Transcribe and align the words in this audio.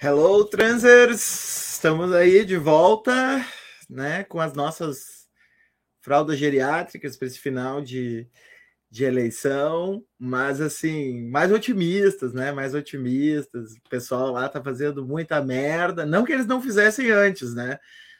Hello, 0.00 0.44
transers! 0.44 1.74
Estamos 1.74 2.12
aí 2.12 2.44
de 2.44 2.56
volta, 2.56 3.44
né, 3.90 4.22
com 4.22 4.40
as 4.40 4.52
nossas 4.54 5.26
fraldas 6.00 6.38
geriátricas 6.38 7.16
para 7.16 7.26
esse 7.26 7.40
final 7.40 7.80
de, 7.82 8.28
de 8.88 9.02
eleição, 9.02 10.04
mas 10.16 10.60
assim, 10.60 11.28
mais 11.28 11.50
otimistas, 11.50 12.32
né? 12.32 12.52
Mais 12.52 12.74
otimistas. 12.74 13.72
O 13.72 13.88
pessoal 13.90 14.30
lá 14.30 14.48
tá 14.48 14.62
fazendo 14.62 15.04
muita 15.04 15.42
merda, 15.42 16.06
não 16.06 16.24
que 16.24 16.32
eles 16.32 16.46
não 16.46 16.62
fizessem 16.62 17.10
antes, 17.10 17.52
né? 17.52 17.76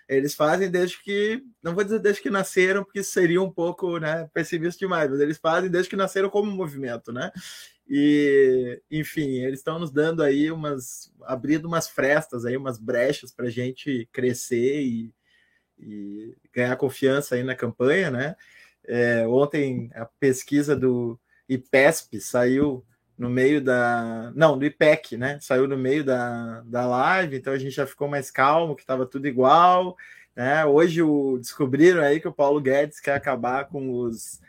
Eles 0.09 0.35
fazem 0.35 0.69
desde 0.69 1.01
que, 1.01 1.45
não 1.63 1.77
vou 1.77 1.85
dizer 1.85 2.01
desde 2.01 2.23
que 2.23 2.31
nasceram, 2.31 2.83
porque 2.83 3.05
seria 3.05 3.41
um 3.41 3.53
pouco, 3.53 3.99
né, 3.99 4.29
pessimista 4.35 4.81
demais, 4.81 5.09
mas 5.09 5.21
eles 5.21 5.39
fazem 5.39 5.71
desde 5.71 5.91
que 5.91 5.97
nasceram 5.97 6.29
como 6.29 6.51
movimento, 6.51 7.13
né? 7.13 7.31
E, 7.89 8.83
enfim, 8.91 9.39
eles 9.39 9.61
estão 9.61 9.79
nos 9.79 9.91
dando 9.91 10.23
aí 10.23 10.53
umas, 10.53 11.13
abrindo 11.23 11.65
umas 11.67 11.89
frestas 11.89 12.45
aí, 12.45 12.57
umas 12.57 12.79
brechas 12.79 13.33
para 13.33 13.47
a 13.47 13.51
gente 13.51 14.07
crescer 14.13 14.83
e, 14.83 15.15
e, 15.79 16.37
ganhar 16.53 16.77
confiança 16.77 17.35
aí 17.35 17.43
na 17.43 17.55
campanha, 17.55 18.11
né? 18.11 18.37
É, 18.87 19.27
ontem 19.27 19.91
a 19.95 20.05
pesquisa 20.05 20.77
do 20.77 21.19
IPESP 21.49 22.21
saiu 22.21 22.85
no 23.17 23.31
meio 23.31 23.61
da. 23.61 24.33
Não, 24.35 24.59
do 24.59 24.65
IPEC, 24.65 25.17
né? 25.17 25.39
Saiu 25.41 25.67
no 25.67 25.77
meio 25.77 26.05
da, 26.05 26.61
da 26.67 26.87
live, 26.87 27.37
então 27.37 27.53
a 27.53 27.59
gente 27.59 27.75
já 27.75 27.87
ficou 27.87 28.07
mais 28.07 28.31
calmo, 28.31 28.77
que 28.77 28.83
estava 28.83 29.07
tudo 29.07 29.27
igual. 29.27 29.97
Né? 30.37 30.65
Hoje 30.65 31.03
o, 31.03 31.39
descobriram 31.39 32.03
aí 32.03 32.21
que 32.21 32.29
o 32.29 32.33
Paulo 32.33 32.61
Guedes 32.61 33.01
quer 33.01 33.15
acabar 33.15 33.67
com 33.67 33.91
os 33.91 34.41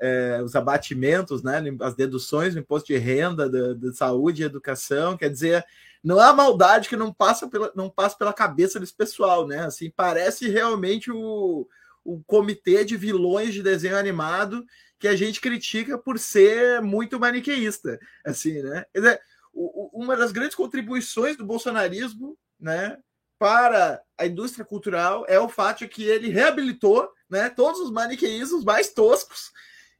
é, 0.00 0.40
os 0.42 0.54
abatimentos, 0.56 1.42
né, 1.42 1.62
as 1.80 1.94
deduções 1.94 2.54
no 2.54 2.60
imposto 2.60 2.88
de 2.88 2.98
renda, 2.98 3.48
da, 3.48 3.92
saúde 3.92 4.42
e 4.42 4.44
educação, 4.44 5.16
quer 5.16 5.30
dizer, 5.30 5.64
não 6.02 6.18
há 6.18 6.32
maldade 6.32 6.88
que 6.88 6.96
não 6.96 7.12
passa 7.12 7.48
pela, 7.48 7.72
não 7.74 7.88
passa 7.88 8.16
pela 8.16 8.32
cabeça 8.32 8.78
desse 8.78 8.94
pessoal, 8.94 9.46
né? 9.46 9.60
Assim, 9.60 9.90
parece 9.90 10.50
realmente 10.50 11.10
o, 11.10 11.66
o 12.04 12.22
comitê 12.26 12.84
de 12.84 12.94
vilões 12.96 13.54
de 13.54 13.62
desenho 13.62 13.96
animado 13.96 14.64
que 14.98 15.08
a 15.08 15.16
gente 15.16 15.40
critica 15.40 15.96
por 15.96 16.18
ser 16.18 16.82
muito 16.82 17.18
maniqueísta, 17.18 17.98
assim, 18.24 18.62
né? 18.62 18.84
Quer 18.92 19.00
dizer, 19.00 19.20
o, 19.52 19.90
uma 19.94 20.16
das 20.16 20.32
grandes 20.32 20.54
contribuições 20.54 21.36
do 21.36 21.46
bolsonarismo, 21.46 22.36
né, 22.60 22.98
para 23.38 24.02
a 24.16 24.26
indústria 24.26 24.64
cultural 24.64 25.24
é 25.28 25.38
o 25.38 25.48
fato 25.48 25.80
de 25.80 25.88
que 25.88 26.04
ele 26.04 26.28
reabilitou, 26.28 27.10
né, 27.28 27.48
todos 27.48 27.80
os 27.80 27.90
maniqueísmos 27.90 28.64
mais 28.64 28.92
toscos 28.92 29.52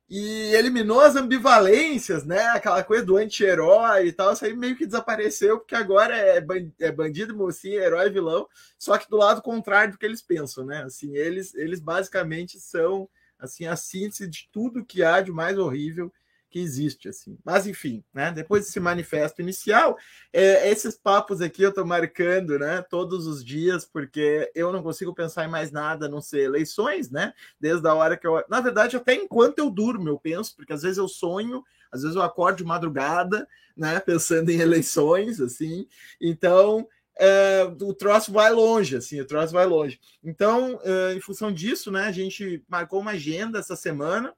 e 0.09 0.55
eliminou 0.55 1.01
as 1.01 1.17
ambivalências, 1.17 2.25
né? 2.25 2.41
Aquela 2.49 2.85
coisa 2.85 3.05
do 3.05 3.17
anti-herói 3.17 4.09
e 4.09 4.13
tal, 4.13 4.33
isso 4.33 4.45
aí 4.45 4.55
meio 4.55 4.77
que 4.77 4.87
desapareceu, 4.87 5.59
porque 5.59 5.75
agora 5.75 6.17
é, 6.17 6.45
é 6.81 6.93
bandido, 6.93 7.37
mocinho, 7.37 7.81
herói, 7.81 8.11
vilão, 8.11 8.47
só 8.79 8.99
que 8.99 9.09
do 9.09 9.17
lado 9.17 9.41
contrário 9.43 9.93
do 9.93 9.99
que 9.99 10.05
eles 10.05 10.23
pensam, 10.23 10.65
né? 10.65 10.83
Assim, 10.83 11.17
eles, 11.17 11.55
eles 11.55 11.81
basicamente 11.81 12.61
são 12.61 13.09
assim 13.39 13.67
a 13.67 13.77
síntese 13.77 14.29
de 14.29 14.49
tudo 14.53 14.85
que 14.85 15.03
há 15.03 15.21
de 15.21 15.33
mais 15.33 15.59
horrível 15.59 16.13
que 16.55 16.61
existe, 16.61 17.09
assim. 17.09 17.37
Mas, 17.45 17.67
enfim, 17.67 18.05
né? 18.15 18.31
Depois 18.31 18.65
desse 18.65 18.79
manifesto 18.79 19.43
inicial, 19.43 19.99
é, 20.33 20.71
esses 20.71 20.97
papos 20.97 21.41
aqui 21.41 21.63
eu 21.65 21.71
estou 21.71 21.85
marcando, 21.85 22.57
né? 22.61 22.81
Todos 22.81 23.27
os 23.27 23.45
dias, 23.45 23.85
porque 23.85 24.49
eu 24.55 24.73
não 24.73 24.81
consigo 24.81 25.13
pensar 25.13 25.45
em 25.45 25.51
mais 25.51 25.73
nada 25.73 26.07
a 26.07 26.09
não 26.09 26.21
ser 26.21 26.43
eleições, 26.43 27.11
né? 27.11 27.35
Desde 27.59 27.89
a 27.89 27.95
hora 27.95 28.17
que 28.17 28.25
eu. 28.25 28.41
Na 28.49 28.61
verdade, 28.61 28.97
até 28.97 29.15
enquanto 29.17 29.59
eu 29.59 29.69
durmo, 29.69 30.09
eu 30.09 30.17
penso, 30.17 30.55
porque 30.55 30.73
às 30.73 30.83
vezes 30.83 30.97
eu 30.97 31.09
sonho, 31.09 31.61
às 31.91 32.03
vezes 32.03 32.15
eu 32.15 32.23
acordo 32.23 32.59
de 32.59 32.65
madrugada, 32.65 33.49
né? 33.77 33.99
Pensando 33.99 34.49
em 34.51 34.61
eleições, 34.61 35.41
assim. 35.41 35.89
Então. 36.21 36.87
É, 37.17 37.63
o 37.81 37.95
troço 37.95 38.33
vai 38.33 38.51
longe, 38.51 38.97
assim, 38.97 39.21
o 39.21 39.25
troço 39.25 39.53
vai 39.53 39.65
longe. 39.65 40.01
Então, 40.21 40.81
é, 40.83 41.15
em 41.15 41.21
função 41.21 41.53
disso, 41.53 41.89
né, 41.93 42.07
a 42.07 42.11
gente 42.11 42.65
marcou 42.69 43.01
uma 43.01 43.13
agenda 43.13 43.61
essa 43.61 43.77
semana 43.77 44.35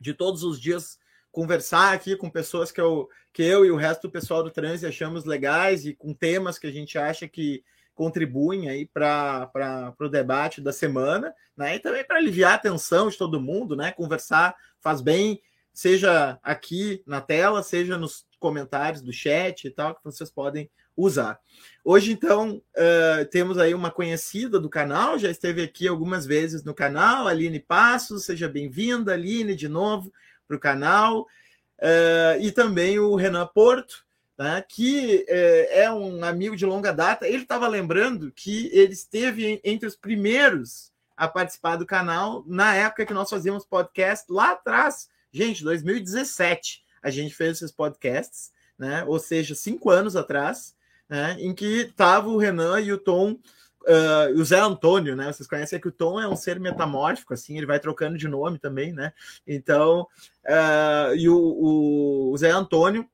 de 0.00 0.12
todos 0.12 0.42
os 0.42 0.60
dias 0.60 0.98
conversar 1.34 1.92
aqui 1.92 2.16
com 2.16 2.30
pessoas 2.30 2.70
que 2.70 2.80
eu, 2.80 3.08
que 3.32 3.42
eu 3.42 3.66
e 3.66 3.70
o 3.70 3.76
resto 3.76 4.02
do 4.02 4.10
pessoal 4.10 4.40
do 4.40 4.52
trânsito 4.52 4.86
achamos 4.86 5.24
legais 5.24 5.84
e 5.84 5.92
com 5.92 6.14
temas 6.14 6.60
que 6.60 6.66
a 6.68 6.70
gente 6.70 6.96
acha 6.96 7.26
que 7.26 7.64
contribuem 7.92 8.68
aí 8.68 8.86
para 8.86 9.92
o 10.00 10.08
debate 10.08 10.60
da 10.60 10.72
semana, 10.72 11.34
né? 11.56 11.74
E 11.74 11.80
também 11.80 12.04
para 12.04 12.18
aliviar 12.18 12.52
a 12.52 12.54
atenção 12.54 13.08
de 13.08 13.18
todo 13.18 13.40
mundo, 13.40 13.74
né? 13.74 13.90
Conversar 13.90 14.54
faz 14.80 15.00
bem, 15.00 15.40
seja 15.72 16.38
aqui 16.40 17.02
na 17.04 17.20
tela, 17.20 17.64
seja 17.64 17.98
nos 17.98 18.24
comentários 18.38 19.02
do 19.02 19.12
chat 19.12 19.64
e 19.64 19.70
tal, 19.70 19.92
que 19.96 20.04
vocês 20.04 20.30
podem 20.30 20.70
usar. 20.96 21.40
Hoje, 21.84 22.12
então, 22.12 22.62
uh, 22.76 23.24
temos 23.30 23.58
aí 23.58 23.74
uma 23.74 23.90
conhecida 23.90 24.60
do 24.60 24.70
canal, 24.70 25.18
já 25.18 25.30
esteve 25.30 25.62
aqui 25.62 25.88
algumas 25.88 26.24
vezes 26.24 26.62
no 26.62 26.72
canal, 26.72 27.26
Aline 27.26 27.58
Passos, 27.58 28.24
seja 28.24 28.48
bem-vinda, 28.48 29.12
Aline, 29.14 29.56
de 29.56 29.68
novo 29.68 30.12
para 30.46 30.56
o 30.56 30.60
canal, 30.60 31.22
uh, 31.22 32.40
e 32.40 32.50
também 32.52 32.98
o 32.98 33.14
Renan 33.14 33.46
Porto, 33.46 34.04
né, 34.36 34.64
que 34.68 35.24
uh, 35.28 35.66
é 35.70 35.90
um 35.92 36.24
amigo 36.24 36.56
de 36.56 36.66
longa 36.66 36.92
data. 36.92 37.26
Ele 37.26 37.42
estava 37.42 37.68
lembrando 37.68 38.32
que 38.32 38.68
ele 38.72 38.92
esteve 38.92 39.60
entre 39.64 39.86
os 39.86 39.96
primeiros 39.96 40.92
a 41.16 41.28
participar 41.28 41.76
do 41.76 41.86
canal 41.86 42.44
na 42.46 42.74
época 42.74 43.06
que 43.06 43.14
nós 43.14 43.30
fazíamos 43.30 43.64
podcast 43.64 44.26
lá 44.30 44.52
atrás, 44.52 45.08
gente, 45.32 45.62
2017. 45.62 46.82
A 47.02 47.10
gente 47.10 47.34
fez 47.34 47.58
esses 47.58 47.70
podcasts, 47.70 48.50
né? 48.78 49.04
Ou 49.06 49.18
seja, 49.18 49.54
cinco 49.54 49.90
anos 49.90 50.16
atrás, 50.16 50.74
né? 51.08 51.36
Em 51.38 51.54
que 51.54 51.82
estava 51.82 52.28
o 52.28 52.38
Renan 52.38 52.80
e 52.80 52.92
o 52.92 52.98
Tom 52.98 53.38
Uh, 53.86 54.40
o 54.40 54.44
Zé 54.44 54.58
Antônio, 54.58 55.14
né? 55.14 55.30
Vocês 55.30 55.46
conhecem 55.46 55.78
que 55.78 55.88
o 55.88 55.92
Tom 55.92 56.18
é 56.18 56.26
um 56.26 56.36
ser 56.36 56.58
metamórfico, 56.58 57.34
assim, 57.34 57.56
ele 57.56 57.66
vai 57.66 57.78
trocando 57.78 58.16
de 58.16 58.26
nome 58.26 58.58
também, 58.58 58.92
né? 58.92 59.12
Então, 59.46 60.08
uh, 60.46 61.14
e 61.14 61.28
o, 61.28 61.36
o, 61.36 62.32
o, 62.32 62.36
Zé 62.38 62.50
Antônio 62.50 63.06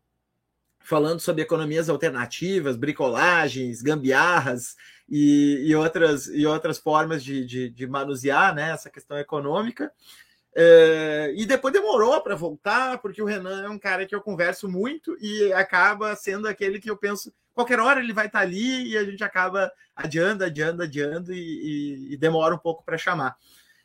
falando 0.78 1.20
sobre 1.20 1.42
economias 1.42 1.88
alternativas, 1.88 2.76
bricolagens, 2.76 3.82
gambiarras 3.82 4.76
e, 5.08 5.64
e 5.66 5.74
outras, 5.74 6.26
e 6.28 6.46
outras 6.46 6.78
formas 6.78 7.22
de, 7.22 7.44
de, 7.44 7.68
de 7.68 7.86
manusear 7.86 8.54
né, 8.54 8.70
essa 8.70 8.88
questão 8.90 9.18
econômica. 9.18 9.92
É, 10.54 11.32
e 11.36 11.46
depois 11.46 11.72
demorou 11.72 12.20
para 12.20 12.34
voltar, 12.34 12.98
porque 12.98 13.22
o 13.22 13.26
Renan 13.26 13.64
é 13.64 13.68
um 13.68 13.78
cara 13.78 14.04
que 14.04 14.14
eu 14.14 14.20
converso 14.20 14.68
muito 14.68 15.16
e 15.20 15.52
acaba 15.52 16.16
sendo 16.16 16.48
aquele 16.48 16.80
que 16.80 16.90
eu 16.90 16.96
penso, 16.96 17.32
qualquer 17.60 17.78
hora 17.78 18.00
ele 18.00 18.12
vai 18.12 18.26
estar 18.26 18.40
ali 18.40 18.88
e 18.88 18.96
a 18.96 19.04
gente 19.04 19.22
acaba 19.22 19.70
adiando, 19.94 20.44
adiando, 20.44 20.82
adiando 20.82 21.32
e, 21.32 21.38
e, 21.38 22.14
e 22.14 22.16
demora 22.16 22.54
um 22.54 22.58
pouco 22.58 22.82
para 22.82 22.96
chamar. 22.96 23.36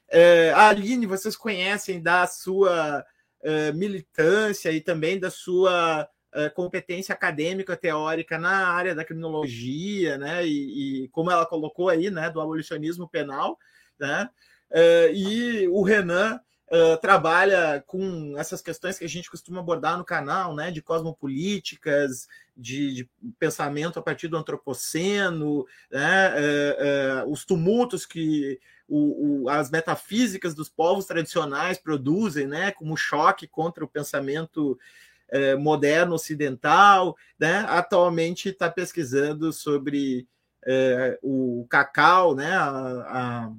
É, 0.08 0.52
a 0.52 0.70
Aline, 0.70 1.06
vocês 1.06 1.36
conhecem 1.36 2.02
da 2.02 2.26
sua 2.26 3.06
é, 3.44 3.74
militância 3.74 4.72
e 4.72 4.80
também 4.80 5.20
da 5.20 5.30
sua 5.30 6.08
é, 6.34 6.50
competência 6.50 7.14
acadêmica 7.14 7.76
teórica 7.76 8.38
na 8.38 8.70
área 8.70 8.96
da 8.96 9.04
criminologia, 9.04 10.18
né? 10.18 10.48
E, 10.48 11.04
e, 11.04 11.08
como 11.10 11.30
ela 11.30 11.46
colocou 11.46 11.90
aí, 11.90 12.10
né, 12.10 12.30
do 12.30 12.40
abolicionismo 12.40 13.10
penal, 13.10 13.58
né? 14.00 14.30
É, 14.72 15.12
e 15.14 15.68
o 15.68 15.84
Renan 15.84 16.40
trabalha 17.02 17.84
com 17.86 18.36
essas 18.38 18.62
questões 18.62 18.98
que 18.98 19.06
a 19.06 19.10
gente 19.10 19.30
costuma 19.30 19.60
abordar 19.60 19.98
no 19.98 20.04
canal, 20.04 20.56
né, 20.56 20.72
de 20.72 20.82
cosmopolíticas, 20.82 22.28
de, 22.58 22.94
de 22.94 23.10
pensamento 23.38 24.00
a 24.00 24.02
partir 24.02 24.28
do 24.28 24.38
antropoceno, 24.38 25.66
né, 25.92 26.34
uh, 26.34 27.26
uh, 27.28 27.32
os 27.32 27.46
tumultos 27.46 28.06
que 28.06 28.60
o, 28.88 29.44
o, 29.44 29.50
as 29.50 29.70
metafísicas 29.70 30.54
dos 30.54 30.70
povos 30.70 31.06
tradicionais 31.06 31.78
produzem, 31.78 32.48
né, 32.48 32.72
como 32.72 32.98
choque 32.98 33.48
contra 33.48 33.84
o 33.84 33.90
pensamento 33.90 34.78
moderno 35.60 36.14
ocidental, 36.14 37.18
né, 37.38 37.66
atualmente 37.68 38.50
está 38.50 38.70
pesquisando 38.70 39.52
sobre 39.52 40.28
o 41.22 41.66
cacau, 41.68 42.36
né, 42.36 42.56
a 42.56 43.52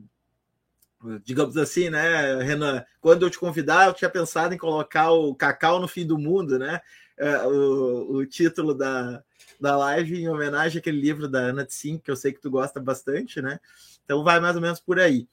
digamos 1.25 1.56
assim, 1.56 1.91
né, 1.91 2.43
Renan? 2.43 2.85
Quando 3.00 3.25
eu 3.25 3.31
te 3.31 3.38
convidar, 3.38 3.87
eu 3.87 3.94
tinha 3.94 4.11
pensado 4.11 4.55
em 4.55 4.58
colocar 4.58 5.11
o 5.11 5.35
Cacau 5.35 5.81
no 5.81 5.88
fim 5.88 6.06
do 6.06 6.19
mundo, 6.19 6.58
né? 6.58 6.81
É, 7.19 7.38
o, 7.47 8.17
o 8.17 8.26
título 8.26 8.75
da, 8.75 9.23
da 9.61 9.76
live 9.76 10.20
em 10.20 10.29
homenagem 10.29 10.79
àquele 10.79 11.00
livro 11.00 11.29
da 11.29 11.38
Ana 11.38 11.64
Tsim, 11.64 11.99
que 11.99 12.11
eu 12.11 12.17
sei 12.17 12.32
que 12.32 12.41
tu 12.41 12.50
gosta 12.50 12.79
bastante, 12.81 13.41
né? 13.41 13.58
Então 14.05 14.23
vai 14.23 14.38
mais 14.41 14.56
ou 14.56 14.62
menos 14.62 14.81
por 14.81 15.00
aí. 15.00 15.26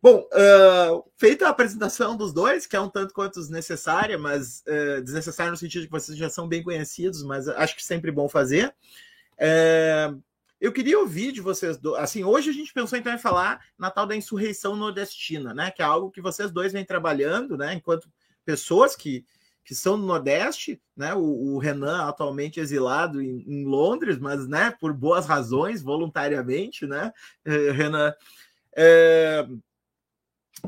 Bom, 0.00 0.28
uh, 0.32 1.04
feita 1.16 1.46
a 1.46 1.50
apresentação 1.50 2.16
dos 2.16 2.32
dois, 2.32 2.66
que 2.66 2.76
é 2.76 2.80
um 2.80 2.88
tanto 2.88 3.12
quanto 3.12 3.40
desnecessária, 3.40 4.16
mas 4.16 4.62
uh, 4.66 5.02
desnecessária 5.02 5.50
no 5.50 5.56
sentido 5.56 5.82
de 5.82 5.86
que 5.88 5.92
vocês 5.92 6.16
já 6.16 6.30
são 6.30 6.46
bem 6.46 6.62
conhecidos, 6.62 7.24
mas 7.24 7.48
acho 7.48 7.74
que 7.74 7.84
sempre 7.84 8.12
bom 8.12 8.28
fazer. 8.28 8.72
Uh, 9.34 10.22
eu 10.60 10.72
queria 10.72 10.98
ouvir 10.98 11.32
de 11.32 11.40
vocês, 11.40 11.78
do... 11.78 11.94
assim, 11.94 12.24
hoje 12.24 12.50
a 12.50 12.52
gente 12.52 12.72
pensou 12.72 12.98
então 12.98 13.12
em 13.12 13.18
falar 13.18 13.64
na 13.78 13.90
tal 13.90 14.06
da 14.06 14.16
insurreição 14.16 14.74
nordestina, 14.76 15.54
né, 15.54 15.70
que 15.70 15.82
é 15.82 15.84
algo 15.84 16.10
que 16.10 16.20
vocês 16.20 16.50
dois 16.50 16.72
vêm 16.72 16.84
trabalhando, 16.84 17.56
né, 17.56 17.74
enquanto 17.74 18.10
pessoas 18.44 18.96
que, 18.96 19.24
que 19.68 19.74
são 19.74 19.98
no 19.98 20.06
Nordeste, 20.06 20.80
né? 20.96 21.14
O, 21.14 21.20
o 21.20 21.58
Renan 21.58 22.08
atualmente 22.08 22.58
exilado 22.58 23.20
em, 23.20 23.44
em, 23.46 23.66
Londres, 23.66 24.18
mas 24.18 24.48
né, 24.48 24.70
por 24.80 24.94
boas 24.94 25.26
razões, 25.26 25.82
voluntariamente, 25.82 26.86
né, 26.86 27.12
eh, 27.44 27.70
Renan. 27.72 28.14
É, 28.74 29.46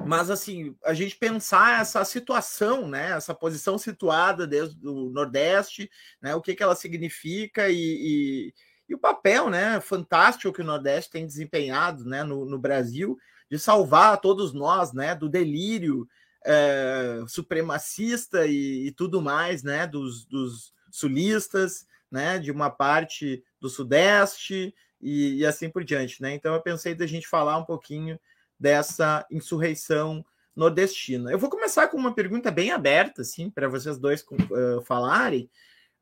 mas 0.05 0.29
assim, 0.29 0.77
a 0.85 0.93
gente 0.93 1.17
pensar 1.17 1.81
essa 1.81 2.05
situação, 2.05 2.87
né, 2.87 3.13
essa 3.13 3.35
posição 3.35 3.79
situada 3.79 4.47
desde 4.47 4.87
o 4.87 5.09
Nordeste, 5.09 5.91
né, 6.21 6.35
o 6.35 6.43
que, 6.43 6.55
que 6.55 6.63
ela 6.63 6.77
significa 6.77 7.71
e, 7.71 7.75
e, 7.75 8.55
e, 8.91 8.95
o 8.95 8.99
papel, 8.99 9.49
né, 9.49 9.81
fantástico 9.81 10.53
que 10.53 10.61
o 10.61 10.65
Nordeste 10.65 11.13
tem 11.13 11.27
desempenhado, 11.27 12.05
né, 12.05 12.25
no, 12.25 12.45
no 12.45 12.59
Brasil, 12.59 13.17
de 13.51 13.59
salvar 13.59 14.21
todos 14.21 14.53
nós, 14.53 14.93
né, 14.93 15.15
do 15.15 15.29
delírio 15.29 16.09
é, 16.45 17.23
supremacista 17.29 18.47
e, 18.47 18.89
e, 18.89 18.93
tudo 18.93 19.23
mais, 19.23 19.63
né, 19.63 19.87
dos, 19.87 20.25
dos 20.27 20.73
sulistas, 20.91 21.87
né, 22.11 22.39
de 22.39 22.51
uma 22.51 22.69
parte 22.69 23.45
do 23.61 23.69
Sudeste 23.69 24.75
e, 25.01 25.37
e 25.37 25.47
assim 25.47 25.71
por 25.71 25.85
diante, 25.85 26.21
né. 26.21 26.35
Então 26.35 26.55
eu 26.55 26.61
pensei 26.61 26.95
da 26.95 27.07
gente 27.07 27.29
falar 27.29 27.59
um 27.59 27.65
pouquinho 27.65 28.19
dessa 28.59 29.25
insurreição 29.31 30.25
nordestina. 30.55 31.31
Eu 31.31 31.39
vou 31.39 31.49
começar 31.49 31.89
com 31.89 31.97
uma 31.97 32.15
pergunta 32.15 32.51
bem 32.51 32.73
aberta, 32.73 33.23
assim, 33.23 33.49
para 33.49 33.69
vocês 33.69 33.99
dois 33.99 34.23
uh, 34.23 34.83
falarem, 34.83 35.49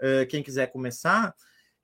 uh, 0.01 0.27
quem 0.27 0.43
quiser 0.43 0.69
começar, 0.69 1.35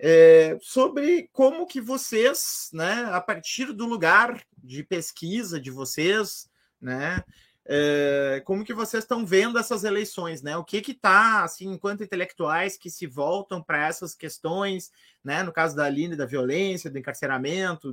é, 0.06 0.58
sobre 0.60 1.30
como 1.32 1.66
que 1.66 1.80
vocês, 1.80 2.68
né, 2.74 3.08
a 3.10 3.22
partir 3.22 3.72
do 3.72 3.86
lugar 3.86 4.44
de 4.62 4.82
pesquisa 4.84 5.58
de 5.58 5.70
vocês, 5.70 6.46
né, 6.78 7.24
é, 7.64 8.42
como 8.44 8.66
que 8.66 8.74
vocês 8.74 9.02
estão 9.02 9.24
vendo 9.24 9.58
essas 9.58 9.82
eleições, 9.82 10.42
né? 10.42 10.54
O 10.54 10.62
que 10.62 10.82
que 10.82 10.92
está, 10.92 11.42
assim, 11.44 11.72
enquanto 11.72 12.04
intelectuais 12.04 12.76
que 12.76 12.90
se 12.90 13.06
voltam 13.06 13.62
para 13.62 13.86
essas 13.86 14.14
questões, 14.14 14.92
né? 15.24 15.42
No 15.42 15.50
caso 15.50 15.74
da 15.74 15.84
Aline, 15.84 16.14
da 16.14 16.26
violência, 16.26 16.90
do 16.90 16.98
encarceramento, 16.98 17.90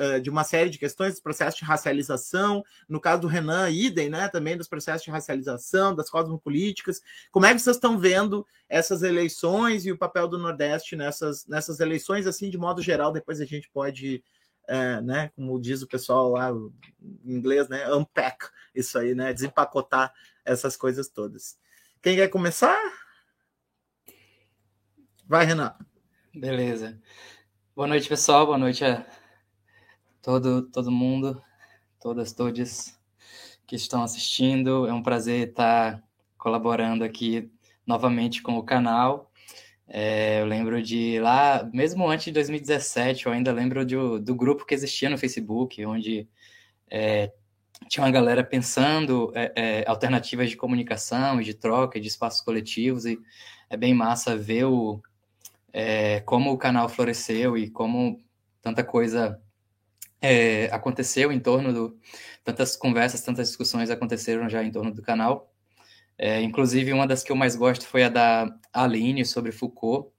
da, 0.00 0.18
de 0.18 0.30
uma 0.30 0.44
série 0.44 0.70
de 0.70 0.78
questões 0.78 1.12
dos 1.12 1.20
processos 1.20 1.58
de 1.58 1.64
racialização, 1.64 2.64
no 2.88 2.98
caso 2.98 3.20
do 3.20 3.28
Renan, 3.28 3.68
idem, 3.68 4.08
né, 4.08 4.28
também 4.28 4.56
dos 4.56 4.66
processos 4.66 5.02
de 5.02 5.10
racialização, 5.10 5.94
das 5.94 6.08
cosmopolíticas. 6.08 7.02
Como 7.30 7.44
é 7.44 7.52
que 7.52 7.60
vocês 7.60 7.76
estão 7.76 7.98
vendo 7.98 8.46
essas 8.66 9.02
eleições 9.02 9.84
e 9.84 9.92
o 9.92 9.98
papel 9.98 10.26
do 10.26 10.38
Nordeste 10.38 10.96
nessas, 10.96 11.46
nessas 11.46 11.80
eleições, 11.80 12.26
assim, 12.26 12.48
de 12.48 12.56
modo 12.56 12.80
geral, 12.80 13.12
depois 13.12 13.42
a 13.42 13.44
gente 13.44 13.68
pode, 13.70 14.24
é, 14.66 15.02
né, 15.02 15.30
como 15.36 15.60
diz 15.60 15.82
o 15.82 15.86
pessoal 15.86 16.30
lá 16.30 16.50
em 16.50 17.36
inglês, 17.36 17.68
né, 17.68 17.92
unpack 17.92 18.48
isso 18.74 18.98
aí, 18.98 19.14
né, 19.14 19.34
desempacotar 19.34 20.14
essas 20.46 20.78
coisas 20.78 21.08
todas. 21.08 21.58
Quem 22.00 22.16
quer 22.16 22.28
começar? 22.28 22.78
Vai, 25.26 25.44
Renan. 25.44 25.74
Beleza. 26.34 26.98
Boa 27.76 27.86
noite, 27.86 28.08
pessoal. 28.08 28.46
Boa 28.46 28.58
noite 28.58 28.82
a 28.84 29.19
todo, 30.22 30.62
todo 30.62 30.90
mundo, 30.90 31.40
todas, 32.00 32.32
todos 32.32 32.98
que 33.66 33.76
estão 33.76 34.02
assistindo. 34.02 34.86
É 34.86 34.92
um 34.92 35.02
prazer 35.02 35.48
estar 35.48 36.02
colaborando 36.36 37.04
aqui 37.04 37.50
novamente 37.86 38.42
com 38.42 38.56
o 38.56 38.62
canal. 38.62 39.30
É, 39.86 40.40
eu 40.40 40.46
lembro 40.46 40.80
de 40.82 41.18
lá, 41.18 41.68
mesmo 41.72 42.08
antes 42.08 42.26
de 42.26 42.32
2017, 42.32 43.26
eu 43.26 43.32
ainda 43.32 43.52
lembro 43.52 43.84
do, 43.84 44.20
do 44.20 44.34
grupo 44.34 44.64
que 44.64 44.74
existia 44.74 45.10
no 45.10 45.18
Facebook, 45.18 45.84
onde 45.84 46.28
é, 46.88 47.32
tinha 47.88 48.04
uma 48.04 48.10
galera 48.12 48.44
pensando 48.44 49.32
é, 49.34 49.52
é 49.56 49.84
alternativas 49.88 50.48
de 50.48 50.56
comunicação, 50.56 51.40
de 51.40 51.54
troca, 51.54 52.00
de 52.00 52.06
espaços 52.06 52.40
coletivos, 52.40 53.04
e 53.04 53.18
é 53.68 53.76
bem 53.76 53.92
massa 53.92 54.36
ver 54.36 54.64
o, 54.64 55.02
é, 55.72 56.20
como 56.20 56.52
o 56.52 56.58
canal 56.58 56.88
floresceu 56.88 57.56
e 57.56 57.68
como 57.68 58.20
tanta 58.62 58.84
coisa 58.84 59.40
é, 60.20 60.66
aconteceu 60.66 61.32
em 61.32 61.40
torno 61.40 61.72
do. 61.72 61.98
Tantas 62.44 62.76
conversas, 62.76 63.22
tantas 63.22 63.48
discussões 63.48 63.90
aconteceram 63.90 64.48
já 64.48 64.62
em 64.62 64.70
torno 64.70 64.92
do 64.92 65.02
canal. 65.02 65.52
É, 66.18 66.42
inclusive, 66.42 66.92
uma 66.92 67.06
das 67.06 67.22
que 67.22 67.32
eu 67.32 67.36
mais 67.36 67.56
gosto 67.56 67.86
foi 67.86 68.04
a 68.04 68.08
da 68.08 68.54
Aline 68.72 69.24
sobre 69.24 69.52
Foucault. 69.52 70.12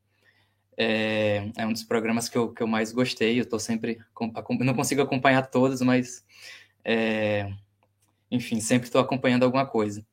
É, 0.77 1.51
é 1.57 1.67
um 1.67 1.73
dos 1.73 1.83
programas 1.83 2.27
que 2.29 2.37
eu, 2.37 2.51
que 2.53 2.63
eu 2.63 2.67
mais 2.67 2.91
gostei. 2.91 3.39
Eu 3.39 3.43
estou 3.43 3.59
sempre. 3.59 3.99
Não 4.59 4.73
consigo 4.73 5.01
acompanhar 5.01 5.43
todos, 5.47 5.81
mas. 5.81 6.25
É, 6.83 7.51
enfim, 8.31 8.59
sempre 8.59 8.87
estou 8.87 9.01
acompanhando 9.01 9.43
alguma 9.43 9.65
coisa. 9.65 10.05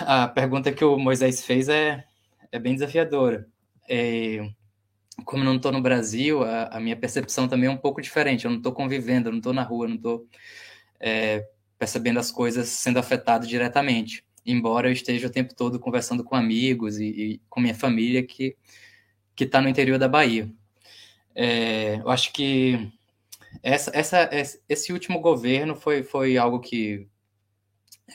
A 0.00 0.28
pergunta 0.28 0.72
que 0.72 0.84
o 0.84 0.98
Moisés 0.98 1.44
fez 1.44 1.68
é, 1.68 2.04
é 2.50 2.58
bem 2.58 2.74
desafiadora. 2.74 3.48
É, 3.88 4.50
como 5.24 5.42
eu 5.42 5.46
não 5.46 5.56
estou 5.56 5.72
no 5.72 5.80
Brasil, 5.80 6.42
a, 6.44 6.76
a, 6.76 6.80
minha 6.80 6.96
percepção 6.96 7.48
também 7.48 7.68
é 7.68 7.72
um 7.72 7.76
pouco 7.76 8.00
diferente. 8.00 8.44
Eu 8.44 8.50
não 8.50 8.58
estou 8.58 8.72
convivendo, 8.72 9.28
eu 9.28 9.32
não 9.32 9.38
estou 9.38 9.52
na 9.52 9.62
rua, 9.62 9.86
eu 9.86 9.88
não 9.90 9.96
estou 9.96 10.26
é, 11.00 11.46
percebendo 11.78 12.18
as 12.18 12.30
coisas 12.30 12.68
sendo 12.68 12.98
afetado 12.98 13.46
diretamente. 13.46 14.24
Embora 14.44 14.88
eu 14.88 14.92
esteja 14.92 15.26
o 15.26 15.30
tempo 15.30 15.54
todo 15.54 15.80
conversando 15.80 16.22
com 16.22 16.36
amigos 16.36 16.98
e, 16.98 17.06
e 17.06 17.40
com 17.48 17.60
minha 17.60 17.74
família 17.74 18.22
que 18.22 18.56
que 19.36 19.44
está 19.44 19.60
no 19.60 19.68
interior 19.68 19.98
da 19.98 20.08
Bahia. 20.08 20.50
É, 21.34 21.96
eu 21.96 22.08
acho 22.08 22.32
que 22.32 22.90
essa, 23.62 23.90
essa, 23.94 24.30
esse 24.66 24.92
último 24.92 25.20
governo 25.20 25.76
foi, 25.76 26.02
foi 26.02 26.38
algo 26.38 26.58
que 26.58 27.06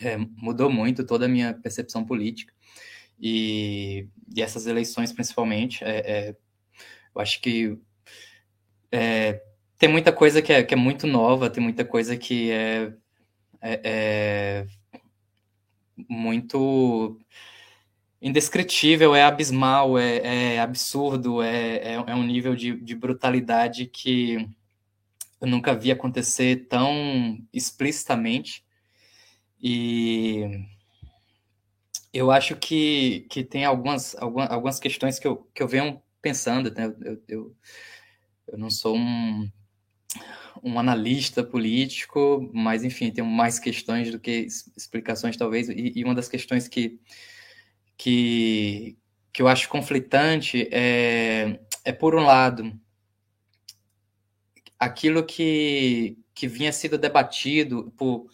é, 0.02 0.18
mudou 0.18 0.70
muito 0.72 1.06
toda 1.06 1.26
a 1.26 1.30
minha 1.30 1.54
percepção 1.54 2.04
política 2.04 2.52
e, 3.20 4.08
e 4.36 4.42
essas 4.42 4.66
eleições 4.66 5.12
principalmente 5.12 5.84
é, 5.84 5.98
é 6.30 6.36
eu 7.14 7.22
acho 7.22 7.42
que 7.42 7.78
é, 8.92 9.42
tem 9.78 9.90
muita 9.90 10.12
coisa 10.12 10.42
que 10.42 10.54
é, 10.54 10.64
que 10.64 10.74
é 10.74 10.78
muito 10.78 11.08
nova, 11.08 11.50
tem 11.50 11.64
muita 11.64 11.84
coisa 11.86 12.16
que 12.18 12.52
é, 12.52 12.94
é, 13.62 13.82
é 13.84 14.68
muito 16.10 17.20
indescritível, 18.22 19.16
é 19.16 19.24
abismal, 19.24 19.98
é, 19.98 20.56
é 20.56 20.60
absurdo, 20.60 21.42
é, 21.42 21.78
é, 21.78 21.94
é, 21.96 22.16
um 22.16 22.24
nível 22.24 22.56
de, 22.56 22.76
de 22.80 22.96
brutalidade 22.96 23.88
que 23.88 24.48
eu 25.42 25.48
nunca 25.48 25.74
vi 25.74 25.92
acontecer 25.92 26.68
tão 26.68 27.40
explicitamente. 27.52 28.64
E 29.60 30.64
eu 32.14 32.30
acho 32.30 32.56
que, 32.56 33.26
que 33.30 33.44
tem 33.44 33.66
algumas, 33.66 34.16
algumas, 34.16 34.52
algumas 34.52 34.80
questões 34.80 35.18
que 35.18 35.28
eu, 35.28 35.50
que 35.54 35.64
eu 35.64 35.68
venho 35.68 36.02
pensando, 36.22 36.72
né? 36.74 36.94
eu, 37.02 37.24
eu, 37.28 37.56
eu 38.48 38.58
não 38.58 38.70
sou 38.70 38.96
um, 38.96 39.50
um 40.64 40.80
analista 40.80 41.44
político, 41.44 42.50
mas 42.54 42.84
enfim, 42.84 43.12
tenho 43.12 43.28
mais 43.28 43.60
questões 43.60 44.12
do 44.12 44.20
que 44.20 44.48
explicações, 44.78 45.38
talvez, 45.38 45.70
e, 45.70 45.94
e 45.96 46.04
uma 46.04 46.16
das 46.16 46.28
questões 46.30 46.68
que, 46.68 47.00
que, 47.98 48.98
que 49.34 49.42
eu 49.42 49.48
acho 49.48 49.70
conflitante 49.70 50.68
é, 50.72 51.60
é, 51.84 51.92
por 51.92 52.16
um 52.16 52.24
lado, 52.24 52.80
aquilo 54.78 55.26
que, 55.26 56.18
que 56.34 56.48
vinha 56.48 56.72
sendo 56.72 56.98
debatido 56.98 57.92
por, 57.98 58.28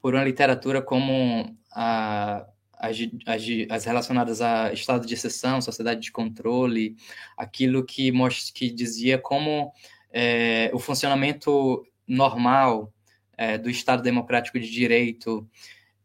por 0.00 0.14
uma 0.14 0.24
literatura 0.24 0.80
como 0.80 1.56
a, 1.72 2.46
as, 2.84 2.96
as, 3.26 3.42
as, 3.70 3.84
relacionadas 3.84 4.40
a 4.40 4.72
estado 4.72 5.06
de 5.06 5.14
exceção, 5.14 5.60
sociedade 5.60 6.00
de 6.00 6.12
controle, 6.12 6.96
aquilo 7.36 7.84
que, 7.84 8.12
que 8.54 8.70
dizia 8.70 9.18
como 9.18 9.72
é, 10.12 10.70
o 10.72 10.78
funcionamento 10.78 11.86
normal 12.06 12.92
é, 13.36 13.58
do 13.58 13.70
Estado 13.70 14.02
Democrático 14.02 14.58
de 14.60 14.70
Direito 14.70 15.48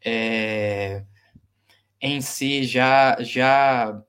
é, 0.04 1.04
em 2.02 2.22
si 2.22 2.64
já, 2.64 3.18
já 3.20 4.02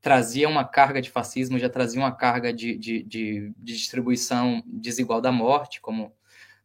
trazia 0.00 0.48
uma 0.48 0.64
carga 0.64 1.00
de 1.00 1.10
fascismo, 1.10 1.58
já 1.58 1.68
trazia 1.68 2.00
uma 2.00 2.12
carga 2.12 2.52
de, 2.52 2.76
de, 2.76 3.02
de, 3.02 3.52
de 3.56 3.72
distribuição 3.72 4.62
desigual 4.66 5.20
da 5.20 5.30
morte, 5.30 5.80
como 5.80 6.12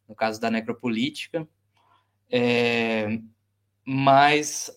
no 0.08 0.16
caso 0.16 0.42
da 0.42 0.50
necropolítica. 0.50 1.48
Mas 3.86 4.72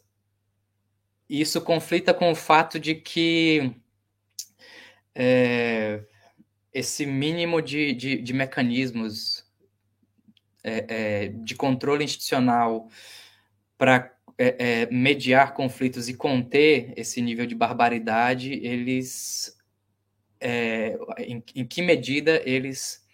isso 1.28 1.60
conflita 1.60 2.12
com 2.12 2.30
o 2.30 2.34
fato 2.34 2.78
de 2.78 2.94
que 2.94 3.74
é, 5.14 6.02
esse 6.72 7.06
mínimo 7.06 7.62
de, 7.62 7.92
de, 7.92 8.20
de 8.20 8.32
mecanismos 8.32 9.44
é, 10.62 10.86
é, 10.88 11.28
de 11.28 11.54
controle 11.54 12.04
institucional 12.04 12.88
para 13.78 14.12
é, 14.38 14.82
é, 14.82 14.86
mediar 14.90 15.54
conflitos 15.54 16.08
e 16.08 16.14
conter 16.14 16.92
esse 16.96 17.20
nível 17.20 17.46
de 17.46 17.54
barbaridade, 17.54 18.52
eles 18.52 19.56
é, 20.40 20.98
em, 21.18 21.42
em, 21.54 21.66
que 21.66 21.80
medida 21.80 22.42
eles 22.44 23.04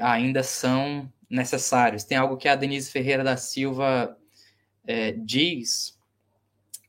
ainda 0.00 0.42
são 0.42 1.10
necessários? 1.30 2.04
Tem 2.04 2.18
algo 2.18 2.36
que 2.36 2.48
a 2.48 2.54
Denise 2.54 2.90
Ferreira 2.90 3.24
da 3.24 3.38
Silva 3.38 4.16
diz 5.24 5.95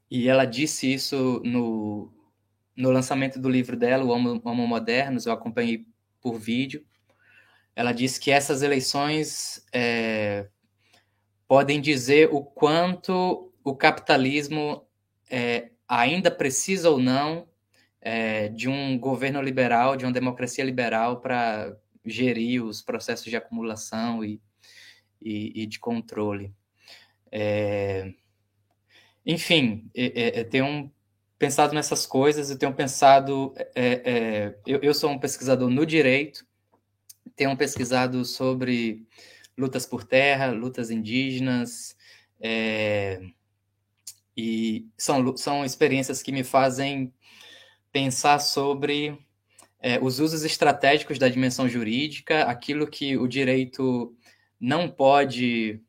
e 0.10 0.28
ela 0.28 0.46
disse 0.46 0.92
isso 0.92 1.42
no, 1.44 2.12
no 2.76 2.92
lançamento 2.92 3.40
do 3.40 3.50
livro 3.50 3.76
dela, 3.76 4.04
O 4.04 4.10
Homo, 4.10 4.42
Homo 4.44 4.68
Modernos, 4.68 5.26
eu 5.26 5.34
acompanhei 5.34 5.86
por 6.22 6.38
vídeo. 6.38 6.86
Ela 7.76 7.92
disse 7.92 8.20
que 8.20 8.32
essas 8.32 8.62
eleições 8.62 9.66
é, 9.74 10.48
podem 11.48 11.82
dizer 11.82 12.30
o 12.32 12.44
quanto 12.44 13.54
o 13.64 13.76
capitalismo 13.76 14.88
é, 15.30 15.72
ainda 15.88 16.32
precisa 16.32 16.90
ou 16.90 17.00
não 17.00 17.48
é, 18.02 18.48
de 18.48 18.70
um 18.70 18.98
governo 18.98 19.42
liberal, 19.42 19.96
de 19.96 20.06
uma 20.06 20.12
democracia 20.12 20.64
liberal 20.64 21.20
para 21.20 21.76
gerir 22.06 22.64
os 22.64 22.82
processos 22.82 23.26
de 23.26 23.36
acumulação 23.36 24.24
e, 24.24 24.42
e, 25.22 25.64
e 25.64 25.66
de 25.66 25.78
controle. 25.80 26.54
É, 27.32 28.14
enfim, 29.28 29.92
é, 29.94 30.40
é, 30.40 30.44
tenho 30.46 30.90
pensado 31.38 31.74
nessas 31.74 32.06
coisas, 32.06 32.50
eu 32.50 32.58
tenho 32.58 32.74
pensado. 32.74 33.54
É, 33.76 34.02
é, 34.06 34.58
eu, 34.66 34.80
eu 34.82 34.94
sou 34.94 35.12
um 35.12 35.20
pesquisador 35.20 35.70
no 35.70 35.86
direito, 35.86 36.46
tenho 37.36 37.56
pesquisado 37.58 38.24
sobre 38.24 39.06
lutas 39.58 39.86
por 39.86 40.06
terra, 40.06 40.52
lutas 40.52 40.90
indígenas, 40.90 41.98
é, 42.40 43.22
e 44.36 44.88
são, 44.98 45.36
são 45.36 45.66
experiências 45.66 46.24
que 46.24 46.32
me 46.32 46.46
fazem 46.46 47.14
pensar 47.92 48.40
sobre 48.40 49.20
é, 49.82 50.00
os 50.00 50.22
usos 50.22 50.46
estratégicos 50.46 51.20
da 51.20 51.28
dimensão 51.28 51.68
jurídica, 51.68 52.44
aquilo 52.44 52.88
que 52.88 53.18
o 53.18 53.28
direito 53.28 54.16
não 54.58 54.90
pode 54.90 55.82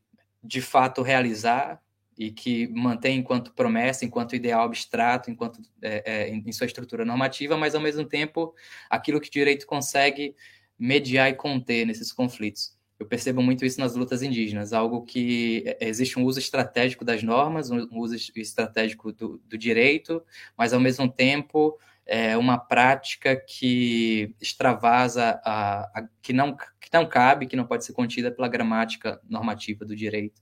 de 0.43 0.61
fato 0.61 1.01
realizar 1.01 1.81
e 2.19 2.31
que 2.31 2.67
mantém 2.67 3.17
enquanto 3.17 3.53
promessa, 3.53 4.03
enquanto 4.03 4.35
ideal 4.35 4.65
abstrato, 4.65 5.31
enquanto 5.31 5.61
é, 5.81 6.03
é, 6.05 6.29
em 6.29 6.51
sua 6.51 6.67
estrutura 6.67 7.05
normativa, 7.05 7.55
mas 7.55 7.73
ao 7.73 7.81
mesmo 7.81 8.03
tempo 8.03 8.53
aquilo 8.89 9.21
que 9.21 9.29
o 9.29 9.31
direito 9.31 9.65
consegue 9.65 10.35
mediar 10.77 11.29
e 11.29 11.33
conter 11.33 11.85
nesses 11.85 12.11
conflitos. 12.11 12.77
Eu 12.99 13.05
percebo 13.05 13.41
muito 13.41 13.63
isso 13.63 13.79
nas 13.79 13.95
lutas 13.95 14.21
indígenas, 14.21 14.73
algo 14.73 15.03
que 15.03 15.63
é, 15.65 15.87
existe 15.87 16.19
um 16.19 16.25
uso 16.25 16.39
estratégico 16.39 17.05
das 17.05 17.23
normas, 17.23 17.71
um 17.71 17.97
uso 17.97 18.17
estratégico 18.35 19.13
do, 19.13 19.41
do 19.47 19.57
direito, 19.57 20.21
mas 20.57 20.73
ao 20.73 20.79
mesmo 20.81 21.09
tempo 21.09 21.79
é 22.05 22.35
uma 22.35 22.57
prática 22.57 23.37
que 23.37 24.35
extravasa, 24.41 25.39
a, 25.45 25.83
a, 25.99 26.09
que, 26.21 26.33
não, 26.33 26.57
que 26.81 26.89
não 26.91 27.05
cabe, 27.05 27.47
que 27.47 27.55
não 27.55 27.65
pode 27.65 27.85
ser 27.85 27.93
contida 27.93 28.29
pela 28.29 28.49
gramática 28.49 29.21
normativa 29.29 29.85
do 29.85 29.95
direito. 29.95 30.41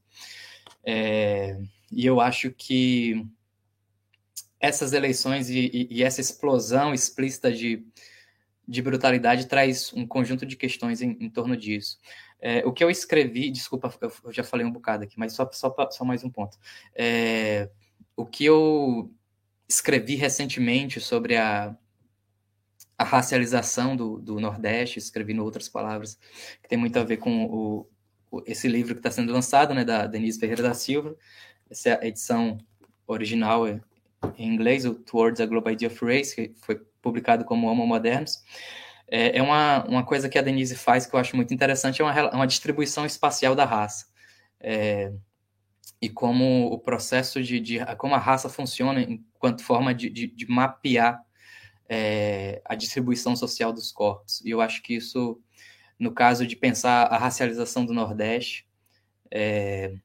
É, 0.89 1.59
e 1.91 2.05
eu 2.05 2.21
acho 2.21 2.49
que 2.49 3.27
essas 4.57 4.93
eleições 4.93 5.49
e, 5.49 5.69
e, 5.73 5.87
e, 5.97 6.03
essa 6.03 6.21
explosão 6.21 6.93
explícita 6.93 7.51
de, 7.51 7.85
de 8.65 8.81
brutalidade 8.81 9.47
traz 9.47 9.91
um 9.93 10.07
conjunto 10.07 10.45
de 10.45 10.55
questões 10.55 11.01
em, 11.01 11.17
em 11.19 11.29
torno 11.29 11.57
disso. 11.57 11.99
É, 12.39 12.65
o 12.65 12.71
que 12.71 12.81
eu 12.81 12.89
escrevi, 12.89 13.49
desculpa, 13.49 13.93
eu 14.23 14.31
já 14.31 14.45
falei 14.45 14.65
um 14.65 14.71
bocado 14.71 15.03
aqui, 15.03 15.19
mas 15.19 15.33
só, 15.33 15.49
só, 15.51 15.75
só 15.91 16.05
mais 16.05 16.23
um 16.23 16.29
ponto. 16.29 16.57
É, 16.95 17.69
o 18.15 18.25
que 18.25 18.45
eu 18.45 19.11
escrevi 19.67 20.15
recentemente 20.15 21.01
sobre 21.01 21.35
a, 21.35 21.75
a 22.97 23.03
racialização 23.03 23.93
do, 23.93 24.19
do 24.19 24.39
Nordeste, 24.39 24.99
escrevi 24.99 25.33
em 25.33 25.39
outras 25.39 25.67
palavras, 25.67 26.17
que 26.63 26.69
tem 26.69 26.77
muito 26.77 26.97
a 26.97 27.03
ver 27.03 27.17
com 27.17 27.45
o, 27.45 27.89
esse 28.45 28.67
livro 28.67 28.93
que 28.93 28.99
está 28.99 29.11
sendo 29.11 29.31
lançado, 29.31 29.73
né, 29.73 29.83
da 29.83 30.05
Denise 30.07 30.39
Ferreira 30.39 30.63
da 30.63 30.73
Silva, 30.73 31.15
essa 31.69 31.89
é 31.89 32.03
a 32.03 32.07
edição 32.07 32.57
original 33.05 33.67
em 33.67 33.81
inglês, 34.39 34.85
o 34.85 34.95
Towards 34.95 35.39
a 35.39 35.45
Global 35.45 35.73
Idea 35.73 35.87
of 35.87 36.05
Race, 36.05 36.35
que 36.35 36.53
foi 36.61 36.81
publicado 37.01 37.45
como 37.45 37.67
Homo 37.67 37.85
Modernos. 37.85 38.43
É, 39.07 39.37
é 39.37 39.41
uma, 39.41 39.85
uma 39.85 40.05
coisa 40.05 40.27
que 40.27 40.37
a 40.37 40.41
Denise 40.41 40.75
faz 40.75 41.05
que 41.05 41.15
eu 41.15 41.19
acho 41.19 41.35
muito 41.35 41.53
interessante, 41.53 42.01
é 42.01 42.05
uma, 42.05 42.35
uma 42.35 42.47
distribuição 42.47 43.05
espacial 43.05 43.55
da 43.55 43.65
raça. 43.65 44.07
É, 44.59 45.13
e 46.01 46.09
como 46.09 46.67
o 46.67 46.77
processo 46.77 47.41
de, 47.41 47.59
de, 47.59 47.79
como 47.97 48.13
a 48.13 48.19
raça 48.19 48.49
funciona 48.49 49.01
enquanto 49.01 49.63
forma 49.63 49.93
de, 49.93 50.09
de, 50.09 50.27
de 50.27 50.45
mapear 50.47 51.23
é, 51.89 52.61
a 52.65 52.75
distribuição 52.75 53.35
social 53.35 53.73
dos 53.73 53.91
corpos. 53.91 54.41
E 54.41 54.49
eu 54.49 54.61
acho 54.61 54.83
que 54.83 54.95
isso, 54.95 55.39
no 55.99 56.11
caso 56.11 56.45
de 56.45 56.55
pensar 56.55 57.03
a 57.05 57.17
racialização 57.17 57.85
do 57.85 57.93
Nordeste, 57.93 58.67
é, 59.31 59.95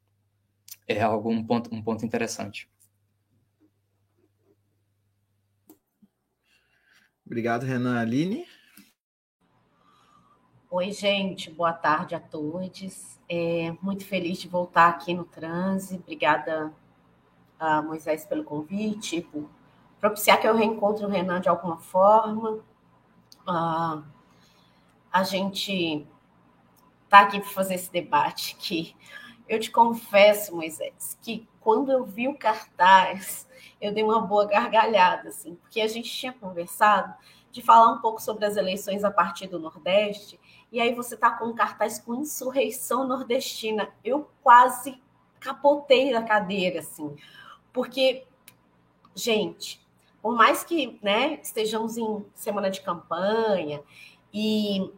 é 0.86 1.02
algo 1.02 1.30
um 1.30 1.44
ponto, 1.44 1.74
um 1.74 1.82
ponto 1.82 2.04
interessante. 2.04 2.68
Obrigado, 7.24 7.64
Renan 7.64 7.98
Aline. 7.98 8.46
Oi, 10.70 10.90
gente, 10.90 11.50
boa 11.50 11.72
tarde 11.72 12.14
a 12.14 12.20
todos. 12.20 13.18
É, 13.28 13.74
muito 13.82 14.04
feliz 14.04 14.38
de 14.38 14.48
voltar 14.48 14.88
aqui 14.88 15.14
no 15.14 15.24
Transe. 15.24 15.96
Obrigada, 15.96 16.72
a 17.58 17.82
Moisés, 17.82 18.24
pelo 18.24 18.42
convite, 18.42 19.20
por 19.20 19.48
propiciar 20.00 20.40
que 20.40 20.48
eu 20.48 20.56
reencontre 20.56 21.04
o 21.04 21.08
Renan 21.08 21.40
de 21.40 21.48
alguma 21.48 21.76
forma. 21.76 22.64
Ah, 23.46 24.02
a 25.12 25.22
gente 25.22 26.06
está 27.04 27.20
aqui 27.20 27.40
para 27.40 27.50
fazer 27.50 27.74
esse 27.74 27.92
debate 27.92 28.56
que 28.56 28.96
eu 29.48 29.60
te 29.60 29.70
confesso, 29.70 30.56
Moisés, 30.56 31.18
que 31.20 31.46
quando 31.60 31.92
eu 31.92 32.04
vi 32.04 32.26
o 32.26 32.38
cartaz, 32.38 33.46
eu 33.80 33.92
dei 33.92 34.02
uma 34.02 34.20
boa 34.20 34.46
gargalhada, 34.46 35.28
assim, 35.28 35.56
porque 35.56 35.80
a 35.80 35.86
gente 35.86 36.10
tinha 36.10 36.32
conversado 36.32 37.14
de 37.50 37.60
falar 37.60 37.92
um 37.92 37.98
pouco 37.98 38.20
sobre 38.22 38.46
as 38.46 38.56
eleições 38.56 39.04
a 39.04 39.10
partir 39.10 39.46
do 39.46 39.58
Nordeste 39.58 40.40
e 40.72 40.80
aí 40.80 40.94
você 40.94 41.14
tá 41.16 41.30
com 41.30 41.48
um 41.48 41.54
cartaz 41.54 41.98
com 41.98 42.14
insurreição 42.14 43.06
nordestina. 43.06 43.90
Eu 44.02 44.30
quase 44.42 44.98
capotei 45.38 46.12
da 46.12 46.22
cadeira, 46.22 46.80
assim, 46.80 47.14
porque, 47.72 48.24
gente, 49.14 49.86
por 50.22 50.34
mais 50.34 50.64
que 50.64 50.98
né, 51.02 51.38
estejamos 51.42 51.98
em 51.98 52.24
semana 52.34 52.70
de 52.70 52.80
campanha 52.80 53.82
e 54.32 54.90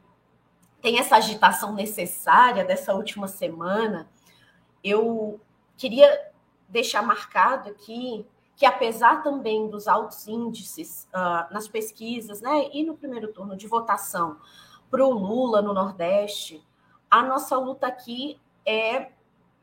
tem 0.85 0.99
essa 0.99 1.17
agitação 1.17 1.73
necessária 1.73 2.63
dessa 2.63 2.93
última 2.93 3.27
semana, 3.27 4.07
eu 4.85 5.41
queria 5.79 6.31
deixar 6.69 7.01
marcado 7.01 7.71
aqui 7.71 8.27
que 8.55 8.67
apesar 8.67 9.23
também 9.23 9.67
dos 9.71 9.89
altos 9.89 10.29
índices 10.29 11.09
uh, 11.09 11.51
nas 11.51 11.67
pesquisas, 11.67 12.43
né, 12.43 12.69
e 12.71 12.85
no 12.85 12.95
primeiro 12.95 13.33
turno 13.33 13.57
de 13.57 13.67
votação 13.67 14.37
para 14.91 15.03
o 15.03 15.11
Lula 15.11 15.63
no 15.63 15.73
Nordeste, 15.73 16.63
a 17.11 17.23
nossa 17.23 17.57
luta 17.57 17.87
aqui 17.87 18.39
é 18.67 19.11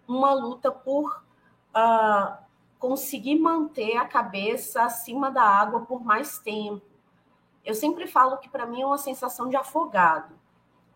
uma 0.08 0.34
luta 0.34 0.72
por 0.72 1.24
uh, 1.70 2.36
conseguir 2.80 3.38
manter 3.38 3.96
a 3.96 4.08
cabeça 4.08 4.86
acima 4.86 5.30
da 5.30 5.44
água 5.44 5.82
por 5.82 6.04
mais 6.04 6.40
tempo. 6.40 6.82
Eu 7.64 7.76
sempre 7.76 8.08
falo 8.08 8.38
que 8.38 8.50
para 8.50 8.66
mim 8.66 8.82
é 8.82 8.88
uma 8.88 8.98
sensação 8.98 9.50
de 9.50 9.56
afogado. 9.56 10.41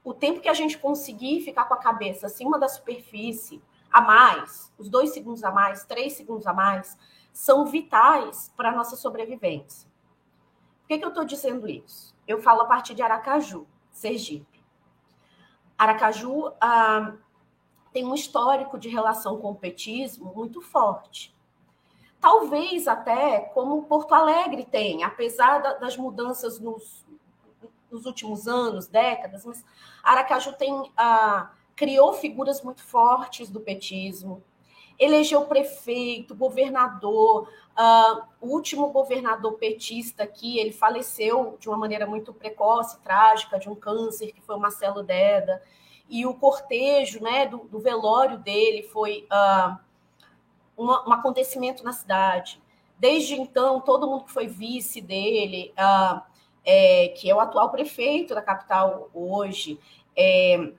O 0.05 0.13
tempo 0.13 0.39
que 0.39 0.47
a 0.47 0.53
gente 0.53 0.77
conseguir 0.77 1.41
ficar 1.41 1.65
com 1.65 1.73
a 1.73 1.79
cabeça 1.79 2.27
acima 2.27 2.59
da 2.59 2.69
superfície, 2.69 3.59
a 3.91 3.99
mais, 3.99 4.71
os 4.77 4.87
dois 4.87 5.09
segundos 5.09 5.43
a 5.43 5.49
mais, 5.49 5.83
três 5.83 6.13
segundos 6.13 6.45
a 6.45 6.53
mais, 6.53 6.95
são 7.33 7.65
vitais 7.65 8.53
para 8.55 8.69
a 8.69 8.71
nossa 8.71 8.95
sobrevivência. 8.95 9.89
Por 10.81 10.89
que, 10.89 10.99
que 10.99 11.05
eu 11.05 11.09
estou 11.09 11.25
dizendo 11.25 11.67
isso? 11.67 12.15
Eu 12.27 12.39
falo 12.39 12.61
a 12.61 12.65
partir 12.65 12.93
de 12.93 13.01
Aracaju. 13.01 13.65
Sergipe. 13.89 14.63
Aracaju 15.75 16.51
ah, 16.61 17.15
tem 17.91 18.05
um 18.05 18.13
histórico 18.13 18.77
de 18.77 18.89
relação 18.89 19.39
com 19.39 19.51
o 19.51 19.55
petismo 19.55 20.31
muito 20.35 20.61
forte. 20.61 21.35
Talvez 22.21 22.87
até 22.87 23.39
como 23.39 23.85
Porto 23.85 24.13
Alegre 24.13 24.65
tem, 24.65 25.03
apesar 25.03 25.63
da, 25.63 25.73
das 25.73 25.97
mudanças 25.97 26.59
nos, 26.59 27.05
nos, 27.95 28.05
últimos 28.05 28.47
anos, 28.47 28.87
décadas, 28.87 29.45
mas 29.45 29.63
Aracaju 30.03 30.53
tem 30.53 30.91
ah, 30.95 31.49
criou 31.75 32.13
figuras 32.13 32.61
muito 32.61 32.83
fortes 32.83 33.49
do 33.49 33.59
petismo, 33.59 34.41
elegeu 34.97 35.45
prefeito, 35.45 36.33
governador. 36.33 37.49
Uh, 37.77 38.23
o 38.39 38.47
último 38.47 38.87
governador 38.89 39.53
petista 39.53 40.23
aqui, 40.23 40.57
ele 40.57 40.71
faleceu 40.71 41.57
de 41.59 41.67
uma 41.67 41.77
maneira 41.77 42.05
muito 42.05 42.33
precoce, 42.33 42.99
trágica, 43.01 43.59
de 43.59 43.69
um 43.69 43.75
câncer, 43.75 44.31
que 44.31 44.41
foi 44.41 44.55
o 44.55 44.59
Marcelo 44.59 45.03
Deda. 45.03 45.61
E 46.07 46.25
o 46.25 46.33
cortejo 46.33 47.21
né, 47.21 47.45
do, 47.45 47.57
do 47.65 47.79
velório 47.79 48.37
dele 48.37 48.83
foi 48.83 49.27
uh, 49.31 49.77
uma, 50.77 51.07
um 51.07 51.11
acontecimento 51.11 51.83
na 51.83 51.91
cidade. 51.91 52.61
Desde 52.97 53.35
então, 53.35 53.81
todo 53.81 54.07
mundo 54.07 54.23
que 54.23 54.31
foi 54.31 54.47
vice 54.47 55.01
dele, 55.01 55.73
uh, 55.73 56.21
é, 56.65 57.09
que 57.09 57.29
é 57.29 57.35
o 57.35 57.39
atual 57.39 57.69
prefeito 57.69 58.33
da 58.33 58.41
capital 58.41 59.09
hoje, 59.13 59.79
é, 60.17 60.71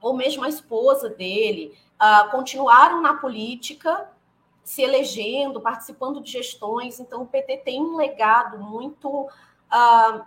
ou 0.00 0.14
mesmo 0.14 0.44
a 0.44 0.48
esposa 0.48 1.10
dele, 1.10 1.76
uh, 2.00 2.30
continuaram 2.30 3.00
na 3.00 3.14
política 3.14 4.10
se 4.62 4.82
elegendo, 4.82 5.60
participando 5.60 6.20
de 6.20 6.30
gestões. 6.30 7.00
Então, 7.00 7.22
o 7.22 7.26
PT 7.26 7.58
tem 7.58 7.82
um 7.82 7.96
legado 7.96 8.58
muito 8.58 9.08
uh, 9.08 10.24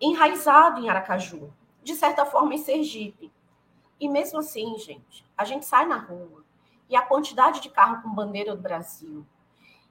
enraizado 0.00 0.80
em 0.80 0.88
Aracaju, 0.88 1.52
de 1.82 1.94
certa 1.94 2.24
forma 2.24 2.54
em 2.54 2.58
Sergipe. 2.58 3.30
E 3.98 4.08
mesmo 4.08 4.40
assim, 4.40 4.78
gente, 4.78 5.24
a 5.36 5.44
gente 5.44 5.66
sai 5.66 5.86
na 5.86 5.98
rua 5.98 6.42
e 6.88 6.96
a 6.96 7.02
quantidade 7.02 7.60
de 7.60 7.68
carro 7.68 8.02
com 8.02 8.10
bandeira 8.10 8.56
do 8.56 8.62
Brasil, 8.62 9.24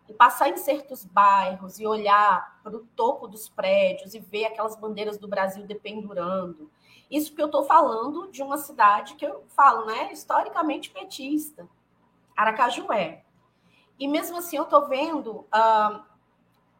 e 0.09 0.13
passar 0.13 0.49
em 0.49 0.57
certos 0.57 1.05
bairros 1.05 1.79
e 1.79 1.85
olhar 1.85 2.59
para 2.63 2.75
o 2.75 2.85
topo 2.95 3.27
dos 3.27 3.47
prédios 3.47 4.15
e 4.15 4.19
ver 4.19 4.45
aquelas 4.45 4.75
bandeiras 4.75 5.17
do 5.17 5.27
Brasil 5.27 5.65
dependurando. 5.65 6.69
Isso 7.09 7.33
que 7.33 7.41
eu 7.41 7.45
estou 7.45 7.63
falando 7.63 8.31
de 8.31 8.41
uma 8.41 8.57
cidade 8.57 9.15
que 9.15 9.25
eu 9.25 9.43
falo, 9.49 9.85
né, 9.85 10.11
historicamente 10.11 10.89
petista, 10.89 11.67
Aracaju 12.35 12.91
é. 12.91 13.23
E 13.99 14.07
mesmo 14.07 14.37
assim, 14.37 14.57
eu 14.57 14.63
estou 14.63 14.87
vendo 14.87 15.31
uh, 15.31 16.01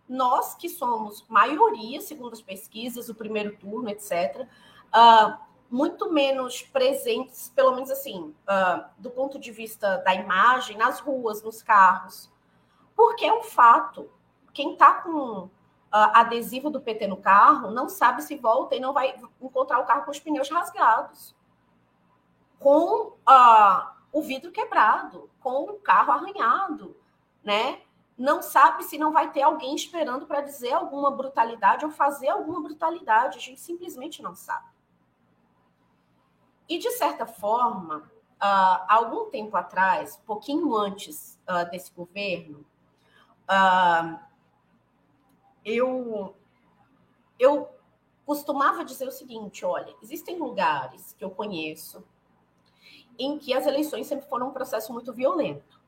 nós 0.07 0.55
que 0.55 0.69
somos 0.69 1.25
maioria, 1.27 1.99
segundo 1.99 2.33
as 2.33 2.41
pesquisas, 2.41 3.09
o 3.09 3.15
primeiro 3.15 3.57
turno, 3.57 3.89
etc., 3.89 4.41
uh, 4.41 4.47
ah, 4.91 5.41
muito 5.69 6.11
menos 6.11 6.63
presentes, 6.63 7.51
pelo 7.53 7.75
menos 7.75 7.91
assim, 7.91 8.33
uh, 8.47 8.85
do 8.97 9.11
ponto 9.11 9.37
de 9.37 9.51
vista 9.51 9.97
da 9.97 10.15
imagem, 10.15 10.77
nas 10.77 10.99
ruas, 10.99 11.43
nos 11.43 11.61
carros. 11.61 12.31
Porque 12.99 13.25
é 13.25 13.33
um 13.33 13.43
fato. 13.43 14.09
Quem 14.53 14.73
está 14.73 14.95
com 14.95 15.49
adesivo 15.91 16.69
do 16.69 16.81
PT 16.81 17.07
no 17.07 17.17
carro 17.17 17.71
não 17.71 17.87
sabe 17.87 18.21
se 18.21 18.35
volta 18.35 18.75
e 18.75 18.79
não 18.79 18.93
vai 18.93 19.15
encontrar 19.41 19.79
o 19.79 19.85
carro 19.85 20.03
com 20.03 20.11
os 20.11 20.19
pneus 20.19 20.49
rasgados. 20.49 21.35
Com 22.59 23.13
o 24.11 24.21
vidro 24.21 24.51
quebrado, 24.51 25.29
com 25.39 25.63
o 25.63 25.79
carro 25.79 26.11
arranhado 26.11 26.95
né? 27.43 27.81
Não 28.17 28.41
sabe 28.41 28.83
se 28.83 28.97
não 28.97 29.11
vai 29.11 29.31
ter 29.31 29.41
alguém 29.41 29.73
esperando 29.73 30.25
para 30.25 30.41
dizer 30.41 30.73
alguma 30.73 31.09
brutalidade 31.09 31.85
ou 31.85 31.91
fazer 31.91 32.27
alguma 32.27 32.61
brutalidade. 32.61 33.37
A 33.37 33.41
gente 33.41 33.61
simplesmente 33.61 34.21
não 34.21 34.35
sabe. 34.35 34.67
E, 36.67 36.77
de 36.77 36.91
certa 36.91 37.25
forma, 37.25 38.11
uh, 38.41 38.85
algum 38.87 39.29
tempo 39.29 39.55
atrás, 39.55 40.21
pouquinho 40.25 40.75
antes 40.75 41.39
uh, 41.47 41.69
desse 41.71 41.91
governo, 41.93 42.65
uh, 43.49 44.19
eu, 45.65 46.35
eu 47.39 47.69
costumava 48.25 48.85
dizer 48.85 49.07
o 49.07 49.11
seguinte: 49.11 49.65
olha, 49.65 49.93
existem 50.01 50.37
lugares 50.37 51.13
que 51.17 51.23
eu 51.23 51.31
conheço 51.31 52.03
em 53.17 53.37
que 53.37 53.53
as 53.53 53.67
eleições 53.67 54.07
sempre 54.07 54.29
foram 54.29 54.49
um 54.49 54.53
processo 54.53 54.93
muito 54.93 55.11
violento. 55.11 55.79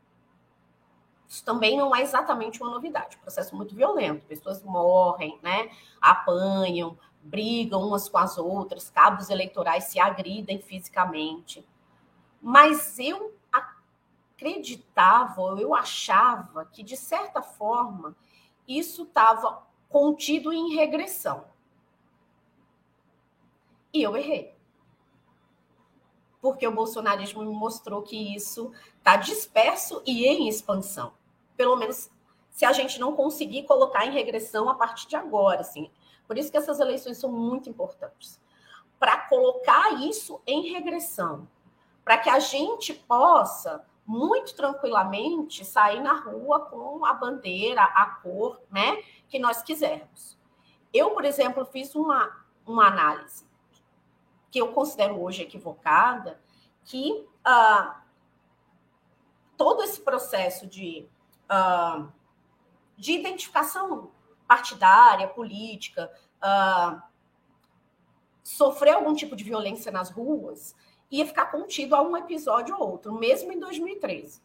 Isso 1.28 1.46
também 1.46 1.78
não 1.78 1.96
é 1.96 2.02
exatamente 2.02 2.62
uma 2.62 2.70
novidade. 2.70 3.18
Processo 3.18 3.56
muito 3.56 3.74
violento, 3.74 4.26
pessoas 4.26 4.62
morrem, 4.64 5.40
né? 5.42 5.72
Apanham, 6.02 6.98
brigam 7.24 7.88
umas 7.88 8.10
com 8.10 8.18
as 8.18 8.38
outras, 8.38 8.90
cabos 8.90 9.30
eleitorais 9.30 9.86
se 9.86 9.98
agridem 9.98 10.62
fisicamente. 10.62 11.66
Mas 12.42 13.00
eu 13.00 13.34
acreditava, 14.42 15.42
eu 15.60 15.74
achava 15.74 16.66
que, 16.66 16.84
de 16.84 16.98
certa 16.98 17.42
forma, 17.42 18.16
isso 18.68 19.04
estava 19.04 19.68
contido 19.88 20.52
em 20.52 20.76
regressão. 20.76 21.46
E 23.94 24.02
eu 24.02 24.16
errei. 24.16 24.56
Porque 26.42 26.68
o 26.68 26.74
bolsonarismo 26.74 27.44
me 27.44 27.54
mostrou 27.54 28.02
que 28.02 28.36
isso 28.36 28.72
está 28.98 29.16
disperso 29.16 30.02
e 30.06 30.26
em 30.26 30.48
expansão 30.48 31.14
pelo 31.62 31.76
menos 31.76 32.10
se 32.50 32.66
a 32.66 32.74
gente 32.74 33.00
não 33.00 33.16
conseguir 33.16 33.68
colocar 33.68 34.04
em 34.08 34.12
regressão 34.12 34.68
a 34.68 34.74
partir 34.74 35.08
de 35.08 35.16
agora, 35.16 35.62
assim. 35.62 35.92
Por 36.26 36.36
isso 36.36 36.50
que 36.50 36.58
essas 36.58 36.80
eleições 36.80 37.20
são 37.20 37.32
muito 37.32 37.70
importantes. 37.70 38.42
Para 39.00 39.28
colocar 39.28 40.02
isso 40.02 40.42
em 40.48 40.72
regressão, 40.72 41.48
para 42.04 42.18
que 42.18 42.32
a 42.32 42.40
gente 42.40 42.96
possa 42.96 43.86
muito 44.06 44.56
tranquilamente 44.56 45.64
sair 45.64 46.02
na 46.02 46.14
rua 46.14 46.62
com 46.62 47.06
a 47.06 47.14
bandeira, 47.14 47.84
a 47.84 48.06
cor, 48.06 48.62
né, 48.70 49.04
que 49.28 49.40
nós 49.40 49.62
quisermos. 49.62 50.38
Eu, 50.94 51.12
por 51.12 51.24
exemplo, 51.24 51.66
fiz 51.66 51.96
uma, 51.96 52.46
uma 52.66 52.88
análise 52.88 53.46
que 54.50 54.60
eu 54.60 54.74
considero 54.74 55.22
hoje 55.22 55.44
equivocada, 55.44 56.42
que 56.84 57.26
uh, 57.48 57.96
todo 59.56 59.82
esse 59.84 60.02
processo 60.02 60.68
de 60.68 61.08
uh, 61.50 62.12
de 63.02 63.14
identificação 63.14 64.12
partidária, 64.48 65.28
política, 65.28 66.12
uh, 66.38 67.02
sofrer 68.44 68.94
algum 68.94 69.16
tipo 69.16 69.36
de 69.36 69.44
violência 69.44 69.92
nas 69.92 70.12
ruas, 70.12 70.76
ia 71.12 71.26
ficar 71.26 71.48
contido 71.48 71.96
a 71.96 72.02
um 72.02 72.16
episódio 72.16 72.76
ou 72.76 72.92
outro, 72.92 73.14
mesmo 73.14 73.52
em 73.52 73.60
2013. 73.60 74.42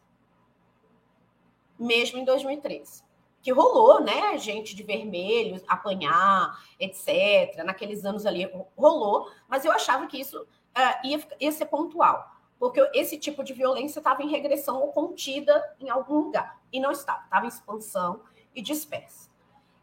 Mesmo 1.79 2.19
em 2.19 2.25
2013. 2.25 3.03
Que 3.41 3.51
rolou, 3.51 4.01
né? 4.01 4.37
Gente 4.37 4.75
de 4.75 4.83
vermelho, 4.83 5.61
apanhar, 5.67 6.59
etc. 6.79 7.63
Naqueles 7.63 8.03
anos 8.03 8.25
ali 8.25 8.51
rolou, 8.75 9.31
mas 9.47 9.63
eu 9.63 9.71
achava 9.71 10.07
que 10.07 10.19
isso 10.19 10.41
uh, 10.41 11.07
ia, 11.07 11.25
ia 11.39 11.51
ser 11.51 11.67
pontual 11.67 12.37
porque 12.59 12.79
esse 12.93 13.17
tipo 13.17 13.43
de 13.43 13.53
violência 13.53 13.99
estava 13.99 14.23
em 14.23 14.29
regressão 14.29 14.81
ou 14.81 14.91
contida 14.91 15.63
em 15.79 15.89
algum 15.89 16.19
lugar. 16.19 16.59
E 16.71 16.79
não 16.79 16.91
estava, 16.91 17.23
estava 17.23 17.45
em 17.45 17.49
expansão 17.49 18.21
e 18.55 18.61
dispersa. 18.61 19.29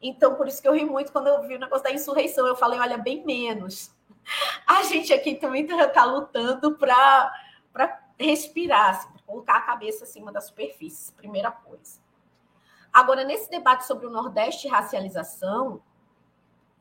Então, 0.02 0.34
por 0.34 0.48
isso 0.48 0.60
que 0.60 0.68
eu 0.68 0.74
ri 0.74 0.84
muito 0.84 1.12
quando 1.12 1.28
eu 1.28 1.42
vi 1.46 1.54
o 1.54 1.58
negócio 1.58 1.84
da 1.84 1.92
insurreição. 1.92 2.46
Eu 2.46 2.56
falei, 2.56 2.78
olha, 2.78 2.98
bem 2.98 3.24
menos. 3.24 3.94
A 4.66 4.82
gente 4.84 5.12
aqui 5.12 5.34
também 5.34 5.64
está 5.64 5.88
tá 5.88 6.04
lutando 6.04 6.76
para 6.76 7.32
respirar, 8.18 8.90
assim, 8.90 9.08
colocar 9.26 9.56
a 9.56 9.62
cabeça 9.62 10.04
acima 10.04 10.32
da 10.32 10.40
superfície, 10.40 11.12
primeira 11.12 11.50
coisa. 11.50 12.00
Agora, 12.92 13.24
nesse 13.24 13.50
debate 13.50 13.86
sobre 13.86 14.06
o 14.06 14.10
Nordeste 14.10 14.66
e 14.66 14.70
racialização, 14.70 15.82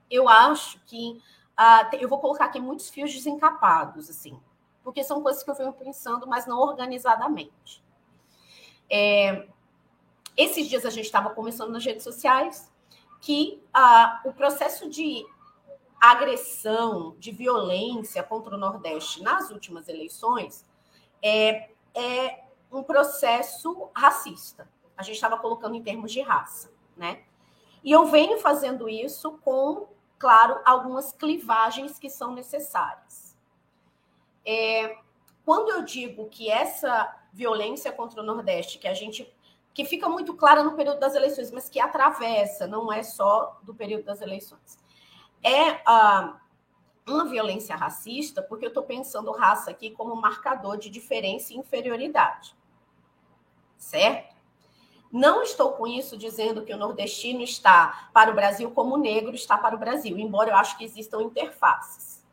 eu 0.09 0.29
acho 0.29 0.79
que 0.85 1.19
uh, 1.59 1.95
eu 1.95 2.07
vou 2.07 2.19
colocar 2.19 2.45
aqui 2.45 2.59
muitos 2.59 2.89
fios 2.89 3.11
desencapados, 3.11 4.09
assim 4.09 4.39
porque 4.83 5.03
são 5.03 5.21
coisas 5.21 5.41
que 5.41 5.49
eu 5.49 5.55
venho 5.55 5.73
pensando, 5.73 6.27
mas 6.27 6.45
não 6.45 6.59
organizadamente. 6.59 7.81
É, 8.89 9.47
esses 10.35 10.67
dias 10.67 10.85
a 10.85 10.89
gente 10.89 11.05
estava 11.05 11.29
conversando 11.29 11.71
nas 11.71 11.85
redes 11.85 12.03
sociais 12.03 12.71
que 13.21 13.63
ah, 13.73 14.21
o 14.25 14.33
processo 14.33 14.89
de 14.89 15.25
agressão, 16.11 17.15
de 17.17 17.31
violência 17.31 18.21
contra 18.21 18.55
o 18.55 18.57
Nordeste 18.57 19.23
nas 19.23 19.49
últimas 19.49 19.87
eleições 19.87 20.65
é, 21.21 21.69
é 21.95 22.43
um 22.69 22.83
processo 22.83 23.89
racista. 23.95 24.67
A 24.97 25.03
gente 25.03 25.15
estava 25.15 25.37
colocando 25.37 25.75
em 25.75 25.81
termos 25.81 26.11
de 26.11 26.19
raça, 26.19 26.73
né? 26.97 27.23
E 27.81 27.89
eu 27.91 28.05
venho 28.05 28.37
fazendo 28.37 28.89
isso 28.89 29.39
com, 29.43 29.87
claro, 30.19 30.59
algumas 30.65 31.13
clivagens 31.13 31.97
que 31.97 32.09
são 32.09 32.33
necessárias. 32.33 33.35
É, 34.45 34.97
quando 35.45 35.69
eu 35.71 35.83
digo 35.83 36.27
que 36.27 36.49
essa 36.49 37.15
violência 37.31 37.93
contra 37.93 38.21
o 38.21 38.25
Nordeste, 38.25 38.77
que 38.77 38.89
a 38.89 38.93
gente 38.93 39.33
que 39.73 39.85
fica 39.85 40.07
muito 40.07 40.35
clara 40.35 40.63
no 40.63 40.75
período 40.75 40.99
das 40.99 41.15
eleições, 41.15 41.49
mas 41.49 41.67
que 41.67 41.79
atravessa, 41.79 42.67
não 42.67 42.93
é 42.93 43.01
só 43.01 43.59
do 43.63 43.73
período 43.73 44.03
das 44.03 44.21
eleições, 44.21 44.77
é 45.43 45.71
uh, 45.71 46.35
uma 47.05 47.25
violência 47.25 47.75
racista, 47.75 48.41
porque 48.41 48.65
eu 48.65 48.69
estou 48.69 48.83
pensando 48.83 49.31
raça 49.31 49.71
aqui 49.71 49.91
como 49.91 50.15
marcador 50.15 50.77
de 50.77 50.89
diferença 50.89 51.53
e 51.53 51.57
inferioridade, 51.57 52.55
certo? 53.77 54.33
Não 55.11 55.43
estou 55.43 55.73
com 55.73 55.85
isso 55.85 56.17
dizendo 56.17 56.63
que 56.63 56.73
o 56.73 56.77
nordestino 56.77 57.41
está 57.41 58.09
para 58.13 58.31
o 58.31 58.33
Brasil 58.33 58.71
como 58.71 58.95
o 58.95 58.97
negro 58.97 59.35
está 59.35 59.57
para 59.57 59.75
o 59.75 59.79
Brasil, 59.79 60.17
embora 60.17 60.49
eu 60.49 60.55
acho 60.55 60.77
que 60.77 60.83
existam 60.83 61.21
interfaces. 61.21 62.23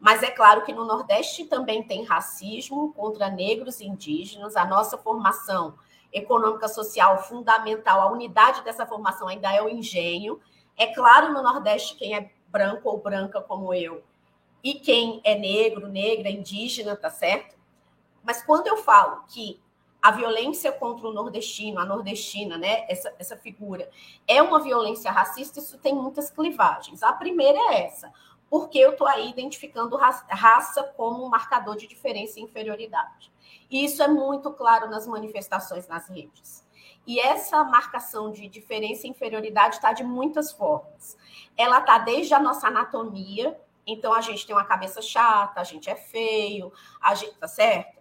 Mas 0.00 0.22
é 0.22 0.30
claro 0.30 0.64
que 0.64 0.72
no 0.72 0.84
Nordeste 0.84 1.44
também 1.44 1.82
tem 1.82 2.04
racismo 2.04 2.92
contra 2.92 3.28
negros 3.28 3.80
e 3.80 3.86
indígenas. 3.86 4.56
A 4.56 4.64
nossa 4.64 4.96
formação 4.96 5.74
econômica 6.12 6.68
social 6.68 7.22
fundamental, 7.24 8.00
a 8.00 8.10
unidade 8.10 8.62
dessa 8.62 8.86
formação 8.86 9.26
ainda 9.26 9.52
é 9.52 9.60
o 9.60 9.68
engenho. 9.68 10.40
É 10.76 10.86
claro 10.86 11.32
no 11.32 11.42
Nordeste 11.42 11.96
quem 11.96 12.14
é 12.14 12.30
branco 12.48 12.88
ou 12.88 12.98
branca 12.98 13.40
como 13.40 13.72
eu 13.72 14.02
e 14.62 14.74
quem 14.74 15.20
é 15.24 15.38
negro, 15.38 15.88
negra, 15.88 16.28
indígena, 16.28 16.96
tá 16.96 17.10
certo? 17.10 17.56
Mas 18.22 18.42
quando 18.42 18.66
eu 18.66 18.76
falo 18.76 19.24
que 19.28 19.60
a 20.00 20.10
violência 20.10 20.70
contra 20.70 21.08
o 21.08 21.12
nordestino, 21.12 21.80
a 21.80 21.84
nordestina, 21.84 22.56
né, 22.56 22.84
essa, 22.88 23.12
essa 23.18 23.36
figura, 23.36 23.88
é 24.26 24.40
uma 24.42 24.60
violência 24.60 25.10
racista, 25.10 25.58
isso 25.58 25.78
tem 25.78 25.94
muitas 25.94 26.30
clivagens. 26.30 27.02
A 27.02 27.12
primeira 27.12 27.58
é 27.58 27.86
essa 27.86 28.12
porque 28.50 28.78
eu 28.78 28.92
estou 28.92 29.06
aí 29.06 29.28
identificando 29.28 29.96
raça 29.96 30.82
como 30.96 31.24
um 31.24 31.28
marcador 31.28 31.76
de 31.76 31.86
diferença 31.86 32.40
e 32.40 32.42
inferioridade. 32.42 33.30
E 33.70 33.84
isso 33.84 34.02
é 34.02 34.08
muito 34.08 34.50
claro 34.52 34.88
nas 34.88 35.06
manifestações 35.06 35.86
nas 35.86 36.08
redes. 36.08 36.66
E 37.08 37.18
essa 37.18 37.64
marcação 37.64 38.30
de 38.30 38.46
diferença 38.48 39.06
e 39.06 39.10
inferioridade 39.10 39.76
está 39.76 39.94
de 39.94 40.04
muitas 40.04 40.52
formas. 40.52 41.16
Ela 41.56 41.78
está 41.78 41.96
desde 41.96 42.34
a 42.34 42.38
nossa 42.38 42.68
anatomia, 42.68 43.58
então 43.86 44.12
a 44.12 44.20
gente 44.20 44.46
tem 44.46 44.54
uma 44.54 44.66
cabeça 44.66 45.00
chata, 45.00 45.58
a 45.58 45.64
gente 45.64 45.88
é 45.88 45.96
feio, 45.96 46.70
a 47.00 47.14
gente 47.14 47.34
tá 47.38 47.48
certo? 47.48 47.98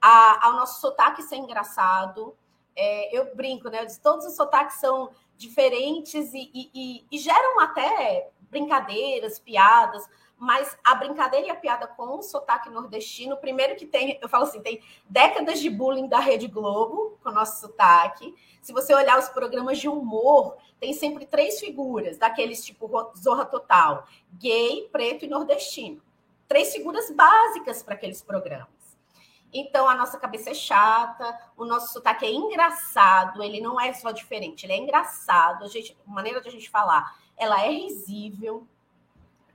A, 0.00 0.48
ao 0.48 0.54
nosso 0.54 0.80
sotaque 0.80 1.22
ser 1.22 1.36
engraçado. 1.36 2.36
É, 2.74 3.16
eu 3.16 3.32
brinco, 3.36 3.68
né? 3.68 3.82
Eu 3.82 3.86
disse, 3.86 4.02
todos 4.02 4.26
os 4.26 4.34
sotaques 4.34 4.80
são 4.80 5.12
diferentes 5.36 6.34
e, 6.34 6.50
e, 6.52 6.70
e, 6.74 7.06
e 7.12 7.18
geram 7.18 7.60
até 7.60 8.28
brincadeiras, 8.50 9.38
piadas, 9.38 10.04
mas 10.38 10.78
a 10.84 10.94
brincadeira 10.94 11.48
e 11.48 11.50
a 11.50 11.54
piada 11.54 11.86
com 11.86 12.18
o 12.18 12.22
sotaque 12.22 12.70
nordestino, 12.70 13.36
primeiro 13.36 13.74
que 13.74 13.84
tem, 13.84 14.18
eu 14.22 14.28
falo 14.28 14.44
assim, 14.44 14.62
tem 14.62 14.80
décadas 15.08 15.58
de 15.58 15.68
bullying 15.68 16.06
da 16.06 16.20
Rede 16.20 16.46
Globo 16.46 17.18
com 17.22 17.30
o 17.30 17.32
nosso 17.32 17.60
sotaque. 17.60 18.34
Se 18.62 18.72
você 18.72 18.94
olhar 18.94 19.18
os 19.18 19.28
programas 19.28 19.78
de 19.78 19.88
humor, 19.88 20.56
tem 20.78 20.92
sempre 20.92 21.26
três 21.26 21.58
figuras, 21.58 22.18
daqueles 22.18 22.64
tipo 22.64 22.88
Zorra 23.16 23.44
Total, 23.44 24.06
gay, 24.34 24.88
preto 24.92 25.24
e 25.24 25.28
nordestino. 25.28 26.00
Três 26.46 26.72
figuras 26.72 27.10
básicas 27.10 27.82
para 27.82 27.94
aqueles 27.94 28.22
programas. 28.22 28.68
Então, 29.52 29.88
a 29.88 29.94
nossa 29.94 30.18
cabeça 30.18 30.50
é 30.50 30.54
chata, 30.54 31.36
o 31.56 31.64
nosso 31.64 31.92
sotaque 31.92 32.24
é 32.24 32.30
engraçado, 32.30 33.42
ele 33.42 33.60
não 33.60 33.80
é 33.80 33.92
só 33.92 34.10
diferente, 34.10 34.66
ele 34.66 34.74
é 34.74 34.76
engraçado, 34.76 35.64
a, 35.64 35.68
gente, 35.68 35.96
a 36.06 36.10
maneira 36.10 36.40
de 36.40 36.48
a 36.48 36.52
gente 36.52 36.68
falar, 36.68 37.16
ela 37.36 37.64
é 37.64 37.70
risível. 37.70 38.66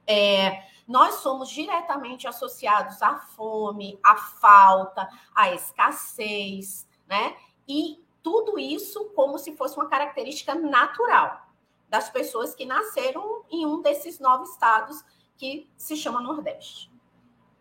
É, 0.06 0.64
nós 0.88 1.16
somos 1.16 1.50
diretamente 1.50 2.28
associados 2.28 3.02
à 3.02 3.18
fome, 3.18 4.00
à 4.04 4.16
falta, 4.18 5.10
à 5.34 5.54
escassez, 5.54 6.88
né? 7.08 7.36
E 7.68 8.04
tudo 8.22 8.58
isso 8.60 9.06
como 9.16 9.38
se 9.38 9.56
fosse 9.56 9.76
uma 9.78 9.88
característica 9.88 10.56
natural 10.56 11.48
das 11.90 12.10
pessoas 12.10 12.56
que 12.56 12.66
nasceram 12.66 13.44
em 13.50 13.66
um 13.66 13.82
desses 13.82 14.20
nove 14.20 14.46
estados 14.46 15.04
que 15.38 15.70
se 15.78 15.96
chama 15.96 16.22
Nordeste. 16.22 16.92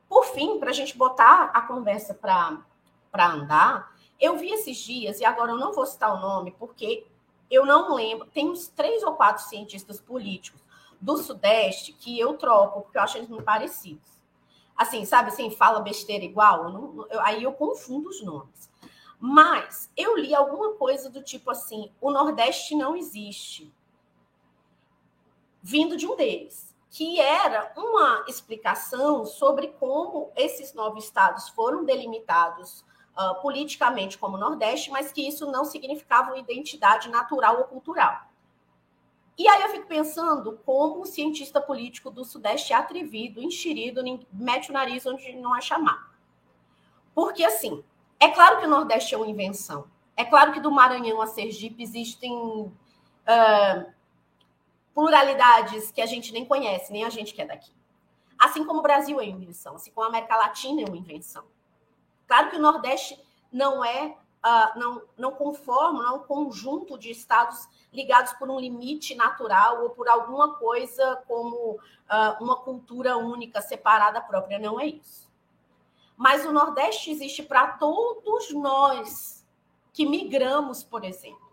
Por 0.09 0.24
fim, 0.24 0.59
para 0.59 0.70
a 0.70 0.72
gente 0.72 0.96
botar 0.96 1.50
a 1.52 1.62
conversa 1.62 2.14
para 2.14 3.26
andar, 3.26 3.94
eu 4.20 4.37
vi 4.37 4.50
esses 4.52 4.76
dias, 4.78 5.20
e 5.20 5.24
agora 5.24 5.52
eu 5.52 5.59
não 5.59 5.72
vou 5.72 5.85
citar 5.85 6.14
o 6.14 6.20
nome, 6.20 6.52
porque 6.52 7.07
eu 7.50 7.66
não 7.66 7.94
lembro, 7.94 8.26
tem 8.28 8.48
uns 8.48 8.68
três 8.68 9.02
ou 9.02 9.14
quatro 9.14 9.42
cientistas 9.44 10.00
políticos 10.00 10.62
do 11.03 11.17
Sudeste 11.17 11.93
que 11.93 12.19
eu 12.19 12.38
troco, 12.38 12.83
porque 12.83 12.97
eu 12.97 13.03
acho 13.03 13.19
eles 13.19 13.29
muito 13.29 13.43
parecidos. 13.43 14.09
Assim, 14.77 15.05
sabe 15.05 15.29
assim, 15.29 15.51
fala 15.51 15.81
besteira 15.81 16.25
igual, 16.25 16.65
eu 16.65 16.71
não, 16.71 17.07
eu, 17.11 17.21
aí 17.21 17.43
eu 17.43 17.53
confundo 17.53 18.09
os 18.09 18.23
nomes. 18.23 18.71
Mas 19.19 19.91
eu 19.97 20.17
li 20.17 20.35
alguma 20.35 20.75
coisa 20.75 21.11
do 21.11 21.23
tipo 21.23 21.51
assim: 21.51 21.93
o 22.01 22.11
Nordeste 22.11 22.75
não 22.75 22.97
existe. 22.97 23.73
Vindo 25.61 25.97
de 25.97 26.07
um 26.07 26.17
deles, 26.17 26.75
que 26.91 27.21
era 27.21 27.73
uma 27.77 28.25
explicação 28.27 29.25
sobre 29.25 29.69
como 29.69 30.33
esses 30.35 30.73
nove 30.73 30.99
estados 30.99 31.49
foram 31.51 31.85
delimitados 31.85 32.85
uh, 33.17 33.41
politicamente 33.41 34.19
como 34.19 34.37
Nordeste, 34.37 34.91
mas 34.91 35.12
que 35.12 35.27
isso 35.27 35.51
não 35.51 35.65
significava 35.65 36.31
uma 36.31 36.38
identidade 36.38 37.09
natural 37.09 37.59
ou 37.59 37.65
cultural. 37.65 38.32
E 39.38 39.49
aí 39.49 39.62
eu 39.62 39.71
fico 39.71 39.87
pensando 39.87 40.59
como 40.64 41.01
o 41.01 41.07
cientista 41.07 41.61
político 41.61 42.11
do 42.11 42.25
Sudeste 42.25 42.73
é 42.73 42.77
atrevido, 42.77 43.42
enxerido, 43.42 44.03
mete 44.33 44.71
o 44.71 44.73
nariz 44.73 45.07
onde 45.07 45.35
não 45.37 45.57
é 45.57 45.61
chamar. 45.61 46.12
Porque, 47.14 47.42
assim, 47.42 47.83
é 48.21 48.29
claro 48.29 48.61
que 48.61 48.66
o 48.66 48.71
Nordeste 48.71 49.14
é 49.14 49.18
uma 49.18 49.27
invenção. 49.27 49.87
É 50.16 50.25
claro 50.25 50.53
que 50.53 50.61
do 50.61 50.71
Maranhão 50.71 51.21
a 51.21 51.27
Sergipe 51.27 51.83
existem 51.83 52.33
uh, 52.33 53.92
pluralidades 54.95 55.90
que 55.90 56.01
a 56.01 56.07
gente 56.07 56.33
nem 56.33 56.45
conhece, 56.45 56.92
nem 56.92 57.05
a 57.05 57.11
gente 57.11 57.35
que 57.35 57.42
é 57.42 57.47
daqui. 57.47 57.73
Assim 58.38 58.64
como 58.64 58.81
o 58.81 58.83
Brasil 58.83 59.21
é 59.21 59.25
uma 59.25 59.31
invenção, 59.31 59.77
assim 59.77 59.90
como 59.90 60.05
a 60.05 60.09
América 60.09 60.37
Latina 60.37 60.83
é 60.83 60.85
uma 60.85 60.97
invenção. 60.97 61.45
Claro 62.27 62.51
que 62.51 62.57
o 62.57 62.61
Nordeste 62.61 63.18
não 63.51 63.85
é 63.85 64.16
uh, 64.44 64.78
não, 64.78 65.02
não 65.16 65.33
conforma, 65.33 66.02
não 66.02 66.09
é 66.09 66.12
um 66.12 66.24
conjunto 66.24 66.98
de 66.98 67.11
estados 67.11 67.68
ligados 67.92 68.33
por 68.35 68.50
um 68.50 68.59
limite 68.59 69.14
natural 69.14 69.83
ou 69.83 69.90
por 69.90 70.09
alguma 70.09 70.55
coisa 70.55 71.22
como 71.26 71.74
uh, 71.74 72.42
uma 72.42 72.57
cultura 72.57 73.16
única, 73.16 73.61
separada 73.61 74.20
própria. 74.20 74.59
Não 74.59 74.81
é 74.81 74.87
isso. 74.87 75.31
Mas 76.16 76.44
o 76.44 76.52
Nordeste 76.52 77.11
existe 77.11 77.42
para 77.42 77.66
todos 77.78 78.52
nós 78.52 79.44
que 79.92 80.07
migramos, 80.07 80.83
por 80.83 81.05
exemplo. 81.05 81.52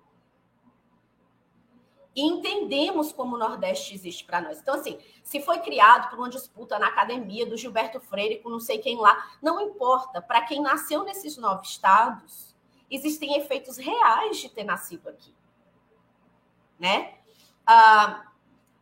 E 2.15 2.21
entendemos 2.21 3.11
como 3.11 3.35
o 3.35 3.39
Nordeste 3.39 3.93
existe 3.93 4.25
para 4.25 4.41
nós. 4.41 4.59
Então, 4.59 4.75
assim, 4.75 4.99
se 5.23 5.39
foi 5.41 5.59
criado 5.59 6.09
por 6.09 6.19
uma 6.19 6.29
disputa 6.29 6.79
na 6.79 6.87
academia 6.87 7.45
do 7.45 7.55
Gilberto 7.55 7.99
Freire 7.99 8.39
com 8.39 8.49
não 8.49 8.59
sei 8.59 8.79
quem 8.79 8.97
lá, 8.97 9.31
não 9.41 9.61
importa. 9.61 10.21
Para 10.21 10.41
quem 10.41 10.61
nasceu 10.61 11.03
nesses 11.03 11.37
nove 11.37 11.65
estados, 11.65 12.48
existem 12.89 13.37
efeitos 13.37 13.77
reais 13.77 14.37
de 14.37 14.49
ter 14.49 14.63
nascido 14.63 15.09
aqui, 15.09 15.33
né? 16.79 17.15
Ah, 17.65 18.29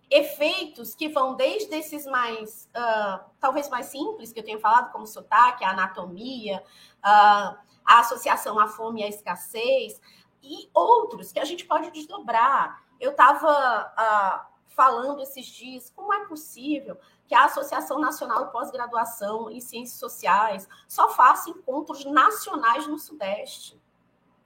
efeitos 0.09 0.95
que 0.95 1.09
vão 1.09 1.35
desde 1.35 1.75
esses 1.75 2.05
mais, 2.05 2.69
uh, 2.75 3.23
talvez 3.39 3.69
mais 3.69 3.87
simples, 3.87 4.31
que 4.31 4.39
eu 4.39 4.43
tenho 4.43 4.59
falado, 4.59 4.91
como 4.91 5.05
sotaque, 5.05 5.65
a 5.65 5.71
anatomia, 5.71 6.63
uh, 6.99 7.57
a 7.85 7.99
associação 7.99 8.57
à 8.59 8.67
fome 8.67 9.01
e 9.01 9.03
à 9.03 9.07
escassez, 9.07 10.01
e 10.41 10.69
outros 10.73 11.31
que 11.31 11.39
a 11.39 11.45
gente 11.45 11.65
pode 11.65 11.91
desdobrar. 11.91 12.81
Eu 12.99 13.11
estava 13.11 14.47
falando 14.69 15.21
esses 15.21 15.45
dias, 15.45 15.91
como 15.95 16.13
é 16.13 16.25
possível 16.25 16.97
que 17.27 17.35
a 17.35 17.45
Associação 17.45 17.99
Nacional 17.99 18.45
de 18.45 18.51
Pós-Graduação 18.51 19.51
em 19.51 19.59
Ciências 19.59 19.99
Sociais 19.99 20.67
só 20.87 21.09
faça 21.09 21.49
encontros 21.49 22.05
nacionais 22.05 22.87
no 22.87 22.97
Sudeste? 22.97 23.79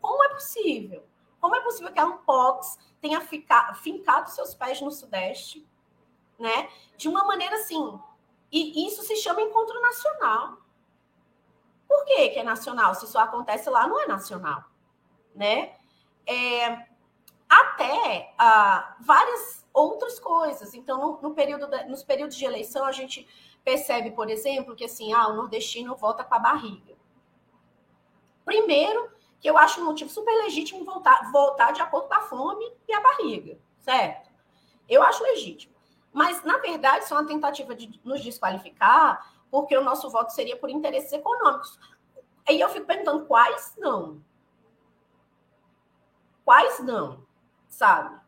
Como 0.01 0.23
é 0.23 0.29
possível? 0.29 1.05
Como 1.39 1.55
é 1.55 1.61
possível 1.61 1.91
que 1.91 1.99
a 1.99 2.05
Unpox 2.05 2.77
tenha 2.99 3.21
ficar, 3.21 3.75
fincado 3.75 4.29
seus 4.29 4.53
pés 4.53 4.81
no 4.81 4.91
Sudeste, 4.91 5.65
né? 6.37 6.69
De 6.97 7.07
uma 7.07 7.23
maneira 7.23 7.55
assim. 7.55 7.99
E 8.51 8.85
isso 8.85 9.03
se 9.03 9.15
chama 9.15 9.41
encontro 9.41 9.79
nacional. 9.81 10.57
Por 11.87 12.05
que, 12.05 12.29
que 12.29 12.39
é 12.39 12.43
nacional? 12.43 12.95
Se 12.95 13.05
isso 13.05 13.17
acontece 13.17 13.69
lá, 13.69 13.87
não 13.87 13.99
é 13.99 14.07
nacional, 14.07 14.63
né? 15.35 15.75
É, 16.25 16.85
até 17.47 18.33
ah, 18.37 18.95
várias 18.99 19.65
outras 19.73 20.19
coisas. 20.19 20.73
Então, 20.73 20.99
no, 20.99 21.21
no 21.21 21.35
período 21.35 21.67
da, 21.67 21.85
nos 21.85 22.03
períodos 22.03 22.35
de 22.35 22.45
eleição, 22.45 22.85
a 22.85 22.91
gente 22.91 23.27
percebe, 23.63 24.11
por 24.11 24.29
exemplo, 24.29 24.75
que 24.75 24.85
assim, 24.85 25.13
ah, 25.13 25.27
o 25.27 25.35
nordestino 25.35 25.95
vota 25.95 26.23
com 26.23 26.35
a 26.35 26.39
barriga. 26.39 26.95
Primeiro, 28.45 29.11
que 29.41 29.49
eu 29.49 29.57
acho 29.57 29.81
um 29.81 29.85
motivo 29.85 30.09
super 30.09 30.31
legítimo 30.43 30.85
voltar, 30.85 31.31
voltar 31.31 31.71
de 31.71 31.81
acordo 31.81 32.07
com 32.07 32.13
a 32.13 32.21
fome 32.21 32.71
e 32.87 32.93
a 32.93 33.01
barriga, 33.01 33.57
certo? 33.79 34.29
Eu 34.87 35.01
acho 35.01 35.23
legítimo. 35.23 35.73
Mas, 36.13 36.43
na 36.43 36.57
verdade, 36.59 37.03
isso 37.03 37.13
é 37.13 37.17
uma 37.17 37.27
tentativa 37.27 37.73
de 37.73 37.99
nos 38.03 38.21
desqualificar, 38.21 39.33
porque 39.49 39.75
o 39.75 39.83
nosso 39.83 40.09
voto 40.11 40.31
seria 40.31 40.55
por 40.55 40.69
interesses 40.69 41.11
econômicos. 41.11 41.79
Aí 42.47 42.61
eu 42.61 42.69
fico 42.69 42.85
perguntando 42.85 43.25
quais 43.25 43.73
não. 43.77 44.21
Quais 46.45 46.79
não, 46.79 47.25
sabe? 47.67 48.19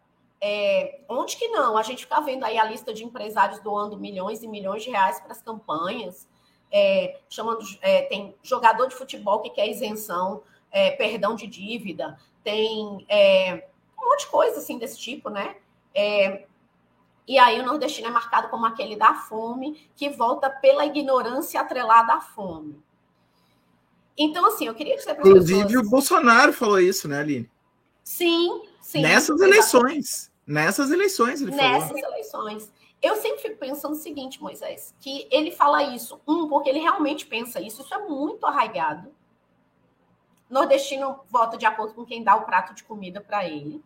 É, 0.41 1.01
onde 1.07 1.37
que 1.37 1.47
não? 1.49 1.77
A 1.77 1.83
gente 1.83 2.03
fica 2.03 2.19
vendo 2.21 2.43
aí 2.43 2.57
a 2.57 2.65
lista 2.65 2.93
de 2.93 3.03
empresários 3.03 3.59
doando 3.59 3.97
milhões 3.97 4.41
e 4.41 4.47
milhões 4.47 4.83
de 4.83 4.89
reais 4.89 5.19
para 5.19 5.31
as 5.31 5.41
campanhas, 5.41 6.27
é, 6.71 7.19
chamando, 7.29 7.63
é, 7.81 8.03
tem 8.03 8.35
jogador 8.41 8.87
de 8.87 8.95
futebol 8.95 9.41
que 9.41 9.51
quer 9.51 9.67
isenção 9.67 10.41
é, 10.73 10.89
perdão 10.91 11.35
de 11.35 11.45
dívida, 11.45 12.19
tem 12.43 13.05
é, 13.07 13.67
um 13.97 14.09
monte 14.09 14.21
de 14.21 14.27
coisa 14.27 14.57
assim 14.57 14.79
desse 14.79 14.97
tipo, 14.99 15.29
né? 15.29 15.55
É, 15.93 16.45
e 17.27 17.37
aí 17.37 17.61
o 17.61 17.65
nordestino 17.65 18.07
é 18.07 18.11
marcado 18.11 18.49
como 18.49 18.65
aquele 18.65 18.95
da 18.95 19.13
fome, 19.13 19.87
que 19.95 20.09
volta 20.09 20.49
pela 20.49 20.85
ignorância 20.85 21.61
atrelada 21.61 22.13
à 22.13 22.19
fome. 22.19 22.81
Então, 24.17 24.45
assim, 24.47 24.67
eu 24.67 24.75
queria 24.75 24.95
que 24.95 25.03
você... 25.03 25.11
Inclusive 25.11 25.63
pessoas... 25.63 25.87
o 25.87 25.89
Bolsonaro 25.89 26.51
falou 26.51 26.79
isso, 26.79 27.07
né, 27.07 27.19
Aline? 27.19 27.49
Sim, 28.03 28.63
sim. 28.81 29.01
Nessas 29.01 29.39
eleições. 29.39 30.31
Nessas 30.45 30.91
eleições, 30.91 31.41
ele 31.41 31.51
Nessas 31.51 31.87
falou. 31.87 31.95
Nessas 31.95 32.11
eleições. 32.11 32.73
Eu 33.01 33.15
sempre 33.15 33.41
fico 33.41 33.57
pensando 33.57 33.93
o 33.93 33.97
seguinte, 33.97 34.41
Moisés, 34.41 34.93
que 34.99 35.27
ele 35.31 35.51
fala 35.51 35.95
isso, 35.95 36.19
um, 36.27 36.47
porque 36.47 36.69
ele 36.69 36.79
realmente 36.79 37.25
pensa 37.25 37.61
isso, 37.61 37.81
isso 37.81 37.93
é 37.93 37.99
muito 37.99 38.45
arraigado 38.45 39.11
nordestino 40.53 41.19
vota 41.29 41.57
de 41.57 41.65
acordo 41.65 41.93
com 41.93 42.05
quem 42.05 42.23
dá 42.23 42.35
o 42.35 42.45
prato 42.45 42.73
de 42.73 42.83
comida 42.83 43.19
para 43.19 43.45
ele. 43.47 43.83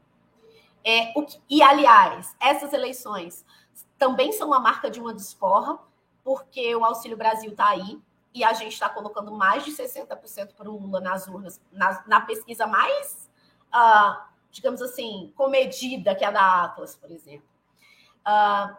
É, 0.84 1.12
que, 1.13 1.41
e, 1.49 1.62
aliás, 1.62 2.36
essas 2.39 2.71
eleições 2.73 3.45
também 3.97 4.32
são 4.32 4.47
uma 4.47 4.60
marca 4.60 4.89
de 4.89 4.99
uma 4.99 5.13
desporra, 5.13 5.80
porque 6.23 6.75
o 6.75 6.86
Auxílio 6.86 7.17
Brasil 7.17 7.51
está 7.51 7.69
aí 7.69 7.99
e 8.34 8.43
a 8.43 8.53
gente 8.53 8.73
está 8.73 8.88
colocando 8.88 9.32
mais 9.32 9.65
de 9.65 9.71
60% 9.71 10.53
para 10.53 10.69
o 10.69 10.77
Lula 10.77 10.99
nas 10.99 11.27
urnas, 11.27 11.60
na, 11.71 12.03
na, 12.06 12.21
pesquisa 12.21 12.67
mais 12.67 13.27
uh, 13.73 14.21
digamos 14.51 14.82
assim, 14.82 15.32
comedida 15.36 16.15
que 16.15 16.25
a 16.25 16.32
da 16.32 16.63
Atlas, 16.63 16.95
por 16.95 17.12
exemplo. 17.12 17.47
Uh, 18.25 18.75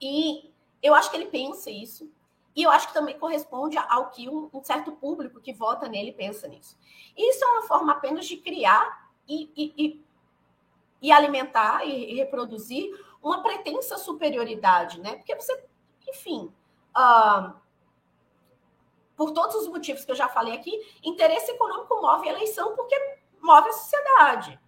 e 0.00 0.52
eu 0.82 0.94
acho 0.94 1.10
que 1.10 1.16
ele 1.16 1.26
pensa 1.26 1.70
isso. 1.70 2.10
E 2.54 2.62
eu 2.62 2.70
acho 2.70 2.88
que 2.88 2.94
também 2.94 3.18
corresponde 3.18 3.78
ao 3.78 4.10
que 4.10 4.28
um, 4.28 4.50
um, 4.52 4.62
certo 4.62 4.92
público 4.92 5.40
que 5.40 5.52
vota 5.52 5.88
nele 5.88 6.12
pensa 6.12 6.48
nisso. 6.48 6.76
E 7.16 7.30
isso 7.30 7.44
é 7.44 7.48
uma 7.48 7.62
forma 7.62 7.92
apenas 7.92 8.26
de 8.26 8.36
criar 8.36 9.10
e, 9.28 9.50
e, 9.56 9.74
e, 9.76 10.04
e 11.02 11.12
alimentar 11.12 11.86
e, 11.86 12.14
reproduzir 12.16 12.90
uma 13.22 13.42
pretensa 13.42 13.96
superioridade, 13.98 15.00
né? 15.00 15.16
Porque 15.16 15.34
você, 15.34 15.64
enfim, 16.08 16.52
uh, 16.96 17.54
por 19.16 19.30
todos 19.32 19.54
os 19.56 19.68
motivos 19.68 20.04
que 20.04 20.10
eu 20.10 20.16
já 20.16 20.28
falei 20.28 20.54
aqui, 20.54 20.72
interesse 21.04 21.52
econômico 21.52 22.00
move 22.00 22.28
a 22.28 22.32
eleição 22.32 22.74
porque 22.74 22.96
move 23.40 23.68
a 23.68 23.72
sociedade. 23.72 24.58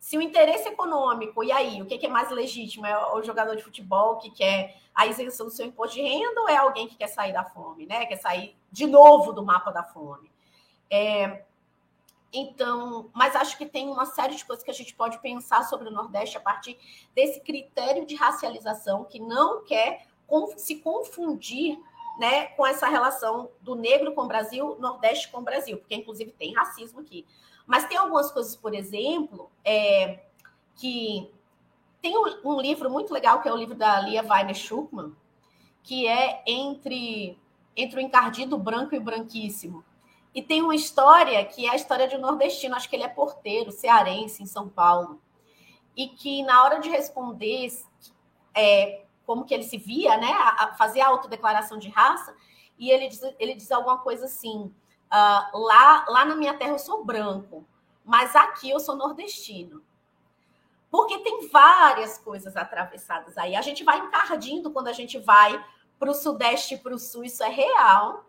Se 0.00 0.16
o 0.16 0.22
interesse 0.22 0.66
econômico, 0.66 1.44
e 1.44 1.52
aí, 1.52 1.82
o 1.82 1.86
que 1.86 2.04
é 2.04 2.08
mais 2.08 2.30
legítimo? 2.30 2.86
É 2.86 3.14
o 3.14 3.22
jogador 3.22 3.54
de 3.54 3.62
futebol 3.62 4.16
que 4.16 4.30
quer 4.30 4.74
a 4.94 5.06
isenção 5.06 5.46
do 5.46 5.52
seu 5.52 5.66
imposto 5.66 5.96
de 5.96 6.02
renda 6.02 6.40
ou 6.40 6.48
é 6.48 6.56
alguém 6.56 6.88
que 6.88 6.96
quer 6.96 7.06
sair 7.06 7.34
da 7.34 7.44
fome, 7.44 7.84
né? 7.84 8.06
Quer 8.06 8.16
sair 8.16 8.56
de 8.72 8.86
novo 8.86 9.32
do 9.32 9.44
mapa 9.44 9.70
da 9.70 9.82
fome? 9.82 10.32
É, 10.90 11.44
então, 12.32 13.10
mas 13.12 13.36
acho 13.36 13.58
que 13.58 13.66
tem 13.66 13.88
uma 13.88 14.06
série 14.06 14.34
de 14.34 14.44
coisas 14.44 14.64
que 14.64 14.70
a 14.70 14.74
gente 14.74 14.94
pode 14.94 15.18
pensar 15.18 15.64
sobre 15.64 15.88
o 15.88 15.92
Nordeste 15.92 16.38
a 16.38 16.40
partir 16.40 16.78
desse 17.14 17.40
critério 17.40 18.06
de 18.06 18.14
racialização 18.14 19.04
que 19.04 19.20
não 19.20 19.62
quer 19.64 20.06
se 20.56 20.76
confundir 20.76 21.78
né, 22.18 22.46
com 22.48 22.66
essa 22.66 22.88
relação 22.88 23.50
do 23.60 23.74
negro 23.74 24.12
com 24.12 24.22
o 24.22 24.28
Brasil, 24.28 24.76
Nordeste 24.78 25.28
com 25.30 25.38
o 25.38 25.44
Brasil, 25.44 25.78
porque 25.78 25.94
inclusive 25.94 26.30
tem 26.32 26.54
racismo 26.54 27.00
aqui. 27.00 27.26
Mas 27.70 27.86
tem 27.86 27.96
algumas 27.96 28.32
coisas, 28.32 28.56
por 28.56 28.74
exemplo, 28.74 29.48
é, 29.64 30.24
que 30.74 31.32
tem 32.02 32.18
um, 32.18 32.24
um, 32.44 32.60
livro 32.60 32.90
muito 32.90 33.14
legal 33.14 33.40
que 33.40 33.48
é 33.48 33.52
o 33.52 33.56
livro 33.56 33.76
da 33.76 34.00
Lia 34.00 34.24
Weiner 34.24 34.56
Schuckman, 34.56 35.14
que 35.80 36.04
é 36.08 36.42
entre 36.44 37.38
entre 37.76 38.00
o 38.00 38.02
encardido 38.02 38.58
branco 38.58 38.96
e 38.96 38.98
branquíssimo. 38.98 39.84
E 40.34 40.42
tem 40.42 40.60
uma 40.62 40.74
história 40.74 41.44
que 41.44 41.64
é 41.64 41.70
a 41.70 41.76
história 41.76 42.08
de 42.08 42.16
um 42.16 42.20
nordestino, 42.20 42.74
acho 42.74 42.90
que 42.90 42.96
ele 42.96 43.04
é 43.04 43.08
porteiro, 43.08 43.70
cearense, 43.70 44.42
em 44.42 44.46
São 44.46 44.68
Paulo. 44.68 45.22
E 45.96 46.08
que 46.08 46.42
na 46.42 46.64
hora 46.64 46.80
de 46.80 46.88
responder 46.88 47.70
é, 48.52 49.04
como 49.24 49.44
que 49.44 49.54
ele 49.54 49.62
se 49.62 49.78
via, 49.78 50.16
né, 50.16 50.32
a, 50.32 50.64
a 50.64 50.74
fazer 50.74 51.02
a 51.02 51.06
autodeclaração 51.06 51.78
de 51.78 51.88
raça, 51.88 52.34
e 52.76 52.90
ele 52.90 53.06
diz, 53.06 53.22
ele 53.38 53.54
diz 53.54 53.70
alguma 53.70 53.98
coisa 53.98 54.24
assim: 54.24 54.74
uh, 55.12 55.58
lá, 55.58 56.04
lá 56.08 56.24
na 56.24 56.36
minha 56.36 56.54
terra 56.54 56.72
eu 56.72 56.78
sou 56.78 57.04
branco, 57.04 57.66
mas 58.04 58.34
aqui 58.34 58.70
eu 58.70 58.80
sou 58.80 58.96
nordestino. 58.96 59.82
Porque 60.90 61.18
tem 61.18 61.48
várias 61.48 62.18
coisas 62.18 62.56
atravessadas 62.56 63.38
aí. 63.38 63.54
A 63.54 63.62
gente 63.62 63.84
vai 63.84 63.98
encardindo 63.98 64.70
quando 64.70 64.88
a 64.88 64.92
gente 64.92 65.18
vai 65.18 65.64
para 65.98 66.10
o 66.10 66.14
Sudeste 66.14 66.74
e 66.74 66.78
para 66.78 66.94
o 66.94 66.98
Sul, 66.98 67.24
isso 67.24 67.44
é 67.44 67.48
real. 67.48 68.24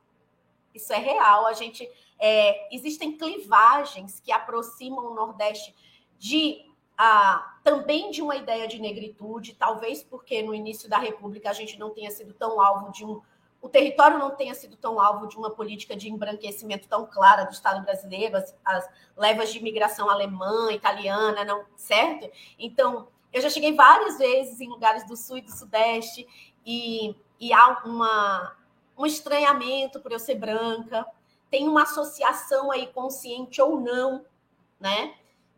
Isso 0.73 0.93
é 0.93 0.97
real. 0.97 1.47
A 1.47 1.53
gente 1.53 1.89
é, 2.19 2.73
existem 2.75 3.17
clivagens 3.17 4.19
que 4.19 4.31
aproximam 4.31 5.11
o 5.11 5.15
Nordeste 5.15 5.73
de 6.19 6.63
ah, 7.03 7.57
também 7.63 8.11
de 8.11 8.21
uma 8.21 8.35
ideia 8.35 8.67
de 8.67 8.77
negritude, 8.79 9.55
talvez 9.55 10.03
porque 10.03 10.43
no 10.43 10.53
início 10.53 10.87
da 10.87 10.99
República 10.99 11.49
a 11.49 11.53
gente 11.53 11.79
não 11.79 11.89
tenha 11.89 12.11
sido 12.11 12.31
tão 12.33 12.61
alvo 12.61 12.91
de 12.91 13.03
um. 13.03 13.19
O 13.61 13.69
território 13.69 14.17
não 14.17 14.31
tenha 14.31 14.55
sido 14.55 14.75
tão 14.75 14.99
alvo 14.99 15.27
de 15.27 15.37
uma 15.37 15.51
política 15.51 15.95
de 15.95 16.09
embranquecimento 16.09 16.87
tão 16.87 17.05
clara 17.05 17.43
do 17.43 17.51
Estado 17.51 17.83
brasileiro, 17.83 18.35
as, 18.35 18.57
as 18.65 18.89
levas 19.15 19.51
de 19.51 19.59
imigração 19.59 20.09
alemã, 20.09 20.71
italiana, 20.71 21.45
não, 21.45 21.63
certo? 21.75 22.27
Então, 22.57 23.07
eu 23.31 23.39
já 23.39 23.49
cheguei 23.49 23.75
várias 23.75 24.17
vezes 24.17 24.59
em 24.59 24.67
lugares 24.67 25.05
do 25.07 25.15
Sul 25.15 25.37
e 25.37 25.41
do 25.41 25.51
Sudeste 25.51 26.27
e, 26.65 27.15
e 27.39 27.53
há 27.53 27.83
uma, 27.85 28.57
um 28.97 29.05
estranhamento 29.05 29.99
por 29.99 30.11
eu 30.11 30.19
ser 30.19 30.35
branca, 30.35 31.05
tem 31.51 31.67
uma 31.67 31.83
associação 31.83 32.71
aí 32.71 32.87
consciente 32.87 33.61
ou 33.61 33.79
não, 33.79 34.25
né? 34.79 35.13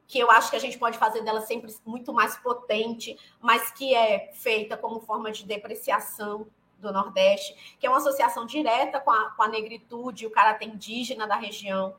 Que 0.07 0.19
eu 0.19 0.29
acho 0.29 0.49
que 0.49 0.57
a 0.57 0.59
gente 0.59 0.77
pode 0.77 0.97
fazer 0.97 1.21
dela 1.21 1.41
sempre 1.41 1.73
muito 1.85 2.11
mais 2.11 2.35
potente, 2.35 3.17
mas 3.39 3.71
que 3.71 3.95
é 3.95 4.31
feita 4.33 4.75
como 4.75 4.99
forma 4.99 5.31
de 5.31 5.45
depreciação 5.45 6.47
do 6.83 6.93
Nordeste, 6.93 7.75
que 7.79 7.87
é 7.87 7.89
uma 7.89 7.97
associação 7.97 8.45
direta 8.45 8.99
com 8.99 9.09
a, 9.09 9.31
com 9.31 9.41
a 9.41 9.47
negritude, 9.47 10.27
o 10.27 10.31
caráter 10.31 10.67
indígena 10.67 11.25
da 11.25 11.35
região. 11.35 11.95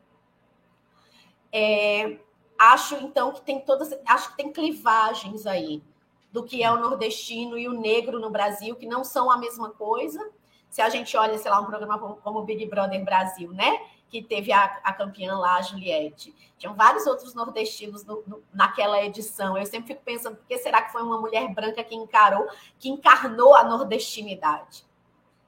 É, 1.53 2.19
acho 2.59 2.95
então 2.97 3.33
que 3.33 3.41
tem 3.41 3.61
todas, 3.61 3.93
acho 4.07 4.31
que 4.31 4.37
tem 4.37 4.53
clivagens 4.53 5.47
aí 5.47 5.83
do 6.31 6.45
que 6.45 6.63
é 6.63 6.71
o 6.71 6.79
nordestino 6.79 7.57
e 7.57 7.69
o 7.69 7.73
negro 7.73 8.19
no 8.19 8.31
Brasil, 8.31 8.75
que 8.77 8.87
não 8.87 9.05
são 9.05 9.31
a 9.31 9.37
mesma 9.37 9.71
coisa, 9.71 10.31
se 10.69 10.83
a 10.83 10.89
gente 10.89 11.17
olha, 11.17 11.39
sei 11.39 11.49
lá, 11.49 11.61
um 11.61 11.67
programa 11.67 11.97
como 11.97 12.43
Big 12.43 12.67
Brother 12.67 13.05
Brasil, 13.05 13.53
né? 13.53 13.81
Que 14.15 14.23
teve 14.23 14.53
a, 14.53 14.63
a 14.85 14.93
campeã 14.93 15.37
lá, 15.37 15.57
a 15.57 15.63
Juliette. 15.63 16.33
Tinham 16.57 16.73
vários 16.73 17.05
outros 17.05 17.35
nordestinos 17.35 18.05
no, 18.05 18.23
no, 18.25 18.45
naquela 18.53 19.05
edição. 19.05 19.59
Eu 19.59 19.67
sempre 19.67 19.89
fico 19.89 20.05
pensando, 20.05 20.37
por 20.37 20.47
que 20.47 20.57
será 20.57 20.83
que 20.83 20.93
foi 20.93 21.03
uma 21.03 21.21
mulher 21.21 21.53
branca 21.53 21.83
que 21.83 21.97
encarou, 21.97 22.47
que 22.79 22.89
encarnou 22.89 23.57
a 23.57 23.65
nordestinidade? 23.65 24.87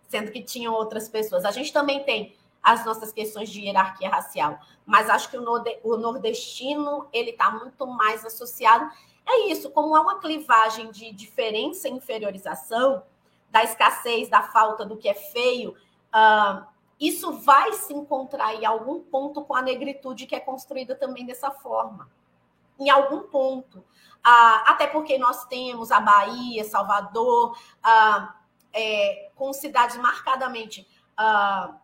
Sendo 0.09 0.33
que 0.33 0.43
tinham 0.43 0.75
outras 0.75 1.09
pessoas. 1.09 1.45
A 1.45 1.53
gente 1.53 1.73
também 1.73 2.03
tem 2.03 2.35
as 2.61 2.85
nossas 2.85 3.13
questões 3.13 3.51
de 3.51 3.61
hierarquia 3.61 4.11
racial, 4.11 4.59
mas 4.85 5.09
acho 5.09 5.31
que 5.31 5.39
o, 5.39 5.41
norde, 5.41 5.79
o 5.85 5.97
nordestino 5.97 7.07
ele 7.13 7.31
está 7.31 7.49
muito 7.49 7.87
mais 7.87 8.25
associado. 8.25 8.91
É 9.25 9.47
isso, 9.53 9.71
como 9.71 9.95
há 9.95 10.01
uma 10.01 10.19
clivagem 10.19 10.91
de 10.91 11.13
diferença 11.13 11.89
e 11.89 11.93
inferiorização, 11.93 13.05
da 13.49 13.63
escassez, 13.63 14.29
da 14.29 14.43
falta, 14.43 14.85
do 14.85 14.97
que 14.97 15.09
é 15.09 15.15
feio, 15.15 15.77
uh, 16.13 16.67
isso 17.01 17.33
vai 17.33 17.73
se 17.75 17.93
encontrar 17.93 18.55
em 18.55 18.65
algum 18.65 19.01
ponto 19.01 19.45
com 19.45 19.55
a 19.55 19.63
negritude 19.63 20.27
que 20.27 20.35
é 20.35 20.41
construída 20.41 20.95
também 20.95 21.27
dessa 21.27 21.51
forma. 21.51 22.11
Em 22.79 22.91
algum 22.91 23.23
ponto. 23.23 23.79
Uh, 23.79 24.63
até 24.67 24.87
porque 24.87 25.19
nós 25.19 25.45
temos 25.47 25.91
a 25.91 26.01
Bahia, 26.01 26.65
Salvador, 26.65 27.53
uh, 27.53 28.29
é, 28.73 29.31
com 29.35 29.53
cidades 29.53 29.97
marcadamente 29.97 30.87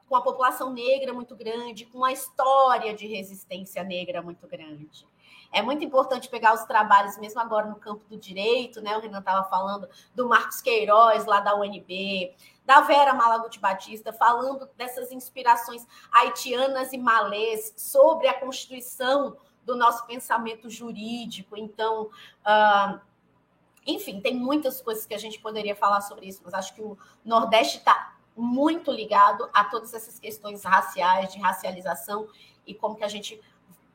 com 0.09 0.17
a 0.17 0.21
população 0.21 0.73
negra 0.73 1.13
muito 1.13 1.35
grande, 1.35 1.87
com 1.87 2.05
a 2.05 2.13
história 2.13 2.95
de 2.95 3.07
resistência 3.07 3.83
negra 3.83 4.21
muito 4.21 4.47
grande. 4.47 5.07
É 5.51 5.61
muito 5.61 5.85
importante 5.85 6.29
pegar 6.29 6.55
os 6.55 6.65
trabalhos, 6.65 7.19
mesmo 7.19 7.41
agora 7.41 7.67
no 7.67 7.77
campo 7.77 8.05
do 8.09 8.17
direito, 8.17 8.81
né? 8.81 8.97
O 8.97 9.01
Renan 9.01 9.19
estava 9.19 9.49
falando 9.49 9.89
do 10.15 10.29
Marcos 10.29 10.63
Queiroz, 10.63 11.27
lá 11.27 11.41
da 11.41 11.55
UNB, 11.55 12.35
da 12.65 12.81
Vera 12.83 13.13
Malaguti 13.15 13.59
Batista, 13.59 14.13
falando 14.13 14.69
dessas 14.77 15.11
inspirações 15.11 15.87
haitianas 16.13 16.93
e 16.93 16.99
malês 16.99 17.75
sobre 17.77 18.29
a 18.29 18.39
constituição 18.39 19.37
do 19.65 19.77
nosso 19.77 20.07
pensamento 20.07 20.71
jurídico. 20.71 21.57
Então, 21.57 22.11
uh, 22.47 23.01
enfim, 23.87 24.21
tem 24.21 24.35
muitas 24.37 24.81
coisas 24.81 25.07
que 25.07 25.15
a 25.15 25.19
gente 25.19 25.41
poderia 25.41 25.75
falar 25.75 26.01
sobre 26.01 26.27
isso, 26.27 26.41
mas 26.45 26.55
acho 26.55 26.75
que 26.75 26.83
o 26.83 26.97
Nordeste 27.25 27.79
está 27.79 28.15
muito 28.37 28.91
ligado 28.91 29.49
a 29.53 29.65
todas 29.65 29.93
essas 29.93 30.19
questões 30.19 30.65
raciais, 30.65 31.33
de 31.33 31.41
racialização 31.41 32.29
e 32.67 32.75
como 32.75 32.97
que 32.97 33.05
a 33.05 33.09
gente 33.09 33.41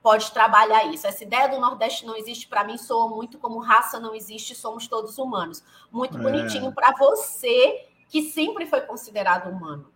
pode 0.01 0.32
trabalhar 0.32 0.86
isso. 0.86 1.08
Essa 1.08 1.23
ideia 1.23 1.49
do 1.49 1.60
Nordeste 1.60 2.06
não 2.06 2.15
existe 2.15 2.47
para 2.47 2.63
mim 2.63 2.77
soa 2.77 3.10
muito 3.10 3.38
como 3.39 3.60
raça 3.60 3.99
não 3.99 4.13
existe, 4.13 4.53
somos 4.56 4.88
todos 4.88 5.17
humanos. 5.17 5.63
Muito 5.91 6.17
é. 6.17 6.21
bonitinho 6.21 6.71
para 6.73 6.91
você 6.91 7.88
que 8.10 8.24
sempre 8.24 8.65
foi 8.65 8.82
considerado 8.82 9.50
humano. 9.50 9.91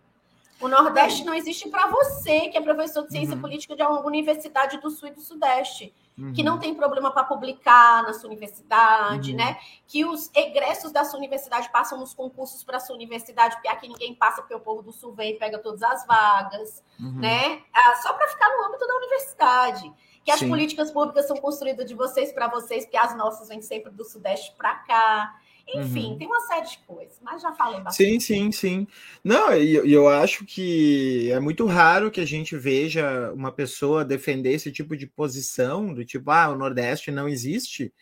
O 0.62 0.68
Nordeste 0.68 1.24
não 1.24 1.34
existe 1.34 1.68
para 1.68 1.88
você, 1.88 2.48
que 2.48 2.56
é 2.56 2.60
professor 2.60 3.04
de 3.04 3.10
ciência 3.10 3.34
uhum. 3.34 3.40
política 3.40 3.74
de 3.74 3.82
uma 3.82 4.00
universidade 4.06 4.78
do 4.78 4.90
Sul 4.90 5.08
e 5.08 5.10
do 5.10 5.20
Sudeste, 5.20 5.92
uhum. 6.16 6.32
que 6.32 6.44
não 6.44 6.56
tem 6.56 6.72
problema 6.72 7.10
para 7.10 7.24
publicar 7.24 8.04
na 8.04 8.12
sua 8.12 8.30
universidade, 8.30 9.32
uhum. 9.32 9.38
né? 9.38 9.58
Que 9.88 10.04
os 10.04 10.30
egressos 10.32 10.92
da 10.92 11.04
sua 11.04 11.18
universidade 11.18 11.68
passam 11.72 11.98
nos 11.98 12.14
concursos 12.14 12.62
para 12.62 12.76
a 12.76 12.80
sua 12.80 12.94
universidade, 12.94 13.56
porque 13.56 13.66
aqui 13.66 13.88
ninguém 13.88 14.14
passa, 14.14 14.40
porque 14.40 14.54
o 14.54 14.60
povo 14.60 14.82
do 14.82 14.92
Sul 14.92 15.12
vem 15.12 15.32
e 15.32 15.38
pega 15.38 15.58
todas 15.58 15.82
as 15.82 16.06
vagas, 16.06 16.80
uhum. 17.00 17.18
né? 17.18 17.62
Ah, 17.74 17.96
só 17.96 18.12
para 18.12 18.28
ficar 18.28 18.48
no 18.56 18.64
âmbito 18.66 18.86
da 18.86 18.94
universidade. 18.94 19.92
Que 20.24 20.30
as 20.30 20.38
Sim. 20.38 20.48
políticas 20.48 20.92
públicas 20.92 21.26
são 21.26 21.36
construídas 21.38 21.86
de 21.86 21.94
vocês 21.94 22.32
para 22.32 22.46
vocês, 22.46 22.84
porque 22.84 22.96
as 22.96 23.16
nossas 23.16 23.48
vêm 23.48 23.60
sempre 23.60 23.90
do 23.90 24.04
Sudeste 24.04 24.54
para 24.56 24.76
cá. 24.76 25.34
Enfim, 25.74 26.12
uhum. 26.12 26.18
tem 26.18 26.26
uma 26.26 26.40
série 26.40 26.68
de 26.68 26.78
coisas, 26.86 27.18
mas 27.22 27.40
já 27.40 27.52
falei 27.52 27.80
bastante. 27.80 27.96
Sim, 27.96 28.20
sim, 28.20 28.52
sim. 28.52 28.86
Não, 29.22 29.54
e 29.54 29.74
eu, 29.74 29.86
eu 29.86 30.08
acho 30.08 30.44
que 30.44 31.30
é 31.30 31.40
muito 31.40 31.66
raro 31.66 32.10
que 32.10 32.20
a 32.20 32.26
gente 32.26 32.56
veja 32.56 33.32
uma 33.32 33.52
pessoa 33.52 34.04
defender 34.04 34.52
esse 34.52 34.70
tipo 34.70 34.96
de 34.96 35.06
posição, 35.06 35.92
do 35.92 36.04
tipo, 36.04 36.30
ah, 36.30 36.48
o 36.48 36.56
Nordeste 36.56 37.10
não 37.10 37.28
existe, 37.28 37.92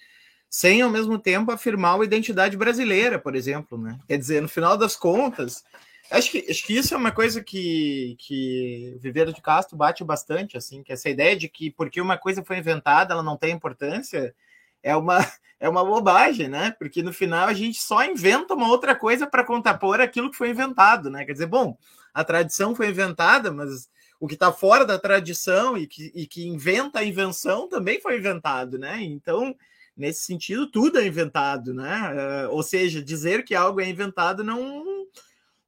sem 0.49 0.83
ao 0.83 0.90
mesmo 0.90 1.18
tempo 1.18 1.53
afirmar 1.53 1.94
uma 1.94 2.05
identidade 2.05 2.57
brasileira, 2.57 3.18
por 3.18 3.37
exemplo, 3.37 3.79
né? 3.79 3.99
Quer 4.09 4.18
dizer, 4.18 4.42
no 4.42 4.49
final 4.49 4.77
das 4.77 4.96
contas, 4.96 5.62
Acho 6.11 6.33
que, 6.33 6.46
acho 6.51 6.66
que 6.66 6.77
isso 6.77 6.92
é 6.92 6.96
uma 6.96 7.12
coisa 7.12 7.40
que, 7.42 8.16
que 8.18 8.94
o 8.96 8.99
Viveiro 8.99 9.33
de 9.33 9.40
Castro 9.40 9.77
bate 9.77 10.03
bastante, 10.03 10.57
assim, 10.57 10.83
que 10.83 10.92
essa 10.92 11.09
ideia 11.09 11.37
de 11.37 11.49
que 11.49 11.70
porque 11.70 12.01
uma 12.01 12.18
coisa 12.18 12.42
foi 12.42 12.59
inventada, 12.59 13.14
ela 13.14 13.23
não 13.23 13.37
tem 13.37 13.53
importância, 13.53 14.35
é 14.82 14.94
uma, 14.96 15.18
é 15.58 15.68
uma 15.68 15.84
bobagem, 15.84 16.48
né? 16.48 16.74
Porque 16.78 17.02
no 17.02 17.12
final 17.12 17.48
a 17.48 17.54
gente 17.54 17.80
só 17.80 18.04
inventa 18.04 18.54
uma 18.54 18.68
outra 18.68 18.94
coisa 18.94 19.26
para 19.26 19.44
contrapor 19.44 20.00
aquilo 20.00 20.30
que 20.30 20.36
foi 20.36 20.50
inventado, 20.50 21.10
né? 21.10 21.24
Quer 21.24 21.32
dizer, 21.32 21.46
bom, 21.46 21.76
a 22.12 22.24
tradição 22.24 22.74
foi 22.74 22.88
inventada, 22.88 23.52
mas 23.52 23.88
o 24.18 24.26
que 24.26 24.34
está 24.34 24.52
fora 24.52 24.84
da 24.84 24.98
tradição 24.98 25.78
e 25.78 25.86
que, 25.86 26.12
e 26.14 26.26
que 26.26 26.46
inventa 26.46 26.98
a 26.98 27.04
invenção 27.04 27.68
também 27.68 28.00
foi 28.00 28.18
inventado, 28.18 28.78
né? 28.78 29.02
Então, 29.02 29.54
nesse 29.96 30.24
sentido, 30.24 30.70
tudo 30.70 30.98
é 30.98 31.06
inventado, 31.06 31.72
né? 31.72 32.46
Uh, 32.46 32.50
ou 32.54 32.62
seja, 32.62 33.02
dizer 33.02 33.44
que 33.44 33.54
algo 33.54 33.80
é 33.80 33.88
inventado 33.88 34.44
não 34.44 35.00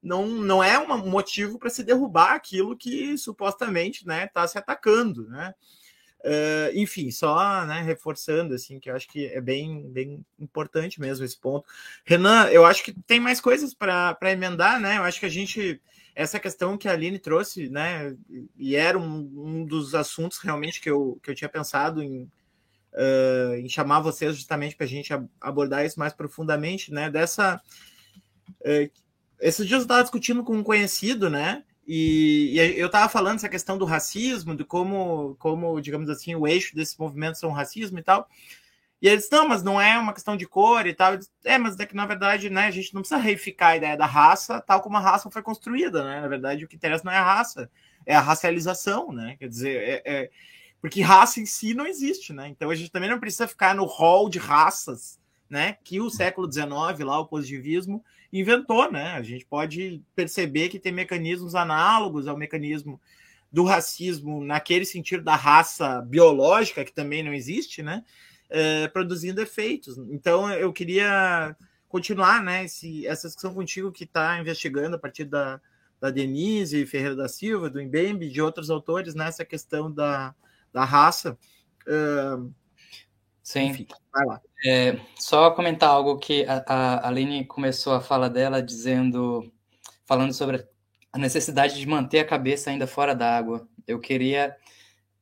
não, 0.02 0.26
não 0.26 0.64
é 0.64 0.76
um 0.78 1.08
motivo 1.08 1.58
para 1.58 1.70
se 1.70 1.84
derrubar 1.84 2.34
aquilo 2.34 2.76
que 2.76 3.16
supostamente 3.16 4.00
está 4.00 4.12
né, 4.12 4.26
tá 4.26 4.48
se 4.48 4.58
atacando, 4.58 5.28
né? 5.28 5.54
Uh, 6.24 6.70
enfim, 6.74 7.10
só 7.10 7.66
né, 7.66 7.82
reforçando 7.82 8.54
assim 8.54 8.78
que 8.78 8.88
eu 8.88 8.94
acho 8.94 9.08
que 9.08 9.26
é 9.26 9.40
bem, 9.40 9.90
bem 9.90 10.24
importante 10.38 11.00
mesmo 11.00 11.24
esse 11.24 11.36
ponto. 11.36 11.66
Renan, 12.04 12.46
eu 12.46 12.64
acho 12.64 12.84
que 12.84 12.92
tem 12.92 13.18
mais 13.18 13.40
coisas 13.40 13.74
para 13.74 14.16
emendar, 14.30 14.80
né? 14.80 14.98
Eu 14.98 15.02
acho 15.02 15.18
que 15.18 15.26
a 15.26 15.28
gente 15.28 15.80
essa 16.14 16.38
questão 16.38 16.76
que 16.76 16.88
a 16.88 16.92
Aline 16.92 17.18
trouxe, 17.18 17.68
né, 17.68 18.14
e 18.56 18.76
era 18.76 18.98
um, 18.98 19.32
um 19.34 19.64
dos 19.64 19.94
assuntos 19.94 20.38
realmente 20.38 20.80
que 20.80 20.90
eu, 20.90 21.18
que 21.22 21.30
eu 21.30 21.34
tinha 21.34 21.48
pensado 21.48 22.02
em, 22.02 22.30
uh, 22.92 23.54
em 23.56 23.68
chamar 23.68 24.00
vocês 24.00 24.36
justamente 24.36 24.76
para 24.76 24.84
a 24.84 24.88
gente 24.88 25.10
abordar 25.40 25.86
isso 25.86 25.98
mais 25.98 26.12
profundamente, 26.12 26.92
né, 26.92 27.10
dessa... 27.10 27.60
Uh, 28.60 28.90
esses 29.40 29.66
dias 29.66 29.80
eu 29.80 29.84
estava 29.84 30.02
discutindo 30.02 30.44
com 30.44 30.54
um 30.54 30.62
conhecido, 30.62 31.30
né, 31.30 31.64
e, 31.86 32.52
e 32.54 32.78
eu 32.78 32.86
estava 32.86 33.08
falando 33.08 33.36
essa 33.36 33.48
questão 33.48 33.76
do 33.76 33.84
racismo, 33.84 34.54
de 34.54 34.64
como, 34.64 35.36
como, 35.38 35.80
digamos 35.80 36.08
assim, 36.08 36.34
o 36.34 36.46
eixo 36.46 36.74
desses 36.74 36.96
movimentos 36.96 37.40
são 37.40 37.50
racismo 37.50 37.98
e 37.98 38.02
tal, 38.02 38.28
e 39.02 39.08
eles, 39.08 39.28
não, 39.32 39.48
mas 39.48 39.64
não 39.64 39.80
é 39.80 39.98
uma 39.98 40.12
questão 40.12 40.36
de 40.36 40.46
cor 40.46 40.86
e 40.86 40.94
tal. 40.94 41.18
é, 41.44 41.58
mas 41.58 41.78
é 41.80 41.84
que 41.84 41.96
na 41.96 42.06
verdade, 42.06 42.48
né, 42.48 42.66
a 42.66 42.70
gente 42.70 42.94
não 42.94 43.02
precisa 43.02 43.20
reificar 43.20 43.70
a 43.70 43.76
ideia 43.76 43.96
da 43.96 44.06
raça 44.06 44.60
tal 44.60 44.80
como 44.80 44.96
a 44.96 45.00
raça 45.00 45.28
foi 45.28 45.42
construída, 45.42 46.04
né? 46.04 46.20
Na 46.20 46.28
verdade, 46.28 46.64
o 46.64 46.68
que 46.68 46.76
interessa 46.76 47.04
não 47.04 47.12
é 47.12 47.16
a 47.16 47.24
raça, 47.24 47.68
é 48.06 48.14
a 48.14 48.20
racialização, 48.20 49.12
né? 49.12 49.34
Quer 49.40 49.48
dizer, 49.48 49.76
é, 49.76 50.02
é... 50.04 50.30
porque 50.80 51.02
raça 51.02 51.40
em 51.40 51.46
si 51.46 51.74
não 51.74 51.84
existe, 51.84 52.32
né? 52.32 52.46
Então 52.46 52.70
a 52.70 52.76
gente 52.76 52.92
também 52.92 53.10
não 53.10 53.18
precisa 53.18 53.48
ficar 53.48 53.74
no 53.74 53.86
hall 53.86 54.28
de 54.28 54.38
raças, 54.38 55.18
né? 55.50 55.78
Que 55.82 56.00
o 56.00 56.08
século 56.08 56.50
XIX, 56.50 57.00
lá, 57.00 57.18
o 57.18 57.26
positivismo, 57.26 58.04
inventou, 58.32 58.90
né? 58.90 59.12
A 59.12 59.22
gente 59.22 59.44
pode 59.44 60.02
perceber 60.14 60.68
que 60.68 60.78
tem 60.78 60.92
mecanismos 60.92 61.54
análogos 61.54 62.26
ao 62.26 62.36
mecanismo 62.36 63.00
do 63.50 63.64
racismo 63.64 64.42
naquele 64.42 64.86
sentido 64.86 65.22
da 65.22 65.36
raça 65.36 66.00
biológica, 66.00 66.84
que 66.84 66.92
também 66.92 67.22
não 67.22 67.34
existe, 67.34 67.82
né? 67.82 68.02
é, 68.52 68.86
produzindo 68.88 69.40
efeitos. 69.40 69.96
Então, 70.10 70.52
eu 70.52 70.72
queria 70.72 71.56
continuar 71.88 72.42
né, 72.42 72.64
esse, 72.66 73.06
essa 73.06 73.26
discussão 73.26 73.54
contigo 73.54 73.90
que 73.90 74.04
está 74.04 74.38
investigando 74.38 74.94
a 74.94 74.98
partir 74.98 75.24
da, 75.24 75.58
da 75.98 76.10
Denise 76.10 76.86
Ferreira 76.86 77.16
da 77.16 77.28
Silva, 77.28 77.70
do 77.70 77.80
Embembe, 77.80 78.28
de 78.28 78.42
outros 78.42 78.68
autores 78.68 79.14
nessa 79.14 79.44
questão 79.44 79.90
da, 79.90 80.34
da 80.70 80.84
raça. 80.84 81.36
Uh, 81.86 82.52
Sim. 83.52 83.66
Enfim, 83.66 83.86
vai 84.10 84.24
lá. 84.24 84.40
É, 84.64 84.98
só 85.18 85.50
comentar 85.50 85.90
algo 85.90 86.16
que 86.18 86.46
a, 86.46 86.64
a 86.66 87.08
Aline 87.08 87.44
começou 87.44 87.92
a 87.92 88.00
fala 88.00 88.30
dela 88.30 88.62
dizendo, 88.62 89.52
falando 90.06 90.32
sobre 90.32 90.66
a 91.12 91.18
necessidade 91.18 91.78
de 91.78 91.86
manter 91.86 92.20
a 92.20 92.24
cabeça 92.24 92.70
ainda 92.70 92.86
fora 92.86 93.14
d'água. 93.14 93.68
Eu 93.86 94.00
queria 94.00 94.56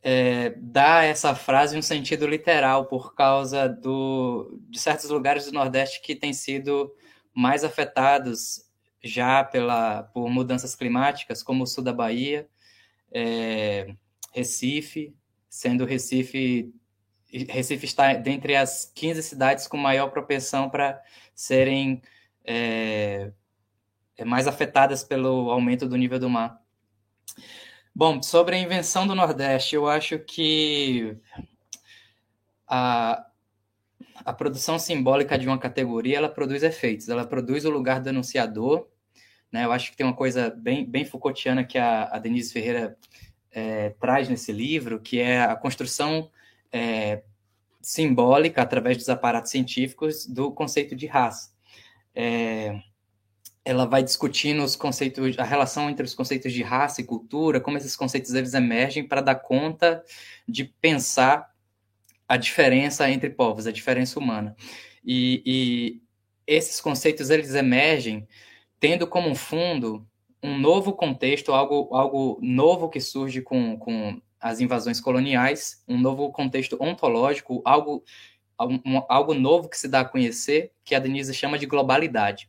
é, 0.01 0.51
dá 0.57 1.03
essa 1.03 1.35
frase 1.35 1.77
um 1.77 1.83
sentido 1.83 2.25
literal 2.25 2.87
por 2.87 3.17
causa 3.17 3.69
do, 3.69 4.61
de 4.69 4.79
certos 4.79 5.11
lugares 5.11 5.47
do 5.47 5.53
Nordeste 5.53 6.01
que 6.01 6.15
têm 6.15 6.33
sido 6.33 6.95
mais 7.35 7.65
afetados 7.65 8.65
já 9.03 9.43
pela, 9.43 10.05
por 10.05 10.31
mudanças 10.31 10.77
climáticas, 10.77 11.43
como 11.43 11.65
o 11.65 11.67
sul 11.67 11.83
da 11.83 11.93
Bahia, 11.93 12.49
é, 13.11 13.93
Recife, 14.33 15.13
sendo 15.49 15.85
Recife 15.85 16.73
Recife 17.33 17.85
está 17.85 18.13
dentre 18.15 18.57
as 18.57 18.91
15 18.95 19.23
cidades 19.23 19.67
com 19.67 19.77
maior 19.77 20.09
propensão 20.11 20.69
para 20.69 21.01
serem 21.35 22.03
é, 22.45 23.31
mais 24.25 24.47
afetadas 24.47 25.03
pelo 25.05 25.51
aumento 25.51 25.89
do 25.89 25.97
nível 25.97 26.19
do 26.19 26.29
mar. 26.29 26.61
Bom, 27.95 28.23
sobre 28.23 28.57
a 28.57 28.59
invenção 28.59 29.07
do 29.07 29.15
Nordeste, 29.15 29.75
eu 29.75 29.89
acho 29.89 30.19
que 30.19 31.17
a, 32.67 33.27
a 34.25 34.33
produção 34.33 34.79
simbólica 34.79 35.39
de 35.39 35.47
uma 35.47 35.59
categoria, 35.59 36.17
ela 36.17 36.29
produz 36.29 36.63
efeitos, 36.63 37.09
ela 37.09 37.27
produz 37.27 37.65
o 37.65 37.71
lugar 37.71 38.01
do 38.01 38.13
né? 39.53 39.65
Eu 39.65 39.73
acho 39.73 39.91
que 39.91 39.97
tem 39.97 40.07
uma 40.07 40.15
coisa 40.15 40.51
bem, 40.51 40.85
bem 40.85 41.05
Foucaultiana 41.05 41.65
que 41.65 41.77
a, 41.77 42.05
a 42.05 42.19
Denise 42.19 42.53
Ferreira 42.53 42.97
é, 43.51 43.91
traz 44.01 44.29
nesse 44.29 44.53
livro, 44.53 45.01
que 45.01 45.19
é 45.19 45.43
a 45.43 45.57
construção 45.57 46.31
é, 46.73 47.23
simbólica, 47.81 48.63
através 48.63 48.97
dos 48.97 49.09
aparatos 49.09 49.51
científicos, 49.51 50.27
do 50.27 50.53
conceito 50.53 50.95
de 50.95 51.07
raça. 51.07 51.53
É, 52.15 52.81
ela 53.65 53.87
vai 53.87 54.03
discutindo 54.03 54.63
os 54.63 54.75
conceitos, 54.75 55.39
a 55.39 55.45
relação 55.45 55.89
entre 55.89 56.05
os 56.05 56.15
conceitos 56.15 56.53
de 56.53 56.63
raça 56.63 57.01
e 57.01 57.05
cultura, 57.05 57.61
como 57.61 57.77
esses 57.77 57.95
conceitos 57.95 58.35
eles 58.35 58.55
emergem 58.55 59.07
para 59.07 59.21
dar 59.21 59.37
conta 59.37 60.03
de 60.49 60.65
pensar 60.65 61.51
a 62.29 62.37
diferença 62.37 63.11
entre 63.11 63.31
povos, 63.31 63.67
a 63.67 63.73
diferença 63.73 64.19
humana. 64.19 64.57
E, 65.05 65.43
e 65.45 66.03
esses 66.47 66.81
conceitos 66.81 67.31
eles 67.31 67.55
emergem 67.55 68.27
tendo 68.79 69.07
como 69.07 69.35
fundo 69.35 70.07
um 70.43 70.59
novo 70.59 70.93
contexto, 70.95 71.53
algo, 71.53 71.95
algo 71.95 72.39
novo 72.41 72.89
que 72.89 73.01
surge 73.01 73.43
com, 73.43 73.77
com 73.79 74.21
as 74.41 74.61
invasões 74.61 75.01
coloniais, 75.01 75.85
um 75.87 75.99
novo 75.99 76.31
contexto 76.33 76.77
ontológico, 76.81 77.61
algo, 77.65 78.03
um, 78.61 79.03
algo 79.09 79.35
novo 79.35 79.69
que 79.69 79.77
se 79.77 79.87
dá 79.87 80.01
a 80.01 80.05
conhecer, 80.05 80.73
que 80.85 80.95
a 80.95 80.99
Denise 80.99 81.35
chama 81.35 81.59
de 81.59 81.67
globalidade. 81.67 82.49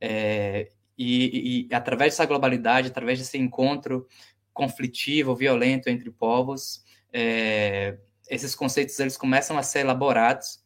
É, 0.00 0.70
e, 0.96 1.68
e, 1.70 1.74
através 1.74 2.14
dessa 2.14 2.26
globalidade, 2.26 2.88
através 2.88 3.18
desse 3.18 3.36
encontro 3.36 4.06
conflitivo, 4.52 5.36
violento 5.36 5.88
entre 5.88 6.10
povos, 6.10 6.82
é, 7.12 7.98
esses 8.28 8.54
conceitos 8.54 8.98
eles 8.98 9.16
começam 9.16 9.56
a 9.56 9.62
ser 9.62 9.80
elaborados 9.80 10.60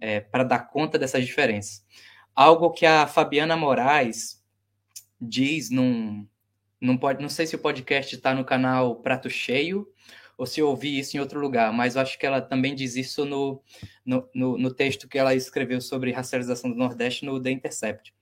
é, 0.00 0.20
para 0.20 0.44
dar 0.44 0.68
conta 0.68 0.98
dessas 0.98 1.24
diferenças. 1.24 1.84
Algo 2.34 2.70
que 2.70 2.84
a 2.84 3.06
Fabiana 3.06 3.56
Moraes 3.56 4.42
diz 5.20 5.70
num, 5.70 6.26
num 6.86 6.98
não 7.20 7.28
sei 7.28 7.46
se 7.46 7.56
o 7.56 7.58
podcast 7.58 8.14
está 8.14 8.32
no 8.32 8.44
canal 8.44 8.96
Prato 8.96 9.28
Cheio 9.28 9.86
ou 10.38 10.46
se 10.46 10.60
eu 10.60 10.68
ouvi 10.68 10.98
isso 10.98 11.16
em 11.16 11.20
outro 11.20 11.40
lugar, 11.40 11.72
mas 11.72 11.96
eu 11.96 12.02
acho 12.02 12.18
que 12.18 12.26
ela 12.26 12.40
também 12.40 12.74
diz 12.74 12.94
isso 12.94 13.24
no, 13.24 13.62
no, 14.04 14.28
no, 14.34 14.58
no 14.58 14.74
texto 14.74 15.08
que 15.08 15.18
ela 15.18 15.34
escreveu 15.34 15.80
sobre 15.80 16.12
racialização 16.12 16.70
do 16.70 16.76
Nordeste 16.76 17.24
no 17.24 17.42
The 17.42 17.50
Intercept. 17.50 18.14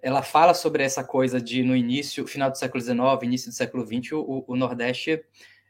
Ela 0.00 0.22
fala 0.22 0.54
sobre 0.54 0.82
essa 0.82 1.04
coisa 1.04 1.40
de, 1.40 1.62
no 1.62 1.76
início, 1.76 2.26
final 2.26 2.50
do 2.50 2.56
século 2.56 2.80
XIX, 2.82 2.98
início 3.22 3.50
do 3.50 3.54
século 3.54 3.84
XX, 3.84 4.12
o, 4.12 4.44
o 4.46 4.56
Nordeste 4.56 5.22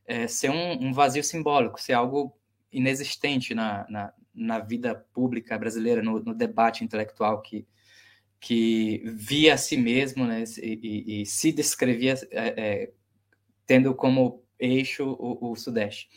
é, 0.07 0.27
ser 0.27 0.51
um, 0.51 0.87
um, 0.87 0.93
vazio 0.93 1.25
simbólico, 1.25 1.81
ser 1.81 1.95
algo 1.95 2.33
inexistente 2.71 3.55
na, 3.55 3.87
na, 3.89 4.13
na 4.35 4.59
vida 4.59 4.95
pública 5.13 5.59
brasileira, 5.59 6.03
no, 6.03 6.21
no, 6.21 6.35
debate 6.35 6.85
intelectual 6.85 7.41
que, 7.43 7.67
que 8.41 9.03
via 9.05 9.55
a 9.55 9.59
si 9.59 9.77
mesmo 9.77 10.27
né, 10.27 10.45
e, 10.63 10.79
e, 10.83 11.23
e 11.23 11.27
se 11.27 11.51
descrevia 11.53 12.15
é, 12.31 12.49
é, 12.57 12.93
tendo 13.67 13.95
como 13.95 14.45
eixo 14.59 15.05
o, 15.05 15.51
o 15.51 15.57
Sudeste. 15.57 16.09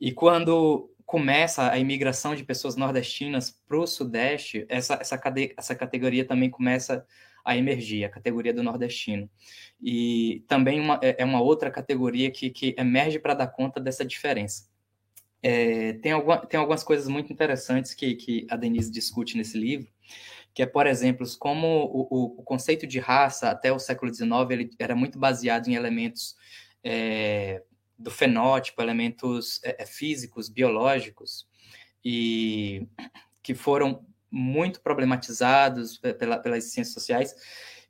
E 0.00 0.12
quando 0.12 0.90
começa 1.04 1.70
a 1.70 1.78
imigração 1.78 2.34
de 2.34 2.44
pessoas 2.44 2.74
nordestinas 2.74 3.50
para 3.68 3.78
o 3.78 3.86
Sudeste, 3.86 4.64
essa, 4.68 4.94
essa, 4.94 5.18
cade, 5.18 5.52
essa 5.56 5.74
categoria 5.74 6.24
também 6.24 6.50
começa 6.50 7.06
a 7.44 7.56
emergir, 7.56 8.04
a 8.04 8.08
categoria 8.08 8.54
do 8.54 8.62
nordestino. 8.62 9.28
E 9.80 10.44
também 10.48 10.80
uma, 10.80 10.98
é, 11.02 11.16
é 11.18 11.24
uma 11.24 11.40
outra 11.40 11.70
categoria 11.70 12.30
que, 12.30 12.50
que 12.50 12.74
emerge 12.78 13.18
para 13.18 13.34
dar 13.34 13.48
conta 13.48 13.80
dessa 13.80 14.04
diferença. 14.04 14.70
É, 15.42 15.94
tem, 15.94 16.12
alguma, 16.12 16.38
tem 16.38 16.58
algumas 16.58 16.84
coisas 16.84 17.08
muito 17.08 17.32
interessantes 17.32 17.94
que, 17.94 18.14
que 18.14 18.46
a 18.48 18.56
Denise 18.56 18.90
discute 18.90 19.36
nesse 19.36 19.58
livro, 19.58 19.88
que 20.54 20.62
é, 20.62 20.66
por 20.66 20.86
exemplo, 20.86 21.26
como 21.38 21.66
o, 21.66 22.40
o, 22.40 22.42
conceito 22.42 22.86
de 22.86 22.98
raça 22.98 23.50
até 23.50 23.72
o 23.72 23.78
século 23.78 24.12
XIX 24.12 24.30
ele 24.50 24.70
era 24.78 24.94
muito 24.94 25.18
baseado 25.18 25.68
em 25.68 25.74
elementos 25.74 26.36
é, 26.84 27.62
do 27.98 28.10
fenótipo, 28.10 28.82
elementos 28.82 29.60
é, 29.64 29.82
é 29.82 29.86
físicos, 29.86 30.48
biológicos, 30.48 31.46
e 32.04 32.86
que 33.42 33.54
foram 33.54 34.04
muito 34.30 34.80
problematizados 34.80 35.98
pela, 36.18 36.38
pelas 36.38 36.64
ciências 36.64 36.94
sociais. 36.94 37.34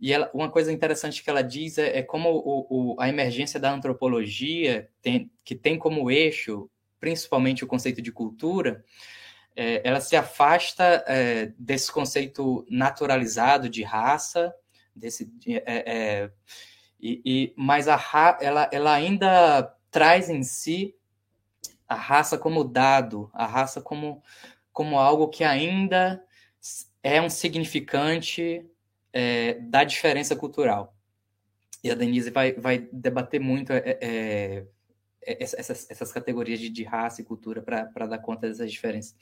E 0.01 0.13
ela, 0.13 0.31
uma 0.35 0.51
coisa 0.51 0.73
interessante 0.73 1.23
que 1.23 1.31
ela 1.31 1.43
diz 1.43 1.79
é, 1.79 1.99
é 1.99 2.03
como 2.03 2.31
o, 2.31 2.67
o, 2.95 3.01
a 3.01 3.09
emergência 3.09 3.59
da 3.59 3.73
antropologia, 3.73 4.89
tem, 5.01 5.31
que 5.45 5.55
tem 5.55 5.79
como 5.79 6.11
eixo 6.11 6.69
principalmente 6.99 7.65
o 7.65 7.67
conceito 7.67 8.01
de 8.01 8.13
cultura, 8.13 8.85
é, 9.57 9.87
ela 9.87 10.01
se 10.01 10.17
afasta 10.17 11.05
é, 11.07 11.53
desse 11.59 11.91
conceito 11.91 12.67
naturalizado 12.71 13.69
de 13.69 13.83
raça, 13.83 14.55
desse, 14.95 15.33
é, 15.47 15.63
é, 15.67 16.31
e, 17.01 17.23
e, 17.25 17.55
mas 17.57 17.89
a, 17.89 18.01
ela, 18.41 18.69
ela 18.73 18.95
ainda 18.95 19.75
traz 19.91 20.31
em 20.31 20.43
si 20.43 20.95
a 21.89 21.95
raça 21.95 22.39
como 22.39 22.65
dado, 22.65 23.31
a 23.35 23.47
raça 23.47 23.81
como, 23.81 24.23
como 24.73 24.99
algo 24.99 25.29
que 25.29 25.45
ainda 25.45 26.23
é 27.03 27.21
um 27.21 27.29
significante 27.29 28.65
é, 29.13 29.55
da 29.55 29.85
diferença 29.85 30.35
cultural. 30.35 30.97
E 31.85 31.91
a 31.91 31.95
Denise 31.95 32.31
vai, 32.31 32.53
vai 32.53 32.79
debater 32.93 33.41
muito 33.41 33.73
é, 33.73 33.79
é, 33.79 33.99
é 34.01 34.67
essas, 35.27 35.91
essas 35.91 36.12
categorias 36.12 36.59
de, 36.59 36.68
de 36.68 36.85
raça 36.85 37.20
e 37.20 37.25
cultura 37.25 37.62
para 37.62 38.07
dar 38.07 38.18
conta 38.18 38.49
dessas 38.49 38.70
diferenças. 38.70 39.16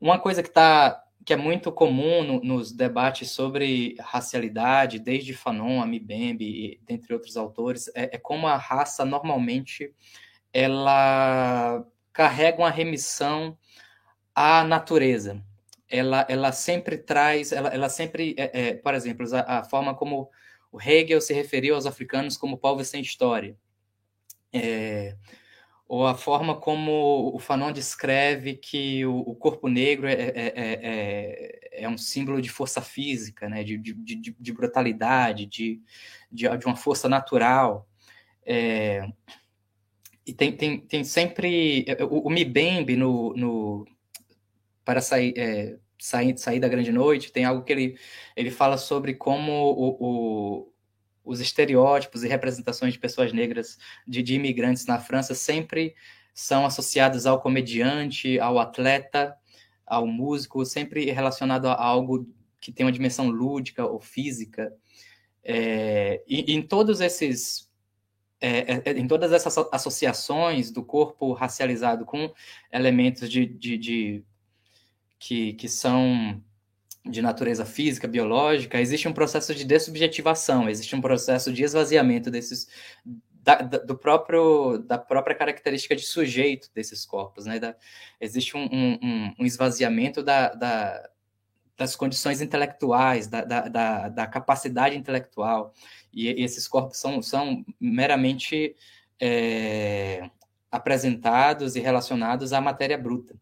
Uma 0.00 0.18
coisa 0.18 0.42
que 0.42 0.48
está 0.48 1.02
que 1.24 1.32
é 1.32 1.36
muito 1.36 1.72
comum 1.72 2.22
no, 2.22 2.40
nos 2.40 2.70
debates 2.70 3.32
sobre 3.32 3.96
racialidade, 3.98 5.00
desde 5.00 5.34
Fanon, 5.34 5.82
Amibembe, 5.82 6.80
dentre 6.86 7.12
outros 7.12 7.36
autores, 7.36 7.88
é, 7.96 8.14
é, 8.14 8.18
como 8.18 8.46
a 8.46 8.56
raça 8.56 9.04
normalmente 9.04 9.92
ela 10.52 11.84
carrega 12.12 12.58
uma 12.58 12.70
remissão 12.70 13.58
à 14.32 14.62
natureza. 14.62 15.42
Ela, 15.88 16.24
ela 16.28 16.52
sempre 16.52 16.96
traz, 16.96 17.50
ela, 17.50 17.70
ela 17.70 17.88
sempre, 17.88 18.36
é, 18.38 18.68
é, 18.68 18.74
por 18.74 18.94
exemplo, 18.94 19.26
a, 19.34 19.58
a, 19.58 19.64
forma 19.64 19.94
como 19.96 20.30
o 20.70 20.80
Hegel 20.80 21.20
se 21.20 21.34
referiu 21.34 21.74
aos 21.74 21.86
africanos 21.86 22.36
como 22.36 22.56
povos 22.56 22.86
sem 22.86 23.00
história. 23.00 23.56
É, 24.56 25.16
ou 25.88 26.06
a 26.06 26.14
forma 26.14 26.56
como 26.56 27.30
o 27.32 27.38
Fanon 27.38 27.70
descreve 27.70 28.54
que 28.54 29.06
o, 29.06 29.18
o 29.18 29.34
corpo 29.36 29.68
negro 29.68 30.08
é, 30.08 30.14
é, 30.14 30.32
é, 30.34 30.52
é, 30.82 31.82
é 31.84 31.88
um 31.88 31.96
símbolo 31.96 32.42
de 32.42 32.48
força 32.48 32.82
física, 32.82 33.48
né? 33.48 33.62
de, 33.62 33.78
de, 33.78 33.94
de, 33.94 34.36
de 34.38 34.52
brutalidade, 34.52 35.46
de, 35.46 35.80
de, 36.30 36.48
de, 36.58 36.66
uma 36.66 36.74
força 36.74 37.08
natural. 37.08 37.88
É, 38.44 39.08
e 40.26 40.32
tem, 40.32 40.56
tem, 40.56 40.80
tem 40.80 41.04
sempre. 41.04 41.86
O, 42.10 42.26
o 42.26 42.30
Mibembe, 42.30 42.96
no, 42.96 43.32
no, 43.36 43.86
para 44.84 45.00
sair, 45.00 45.78
sair, 45.96 46.36
sair 46.36 46.58
da 46.58 46.68
grande 46.68 46.90
noite, 46.90 47.30
tem 47.30 47.44
algo 47.44 47.62
que 47.62 47.72
ele, 47.72 47.98
ele 48.34 48.50
fala 48.50 48.76
sobre 48.76 49.14
como 49.14 49.52
o, 49.52 49.96
o 50.00 50.72
os 51.26 51.40
estereótipos 51.40 52.22
e 52.22 52.28
representações 52.28 52.92
de 52.92 52.98
pessoas 52.98 53.32
negras, 53.32 53.76
de, 54.06 54.22
de 54.22 54.34
imigrantes 54.34 54.86
na 54.86 54.98
França, 54.98 55.34
sempre 55.34 55.94
são 56.32 56.64
associados 56.64 57.26
ao 57.26 57.40
comediante, 57.40 58.38
ao 58.38 58.58
atleta, 58.58 59.36
ao 59.84 60.06
músico, 60.06 60.64
sempre 60.64 61.10
relacionado 61.10 61.66
a 61.66 61.74
algo 61.74 62.28
que 62.60 62.72
tem 62.72 62.86
uma 62.86 62.92
dimensão 62.92 63.28
lúdica 63.28 63.84
ou 63.84 63.98
física. 63.98 64.72
É, 65.42 66.22
e, 66.26 66.52
e, 66.52 66.54
em 66.54 66.62
todos 66.62 67.00
esses 67.00 67.70
é, 68.40 68.74
é, 68.74 68.82
é 68.84 68.90
em 68.92 69.06
todas 69.06 69.32
essas 69.32 69.56
associações 69.72 70.70
do 70.70 70.84
corpo 70.84 71.32
racializado 71.32 72.04
com 72.04 72.32
elementos 72.72 73.30
de, 73.30 73.46
de, 73.46 73.78
de 73.78 74.24
que, 75.18 75.54
que 75.54 75.68
são 75.68 76.42
de 77.08 77.22
natureza 77.22 77.64
física, 77.64 78.08
biológica, 78.08 78.80
existe 78.80 79.08
um 79.08 79.12
processo 79.12 79.54
de 79.54 79.64
dessubjetivação, 79.64 80.68
existe 80.68 80.94
um 80.94 81.00
processo 81.00 81.52
de 81.52 81.62
esvaziamento 81.62 82.30
desses 82.30 82.68
da, 83.46 83.56
da, 83.56 83.78
do 83.78 83.96
próprio 83.96 84.78
da 84.78 84.98
própria 84.98 85.36
característica 85.36 85.94
de 85.94 86.02
sujeito 86.02 86.68
desses 86.74 87.06
corpos, 87.06 87.46
né? 87.46 87.60
Da, 87.60 87.76
existe 88.20 88.56
um, 88.56 88.64
um, 88.64 89.34
um 89.38 89.46
esvaziamento 89.46 90.22
da, 90.22 90.48
da, 90.48 91.08
das 91.76 91.94
condições 91.94 92.40
intelectuais, 92.40 93.28
da, 93.28 93.44
da, 93.44 94.08
da, 94.08 94.26
capacidade 94.26 94.96
intelectual, 94.96 95.72
e, 96.12 96.26
e 96.26 96.42
esses 96.42 96.66
corpos 96.66 96.98
são, 96.98 97.22
são 97.22 97.64
meramente 97.78 98.74
é, 99.20 100.28
apresentados 100.70 101.76
e 101.76 101.80
relacionados 101.80 102.52
à 102.52 102.60
matéria 102.60 102.98
bruta. 102.98 103.36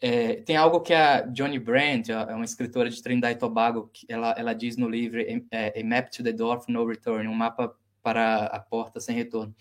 É, 0.00 0.36
tem 0.42 0.56
algo 0.56 0.80
que 0.80 0.94
a 0.94 1.22
Johnny 1.22 1.58
Brandt, 1.58 2.12
é 2.12 2.34
uma 2.34 2.44
escritora 2.44 2.88
de 2.88 3.02
Trinidad 3.02 3.32
e 3.32 3.38
Tobago, 3.38 3.90
ela, 4.08 4.32
ela 4.38 4.52
diz 4.52 4.76
no 4.76 4.88
livro 4.88 5.20
é, 5.50 5.80
A 5.80 5.84
Map 5.84 6.08
to 6.10 6.22
the 6.22 6.32
Door 6.32 6.58
of 6.58 6.72
No 6.72 6.86
Return, 6.86 7.26
um 7.26 7.34
mapa 7.34 7.74
para 8.02 8.46
a 8.46 8.60
porta 8.60 9.00
sem 9.00 9.16
retorno, 9.16 9.54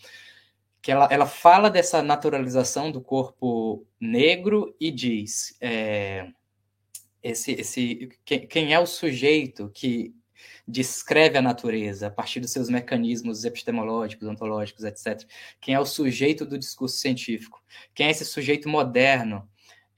que 0.81 0.91
ela, 0.91 1.07
ela 1.11 1.25
fala 1.25 1.69
dessa 1.69 2.03
naturalização 2.03 2.91
do 2.91 3.01
corpo 3.01 3.85
negro 3.99 4.75
e 4.79 4.91
diz 4.91 5.57
é, 5.59 6.29
esse, 7.21 7.53
esse 7.53 8.09
quem, 8.23 8.47
quem 8.47 8.73
é 8.73 8.79
o 8.79 8.85
sujeito 8.85 9.71
que 9.73 10.15
descreve 10.67 11.37
a 11.37 11.41
natureza 11.41 12.07
a 12.07 12.11
partir 12.11 12.39
dos 12.39 12.51
seus 12.51 12.69
mecanismos 12.69 13.43
epistemológicos, 13.43 14.27
ontológicos, 14.27 14.83
etc. 14.83 15.27
Quem 15.59 15.73
é 15.73 15.79
o 15.79 15.85
sujeito 15.85 16.45
do 16.45 16.59
discurso 16.59 16.97
científico? 16.97 17.61
Quem 17.95 18.07
é 18.07 18.11
esse 18.11 18.25
sujeito 18.25 18.69
moderno 18.69 19.49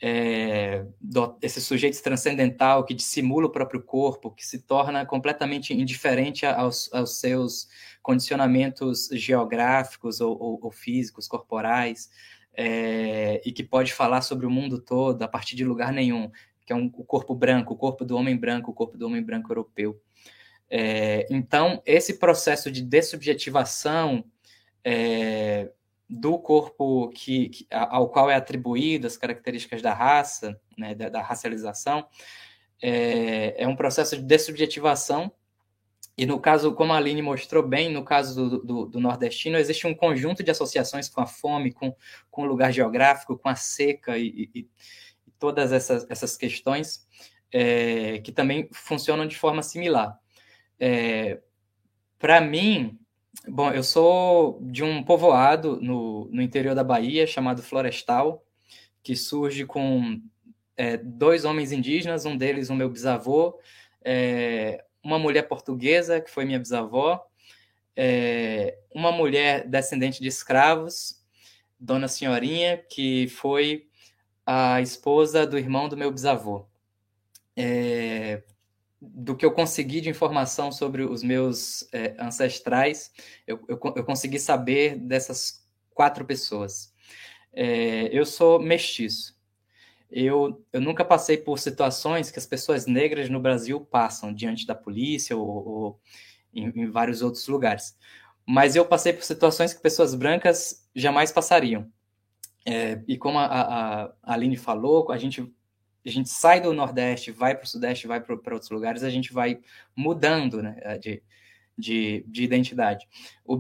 é, 0.02 0.86
do, 1.00 1.38
esse 1.42 1.60
sujeito 1.60 2.02
transcendental 2.02 2.86
que 2.86 2.94
dissimula 2.94 3.48
o 3.48 3.52
próprio 3.52 3.82
corpo, 3.82 4.32
que 4.32 4.46
se 4.46 4.60
torna 4.60 5.06
completamente 5.06 5.74
indiferente 5.74 6.46
aos, 6.46 6.92
aos 6.94 7.20
seus 7.20 7.68
condicionamentos 8.02 9.10
geográficos 9.12 10.22
ou, 10.22 10.42
ou, 10.42 10.60
ou 10.62 10.72
físicos, 10.72 11.28
corporais, 11.28 12.10
é, 12.54 13.42
e 13.46 13.52
que 13.52 13.64
pode 13.64 13.94
falar 13.94 14.22
sobre 14.22 14.46
o 14.46 14.50
mundo 14.50 14.80
todo 14.80 15.22
a 15.22 15.28
partir 15.28 15.56
de 15.56 15.66
lugar 15.66 15.92
nenhum, 15.92 16.32
que 16.66 16.72
é 16.72 16.76
um, 16.76 16.86
o 16.96 17.04
corpo 17.04 17.36
branco, 17.36 17.74
o 17.74 17.78
corpo 17.78 18.06
do 18.06 18.16
homem 18.16 18.38
branco, 18.38 18.72
o 18.72 18.74
corpo 18.74 18.98
do 18.98 19.06
homem 19.06 19.22
branco 19.22 19.52
europeu. 19.52 20.02
É, 20.70 21.26
então, 21.30 21.82
esse 21.86 22.20
processo 22.20 22.72
de 22.72 22.82
dessubjetivação 22.82 24.24
é, 24.84 25.72
do 26.10 26.40
corpo 26.40 27.10
que, 27.10 27.50
que, 27.50 27.68
ao 27.70 28.10
qual 28.10 28.32
é 28.32 28.36
atribuído 28.36 29.06
as 29.06 29.16
características 29.16 29.82
da 29.82 29.94
raça, 29.94 30.60
né, 30.76 30.96
da, 30.96 31.08
da 31.08 31.22
racialização, 31.22 32.08
é, 32.82 33.64
é, 33.64 33.68
um 33.68 33.76
processo 33.76 34.16
de 34.16 34.24
dessubjetivação. 34.24 35.32
E 36.18 36.26
no 36.26 36.40
caso, 36.40 36.74
como 36.74 36.92
a 36.92 36.98
Aline 36.98 37.22
mostrou 37.22 37.66
bem, 37.66 37.92
no 37.92 38.04
caso 38.04 38.50
do, 38.50 38.64
do, 38.64 38.86
do, 38.88 39.00
nordestino, 39.00 39.58
existe 39.58 39.86
um 39.86 39.94
conjunto 39.94 40.44
de 40.44 40.52
associações 40.52 41.08
com 41.08 41.22
a 41.22 41.28
fome, 41.28 41.72
com, 41.72 41.96
com 42.32 42.42
o 42.42 42.46
lugar 42.46 42.74
geográfico, 42.74 43.38
com 43.38 43.48
a 43.48 43.56
seca 43.56 44.18
e, 44.18 44.50
e, 44.54 44.60
e 44.62 44.70
todas 45.38 45.72
essas, 45.72 46.06
essas 46.10 46.36
questões 46.36 47.08
é, 47.52 48.20
que 48.20 48.32
também 48.32 48.68
funcionam 48.74 49.28
de 49.28 49.38
forma 49.38 49.62
similar. 49.62 50.20
É, 50.80 51.40
Para 52.18 52.42
mim, 52.42 53.00
Bom, 53.48 53.72
eu 53.72 53.84
sou 53.84 54.60
de 54.62 54.84
um 54.84 55.02
povoado 55.02 55.80
no, 55.82 56.26
no 56.26 56.42
interior 56.42 56.76
da 56.76 56.84
Bahia 56.84 57.26
chamado 57.26 57.64
Florestal, 57.64 58.44
que 59.02 59.16
surge 59.16 59.66
com 59.66 60.22
é, 60.76 60.98
dois 60.98 61.46
homens 61.46 61.72
indígenas, 61.72 62.26
um 62.26 62.36
deles 62.36 62.70
o 62.70 62.76
meu 62.76 62.90
bisavô, 62.90 63.58
é, 64.04 64.84
uma 65.02 65.18
mulher 65.18 65.44
portuguesa, 65.44 66.20
que 66.20 66.30
foi 66.30 66.44
minha 66.44 66.60
bisavó, 66.60 67.26
é, 67.96 68.78
uma 68.94 69.12
mulher 69.12 69.66
descendente 69.68 70.22
de 70.22 70.28
escravos, 70.28 71.24
Dona 71.80 72.10
Senhorinha, 72.10 72.78
que 72.78 73.30
foi 73.30 73.88
a 74.46 74.82
esposa 74.82 75.48
do 75.48 75.58
irmão 75.58 75.88
do 75.88 75.96
meu 75.96 76.12
bisavô. 76.12 76.68
Do 79.02 79.36
que 79.36 79.46
eu 79.46 79.52
consegui 79.52 80.02
de 80.02 80.10
informação 80.10 80.72
sobre 80.72 81.04
os 81.04 81.24
meus 81.24 81.88
é, 81.94 82.16
ancestrais, 82.20 83.12
eu, 83.48 83.60
eu, 83.68 83.80
eu, 83.96 84.04
consegui 84.04 84.38
saber 84.40 84.98
dessas 84.98 85.66
quatro 85.94 86.26
pessoas. 86.26 86.94
É, 87.54 88.10
eu 88.12 88.26
sou 88.26 88.60
mestiço. 88.60 89.38
Eu, 90.12 90.66
eu 90.74 90.82
nunca 90.82 91.06
passei 91.06 91.38
por 91.38 91.60
situações 91.60 92.32
que 92.32 92.40
as 92.40 92.46
pessoas 92.46 92.86
negras 92.88 93.30
no 93.30 93.40
Brasil 93.40 93.80
passam 93.80 94.34
diante 94.34 94.66
da 94.66 94.74
polícia 94.74 95.38
ou, 95.38 95.48
ou 95.48 96.00
em, 96.54 96.68
em, 96.76 96.90
vários 96.90 97.22
outros 97.22 97.48
lugares. 97.48 97.96
Mas 98.46 98.76
eu 98.76 98.86
passei 98.86 99.14
por 99.14 99.24
situações 99.24 99.74
que 99.74 99.82
pessoas 99.82 100.16
brancas 100.16 100.90
jamais 100.96 101.32
passariam. 101.32 101.88
É, 102.66 103.02
e 103.08 103.18
como 103.18 103.38
a, 103.38 103.46
a, 103.46 104.04
a 104.06 104.34
Aline 104.34 104.58
falou, 104.58 105.12
a 105.12 105.18
gente 105.18 105.50
a 106.10 106.14
gente 106.14 106.30
sai 106.30 106.60
do 106.60 106.74
Nordeste, 106.74 107.32
vai 107.32 107.56
para 107.56 107.66
o 107.66 107.68
Sudeste, 107.68 108.08
vai 108.08 108.20
para 108.20 108.34
outros 108.34 108.70
lugares, 108.70 109.04
a 109.04 109.10
gente 109.10 109.32
vai 109.32 109.60
mudando 109.96 110.62
né, 110.62 110.76
eh, 110.82 110.98
de, 110.98 111.24
de, 111.78 112.26
de 112.28 112.44
identidade. 112.44 113.08
O, 113.46 113.58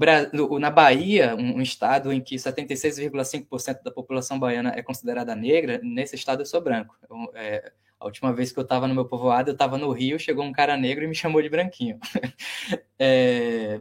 na 0.60 0.70
Bahia, 0.70 1.36
um, 1.36 1.58
um 1.58 1.62
estado 1.62 2.12
em 2.12 2.22
que 2.22 2.36
76,5% 2.36 3.84
da 3.84 3.92
população 3.92 4.40
baiana 4.40 4.74
é 4.76 4.82
considerada 4.82 5.36
negra, 5.36 5.80
nesse 5.82 6.16
estado 6.16 6.42
eu 6.42 6.46
sou 6.46 6.62
branco. 6.62 6.96
Eu, 7.10 7.32
é, 7.34 7.72
A 8.00 8.06
última 8.06 8.34
vez 8.34 8.52
que 8.52 8.60
eu 8.60 8.64
estava 8.64 8.88
no 8.88 8.94
meu 8.94 9.06
povoado, 9.06 9.52
eu 9.52 9.54
estava 9.54 9.78
no 9.78 9.92
Rio, 9.92 10.20
chegou 10.20 10.44
um 10.44 10.52
cara 10.52 10.76
negro 10.76 11.04
e 11.04 11.08
me 11.08 11.16
chamou 11.16 11.42
de 11.42 11.50
branquinho. 11.50 12.00
é, 13.00 13.80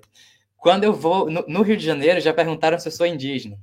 quando 0.57 0.85
eu 0.85 0.93
vou 0.93 1.31
no, 1.31 1.45
no, 1.49 1.63
Rio 1.63 1.77
de 1.77 1.85
Janeiro, 1.85 2.21
já 2.21 2.35
perguntaram 2.35 2.79
se 2.79 2.89
eu 2.89 2.93
sou 2.93 3.07
indígena. 3.07 3.59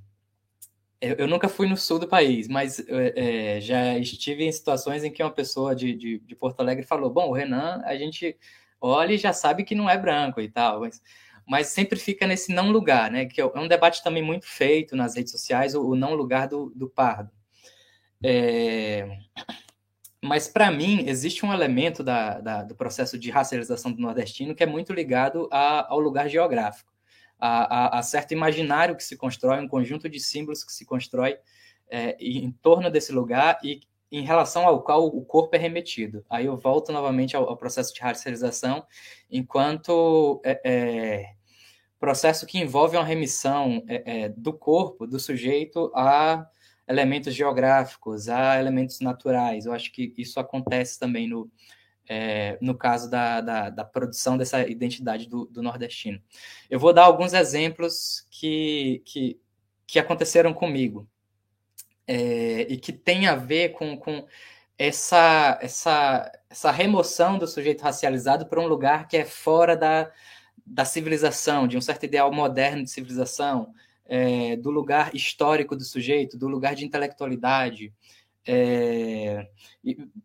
Eu, 1.02 1.28
nunca 1.28 1.50
fui 1.50 1.68
no 1.68 1.78
sul 1.78 2.00
do 2.00 2.08
país, 2.08 2.48
mas 2.48 2.80
é, 2.80 3.58
é, 3.58 3.62
já 3.62 3.98
estive 3.98 4.46
em 4.46 4.52
situações 4.52 5.04
em 5.04 5.12
que 5.12 5.22
uma 5.22 5.32
pessoa 5.32 5.76
de, 5.76 5.94
de, 5.94 6.20
de, 6.20 6.36
Porto 6.36 6.62
Alegre 6.62 6.86
falou: 6.86 7.10
Bom, 7.10 7.30
o 7.30 7.34
Renan, 7.34 7.82
a 7.86 7.96
gente 7.96 8.38
olha 8.80 9.14
e 9.14 9.18
já 9.18 9.34
sabe 9.34 9.64
que 9.64 9.76
não 9.76 9.90
é 9.90 9.98
branco 9.98 10.40
e 10.42 10.50
tal, 10.50 10.80
mas, 10.80 11.02
mas 11.46 11.68
sempre 11.68 12.00
fica 12.00 12.26
nesse 12.26 12.54
não 12.54 12.72
lugar, 12.72 13.12
né? 13.12 13.26
Que 13.26 13.42
é 13.42 13.46
um 13.46 13.68
debate 13.68 14.04
também 14.04 14.24
muito 14.24 14.48
feito 14.48 14.96
nas 14.96 15.16
redes 15.16 15.32
sociais, 15.32 15.76
o, 15.76 15.86
o 15.86 15.96
não 15.96 16.14
lugar 16.16 16.48
do, 16.48 16.72
do 16.76 16.90
pardo. 16.90 17.30
É, 18.24 19.08
mas, 20.26 20.48
para 20.48 20.72
mim, 20.72 21.08
existe 21.08 21.46
um 21.46 21.54
elemento 21.54 22.04
da, 22.04 22.40
da, 22.42 22.64
do 22.64 22.76
processo 22.76 23.18
de 23.18 23.30
racialização 23.30 23.92
do 23.92 24.02
nordestino 24.02 24.56
que 24.56 24.64
é 24.64 24.66
muito 24.66 24.92
ligado 24.92 25.48
a, 25.52 25.92
ao 25.92 26.00
lugar 26.00 26.28
geográfico, 26.28 26.92
a, 27.40 27.98
a, 27.98 28.00
a, 28.00 28.02
certo 28.02 28.32
imaginário 28.32 28.96
que 28.96 29.04
se 29.04 29.18
constrói, 29.18 29.60
um 29.60 29.68
conjunto 29.68 30.10
de 30.10 30.20
símbolos 30.20 30.64
que 30.64 30.72
se 30.72 30.86
constrói 30.86 31.38
é, 31.90 32.16
em 32.20 32.52
torno 32.52 32.90
desse 32.90 33.12
lugar 33.12 33.60
e 33.64 33.82
em 34.12 34.22
relação 34.22 34.66
ao 34.66 34.82
qual 34.82 35.06
o 35.06 35.26
corpo 35.26 35.56
é 35.56 35.60
remetido. 35.60 36.26
Aí 36.30 36.46
eu 36.46 36.56
volto 36.56 36.92
novamente 36.92 37.36
ao, 37.36 37.50
ao 37.50 37.58
processo 37.58 37.94
de 37.94 38.02
racialização, 38.02 38.86
enquanto 39.30 40.42
é, 40.44 40.62
é, 40.64 41.34
processo 42.00 42.46
que 42.46 42.60
envolve 42.60 42.96
uma 42.96 43.04
remissão 43.04 43.84
é, 43.88 44.24
é, 44.24 44.30
do 44.30 44.54
corpo, 44.54 45.08
do 45.08 45.20
sujeito, 45.20 45.92
a 45.96 46.48
elementos 46.88 47.34
geográficos, 47.34 48.30
a 48.30 48.60
elementos 48.60 49.00
naturais. 49.00 49.66
Eu 49.66 49.74
acho 49.74 49.92
que 49.92 50.14
isso 50.18 50.40
acontece 50.40 51.00
também 51.00 51.28
no, 51.28 51.50
é, 52.08 52.58
no 52.62 52.76
caso 52.76 53.10
da, 53.10 53.42
da, 53.42 53.70
da, 53.70 53.84
produção 53.84 54.38
dessa 54.38 54.62
identidade 54.68 55.28
do, 55.28 55.46
do, 55.46 55.62
nordestino. 55.62 56.22
Eu 56.70 56.80
vou 56.80 56.94
dar 56.94 57.04
alguns 57.04 57.34
exemplos 57.34 58.26
que, 58.30 59.02
que, 59.06 59.40
que 59.88 60.00
aconteceram 60.00 60.54
comigo 60.54 61.08
é, 62.08 62.62
e 62.70 62.78
que 62.78 62.94
tem 62.94 63.28
a 63.28 63.36
ver 63.36 63.70
com, 63.70 63.98
com 63.98 64.26
essa, 64.78 65.58
essa, 65.62 66.32
essa 66.50 66.72
remoção 66.72 67.38
do 67.38 67.48
sujeito 67.48 67.82
racializado 67.82 68.46
para 68.46 68.62
um 68.62 68.68
lugar 68.68 69.08
que 69.08 69.18
é 69.18 69.26
fora 69.26 69.76
da, 69.76 70.12
da 70.66 70.86
civilização, 70.86 71.68
de 71.68 71.78
um 71.78 71.82
certo 71.82 72.04
ideal 72.04 72.32
moderno 72.32 72.84
de 72.84 72.92
civilização, 72.92 73.74
é, 74.08 74.56
do 74.58 74.70
lugar 74.70 75.16
histórico 75.16 75.76
do 75.76 75.84
sujeito, 75.84 76.38
do 76.38 76.48
lugar 76.48 76.76
de 76.76 76.86
intelectualidade, 76.86 77.92
é, 78.48 79.50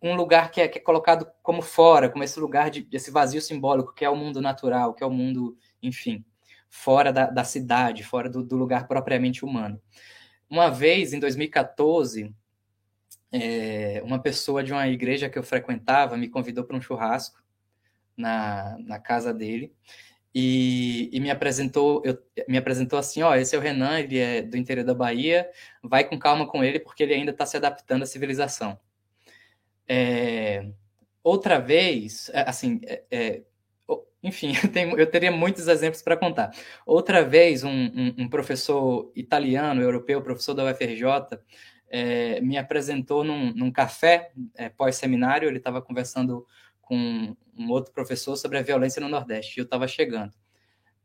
um 0.02 0.14
lugar 0.14 0.50
que 0.50 0.60
é, 0.60 0.68
que 0.68 0.78
é, 0.78 0.80
colocado 0.80 1.26
como 1.42 1.62
fora, 1.62 2.10
como 2.10 2.22
esse 2.22 2.38
lugar 2.38 2.70
de 2.70 2.86
vazio 3.10 3.40
simbólico 3.40 3.94
que 3.94 4.04
é 4.04 4.10
o 4.10 4.16
mundo 4.16 4.40
natural, 4.40 4.94
que 4.94 5.02
é 5.02 5.06
o 5.06 5.10
mundo, 5.10 5.56
enfim, 5.82 6.24
fora 6.68 7.12
da, 7.12 7.26
da 7.26 7.44
cidade, 7.44 8.04
fora 8.04 8.28
do, 8.28 8.42
do, 8.42 8.56
lugar 8.56 8.86
propriamente 8.86 9.44
humano. 9.44 9.80
Uma 10.48 10.68
vez, 10.68 11.12
em 11.12 11.18
2014, 11.18 12.34
é, 13.32 14.02
uma 14.04 14.18
pessoa 14.18 14.62
de 14.62 14.72
uma 14.72 14.88
igreja 14.88 15.28
que 15.28 15.38
eu 15.38 15.42
frequentava 15.42 16.16
me 16.16 16.28
convidou 16.28 16.64
para 16.64 16.76
um 16.76 16.80
churrasco 16.80 17.42
na, 18.16 18.76
na 18.80 18.98
casa 18.98 19.32
dele 19.32 19.72
e, 20.34 21.10
e, 21.12 21.18
me 21.18 21.30
apresentou 21.30 22.02
eu, 22.04 22.16
me 22.48 22.56
apresentou 22.56 22.98
assim 22.98 23.22
ó 23.22 23.34
esse 23.34 23.54
é 23.56 23.58
o 23.58 23.60
Renan 23.60 23.98
ele 23.98 24.18
é 24.18 24.42
do 24.42 24.56
interior 24.56 24.84
da 24.84 24.94
Bahia 24.94 25.48
vai 25.82 26.04
com 26.04 26.18
calma 26.18 26.46
com 26.46 26.62
ele 26.62 26.78
porque 26.78 27.02
ele 27.02 27.14
ainda 27.14 27.32
está 27.32 27.44
se 27.44 27.56
adaptando 27.56 28.02
à 28.04 28.06
civilização. 28.06 28.78
É, 29.88 30.68
outra 31.22 31.58
vez 31.58 32.30
é, 32.32 32.48
assim 32.48 32.80
é, 32.84 33.02
é 33.10 33.42
enfim 34.22 34.52
eu, 34.62 34.70
tenho, 34.70 34.98
eu, 34.98 35.06
teria 35.10 35.32
muitos 35.32 35.66
exemplos 35.66 36.02
para 36.02 36.16
contar. 36.16 36.50
Outra 36.86 37.24
vez 37.24 37.64
um, 37.64 37.70
um, 37.70 38.14
um, 38.18 38.28
professor 38.28 39.10
italiano 39.16 39.82
europeu 39.82 40.22
professor 40.22 40.54
da 40.54 40.64
UFRJ 40.70 41.40
é, 41.88 42.40
me 42.40 42.56
apresentou 42.56 43.24
num, 43.24 43.52
num 43.52 43.72
café 43.72 44.30
é, 44.54 44.68
pós 44.68 44.94
seminário 44.94 45.48
ele 45.48 45.58
estava 45.58 45.82
conversando 45.82 46.46
com 46.90 47.36
um 47.56 47.70
outro 47.70 47.92
professor 47.92 48.36
sobre 48.36 48.58
a 48.58 48.62
violência 48.62 49.00
no 49.00 49.08
Nordeste. 49.08 49.56
E 49.56 49.60
eu 49.60 49.64
estava 49.64 49.86
chegando. 49.86 50.32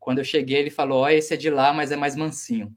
Quando 0.00 0.18
eu 0.18 0.24
cheguei, 0.24 0.58
ele 0.58 0.70
falou: 0.70 1.02
Ó, 1.02 1.04
oh, 1.04 1.08
esse 1.08 1.32
é 1.32 1.36
de 1.36 1.48
lá, 1.48 1.72
mas 1.72 1.92
é 1.92 1.96
mais 1.96 2.16
mansinho. 2.16 2.76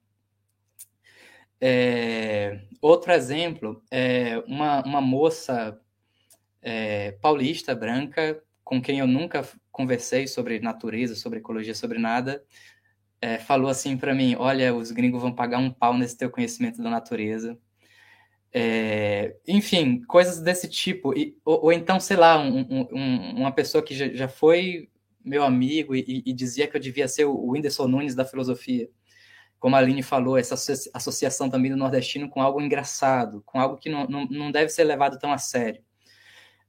É, 1.59 2.61
outro 2.79 3.11
exemplo 3.11 3.83
é 3.89 4.37
uma, 4.45 4.83
uma 4.83 5.01
moça 5.01 5.81
é, 6.61 7.13
paulista, 7.13 7.73
branca, 7.73 8.41
com 8.63 8.79
quem 8.79 8.99
eu 8.99 9.07
nunca 9.07 9.43
conversei 9.71 10.27
sobre 10.27 10.59
natureza, 10.59 11.15
sobre 11.15 11.39
ecologia, 11.39 11.73
sobre 11.73 11.97
nada, 11.97 12.43
é, 13.19 13.39
falou 13.39 13.71
assim 13.71 13.97
para 13.97 14.13
mim: 14.13 14.35
Olha, 14.37 14.75
os 14.75 14.91
gringos 14.91 15.19
vão 15.19 15.33
pagar 15.33 15.57
um 15.57 15.71
pau 15.71 15.97
nesse 15.97 16.15
teu 16.15 16.29
conhecimento 16.29 16.79
da 16.79 16.91
natureza. 16.91 17.57
É, 18.51 19.35
enfim, 19.47 20.01
coisas 20.03 20.39
desse 20.39 20.67
tipo. 20.67 21.17
E, 21.17 21.37
ou, 21.45 21.65
ou 21.65 21.73
então, 21.73 21.99
sei 21.99 22.17
lá, 22.17 22.39
um, 22.39 22.87
um, 22.91 23.35
uma 23.37 23.51
pessoa 23.51 23.83
que 23.83 23.95
já, 23.95 24.09
já 24.09 24.27
foi 24.27 24.89
meu 25.23 25.43
amigo 25.43 25.95
e, 25.95 26.23
e, 26.25 26.33
dizia 26.33 26.67
que 26.67 26.75
eu 26.75 26.81
devia 26.81 27.07
ser 27.07 27.25
o 27.25 27.51
Whindersson 27.51 27.87
Nunes 27.87 28.15
da 28.15 28.25
filosofia. 28.25 28.89
Como 29.59 29.75
a 29.75 29.79
Aline 29.79 30.01
falou, 30.01 30.37
essa 30.37 30.55
associação 30.93 31.49
também 31.49 31.69
do 31.69 31.77
nordestino 31.77 32.29
com 32.29 32.41
algo 32.41 32.61
engraçado, 32.61 33.43
com 33.45 33.59
algo 33.59 33.77
que 33.77 33.89
não, 33.89 34.07
não, 34.07 34.51
deve 34.51 34.69
ser 34.69 34.85
levado 34.85 35.19
tão 35.19 35.33
a 35.33 35.37
sério. 35.37 35.83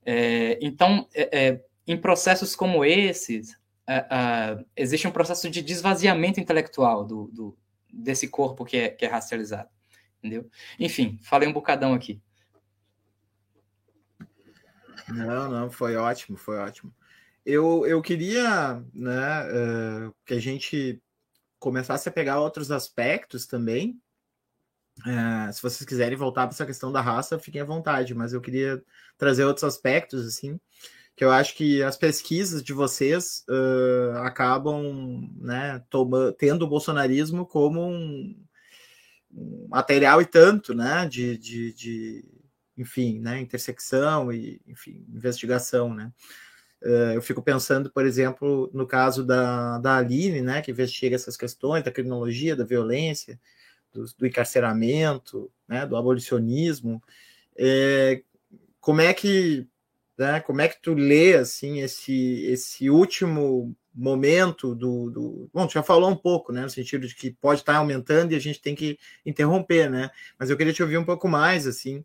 É, 0.05 0.59
então, 0.61 1.07
é, 1.15 1.49
é 1.49 1.65
em 1.87 1.97
processos 1.97 2.57
como 2.57 2.85
esses, 2.85 3.57
existe 4.77 5.07
um 5.07 5.13
processo 5.13 5.49
de 5.49 5.63
desvaziamento 5.63 6.41
intelectual 6.41 7.05
do, 7.05 7.31
do 7.33 7.59
desse 7.93 8.29
corpo 8.29 8.65
que 8.65 8.77
é, 8.77 8.89
que 8.89 9.05
é 9.05 9.09
racializado 9.09 9.69
entendeu? 10.21 10.49
Enfim, 10.79 11.19
falei 11.23 11.49
um 11.49 11.53
bocadão 11.53 11.95
aqui. 11.95 12.21
Não, 15.09 15.51
não, 15.51 15.71
foi 15.71 15.97
ótimo, 15.97 16.37
foi 16.37 16.59
ótimo. 16.59 16.95
Eu, 17.45 17.87
eu 17.87 18.01
queria 18.03 18.83
né, 18.95 19.43
uh, 19.45 20.15
que 20.25 20.35
a 20.35 20.41
gente 20.41 21.03
começasse 21.59 22.09
a 22.09 22.13
pegar 22.13 22.41
outros 22.41 22.71
aspectos 22.71 23.47
também. 23.47 24.01
Uh, 25.01 25.53
se 25.53 25.63
vocês 25.63 25.85
quiserem 25.85 26.17
voltar 26.17 26.47
para 26.47 26.55
essa 26.55 26.67
questão 26.67 26.93
da 26.93 27.01
raça, 27.01 27.39
fiquem 27.39 27.61
à 27.61 27.65
vontade, 27.65 28.15
mas 28.15 28.33
eu 28.33 28.41
queria 28.41 28.83
trazer 29.17 29.45
outros 29.45 29.65
aspectos, 29.65 30.27
assim, 30.27 30.61
que 31.17 31.25
eu 31.25 31.31
acho 31.31 31.55
que 31.55 31.83
as 31.83 31.97
pesquisas 31.97 32.63
de 32.63 32.73
vocês 32.73 33.45
uh, 33.49 34.19
acabam 34.19 35.31
né, 35.39 35.83
toma, 35.89 36.33
tendo 36.39 36.65
o 36.65 36.69
bolsonarismo 36.69 37.47
como 37.47 37.83
um, 37.83 38.37
material 39.69 40.21
e 40.21 40.27
tanto, 40.27 40.75
né, 40.75 41.07
de, 41.07 41.37
de, 41.37 41.73
de 41.73 42.25
enfim, 42.77 43.19
né, 43.21 43.41
intersecção 43.41 44.33
e, 44.33 44.61
enfim, 44.67 45.05
investigação, 45.09 45.93
né. 45.95 46.13
Uh, 46.83 47.13
eu 47.13 47.21
fico 47.21 47.43
pensando, 47.43 47.91
por 47.91 48.07
exemplo, 48.07 48.71
no 48.73 48.87
caso 48.87 49.23
da, 49.23 49.79
da 49.79 49.99
Aline, 49.99 50.41
né, 50.41 50.63
que 50.63 50.71
investiga 50.71 51.15
essas 51.15 51.37
questões 51.37 51.85
da 51.85 51.91
criminologia, 51.91 52.57
da 52.57 52.65
violência, 52.65 53.39
do, 53.93 54.05
do 54.17 54.27
encarceramento, 54.27 55.51
né, 55.69 55.85
do 55.85 55.95
abolicionismo. 55.95 57.03
É, 57.55 58.23
como 58.81 59.03
é 59.03 59.13
que, 59.13 59.69
né, 60.17 60.41
como 60.41 60.63
é 60.63 60.69
que 60.69 60.81
tu 60.81 60.95
lê 60.95 61.35
assim 61.35 61.81
esse 61.81 62.45
esse 62.47 62.89
último 62.89 63.77
momento 63.95 64.75
do, 64.75 65.11
do, 65.11 65.51
Bom, 65.53 65.69
já 65.69 65.83
falou 65.83 66.11
um 66.11 66.17
pouco, 66.17 66.53
né? 66.53 66.63
No 66.63 66.71
sentido 66.71 67.07
de 67.07 67.15
que 67.15 67.31
pode 67.31 67.61
estar 67.61 67.77
aumentando 67.77 68.33
e 68.33 68.37
a 68.37 68.41
gente 68.41 68.61
tem 68.61 68.75
que 68.75 68.99
interromper, 69.25 69.91
né? 69.91 70.11
Mas 70.39 70.51
eu 70.51 70.57
queria 70.57 70.73
te 70.73 70.83
ouvir 70.83 70.99
um 70.99 71.05
pouco 71.05 71.29
mais, 71.29 71.67
assim. 71.67 72.05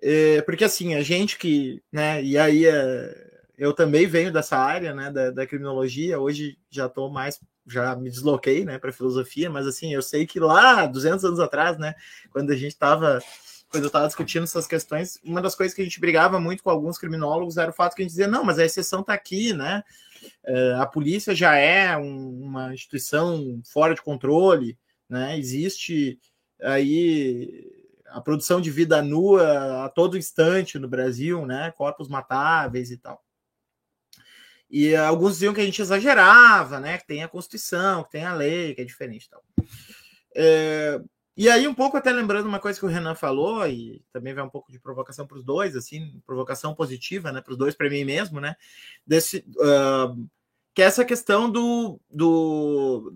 É, 0.00 0.42
porque, 0.42 0.64
assim, 0.64 0.94
a 0.94 1.02
gente 1.02 1.38
que... 1.38 1.82
né? 1.92 2.22
E 2.22 2.38
aí, 2.38 2.66
é, 2.66 3.30
eu 3.56 3.72
também 3.72 4.06
venho 4.06 4.32
dessa 4.32 4.56
área, 4.56 4.94
né? 4.94 5.10
Da, 5.10 5.30
da 5.30 5.46
criminologia. 5.46 6.18
Hoje 6.18 6.58
já 6.70 6.86
estou 6.86 7.10
mais... 7.10 7.38
Já 7.66 7.96
me 7.96 8.10
desloquei, 8.10 8.64
né? 8.64 8.78
Para 8.78 8.92
filosofia. 8.92 9.48
Mas, 9.50 9.66
assim, 9.66 9.94
eu 9.94 10.02
sei 10.02 10.26
que 10.26 10.38
lá, 10.40 10.86
200 10.86 11.24
anos 11.24 11.40
atrás, 11.40 11.78
né? 11.78 11.94
Quando 12.30 12.50
a 12.50 12.56
gente 12.56 12.72
estava 12.72 13.20
quando 13.74 13.84
eu 13.84 13.88
estava 13.88 14.06
discutindo 14.06 14.44
essas 14.44 14.68
questões, 14.68 15.18
uma 15.24 15.42
das 15.42 15.56
coisas 15.56 15.74
que 15.74 15.82
a 15.82 15.84
gente 15.84 15.98
brigava 15.98 16.38
muito 16.38 16.62
com 16.62 16.70
alguns 16.70 16.96
criminólogos 16.96 17.56
era 17.56 17.72
o 17.72 17.74
fato 17.74 17.96
que 17.96 18.02
a 18.02 18.04
gente 18.04 18.12
dizia, 18.12 18.28
não, 18.28 18.44
mas 18.44 18.56
a 18.56 18.64
exceção 18.64 19.00
está 19.00 19.12
aqui, 19.12 19.52
né? 19.52 19.82
Uh, 20.44 20.80
a 20.80 20.86
polícia 20.86 21.34
já 21.34 21.56
é 21.56 21.96
um, 21.96 22.42
uma 22.42 22.72
instituição 22.74 23.60
fora 23.64 23.94
de 23.94 24.02
controle, 24.02 24.78
né? 25.08 25.38
Existe 25.38 26.18
aí 26.62 27.70
a 28.06 28.20
produção 28.20 28.60
de 28.60 28.70
vida 28.70 29.02
nua 29.02 29.84
a 29.84 29.88
todo 29.88 30.16
instante 30.16 30.78
no 30.78 30.88
Brasil, 30.88 31.44
né? 31.44 31.72
Corpos 31.72 32.08
matáveis 32.08 32.90
e 32.90 32.96
tal. 32.96 33.22
E 34.70 34.94
alguns 34.96 35.34
diziam 35.34 35.54
que 35.54 35.60
a 35.60 35.64
gente 35.64 35.80
exagerava, 35.80 36.80
né? 36.80 36.98
Que 36.98 37.06
tem 37.06 37.22
a 37.22 37.28
Constituição, 37.28 38.02
que 38.04 38.12
tem 38.12 38.24
a 38.24 38.34
lei, 38.34 38.74
que 38.74 38.80
é 38.80 38.84
diferente 38.84 39.26
e 39.26 39.30
tal. 39.30 39.44
É, 40.34 41.00
e 41.36 41.48
aí, 41.48 41.66
um 41.66 41.74
pouco 41.74 41.96
até 41.96 42.12
lembrando 42.12 42.46
uma 42.46 42.60
coisa 42.60 42.78
que 42.78 42.84
o 42.84 42.88
Renan 42.88 43.14
falou, 43.14 43.66
e 43.66 44.02
também 44.12 44.32
vai 44.32 44.44
um 44.44 44.48
pouco 44.48 44.70
de 44.70 44.78
provocação 44.78 45.26
para 45.26 45.36
os 45.36 45.44
dois, 45.44 45.74
assim, 45.74 46.20
provocação 46.24 46.74
positiva, 46.74 47.32
né, 47.32 47.40
para 47.40 47.52
os 47.52 47.58
dois, 47.58 47.74
para 47.74 47.90
mim 47.90 48.04
mesmo, 48.04 48.40
né, 48.40 48.54
desse, 49.06 49.44
uh, 49.56 50.28
que 50.72 50.82
é 50.82 50.84
essa 50.84 51.04
questão 51.04 51.50
do, 51.50 52.00
do 52.08 53.12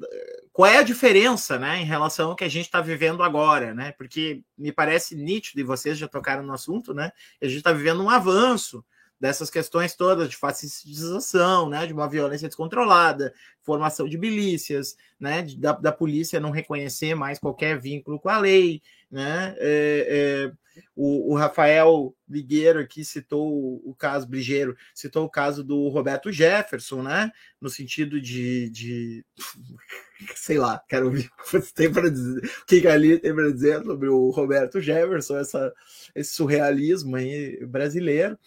qual 0.52 0.66
é 0.70 0.78
a 0.78 0.82
diferença, 0.82 1.58
né, 1.58 1.80
em 1.80 1.84
relação 1.84 2.30
ao 2.30 2.36
que 2.36 2.44
a 2.44 2.48
gente 2.48 2.66
está 2.66 2.80
vivendo 2.80 3.22
agora, 3.22 3.72
né, 3.72 3.92
porque 3.92 4.42
me 4.56 4.72
parece 4.72 5.14
nítido, 5.14 5.60
e 5.60 5.64
vocês 5.64 5.96
já 5.96 6.08
tocaram 6.08 6.42
no 6.42 6.52
assunto, 6.52 6.92
né, 6.92 7.12
a 7.40 7.46
gente 7.46 7.58
está 7.58 7.72
vivendo 7.72 8.02
um 8.02 8.10
avanço, 8.10 8.84
dessas 9.20 9.50
questões 9.50 9.94
todas 9.94 10.28
de 10.28 10.36
fascistização, 10.36 11.68
né, 11.68 11.86
de 11.86 11.92
uma 11.92 12.08
violência 12.08 12.48
descontrolada, 12.48 13.34
formação 13.62 14.08
de 14.08 14.16
milícias, 14.16 14.96
né, 15.18 15.42
de, 15.42 15.58
da, 15.58 15.72
da, 15.72 15.92
polícia 15.92 16.40
não 16.40 16.50
reconhecer 16.50 17.14
mais 17.14 17.38
qualquer 17.38 17.78
vínculo 17.78 18.20
com 18.20 18.28
a 18.28 18.38
lei, 18.38 18.80
né, 19.10 19.54
é, 19.58 20.46
é, 20.46 20.52
o, 20.94 21.32
o, 21.32 21.36
Rafael 21.36 22.14
Ligueiro 22.28 22.78
aqui 22.78 23.04
citou 23.04 23.52
o, 23.52 23.90
o 23.90 23.94
caso 23.94 24.28
Brigeiro, 24.28 24.76
citou 24.94 25.24
o 25.24 25.30
caso 25.30 25.64
do 25.64 25.88
Roberto 25.88 26.30
Jefferson, 26.30 27.02
né, 27.02 27.32
no 27.60 27.68
sentido 27.68 28.20
de, 28.20 28.70
de 28.70 29.24
sei 30.36 30.58
lá, 30.58 30.80
quero 30.88 31.06
ouvir 31.06 31.28
o 31.54 31.60
que 31.60 31.74
tem 31.74 31.92
para 31.92 32.08
dizer, 32.08 32.38
o 32.62 32.66
que 32.66 32.86
ali 32.86 33.18
tem 33.18 33.34
para 33.34 33.50
dizer 33.50 33.82
sobre 33.82 34.08
o 34.08 34.30
Roberto 34.30 34.80
Jefferson, 34.80 35.38
essa, 35.38 35.74
esse 36.14 36.34
surrealismo 36.34 37.16
aí 37.16 37.58
brasileiro. 37.66 38.38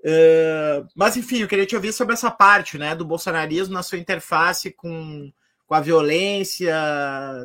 Uh, 0.00 0.86
mas 0.94 1.16
enfim, 1.16 1.38
eu 1.38 1.48
queria 1.48 1.66
te 1.66 1.74
ouvir 1.74 1.92
sobre 1.92 2.14
essa 2.14 2.30
parte 2.30 2.78
né, 2.78 2.94
do 2.94 3.04
bolsonarismo 3.04 3.74
na 3.74 3.82
sua 3.82 3.98
interface 3.98 4.70
com, 4.70 5.32
com 5.66 5.74
a 5.74 5.80
violência, 5.80 6.74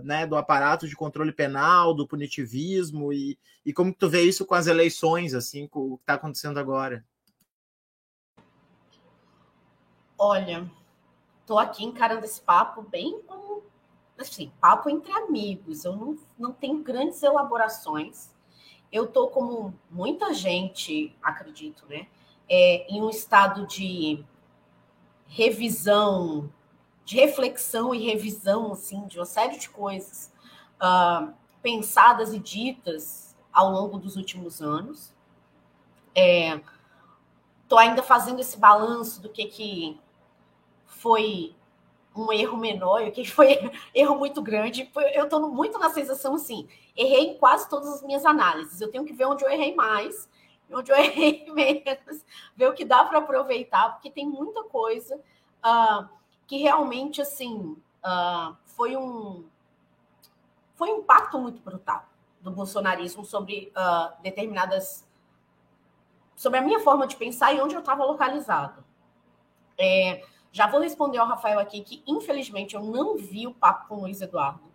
né, 0.04 0.28
do 0.28 0.36
aparato 0.36 0.88
de 0.88 0.96
controle 0.96 1.32
penal, 1.32 1.94
do 1.94 2.08
punitivismo 2.08 3.12
e, 3.12 3.40
e 3.66 3.74
como 3.74 3.94
tu 3.94 4.10
vê 4.10 4.22
isso 4.22 4.46
com 4.46 4.54
as 4.54 4.68
eleições, 4.68 5.34
assim, 5.34 5.68
com 5.68 5.94
o 5.94 5.98
que 5.98 6.04
está 6.04 6.14
acontecendo 6.16 6.60
agora. 6.60 7.04
Olha, 10.18 10.70
estou 11.40 11.58
aqui 11.58 11.84
encarando 11.84 12.26
esse 12.26 12.42
papo 12.42 12.84
bem 12.84 13.22
como 13.26 13.64
assim, 14.22 14.52
papo 14.62 14.90
entre 14.90 15.12
amigos. 15.12 15.84
Eu 15.84 15.96
não, 15.96 16.18
não 16.38 16.54
tenho 16.54 16.82
grandes 16.84 17.22
elaborações. 17.24 18.30
Eu 18.92 19.06
estou 19.06 19.30
como 19.30 19.74
muita 19.90 20.34
gente, 20.34 21.16
acredito, 21.24 21.86
né? 21.88 22.08
É, 22.54 22.86
em 22.90 23.02
um 23.02 23.10
estado 23.10 23.66
de 23.66 24.26
revisão, 25.26 26.52
de 27.06 27.16
reflexão 27.16 27.96
e 27.96 28.06
revisão, 28.06 28.74
assim, 28.74 29.08
de 29.08 29.18
uma 29.18 29.26
série 29.26 29.58
de 29.58 29.70
coisas 29.70 30.30
uh, 30.76 31.34
pensadas 31.62 32.34
e 32.34 32.40
ditas 32.40 33.38
ao 33.54 33.72
longo 33.72 33.98
dos 33.98 34.18
últimos 34.18 34.62
anos. 34.62 35.14
Estou 37.64 37.80
é, 37.80 37.84
ainda 37.84 38.04
fazendo 38.04 38.42
esse 38.42 38.58
balanço 38.58 39.22
do 39.22 39.30
que, 39.30 39.46
que 39.46 39.98
foi 40.86 41.56
um 42.14 42.34
erro 42.34 42.58
menor 42.58 43.04
o 43.04 43.12
que 43.14 43.24
foi 43.24 43.72
erro 43.96 44.18
muito 44.18 44.42
grande. 44.42 44.92
Eu 45.14 45.24
estou 45.24 45.50
muito 45.50 45.80
na 45.80 45.90
sensação 45.90 46.36
assim, 46.36 46.68
errei 46.98 47.30
em 47.30 47.38
quase 47.38 47.70
todas 47.70 47.94
as 47.94 48.02
minhas 48.02 48.26
análises. 48.26 48.82
Eu 48.82 48.92
tenho 48.92 49.06
que 49.06 49.14
ver 49.14 49.24
onde 49.24 49.46
eu 49.46 49.50
errei 49.50 49.74
mais 49.74 50.30
onde 50.76 50.92
eu 50.92 50.96
errei 50.96 51.46
menos, 51.52 52.26
ver 52.56 52.68
o 52.68 52.74
que 52.74 52.86
dá 52.86 53.04
para 53.04 53.20
aproveitar, 53.20 53.94
porque 53.94 54.10
tem 54.10 54.28
muita 54.28 54.64
coisa 54.64 55.18
uh, 55.18 56.08
que 56.48 56.58
realmente 56.58 57.22
assim 57.22 57.78
uh, 58.04 58.56
foi 58.66 58.96
um 58.96 59.46
foi 60.76 60.92
um 60.92 61.00
impacto 61.00 61.38
muito 61.38 61.62
brutal 61.62 62.06
do 62.40 62.50
bolsonarismo 62.50 63.24
sobre 63.24 63.72
uh, 63.76 64.22
determinadas 64.24 65.08
sobre 66.36 66.58
a 66.58 66.62
minha 66.62 66.80
forma 66.80 67.06
de 67.06 67.16
pensar 67.16 67.54
e 67.54 67.62
onde 67.62 67.76
eu 67.76 67.82
estava 67.82 68.04
localizado. 68.04 68.84
É, 69.78 70.24
já 70.52 70.66
vou 70.66 70.82
responder 70.82 71.20
ao 71.20 71.28
Rafael 71.28 71.60
aqui 71.60 71.82
que 71.82 72.04
infelizmente 72.08 72.76
eu 72.76 72.82
não 72.82 73.16
vi 73.16 73.46
o 73.46 73.54
papo 73.54 73.88
com 73.88 73.98
o 73.98 74.00
Luiz 74.02 74.22
Eduardo. 74.22 74.72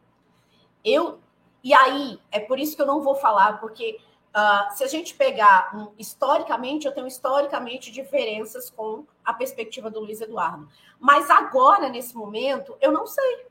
Eu 0.85 1.19
e 1.65 1.75
aí 1.75 2.21
é 2.31 2.39
por 2.39 2.61
isso 2.61 2.77
que 2.77 2.83
eu 2.83 2.87
não 2.87 3.03
vou 3.03 3.17
falar 3.17 3.59
porque 3.59 3.99
Uh, 4.37 4.77
se 4.77 4.85
a 4.85 4.87
gente 4.87 5.15
pegar 5.15 5.75
um, 5.75 5.95
historicamente, 5.99 6.87
eu 6.87 6.93
tenho 6.93 7.07
historicamente 7.07 7.91
diferenças 7.91 8.69
com 8.69 9.07
a 9.25 9.33
perspectiva 9.33 9.91
do 9.91 10.01
Luiz 10.01 10.21
Eduardo. 10.21 10.69
Mas 11.01 11.31
agora, 11.31 11.89
nesse 11.89 12.15
momento, 12.15 12.77
eu 12.83 12.93
não 12.93 13.07
sei. 13.07 13.47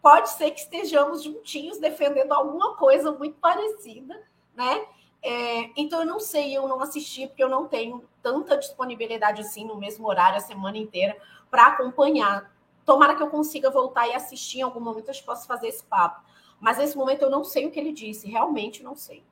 Pode 0.00 0.30
ser 0.30 0.52
que 0.52 0.60
estejamos 0.60 1.22
juntinhos 1.22 1.78
defendendo 1.78 2.32
alguma 2.32 2.74
coisa 2.76 3.12
muito 3.12 3.36
parecida, 3.38 4.18
né? 4.54 4.86
É, 5.22 5.70
então 5.76 6.00
eu 6.00 6.06
não 6.06 6.20
sei, 6.20 6.56
eu 6.56 6.66
não 6.66 6.80
assisti, 6.80 7.26
porque 7.26 7.44
eu 7.44 7.48
não 7.50 7.68
tenho 7.68 8.02
tanta 8.22 8.56
disponibilidade 8.56 9.42
assim 9.42 9.66
no 9.66 9.76
mesmo 9.76 10.08
horário 10.08 10.38
a 10.38 10.40
semana 10.40 10.78
inteira 10.78 11.18
para 11.50 11.66
acompanhar. 11.66 12.50
Tomara 12.86 13.14
que 13.14 13.22
eu 13.22 13.28
consiga 13.28 13.68
voltar 13.68 14.08
e 14.08 14.14
assistir 14.14 14.60
em 14.60 14.62
algum 14.62 14.80
momento, 14.80 15.12
gente 15.12 15.24
possa 15.24 15.46
fazer 15.46 15.68
esse 15.68 15.84
papo. 15.84 16.22
Mas 16.58 16.78
nesse 16.78 16.96
momento 16.96 17.22
eu 17.22 17.30
não 17.30 17.44
sei 17.44 17.66
o 17.66 17.70
que 17.70 17.78
ele 17.78 17.92
disse, 17.92 18.26
realmente 18.26 18.82
não 18.82 18.96
sei. 18.96 19.22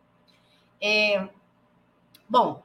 É, 0.80 1.28
bom, 2.28 2.62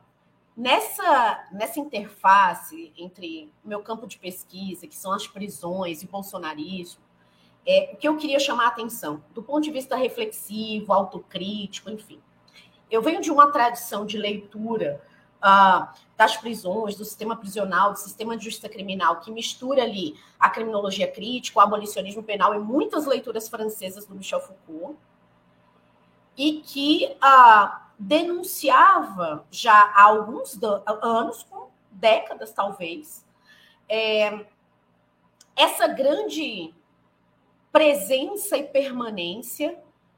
nessa, 0.55 1.47
nessa 1.51 1.79
interface 1.79 2.91
entre 2.97 3.51
o 3.63 3.67
meu 3.67 3.81
campo 3.81 4.07
de 4.07 4.17
pesquisa, 4.17 4.87
que 4.87 4.95
são 4.95 5.11
as 5.11 5.27
prisões 5.27 6.03
e 6.03 6.07
bolsonarismo, 6.07 7.01
é, 7.65 7.91
o 7.93 7.97
que 7.97 8.07
eu 8.07 8.17
queria 8.17 8.39
chamar 8.39 8.65
a 8.65 8.69
atenção, 8.69 9.23
do 9.33 9.43
ponto 9.43 9.63
de 9.63 9.71
vista 9.71 9.95
reflexivo, 9.95 10.91
autocrítico, 10.93 11.89
enfim. 11.89 12.19
Eu 12.89 13.01
venho 13.01 13.21
de 13.21 13.31
uma 13.31 13.51
tradição 13.51 14.05
de 14.05 14.17
leitura 14.17 15.01
uh, 15.41 15.87
das 16.17 16.37
prisões, 16.37 16.95
do 16.95 17.05
sistema 17.05 17.35
prisional, 17.35 17.93
do 17.93 17.99
sistema 17.99 18.37
de 18.37 18.45
justiça 18.45 18.69
criminal, 18.69 19.19
que 19.19 19.31
mistura 19.31 19.83
ali 19.83 20.15
a 20.39 20.49
criminologia 20.49 21.09
crítica, 21.09 21.59
o 21.59 21.61
abolicionismo 21.61 22.23
penal 22.23 22.53
e 22.53 22.59
muitas 22.59 23.05
leituras 23.05 23.49
francesas 23.49 24.05
do 24.05 24.15
Michel 24.15 24.41
Foucault, 24.41 24.97
e 26.37 26.61
que 26.61 27.15
uh, 27.17 27.90
denunciava 28.01 29.45
já 29.51 29.73
há 29.95 30.03
alguns 30.03 30.59
anos, 31.01 31.45
décadas 31.91 32.51
talvez, 32.51 33.23
é, 33.87 34.45
essa 35.55 35.87
grande 35.87 36.73
presença 37.71 38.57
e 38.57 38.63
permanência 38.63 39.77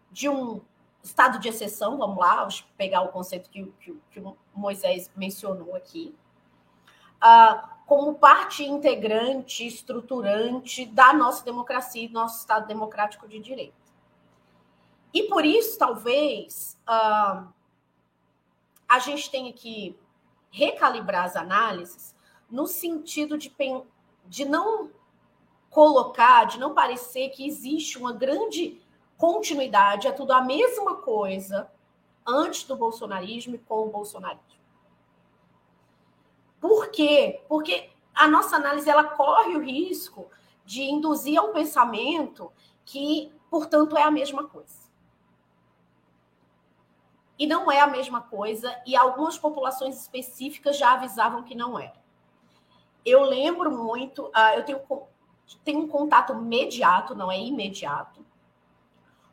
de 0.10 0.30
um 0.30 0.62
estado 1.04 1.40
de 1.40 1.50
exceção, 1.50 1.98
vamos 1.98 2.18
lá, 2.18 2.48
pegar 2.78 3.02
o 3.02 3.10
conceito 3.10 3.50
que, 3.50 3.66
que, 3.82 4.00
que 4.12 4.20
o 4.22 4.38
Moisés 4.56 5.12
mencionou 5.16 5.76
aqui, 5.76 6.16
uh, 7.18 7.68
como 7.86 8.14
parte 8.16 8.64
integrante, 8.64 9.68
estruturante 9.68 10.86
da 10.86 11.12
nossa 11.14 11.44
democracia 11.44 12.06
e 12.06 12.08
do 12.08 12.14
nosso 12.14 12.40
Estado 12.40 12.66
democrático 12.66 13.28
de 13.28 13.40
direito. 13.40 13.84
E 15.14 15.24
por 15.24 15.46
isso, 15.46 15.78
talvez, 15.78 16.80
uh, 16.88 17.46
a 18.94 19.00
gente 19.00 19.32
tem 19.32 19.52
que 19.52 19.98
recalibrar 20.52 21.26
as 21.26 21.36
análises 21.36 22.16
no 22.50 22.68
sentido 22.68 23.40
de, 23.40 23.52
de 24.26 24.46
não 24.46 24.92
colocar, 25.68 26.46
de 26.46 26.60
não 26.60 26.76
parecer 26.76 27.30
que 27.30 27.48
existe 27.48 27.98
uma 27.98 28.14
grande 28.14 28.80
continuidade, 29.18 30.08
é 30.08 30.12
tudo 30.12 30.32
a 30.32 30.42
mesma 30.42 30.98
coisa 30.98 31.72
antes 32.26 32.66
do 32.66 32.76
bolsonarismo 32.76 33.56
e 33.56 33.58
com 33.58 33.88
o 33.88 33.90
bolsonarismo. 33.90 34.62
Por 36.62 36.90
quê? 36.90 37.44
Porque 37.50 37.90
a 38.14 38.28
nossa 38.28 38.58
análise 38.58 38.88
ela 38.88 39.06
corre 39.06 39.56
o 39.56 39.64
risco 39.64 40.30
de 40.64 40.84
induzir 40.84 41.40
a 41.40 41.44
um 41.44 41.52
pensamento 41.52 42.52
que, 42.86 43.34
portanto, 43.50 43.98
é 43.98 44.04
a 44.04 44.12
mesma 44.12 44.48
coisa 44.48 44.83
e 47.38 47.48
não 47.48 47.72
é 47.72 47.80
a 47.80 47.88
mesma 47.88 48.22
coisa, 48.22 48.76
e 48.86 48.96
algumas 48.96 49.38
populações 49.38 50.00
específicas 50.00 50.78
já 50.78 50.94
avisavam 50.94 51.44
que 51.44 51.56
não 51.56 51.80
era. 51.80 52.02
Eu 53.06 53.24
lembro 53.24 53.72
muito, 53.72 54.24
uh, 54.28 54.56
eu 54.56 54.64
tenho, 54.64 54.82
tenho 55.64 55.80
um 55.80 55.88
contato 55.88 56.34
imediato, 56.34 57.16
não 57.16 57.32
é 57.32 57.40
imediato, 57.40 58.24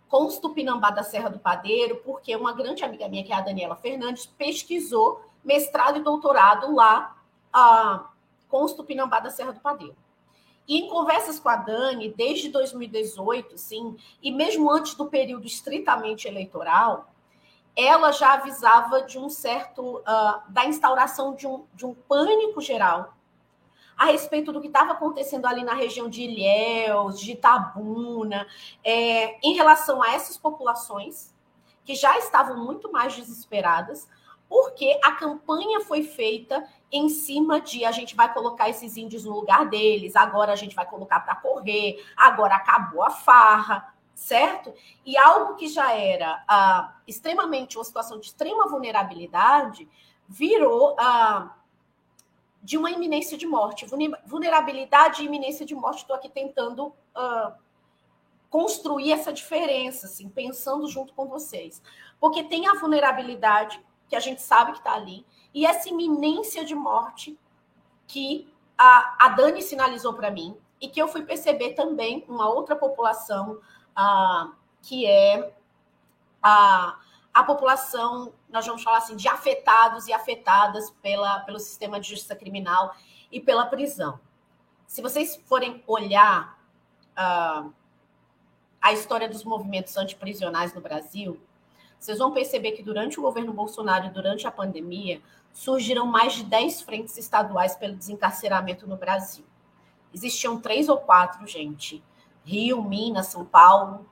com 0.08 0.26
os 0.26 0.38
Tupinambá 0.38 0.90
da 0.90 1.04
Serra 1.04 1.28
do 1.28 1.38
Padeiro, 1.38 1.96
porque 2.04 2.34
uma 2.34 2.52
grande 2.52 2.84
amiga 2.84 3.08
minha, 3.08 3.22
que 3.22 3.32
é 3.32 3.36
a 3.36 3.40
Daniela 3.40 3.76
Fernandes, 3.76 4.26
pesquisou 4.26 5.24
mestrado 5.44 5.98
e 5.98 6.02
doutorado 6.02 6.74
lá 6.74 7.16
uh, 7.54 8.04
com 8.48 8.64
os 8.64 8.72
Tupinambá 8.72 9.20
da 9.20 9.30
Serra 9.30 9.52
do 9.52 9.60
Padeiro. 9.60 9.96
E 10.66 10.78
em 10.78 10.88
conversas 10.88 11.38
com 11.38 11.48
a 11.48 11.56
Dani, 11.56 12.12
desde 12.16 12.48
2018, 12.48 13.56
sim, 13.56 13.96
e 14.22 14.32
mesmo 14.32 14.70
antes 14.70 14.94
do 14.94 15.06
período 15.06 15.46
estritamente 15.46 16.26
eleitoral, 16.28 17.10
ela 17.76 18.12
já 18.12 18.34
avisava 18.34 19.02
de 19.02 19.18
um 19.18 19.28
certo 19.28 19.98
uh, 19.98 20.42
da 20.48 20.64
instauração 20.64 21.34
de 21.34 21.46
um, 21.46 21.64
de 21.74 21.86
um 21.86 21.94
pânico 21.94 22.60
geral 22.60 23.14
a 24.00 24.06
respeito 24.06 24.50
do 24.50 24.62
que 24.62 24.66
estava 24.66 24.92
acontecendo 24.92 25.44
ali 25.44 25.62
na 25.62 25.74
região 25.74 26.08
de 26.08 26.22
Ilhéus, 26.22 27.20
de 27.20 27.32
Itabuna, 27.32 28.46
é, 28.82 29.38
em 29.46 29.52
relação 29.52 30.02
a 30.02 30.12
essas 30.12 30.38
populações 30.38 31.34
que 31.84 31.94
já 31.94 32.16
estavam 32.16 32.56
muito 32.64 32.90
mais 32.90 33.14
desesperadas, 33.14 34.08
porque 34.48 34.98
a 35.04 35.12
campanha 35.12 35.80
foi 35.80 36.02
feita 36.02 36.66
em 36.90 37.10
cima 37.10 37.60
de 37.60 37.84
a 37.84 37.92
gente 37.92 38.16
vai 38.16 38.32
colocar 38.32 38.70
esses 38.70 38.96
índios 38.96 39.24
no 39.26 39.34
lugar 39.34 39.68
deles, 39.68 40.16
agora 40.16 40.52
a 40.52 40.56
gente 40.56 40.74
vai 40.74 40.86
colocar 40.86 41.20
para 41.20 41.36
correr, 41.36 42.02
agora 42.16 42.54
acabou 42.54 43.02
a 43.04 43.10
farra, 43.10 43.94
certo? 44.20 44.72
E 45.04 45.16
algo 45.16 45.56
que 45.56 45.66
já 45.66 45.92
era 45.96 46.44
ah, 46.46 46.94
extremamente 47.08 47.78
uma 47.78 47.84
situação 47.84 48.20
de 48.20 48.26
extrema 48.26 48.68
vulnerabilidade 48.68 49.88
virou 50.28 50.94
ah, 50.98 51.56
de 52.62 52.76
uma 52.76 52.90
iminência 52.90 53.38
de 53.38 53.46
morte. 53.46 53.86
Vulnerabilidade 54.26 55.22
e 55.22 55.24
iminência 55.24 55.64
de 55.64 55.74
morte, 55.74 56.02
estou 56.02 56.14
aqui 56.14 56.28
tentando 56.28 56.92
ah, 57.14 57.54
construir 58.50 59.10
essa 59.10 59.32
diferença, 59.32 60.06
assim, 60.06 60.28
pensando 60.28 60.86
junto 60.86 61.14
com 61.14 61.26
vocês. 61.26 61.82
Porque 62.20 62.44
tem 62.44 62.68
a 62.68 62.74
vulnerabilidade, 62.74 63.82
que 64.06 64.14
a 64.14 64.20
gente 64.20 64.42
sabe 64.42 64.72
que 64.72 64.78
está 64.78 64.92
ali, 64.92 65.24
e 65.54 65.64
essa 65.64 65.88
iminência 65.88 66.62
de 66.62 66.74
morte 66.74 67.38
que 68.06 68.52
a, 68.76 69.26
a 69.26 69.28
Dani 69.30 69.62
sinalizou 69.62 70.12
para 70.12 70.30
mim, 70.30 70.54
e 70.78 70.88
que 70.88 71.00
eu 71.00 71.08
fui 71.08 71.22
perceber 71.22 71.72
também 71.72 72.24
uma 72.28 72.48
outra 72.48 72.76
população, 72.76 73.58
ah, 74.00 74.52
que 74.80 75.04
é 75.04 75.52
a, 76.42 76.98
a 77.34 77.44
população, 77.44 78.32
nós 78.48 78.66
vamos 78.66 78.82
falar 78.82 78.98
assim, 78.98 79.14
de 79.14 79.28
afetados 79.28 80.08
e 80.08 80.12
afetadas 80.12 80.90
pela, 81.02 81.40
pelo 81.40 81.58
sistema 81.58 82.00
de 82.00 82.08
justiça 82.08 82.34
criminal 82.34 82.94
e 83.30 83.40
pela 83.40 83.66
prisão. 83.66 84.18
Se 84.86 85.02
vocês 85.02 85.36
forem 85.44 85.84
olhar 85.86 86.58
uh, 87.12 87.70
a 88.80 88.92
história 88.92 89.28
dos 89.28 89.44
movimentos 89.44 89.96
antiprisionais 89.98 90.72
no 90.72 90.80
Brasil, 90.80 91.38
vocês 91.98 92.18
vão 92.18 92.32
perceber 92.32 92.72
que 92.72 92.82
durante 92.82 93.18
o 93.18 93.22
governo 93.22 93.52
Bolsonaro 93.52 94.06
e 94.06 94.10
durante 94.10 94.46
a 94.46 94.50
pandemia, 94.50 95.20
surgiram 95.52 96.06
mais 96.06 96.32
de 96.32 96.44
10 96.44 96.80
frentes 96.80 97.18
estaduais 97.18 97.76
pelo 97.76 97.94
desencarceramento 97.94 98.86
no 98.86 98.96
Brasil. 98.96 99.44
Existiam 100.14 100.58
três 100.58 100.88
ou 100.88 100.96
quatro, 100.96 101.46
gente. 101.46 102.02
Rio, 102.44 102.82
Minas, 102.82 103.26
São 103.26 103.44
Paulo. 103.44 104.08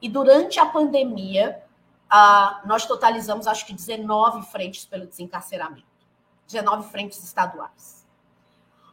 E 0.00 0.08
durante 0.08 0.58
a 0.58 0.66
pandemia, 0.66 1.62
uh, 2.06 2.66
nós 2.66 2.86
totalizamos 2.86 3.46
acho 3.46 3.66
que 3.66 3.72
19 3.72 4.46
frentes 4.46 4.84
pelo 4.84 5.06
desencarceramento. 5.06 5.86
19 6.46 6.90
frentes 6.90 7.22
estaduais. 7.22 8.06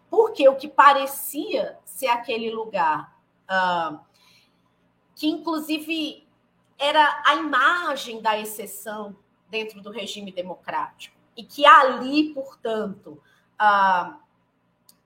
Porque 0.09 0.47
o 0.47 0.55
que 0.55 0.67
parecia 0.67 1.77
ser 1.85 2.07
aquele 2.07 2.51
lugar 2.51 3.15
uh, 3.45 3.99
que, 5.15 5.27
inclusive, 5.27 6.27
era 6.77 7.21
a 7.25 7.35
imagem 7.35 8.21
da 8.21 8.37
exceção 8.37 9.15
dentro 9.49 9.81
do 9.81 9.91
regime 9.91 10.31
democrático, 10.31 11.15
e 11.37 11.43
que 11.43 11.65
ali, 11.65 12.33
portanto, 12.33 13.21
uh, 13.61 14.15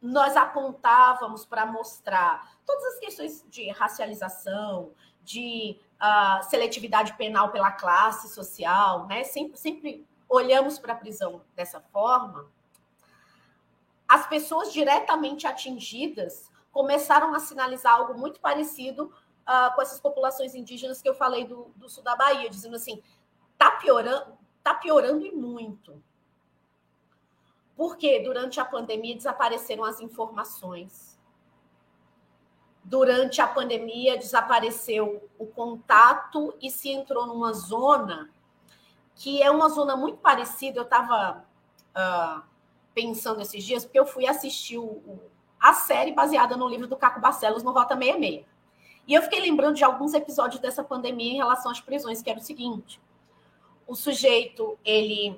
nós 0.02 0.36
apontávamos 0.36 1.46
para 1.46 1.66
mostrar 1.66 2.57
todas 2.68 2.84
as 2.94 3.00
questões 3.00 3.46
de 3.50 3.70
racialização, 3.72 4.92
de 5.24 5.80
uh, 5.96 6.44
seletividade 6.44 7.14
penal 7.14 7.50
pela 7.50 7.72
classe 7.72 8.28
social, 8.30 9.08
né? 9.08 9.24
Sempre, 9.24 9.58
sempre 9.58 10.08
olhamos 10.30 10.78
para 10.78 10.94
a 10.94 10.96
prisão 10.96 11.42
dessa 11.56 11.80
forma. 11.80 12.52
As 14.08 14.28
pessoas 14.28 14.72
diretamente 14.72 15.48
atingidas 15.48 16.52
começaram 16.72 17.34
a 17.34 17.40
sinalizar 17.40 17.94
algo 17.94 18.14
muito 18.14 18.40
parecido 18.40 19.06
uh, 19.06 19.74
com 19.74 19.82
essas 19.82 20.00
populações 20.00 20.54
indígenas 20.54 21.02
que 21.02 21.10
eu 21.10 21.16
falei 21.16 21.46
do, 21.46 21.72
do 21.76 21.90
sul 21.90 22.04
da 22.04 22.16
Bahia, 22.16 22.50
dizendo 22.50 22.76
assim: 22.76 23.02
tá 23.58 23.72
piorando, 23.72 24.38
tá 24.62 24.74
piorando 24.74 25.26
e 25.26 25.32
muito. 25.32 26.04
Porque 27.76 28.20
durante 28.20 28.60
a 28.60 28.66
pandemia 28.66 29.16
desapareceram 29.16 29.84
as 29.84 30.02
informações 30.02 31.17
durante 32.88 33.42
a 33.42 33.48
pandemia 33.48 34.18
desapareceu 34.18 35.30
o 35.38 35.46
contato 35.46 36.56
e 36.62 36.72
se 36.72 36.90
entrou 36.90 37.28
numa 37.28 37.52
zona 37.52 38.30
que 39.14 39.44
é 39.44 39.52
uma 39.52 39.68
zona 39.68 39.98
muito 39.98 40.20
parecida. 40.20 40.80
Eu 40.80 40.84
estava 40.84 41.40
uh, 41.40 41.94
ah, 41.96 42.44
pensando 42.94 43.42
esses 43.42 43.62
dias, 43.64 43.84
porque 43.84 44.00
eu 44.00 44.06
fui 44.06 44.26
assistir 44.26 44.78
o, 44.78 45.20
a 45.60 45.74
série 45.74 46.14
baseada 46.14 46.56
no 46.56 46.68
livro 46.68 46.88
do 46.88 46.96
Caco 46.96 47.20
Barcelos, 47.20 47.62
no 47.62 47.72
Rota 47.72 47.94
66. 47.98 48.46
E 49.06 49.14
eu 49.14 49.22
fiquei 49.22 49.42
lembrando 49.42 49.76
de 49.76 49.84
alguns 49.84 50.14
episódios 50.14 50.62
dessa 50.62 50.84
pandemia 50.84 51.34
em 51.34 51.38
relação 51.38 51.72
às 51.72 51.82
prisões, 51.82 52.22
que 52.22 52.30
era 52.30 52.40
o 52.40 52.44
seguinte: 52.44 53.02
o 53.86 53.96
sujeito 53.96 54.80
ele 54.86 55.38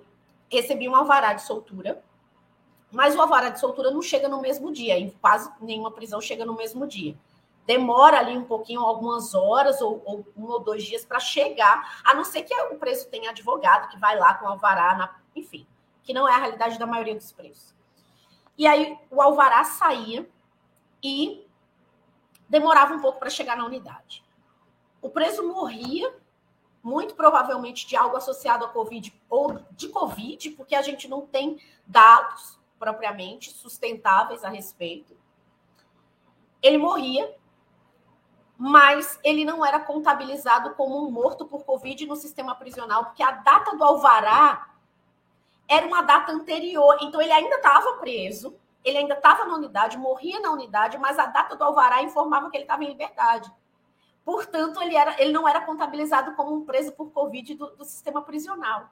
recebia 0.52 0.92
um 0.92 0.96
alvará 0.96 1.34
de 1.34 1.42
soltura, 1.42 2.04
mas 2.92 3.16
o 3.16 3.22
alvará 3.22 3.50
de 3.50 3.60
soltura 3.60 3.90
não 3.90 4.04
chega 4.04 4.30
no 4.30 4.40
mesmo 4.40 4.72
dia, 4.72 5.00
em 5.00 5.10
quase 5.10 5.50
nenhuma 5.60 5.90
prisão 5.90 6.22
chega 6.22 6.46
no 6.46 6.56
mesmo 6.56 6.86
dia 6.86 7.18
demora 7.66 8.20
ali 8.20 8.38
um 8.38 8.46
pouquinho, 8.46 8.82
algumas 8.82 9.34
horas 9.34 9.80
ou, 9.82 10.02
ou 10.06 10.26
um 10.36 10.46
ou 10.46 10.60
dois 10.60 10.84
dias 10.84 11.06
para 11.06 11.20
chegar, 11.20 12.02
a 12.04 12.14
não 12.14 12.24
ser 12.24 12.44
que 12.44 12.54
o 12.54 12.78
preço 12.78 13.10
tenha 13.10 13.30
advogado 13.30 13.90
que 13.90 14.00
vai 14.00 14.18
lá 14.18 14.34
com 14.34 14.48
alvará, 14.48 14.96
na, 14.96 15.16
enfim, 15.36 15.68
que 16.04 16.14
não 16.14 16.28
é 16.28 16.34
a 16.34 16.38
realidade 16.38 16.80
da 16.80 16.88
maioria 16.88 17.16
dos 17.16 17.32
preços. 17.32 17.76
E 18.58 18.68
aí 18.68 18.98
o 19.10 19.22
alvará 19.22 19.64
saía 19.64 20.30
e 21.02 21.48
demorava 22.50 22.94
um 22.94 23.00
pouco 23.00 23.20
para 23.20 23.30
chegar 23.30 23.56
na 23.56 23.66
unidade. 23.66 24.24
O 25.02 25.10
preso 25.10 25.48
morria, 25.48 26.14
muito 26.84 27.16
provavelmente 27.16 27.88
de 27.88 27.96
algo 27.96 28.18
associado 28.18 28.66
a 28.66 28.70
Covid 28.70 29.14
ou 29.30 29.60
de 29.72 29.88
Covid, 29.90 30.52
porque 30.52 30.76
a 30.76 30.82
gente 30.82 31.08
não 31.08 31.22
tem 31.26 31.62
dados 31.86 32.60
propriamente 32.78 33.52
sustentáveis 33.52 34.44
a 34.44 34.50
respeito. 34.50 35.16
Ele 36.62 36.78
morria 36.78 37.34
mas 38.62 39.18
ele 39.24 39.46
não 39.46 39.66
era 39.66 39.80
contabilizado 39.80 40.72
como 40.72 41.02
um 41.02 41.10
morto 41.10 41.46
por 41.46 41.64
Covid 41.64 42.06
no 42.06 42.18
sistema 42.18 42.54
prisional, 42.54 43.06
porque 43.06 43.24
a 43.24 43.32
data 43.32 43.74
do 43.78 43.82
alvará 43.82 44.68
era 45.66 45.88
uma 45.88 46.02
data 46.02 46.34
anterior. 46.34 46.98
Então, 47.00 47.22
ele 47.22 47.32
ainda 47.32 47.56
estava 47.56 47.94
preso, 47.94 48.54
ele 48.84 48.98
ainda 48.98 49.14
estava 49.14 49.46
na 49.46 49.56
unidade, 49.56 49.98
morria 49.98 50.42
na 50.42 50.52
unidade, 50.52 50.98
mas 50.98 51.18
a 51.18 51.28
data 51.28 51.56
do 51.56 51.64
alvará 51.64 52.04
informava 52.04 52.50
que 52.50 52.58
ele 52.58 52.66
estava 52.66 52.84
em 52.84 52.90
liberdade. 52.90 53.50
Portanto, 54.26 54.82
ele, 54.82 54.94
era, 54.94 55.16
ele 55.22 55.32
não 55.32 55.48
era 55.48 55.62
contabilizado 55.62 56.34
como 56.36 56.54
um 56.54 56.66
preso 56.66 56.92
por 56.92 57.12
Covid 57.12 57.56
do, 57.56 57.68
do 57.78 57.86
sistema 57.86 58.22
prisional. 58.22 58.90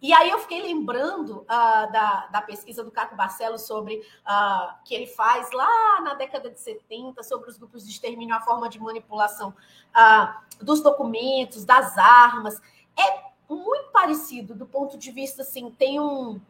E 0.00 0.12
aí 0.12 0.30
eu 0.30 0.38
fiquei 0.40 0.60
lembrando 0.60 1.38
uh, 1.42 1.90
da, 1.90 2.28
da 2.30 2.42
pesquisa 2.42 2.84
do 2.84 2.90
Caco 2.90 3.16
Barcelos 3.16 3.62
sobre 3.62 3.96
uh, 3.96 4.74
que 4.84 4.94
ele 4.94 5.06
faz 5.06 5.50
lá 5.52 6.00
na 6.02 6.14
década 6.14 6.50
de 6.50 6.60
70 6.60 7.22
sobre 7.22 7.48
os 7.48 7.56
grupos 7.56 7.84
de 7.84 7.92
extermínio, 7.92 8.34
a 8.34 8.40
forma 8.40 8.68
de 8.68 8.78
manipulação 8.78 9.50
uh, 9.50 10.64
dos 10.64 10.82
documentos, 10.82 11.64
das 11.64 11.96
armas. 11.96 12.60
É 12.98 13.24
muito 13.48 13.90
parecido 13.90 14.54
do 14.54 14.66
ponto 14.66 14.98
de 14.98 15.10
vista 15.10 15.42
assim, 15.42 15.70
tem 15.70 15.98
um 15.98 16.40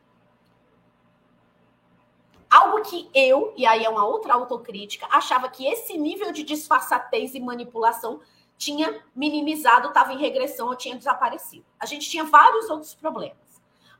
algo 2.51 2.80
que 2.82 3.11
eu, 3.14 3.53
e 3.57 3.66
aí 3.66 3.84
é 3.84 3.88
uma 3.88 4.07
outra 4.07 4.34
autocrítica, 4.34 5.07
achava 5.11 5.49
que 5.49 5.66
esse 5.66 5.97
nível 5.99 6.32
de 6.32 6.42
disfarçatez 6.42 7.34
e 7.34 7.40
manipulação 7.40 8.20
tinha 8.57 9.03
minimizado, 9.15 9.89
estava 9.89 10.13
em 10.13 10.19
regressão 10.19 10.69
ou 10.69 10.77
tinha 10.77 10.97
desaparecido. 10.97 11.65
A 11.79 11.87
gente 11.87 12.09
tinha 12.09 12.25
vários 12.25 12.71
outros 12.71 12.95
problemas. 12.95 13.37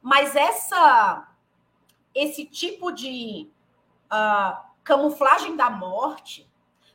Mas 0.01 0.35
essa 0.37 1.29
esse 2.15 2.47
tipo 2.47 2.91
de 2.91 3.51
uh, 4.07 4.59
camuflagem 4.83 5.55
da 5.55 5.69
morte, 5.69 6.51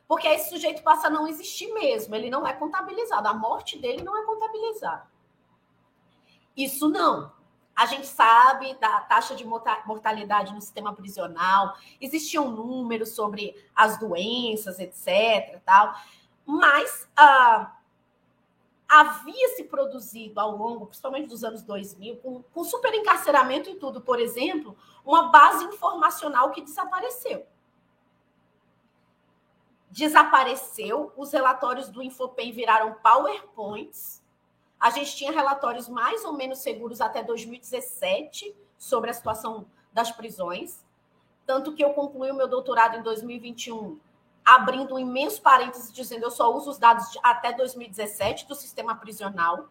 porque 0.08 0.26
esse 0.26 0.50
sujeito 0.50 0.82
passa 0.82 1.06
a 1.06 1.10
não 1.10 1.28
existir 1.28 1.72
mesmo, 1.72 2.14
ele 2.14 2.28
não 2.28 2.44
é 2.44 2.52
contabilizado, 2.52 3.28
a 3.28 3.34
morte 3.34 3.78
dele 3.78 4.02
não 4.02 4.16
é 4.20 4.26
contabilizada. 4.26 5.06
Isso 6.56 6.88
não. 6.88 7.32
A 7.74 7.86
gente 7.86 8.06
sabe 8.06 8.74
da 8.74 9.00
taxa 9.00 9.34
de 9.34 9.46
mortalidade 9.46 10.52
no 10.52 10.60
sistema 10.60 10.92
prisional, 10.92 11.76
existiam 12.00 12.50
números 12.50 13.10
sobre 13.10 13.54
as 13.74 13.98
doenças, 13.98 14.78
etc. 14.78 15.60
Tal. 15.64 15.94
Mas 16.44 17.08
uh, 17.18 17.66
havia 18.88 19.48
se 19.56 19.64
produzido 19.64 20.38
ao 20.38 20.56
longo, 20.56 20.86
principalmente 20.86 21.28
dos 21.28 21.42
anos 21.42 21.62
2000, 21.62 22.16
com, 22.16 22.42
com 22.42 22.64
super 22.64 22.92
encarceramento 22.92 23.70
e 23.70 23.76
tudo, 23.76 24.02
por 24.02 24.20
exemplo, 24.20 24.76
uma 25.04 25.30
base 25.30 25.64
informacional 25.64 26.50
que 26.50 26.60
desapareceu. 26.60 27.46
Desapareceu, 29.90 31.12
os 31.16 31.32
relatórios 31.32 31.88
do 31.88 32.02
Infopem 32.02 32.52
viraram 32.52 32.94
PowerPoints. 32.94 34.22
A 34.78 34.90
gente 34.90 35.16
tinha 35.16 35.32
relatórios 35.32 35.88
mais 35.88 36.24
ou 36.24 36.32
menos 36.32 36.58
seguros 36.58 37.00
até 37.00 37.22
2017 37.22 38.54
sobre 38.78 39.10
a 39.10 39.14
situação 39.14 39.66
das 39.92 40.10
prisões. 40.10 40.84
tanto 41.44 41.74
que 41.74 41.84
eu 41.84 41.92
concluí 41.92 42.30
o 42.30 42.34
meu 42.34 42.48
doutorado 42.48 42.96
em 42.96 43.02
2021, 43.02 43.98
abrindo 44.44 44.94
um 44.94 44.98
imenso 44.98 45.40
parênteses 45.40 45.92
dizendo 45.92 46.24
eu 46.24 46.30
só 46.30 46.54
uso 46.54 46.70
os 46.70 46.78
dados 46.78 47.10
de, 47.10 47.18
até 47.22 47.52
2017 47.52 48.46
do 48.46 48.54
sistema 48.54 48.94
prisional 48.96 49.68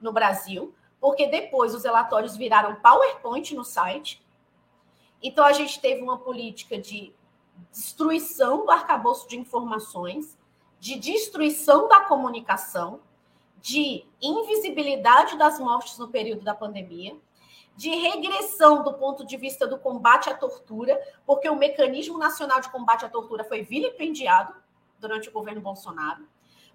no 0.00 0.12
Brasil, 0.12 0.74
porque 1.00 1.26
depois 1.26 1.74
os 1.74 1.84
relatórios 1.84 2.36
viraram 2.36 2.76
PowerPoint 2.76 3.54
no 3.54 3.64
site. 3.64 4.24
Então 5.22 5.44
a 5.44 5.52
gente 5.52 5.80
teve 5.80 6.02
uma 6.02 6.18
política 6.18 6.78
de 6.78 7.14
destruição 7.70 8.64
do 8.64 8.70
arcabouço 8.70 9.28
de 9.28 9.38
informações, 9.38 10.38
de 10.78 10.96
destruição 10.98 11.88
da 11.88 12.00
comunicação, 12.00 13.00
de 13.60 14.04
invisibilidade 14.20 15.38
das 15.38 15.58
mortes 15.58 15.98
no 15.98 16.08
período 16.08 16.44
da 16.44 16.54
pandemia, 16.54 17.16
de 17.76 17.90
regressão 17.90 18.82
do 18.82 18.94
ponto 18.94 19.26
de 19.26 19.36
vista 19.36 19.66
do 19.66 19.78
combate 19.78 20.30
à 20.30 20.34
tortura, 20.34 21.00
porque 21.26 21.48
o 21.48 21.56
mecanismo 21.56 22.18
nacional 22.18 22.60
de 22.60 22.68
combate 22.68 23.04
à 23.04 23.08
tortura 23.08 23.44
foi 23.44 23.62
vilipendiado 23.62 24.54
durante 24.98 25.28
o 25.28 25.32
governo 25.32 25.60
Bolsonaro, 25.60 26.26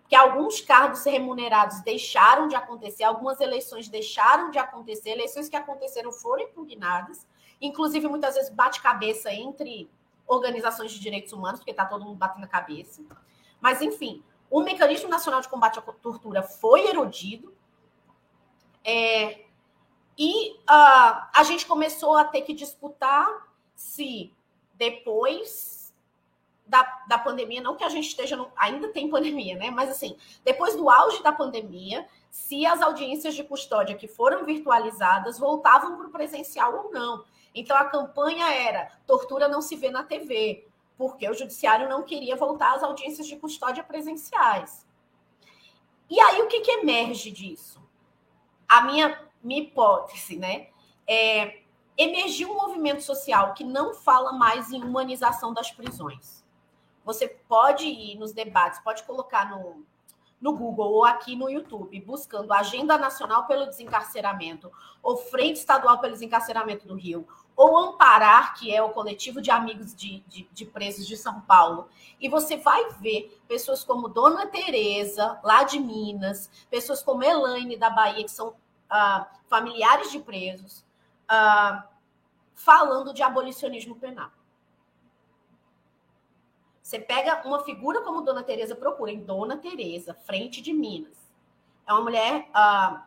que 0.08 0.16
alguns 0.16 0.60
cargos 0.60 1.04
remunerados 1.06 1.82
deixaram 1.82 2.48
de 2.48 2.56
acontecer, 2.56 3.04
algumas 3.04 3.40
eleições 3.40 3.88
deixaram 3.88 4.52
de 4.52 4.58
acontecer, 4.58 5.12
eleições 5.12 5.48
que 5.48 5.56
aconteceram 5.56 6.12
foram 6.12 6.44
impugnadas, 6.44 7.28
inclusive 7.62 8.08
muitas 8.08 8.36
vezes 8.36 8.50
bate 8.50 8.82
cabeça 8.82 9.32
entre 9.32 9.90
organizações 10.28 10.92
de 10.92 11.00
direitos 11.00 11.34
humanos, 11.34 11.60
porque 11.60 11.72
está 11.72 11.86
todo 11.86 12.06
mundo 12.06 12.18
batendo 12.18 12.44
a 12.44 12.48
cabeça. 12.48 13.02
Mas, 13.60 13.82
enfim, 13.82 14.24
o 14.50 14.62
Mecanismo 14.62 15.10
Nacional 15.10 15.42
de 15.42 15.50
Combate 15.50 15.80
à 15.80 15.82
Tortura 15.82 16.44
foi 16.44 16.88
erodido. 16.88 17.54
É, 18.84 19.46
e 20.20 20.52
uh, 20.52 21.30
a 21.34 21.44
gente 21.46 21.66
começou 21.66 22.18
a 22.18 22.26
ter 22.26 22.42
que 22.42 22.54
disputar 22.54 23.26
se 23.74 24.34
depois 24.74 25.96
da, 26.68 26.84
da 27.08 27.18
pandemia, 27.18 27.62
não 27.62 27.78
que 27.78 27.86
a 27.86 27.90
gente 27.90 28.10
esteja, 28.10 28.36
no, 28.36 28.52
ainda 28.58 28.90
tem 28.90 29.10
pandemia, 29.10 29.56
né? 29.56 29.72
Mas 29.72 29.90
assim, 29.90 30.18
depois 30.44 30.76
do 30.76 30.90
auge 30.90 31.24
da 31.24 31.32
pandemia, 31.32 32.06
se 32.30 32.66
as 32.66 32.82
audiências 32.82 33.34
de 33.34 33.46
custódia 33.46 33.96
que 33.96 34.10
foram 34.10 34.44
virtualizadas 34.44 35.40
voltavam 35.40 35.96
para 35.96 36.08
o 36.08 36.12
presencial 36.12 36.76
ou 36.76 36.92
não. 36.92 37.24
Então 37.56 37.78
a 37.78 37.86
campanha 37.86 38.54
era 38.54 38.92
tortura 39.08 39.48
não 39.48 39.62
se 39.62 39.78
vê 39.78 39.90
na 39.90 40.04
TV, 40.04 40.68
porque 40.98 41.30
o 41.30 41.34
judiciário 41.34 41.88
não 41.88 42.04
queria 42.04 42.36
voltar 42.36 42.76
às 42.76 42.84
audiências 42.84 43.26
de 43.26 43.38
custódia 43.38 43.86
presenciais. 43.86 44.86
E 46.10 46.20
aí 46.20 46.42
o 46.42 46.48
que, 46.48 46.60
que 46.60 46.72
emerge 46.72 47.32
disso? 47.32 47.82
A 48.68 48.82
minha, 48.82 49.29
minha 49.44 49.62
hipótese, 49.62 50.38
né? 50.38 50.68
É, 51.08 51.60
emergiu 51.98 52.52
um 52.52 52.56
movimento 52.56 53.02
social 53.02 53.54
que 53.54 53.64
não 53.64 53.94
fala 53.94 54.32
mais 54.32 54.72
em 54.72 54.84
humanização 54.84 55.54
das 55.54 55.72
prisões. 55.72 56.46
Você 57.04 57.28
pode 57.28 57.86
ir 57.86 58.18
nos 58.18 58.32
debates, 58.32 58.80
pode 58.80 59.04
colocar 59.04 59.50
no, 59.50 59.84
no 60.40 60.56
Google 60.56 60.92
ou 60.92 61.04
aqui 61.04 61.36
no 61.36 61.50
YouTube, 61.50 62.00
buscando 62.02 62.54
Agenda 62.54 62.98
Nacional 62.98 63.46
pelo 63.48 63.66
Desencarceramento 63.66 64.72
ou 65.04 65.18
Frente 65.18 65.58
Estadual 65.58 66.00
pelo 66.00 66.14
Desencarceramento 66.14 66.88
do 66.88 66.96
Rio, 66.96 67.28
ou 67.56 67.78
Amparar, 67.78 68.54
que 68.54 68.74
é 68.74 68.82
o 68.82 68.92
coletivo 68.92 69.42
de 69.42 69.52
amigos 69.52 69.94
de, 69.94 70.22
de, 70.28 70.48
de, 70.52 70.66
presos 70.66 71.06
de 71.06 71.18
São 71.18 71.42
Paulo, 71.42 71.90
e 72.20 72.30
você 72.30 72.56
vai 72.56 72.90
ver 73.02 73.42
pessoas 73.48 73.84
como 73.84 74.08
Dona 74.08 74.48
Tereza, 74.48 75.38
lá 75.44 75.64
de 75.64 75.80
Minas, 75.80 76.50
pessoas 76.70 77.04
como 77.04 77.24
Elaine, 77.24 77.76
da 77.76 77.90
Bahia, 77.90 78.24
que 78.24 78.32
são 78.32 78.56
uh, 78.92 79.26
familiares 79.48 80.12
de 80.12 80.20
presos, 80.20 80.86
uh, 81.30 81.84
falando 82.56 83.14
de 83.14 83.24
abolicionismo 83.24 83.96
penal. 83.96 84.32
Você 86.82 87.00
pega 87.00 87.48
uma 87.48 87.64
figura 87.64 88.02
como 88.02 88.22
Dona 88.22 88.42
Teresa, 88.42 88.76
procura 88.76 89.12
em 89.12 89.24
Dona 89.24 89.58
Teresa, 89.58 90.14
frente 90.14 90.60
de 90.60 90.74
Minas. 90.74 91.18
É 91.86 91.94
uma 91.94 92.02
mulher 92.02 92.50
uh, 92.50 93.00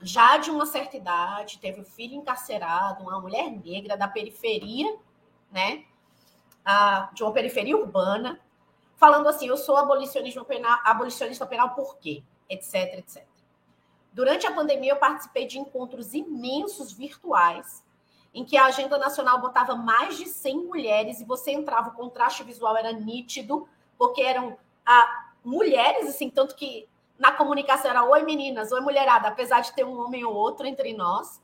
já 0.00 0.36
de 0.36 0.50
uma 0.50 0.66
certa 0.66 0.96
idade, 0.96 1.58
teve 1.58 1.80
um 1.80 1.84
filho 1.84 2.14
encarcerado, 2.14 3.02
uma 3.02 3.20
mulher 3.20 3.50
negra 3.50 3.96
da 3.96 4.06
periferia, 4.06 4.96
né? 5.50 5.84
Uh, 6.66 7.14
de 7.14 7.22
uma 7.22 7.32
periferia 7.32 7.76
urbana, 7.76 8.40
falando 8.96 9.28
assim: 9.28 9.48
eu 9.48 9.56
sou 9.56 9.76
abolicionista 9.76 10.44
penal, 10.44 10.78
abolicionista 10.84 11.46
penal 11.46 11.70
por 11.70 11.96
quê? 11.98 12.22
Etc, 12.48 12.74
etc. 12.98 13.26
Durante 14.16 14.46
a 14.46 14.50
pandemia, 14.50 14.92
eu 14.92 14.96
participei 14.96 15.46
de 15.46 15.58
encontros 15.58 16.14
imensos 16.14 16.90
virtuais 16.90 17.84
em 18.32 18.46
que 18.46 18.56
a 18.56 18.64
agenda 18.64 18.96
nacional 18.96 19.42
botava 19.42 19.74
mais 19.74 20.16
de 20.16 20.24
100 20.24 20.64
mulheres 20.64 21.20
e 21.20 21.24
você 21.26 21.50
entrava, 21.50 21.90
o 21.90 21.92
contraste 21.92 22.42
visual 22.42 22.74
era 22.78 22.92
nítido, 22.92 23.68
porque 23.98 24.22
eram 24.22 24.56
ah, 24.86 25.32
mulheres, 25.44 26.08
assim, 26.08 26.30
tanto 26.30 26.56
que 26.56 26.88
na 27.18 27.30
comunicação 27.30 27.90
era 27.90 28.04
oi 28.04 28.22
meninas, 28.22 28.72
oi 28.72 28.80
mulherada, 28.80 29.28
apesar 29.28 29.60
de 29.60 29.74
ter 29.74 29.84
um 29.84 30.00
homem 30.00 30.24
ou 30.24 30.32
outro 30.32 30.66
entre 30.66 30.94
nós, 30.94 31.38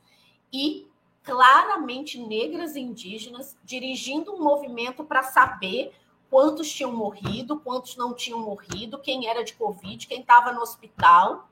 e 0.51 0.87
claramente 1.21 2.19
negras 2.19 2.75
e 2.75 2.79
indígenas 2.79 3.55
dirigindo 3.63 4.33
um 4.33 4.41
movimento 4.41 5.03
para 5.03 5.21
saber 5.21 5.93
quantos 6.27 6.73
tinham 6.73 6.91
morrido, 6.91 7.59
quantos 7.59 7.95
não 7.95 8.15
tinham 8.15 8.39
morrido, 8.39 8.97
quem 8.97 9.27
era 9.27 9.43
de 9.43 9.53
Covid, 9.53 10.07
quem 10.07 10.21
estava 10.21 10.51
no 10.51 10.61
hospital, 10.61 11.47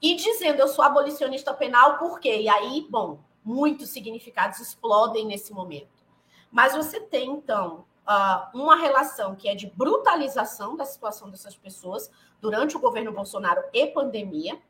e 0.00 0.14
dizendo 0.14 0.60
eu 0.60 0.68
sou 0.68 0.84
abolicionista 0.84 1.54
penal, 1.54 1.98
por 1.98 2.20
quê? 2.20 2.42
E 2.42 2.48
aí, 2.48 2.86
bom, 2.90 3.20
muitos 3.44 3.90
significados 3.90 4.60
explodem 4.60 5.26
nesse 5.26 5.52
momento. 5.52 6.04
Mas 6.50 6.74
você 6.74 7.00
tem, 7.00 7.30
então, 7.30 7.84
uma 8.52 8.76
relação 8.76 9.34
que 9.34 9.48
é 9.48 9.54
de 9.54 9.66
brutalização 9.66 10.76
da 10.76 10.84
situação 10.84 11.30
dessas 11.30 11.56
pessoas 11.56 12.10
durante 12.40 12.76
o 12.76 12.80
governo 12.80 13.12
Bolsonaro 13.12 13.62
e 13.72 13.86
pandemia, 13.86 14.60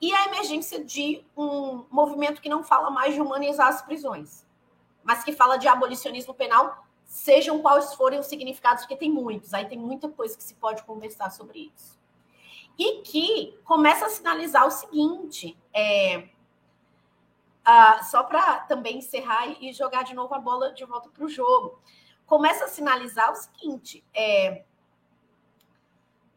e 0.00 0.12
a 0.12 0.26
emergência 0.26 0.82
de 0.82 1.24
um 1.36 1.84
movimento 1.90 2.42
que 2.42 2.48
não 2.48 2.64
fala 2.64 2.90
mais 2.90 3.14
de 3.14 3.20
humanizar 3.20 3.68
as 3.68 3.82
prisões, 3.82 4.44
mas 5.04 5.22
que 5.22 5.32
fala 5.32 5.56
de 5.56 5.68
abolicionismo 5.68 6.34
penal, 6.34 6.84
sejam 7.04 7.62
quais 7.62 7.94
forem 7.94 8.18
os 8.18 8.26
significados, 8.26 8.82
porque 8.82 8.96
tem 8.96 9.12
muitos, 9.12 9.54
aí 9.54 9.66
tem 9.66 9.78
muita 9.78 10.08
coisa 10.08 10.36
que 10.36 10.42
se 10.42 10.54
pode 10.54 10.82
conversar 10.82 11.30
sobre 11.30 11.70
isso. 11.72 12.01
E 12.78 13.02
que 13.02 13.58
começa 13.64 14.06
a 14.06 14.10
sinalizar 14.10 14.66
o 14.66 14.70
seguinte: 14.70 15.58
é, 15.72 16.28
só 18.10 18.22
para 18.24 18.60
também 18.60 18.98
encerrar 18.98 19.46
e 19.60 19.72
jogar 19.72 20.02
de 20.02 20.14
novo 20.14 20.34
a 20.34 20.38
bola 20.38 20.72
de 20.72 20.84
volta 20.84 21.08
para 21.08 21.24
o 21.24 21.28
jogo. 21.28 21.80
Começa 22.26 22.64
a 22.64 22.68
sinalizar 22.68 23.30
o 23.30 23.36
seguinte: 23.36 24.04
é, 24.14 24.64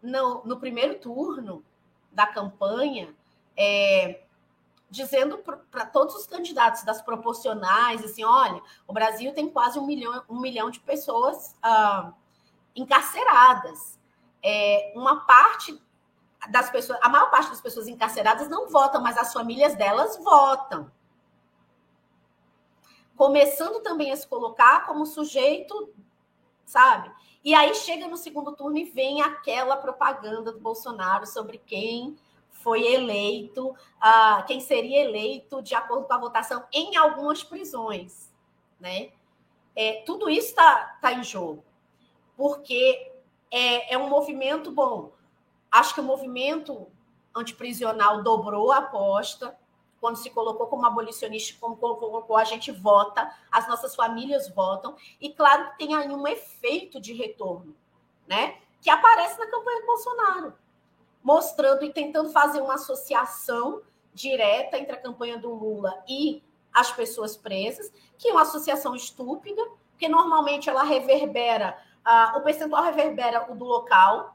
no, 0.02 0.44
no 0.46 0.60
primeiro 0.60 1.00
turno 1.00 1.66
da 2.12 2.28
campanha, 2.28 3.14
é, 3.58 4.22
dizendo 4.90 5.38
para 5.40 5.86
todos 5.86 6.16
os 6.16 6.28
candidatos 6.28 6.84
das 6.84 7.02
proporcionais, 7.02 8.04
assim, 8.04 8.24
olha, 8.24 8.62
o 8.88 8.94
Brasil 8.94 9.34
tem 9.34 9.50
quase 9.50 9.80
um 9.80 9.86
milhão, 9.86 10.24
um 10.30 10.40
milhão 10.40 10.70
de 10.70 10.80
pessoas 10.80 11.56
uh, 11.64 12.14
encarceradas. 12.76 14.00
É, 14.42 14.94
uma 14.96 15.26
parte 15.26 15.82
das 16.50 16.70
pessoas, 16.70 17.00
a 17.02 17.10
maior 17.10 17.30
parte 17.32 17.50
das 17.50 17.62
pessoas 17.62 17.88
encarceradas 17.88 18.48
não 18.50 18.68
votam, 18.70 19.02
mas 19.02 19.18
as 19.18 19.34
famílias 19.34 19.76
delas 19.76 20.18
votam 20.18 20.92
começando 23.16 23.82
também 23.82 24.12
a 24.12 24.18
se 24.18 24.28
colocar 24.28 24.86
como 24.86 25.06
sujeito, 25.06 25.94
sabe? 26.66 27.12
E 27.44 27.54
aí 27.54 27.74
chega 27.76 28.08
no 28.08 28.18
segundo 28.18 28.54
turno 28.54 28.78
e 28.78 28.86
vem 28.86 29.22
aquela 29.22 29.78
propaganda 29.78 30.52
do 30.52 30.60
Bolsonaro 30.60 31.26
sobre 31.26 31.58
quem 31.60 32.18
foi 32.50 32.94
eleito, 32.94 33.70
uh, 33.70 34.46
quem 34.48 34.60
seria 34.60 35.04
eleito 35.04 35.62
de 35.62 35.76
acordo 35.76 36.08
com 36.08 36.14
a 36.14 36.18
votação 36.18 36.66
em 36.74 36.98
algumas 36.98 37.44
prisões, 37.44 38.34
né? 38.80 39.12
É, 39.76 40.04
tudo 40.06 40.30
isso 40.30 40.50
está 40.50 40.98
tá 41.02 41.14
em 41.14 41.24
jogo, 41.24 41.64
porque 42.36 43.12
é, 43.52 43.94
é 43.94 43.98
um 43.98 44.10
movimento 44.10 44.72
bom. 44.72 45.12
Acho 45.76 45.94
que 45.94 46.00
o 46.00 46.04
movimento 46.04 46.88
antiprisional 47.36 48.24
dobrou 48.24 48.72
a 48.72 48.78
aposta, 48.78 49.58
quando 50.00 50.16
se 50.16 50.30
colocou 50.30 50.68
como 50.68 50.86
abolicionista, 50.86 51.60
como 51.60 51.76
colocou, 51.76 52.38
a 52.38 52.46
gente 52.46 52.72
vota, 52.72 53.30
as 53.52 53.68
nossas 53.68 53.94
famílias 53.94 54.48
votam, 54.48 54.96
e 55.20 55.34
claro 55.34 55.72
que 55.72 55.80
tem 55.80 55.94
aí 55.94 56.08
um 56.08 56.26
efeito 56.26 56.98
de 57.02 57.12
retorno, 57.12 57.76
né? 58.26 58.56
Que 58.80 58.90
aparece 58.90 59.38
na 59.38 59.48
campanha 59.48 59.82
do 59.82 59.88
Bolsonaro, 59.88 60.54
mostrando 61.22 61.84
e 61.84 61.92
tentando 61.92 62.30
fazer 62.32 62.62
uma 62.62 62.76
associação 62.76 63.82
direta 64.14 64.78
entre 64.78 64.96
a 64.96 65.02
campanha 65.02 65.38
do 65.38 65.54
Lula 65.54 66.06
e 66.08 66.42
as 66.74 66.90
pessoas 66.94 67.36
presas, 67.36 67.92
que 68.18 68.30
é 68.30 68.32
uma 68.32 68.44
associação 68.44 68.96
estúpida, 68.96 69.62
porque 69.92 70.08
normalmente 70.08 70.70
ela 70.70 70.84
reverbera, 70.84 71.78
uh, 72.06 72.38
o 72.38 72.42
percentual 72.44 72.82
reverbera 72.82 73.52
o 73.52 73.56
do 73.56 73.66
local, 73.66 74.35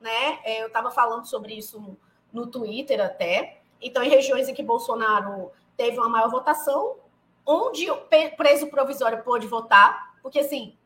né? 0.00 0.40
É, 0.44 0.62
eu 0.62 0.68
estava 0.68 0.90
falando 0.90 1.26
sobre 1.26 1.54
isso 1.54 1.96
no, 2.32 2.46
Twitter 2.46 3.00
até. 3.00 3.60
Então, 3.80 4.02
em 4.02 4.08
regiões 4.08 4.48
em 4.48 4.54
que 4.54 4.62
Bolsonaro 4.62 5.52
teve 5.76 5.98
uma 5.98 6.08
maior 6.08 6.30
votação, 6.30 6.96
onde 7.44 7.90
o 7.90 7.96
preso 8.36 8.68
provisório 8.68 9.22
pôde 9.22 9.46
votar, 9.46 10.18
porque 10.22 10.40
assim 10.40 10.76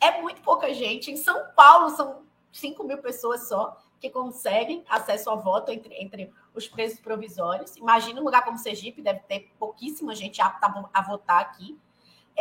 é 0.00 0.20
muito 0.20 0.40
pouca 0.42 0.72
gente. 0.72 1.10
Em 1.10 1.16
São 1.16 1.52
Paulo 1.54 1.90
são 1.90 2.22
5 2.52 2.82
mil 2.84 2.98
pessoas 2.98 3.48
só 3.48 3.76
que 4.00 4.08
conseguem 4.08 4.82
acesso 4.88 5.28
ao 5.28 5.40
voto 5.40 5.70
entre, 5.70 5.94
entre 5.94 6.32
os 6.54 6.66
presos 6.66 6.98
provisórios. 7.00 7.76
Imagina 7.76 8.20
um 8.20 8.24
lugar 8.24 8.42
como 8.42 8.56
Sergipe, 8.56 9.02
deve 9.02 9.20
ter 9.20 9.52
pouquíssima 9.58 10.14
gente 10.14 10.40
apta 10.40 10.72
a 10.92 11.02
votar 11.02 11.40
aqui. 11.40 11.78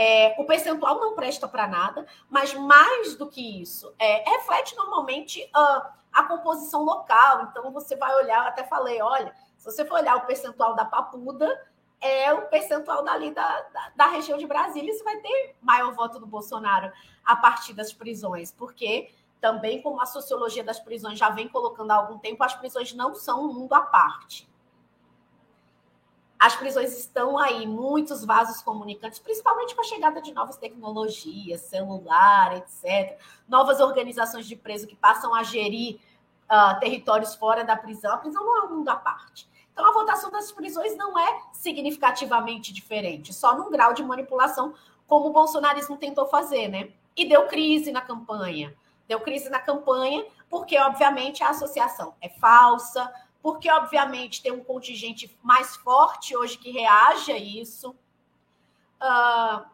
É, 0.02 0.34
o 0.40 0.46
percentual 0.46 0.98
não 0.98 1.14
presta 1.14 1.46
para 1.46 1.68
nada, 1.68 2.08
mas 2.30 2.54
mais 2.54 3.18
do 3.18 3.28
que 3.28 3.62
isso, 3.62 3.94
é, 4.00 4.24
reflete 4.30 4.74
normalmente 4.78 5.44
uh, 5.54 5.90
a 6.14 6.24
composição 6.24 6.86
local. 6.86 7.50
Então, 7.52 7.70
você 7.74 7.98
vai 7.98 8.16
olhar, 8.16 8.48
até 8.48 8.64
falei, 8.64 9.02
olha, 9.02 9.36
se 9.58 9.66
você 9.66 9.84
for 9.84 9.96
olhar 9.96 10.16
o 10.16 10.26
percentual 10.26 10.74
da 10.74 10.86
Papuda, 10.86 11.70
é 12.00 12.32
o 12.32 12.44
percentual 12.44 13.04
dali 13.04 13.32
da, 13.32 13.62
da, 13.74 13.92
da 13.94 14.08
região 14.08 14.38
de 14.38 14.48
Brasília, 14.48 14.94
você 14.94 15.04
vai 15.04 15.18
ter 15.18 15.58
maior 15.62 15.92
voto 15.94 16.18
do 16.18 16.26
Bolsonaro 16.26 16.94
a 17.26 17.36
partir 17.36 17.74
das 17.74 17.92
prisões, 17.92 18.54
porque 18.54 19.14
também 19.42 19.82
como 19.82 20.02
a 20.02 20.06
sociologia 20.06 20.64
das 20.64 20.80
prisões 20.80 21.20
já 21.20 21.30
vem 21.30 21.50
colocando 21.50 21.92
há 21.92 21.96
algum 21.96 22.18
tempo, 22.18 22.42
as 22.42 22.56
prisões 22.56 22.94
não 22.94 23.14
são 23.14 23.44
um 23.44 23.54
mundo 23.54 23.74
à 23.74 23.82
parte. 23.82 24.48
As 26.40 26.56
prisões 26.56 26.98
estão 26.98 27.38
aí, 27.38 27.68
muitos 27.68 28.24
vasos 28.24 28.62
comunicantes, 28.62 29.20
principalmente 29.20 29.76
com 29.76 29.82
a 29.82 29.84
chegada 29.84 30.22
de 30.22 30.34
novas 30.34 30.56
tecnologias, 30.56 31.60
celular, 31.62 32.56
etc. 32.56 33.20
Novas 33.46 33.82
organizações 33.82 34.48
de 34.48 34.56
preso 34.56 34.88
que 34.88 34.96
passam 34.96 35.36
a 35.36 35.44
gerir 35.44 36.00
uh, 36.46 36.80
territórios 36.80 37.36
fora 37.36 37.66
da 37.66 37.76
prisão. 37.76 38.14
A 38.14 38.18
prisão 38.18 38.46
não 38.46 38.58
é 38.58 38.66
um 38.66 38.78
mundo 38.78 38.88
à 38.88 38.96
parte. 38.96 39.50
Então, 39.74 39.86
a 39.86 39.92
votação 39.92 40.32
das 40.32 40.50
prisões 40.50 40.96
não 40.96 41.20
é 41.20 41.42
significativamente 41.52 42.72
diferente, 42.74 43.34
só 43.34 43.58
num 43.58 43.70
grau 43.70 43.94
de 43.94 44.04
manipulação, 44.04 44.74
como 45.08 45.28
o 45.28 45.34
bolsonarismo 45.34 45.98
tentou 45.98 46.26
fazer, 46.28 46.70
né? 46.70 46.90
E 47.18 47.28
deu 47.28 47.48
crise 47.48 47.92
na 47.92 48.02
campanha. 48.02 48.74
Deu 49.08 49.20
crise 49.20 49.50
na 49.50 49.60
campanha, 49.60 50.26
porque, 50.50 50.78
obviamente, 50.78 51.44
a 51.44 51.50
associação 51.50 52.14
é 52.22 52.30
falsa, 52.30 53.12
porque, 53.42 53.72
obviamente, 53.72 54.42
tem 54.42 54.52
um 54.52 54.64
contingente 54.64 55.38
mais 55.42 55.76
forte 55.78 56.36
hoje 56.36 56.58
que 56.58 56.72
reage 56.72 57.32
a 57.32 57.38
isso. 57.38 57.92
Uh, 59.02 59.66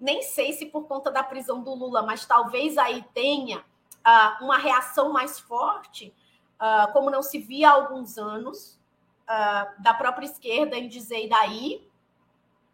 nem 0.00 0.22
sei 0.22 0.52
se 0.52 0.66
por 0.66 0.86
conta 0.86 1.10
da 1.10 1.22
prisão 1.22 1.62
do 1.62 1.72
Lula, 1.72 2.02
mas 2.02 2.26
talvez 2.26 2.76
aí 2.76 3.02
tenha 3.14 3.58
uh, 3.60 4.44
uma 4.44 4.58
reação 4.58 5.12
mais 5.12 5.38
forte, 5.38 6.12
uh, 6.60 6.92
como 6.92 7.10
não 7.10 7.22
se 7.22 7.38
via 7.38 7.70
há 7.70 7.72
alguns 7.72 8.18
anos, 8.18 8.82
da 9.78 9.94
própria 9.94 10.26
esquerda 10.26 10.76
em 10.76 10.86
dizer 10.86 11.24
e 11.24 11.28
daí, 11.30 11.90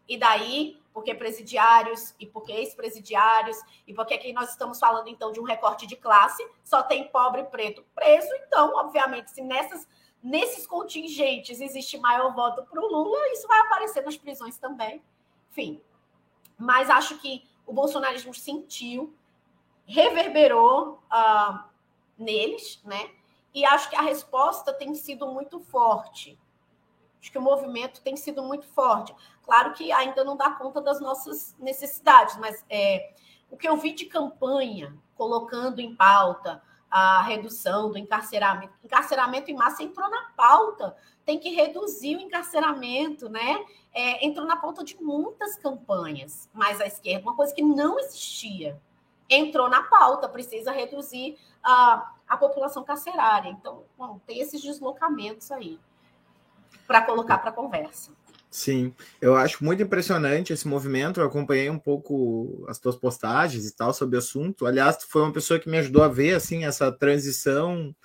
e 0.05 0.17
daí, 0.17 0.80
porque 0.93 1.15
presidiários 1.15 2.13
e 2.19 2.25
porque 2.25 2.51
ex-presidiários, 2.51 3.57
e 3.87 3.93
porque 3.93 4.13
aqui 4.13 4.33
nós 4.33 4.49
estamos 4.49 4.79
falando 4.79 5.07
então 5.07 5.31
de 5.31 5.39
um 5.39 5.43
recorte 5.43 5.87
de 5.87 5.95
classe, 5.95 6.45
só 6.63 6.83
tem 6.83 7.07
pobre 7.07 7.43
preto 7.45 7.83
preso, 7.95 8.29
então, 8.45 8.75
obviamente, 8.75 9.31
se 9.31 9.41
nessas, 9.41 9.87
nesses 10.21 10.67
contingentes 10.67 11.61
existe 11.61 11.97
maior 11.97 12.33
voto 12.33 12.63
para 12.63 12.79
o 12.79 12.87
Lula, 12.87 13.27
isso 13.29 13.47
vai 13.47 13.59
aparecer 13.61 14.03
nas 14.03 14.17
prisões 14.17 14.57
também. 14.57 15.01
Enfim, 15.49 15.81
mas 16.57 16.89
acho 16.89 17.17
que 17.19 17.43
o 17.65 17.73
bolsonarismo 17.73 18.33
sentiu, 18.33 19.15
reverberou 19.85 21.01
uh, 21.11 21.63
neles, 22.17 22.81
né? 22.83 23.11
E 23.53 23.65
acho 23.65 23.89
que 23.89 23.95
a 23.95 24.01
resposta 24.01 24.73
tem 24.73 24.93
sido 24.95 25.27
muito 25.27 25.59
forte. 25.59 26.39
Acho 27.21 27.31
que 27.31 27.37
o 27.37 27.41
movimento 27.41 28.01
tem 28.01 28.17
sido 28.17 28.41
muito 28.41 28.65
forte. 28.65 29.13
Claro 29.43 29.73
que 29.73 29.91
ainda 29.91 30.23
não 30.23 30.35
dá 30.35 30.49
conta 30.49 30.81
das 30.81 30.99
nossas 30.99 31.55
necessidades, 31.59 32.35
mas 32.37 32.65
é, 32.67 33.13
o 33.49 33.55
que 33.55 33.69
eu 33.69 33.77
vi 33.77 33.93
de 33.93 34.05
campanha 34.05 34.97
colocando 35.15 35.79
em 35.79 35.95
pauta 35.95 36.63
a 36.89 37.21
redução 37.21 37.91
do 37.91 37.97
encarceramento, 37.97 38.73
encarceramento 38.83 39.49
em 39.49 39.55
massa 39.55 39.83
entrou 39.83 40.09
na 40.09 40.23
pauta, 40.35 40.95
tem 41.23 41.39
que 41.39 41.49
reduzir 41.49 42.17
o 42.17 42.19
encarceramento, 42.19 43.29
né? 43.29 43.63
É, 43.93 44.25
entrou 44.25 44.45
na 44.45 44.57
pauta 44.57 44.83
de 44.83 45.01
muitas 45.01 45.55
campanhas, 45.55 46.49
mas 46.53 46.81
a 46.81 46.87
esquerda, 46.87 47.21
uma 47.23 47.35
coisa 47.35 47.53
que 47.53 47.61
não 47.61 47.99
existia, 47.99 48.81
entrou 49.29 49.69
na 49.69 49.83
pauta, 49.83 50.27
precisa 50.27 50.71
reduzir 50.71 51.37
a, 51.63 52.13
a 52.27 52.35
população 52.35 52.83
carcerária. 52.83 53.49
Então, 53.49 53.83
bom, 53.97 54.19
tem 54.25 54.39
esses 54.39 54.61
deslocamentos 54.61 55.51
aí 55.51 55.79
para 56.91 57.01
colocar 57.03 57.37
para 57.37 57.53
conversa. 57.53 58.11
Sim, 58.49 58.93
eu 59.21 59.33
acho 59.33 59.63
muito 59.63 59.81
impressionante 59.81 60.51
esse 60.51 60.67
movimento. 60.67 61.21
Eu 61.21 61.25
acompanhei 61.25 61.69
um 61.69 61.79
pouco 61.79 62.65
as 62.67 62.77
tuas 62.77 62.97
postagens 62.97 63.65
e 63.65 63.73
tal 63.73 63.93
sobre 63.93 64.17
o 64.17 64.19
assunto. 64.19 64.65
Aliás, 64.65 64.97
tu 64.97 65.07
foi 65.07 65.21
uma 65.21 65.31
pessoa 65.31 65.57
que 65.57 65.69
me 65.69 65.77
ajudou 65.77 66.03
a 66.03 66.09
ver 66.09 66.35
assim 66.35 66.65
essa 66.65 66.91
transição 66.91 67.95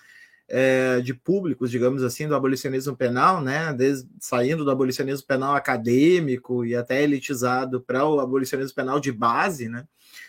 é, 0.49 1.01
de 1.01 1.13
públicos, 1.13 1.71
digamos 1.71 2.03
assim, 2.03 2.29
do 2.29 2.35
abolicionismo 2.35 2.97
penal, 2.97 3.41
né? 3.41 3.73
Desde, 3.73 4.09
saindo 4.21 4.65
do 4.65 4.71
abolicionismo 4.71 5.27
penal 5.27 5.55
acadêmico 5.55 6.65
e 6.65 6.75
até 6.75 7.03
elitizado 7.03 7.81
para 7.81 8.05
o 8.05 8.21
abolicionismo 8.21 8.75
penal 8.75 9.01
de 9.01 9.13
base, 9.13 9.69
né? 9.69 9.87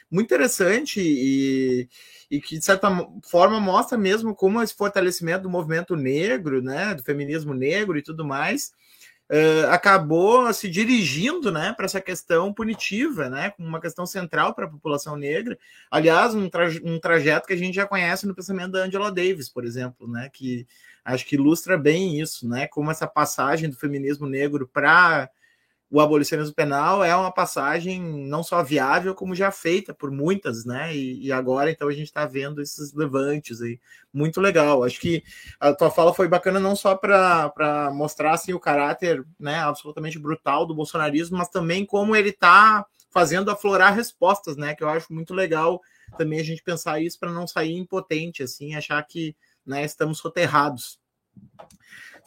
Muito 0.10 0.28
interessante 0.28 1.02
e, 1.02 1.88
e 2.32 2.42
que, 2.42 2.58
de 2.58 2.66
certa 2.66 2.90
forma, 3.30 3.60
mostra 3.60 3.98
mesmo 3.98 4.34
como 4.34 4.62
esse 4.62 4.74
fortalecimento 4.74 5.44
do 5.44 5.50
movimento 5.50 5.96
negro, 5.96 6.62
né? 6.62 6.96
Do 6.96 7.04
feminismo 7.04 7.54
negro 7.54 7.98
e 7.98 8.02
tudo 8.02 8.26
mais 8.26 8.72
uh, 9.30 9.72
acabou 9.72 10.52
se 10.54 10.70
dirigindo 10.70 11.52
né, 11.52 11.74
para 11.74 11.86
essa 11.86 12.02
questão 12.02 12.54
punitiva, 12.54 13.30
né, 13.30 13.52
como 13.52 13.68
uma 13.68 13.82
questão 13.82 14.06
central 14.06 14.54
para 14.54 14.66
a 14.66 14.70
população 14.70 15.16
negra. 15.16 15.58
Aliás, 15.92 16.34
um, 16.34 16.50
um 16.84 17.00
trajeto 17.00 17.48
que 17.48 17.54
a 17.54 17.58
gente 17.58 17.76
já 17.76 17.86
conhece 17.86 18.26
no 18.26 18.36
pensamento 18.36 18.72
da 18.72 18.80
Angela 18.80 19.12
Davis, 19.12 19.50
por 19.50 19.66
exemplo, 19.66 20.08
né, 20.08 20.30
que 20.32 20.68
acho 21.04 21.26
que 21.26 21.36
ilustra 21.36 21.78
bem 21.78 22.20
isso, 22.20 22.48
né, 22.48 22.68
como 22.68 22.92
essa 22.92 23.08
passagem 23.08 23.70
do 23.70 23.76
feminismo 23.76 24.28
negro 24.28 24.68
para 24.68 25.30
o 25.90 26.02
abolicionismo 26.02 26.54
penal 26.54 27.02
é 27.04 27.16
uma 27.16 27.32
passagem 27.32 28.02
não 28.02 28.44
só 28.44 28.62
viável, 28.62 29.16
como 29.16 29.34
já 29.34 29.52
feita 29.52 29.94
por 29.94 30.12
muitas, 30.12 30.66
né? 30.66 30.94
E, 30.94 31.28
e 31.28 31.32
agora, 31.32 31.72
então, 31.72 31.88
a 31.88 31.94
gente 31.94 32.08
está 32.08 32.26
vendo 32.26 32.62
esses 32.62 32.94
levantes 32.94 33.62
aí. 33.62 33.80
Muito 34.14 34.42
legal. 34.42 34.84
Acho 34.84 35.00
que 35.00 35.24
a 35.60 35.74
tua 35.74 35.90
fala 35.90 36.14
foi 36.14 36.28
bacana 36.28 36.60
não 36.60 36.76
só 36.76 36.96
para 36.96 37.90
mostrar 37.94 38.34
assim, 38.34 38.54
o 38.54 38.60
caráter 38.60 39.26
né, 39.40 39.60
absolutamente 39.60 40.20
brutal 40.20 40.66
do 40.66 40.76
bolsonarismo, 40.76 41.38
mas 41.38 41.48
também 41.48 41.86
como 41.86 42.16
ele 42.16 42.30
está 42.30 42.86
fazendo 43.10 43.50
aflorar 43.50 43.96
respostas, 43.96 44.58
né? 44.58 44.76
Que 44.76 44.84
eu 44.84 44.90
acho 44.90 45.14
muito 45.14 45.34
legal 45.34 45.82
também 46.18 46.40
a 46.40 46.44
gente 46.44 46.62
pensar 46.64 47.02
isso 47.02 47.18
para 47.18 47.32
não 47.32 47.48
sair 47.48 47.76
impotente, 47.76 48.44
assim, 48.44 48.76
achar 48.76 49.02
que 49.04 49.36
né, 49.66 49.86
estamos 49.86 50.20
soterrados. 50.20 51.00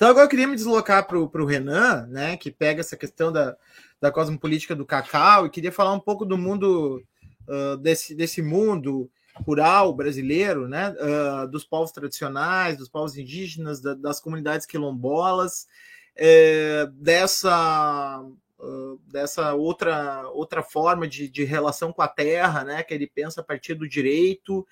Então 0.00 0.08
agora 0.08 0.24
eu 0.24 0.30
queria 0.30 0.46
me 0.46 0.56
deslocar 0.56 1.06
para 1.06 1.18
o 1.18 1.44
Renan, 1.44 2.06
né, 2.06 2.34
que 2.34 2.50
pega 2.50 2.80
essa 2.80 2.96
questão 2.96 3.30
da, 3.30 3.54
da 4.00 4.10
cosmopolítica 4.10 4.74
do 4.74 4.86
cacau 4.86 5.44
e 5.44 5.50
queria 5.50 5.70
falar 5.70 5.92
um 5.92 6.00
pouco 6.00 6.24
do 6.24 6.38
mundo 6.38 7.04
uh, 7.46 7.76
desse, 7.76 8.14
desse 8.14 8.40
mundo 8.40 9.10
rural 9.34 9.92
brasileiro, 9.94 10.66
né, 10.66 10.94
uh, 10.98 11.46
dos 11.48 11.66
povos 11.66 11.92
tradicionais, 11.92 12.78
dos 12.78 12.88
povos 12.88 13.14
indígenas, 13.14 13.78
da, 13.78 13.92
das 13.92 14.20
comunidades 14.20 14.64
quilombolas, 14.64 15.68
é, 16.16 16.88
dessa 16.94 18.24
uh, 18.58 18.98
dessa 19.06 19.52
outra 19.52 20.26
outra 20.30 20.62
forma 20.62 21.06
de, 21.06 21.28
de 21.28 21.44
relação 21.44 21.92
com 21.92 22.00
a 22.00 22.08
terra, 22.08 22.64
né, 22.64 22.82
que 22.82 22.94
ele 22.94 23.06
pensa 23.06 23.42
a 23.42 23.44
partir 23.44 23.74
do 23.74 23.86
direito 23.86 24.66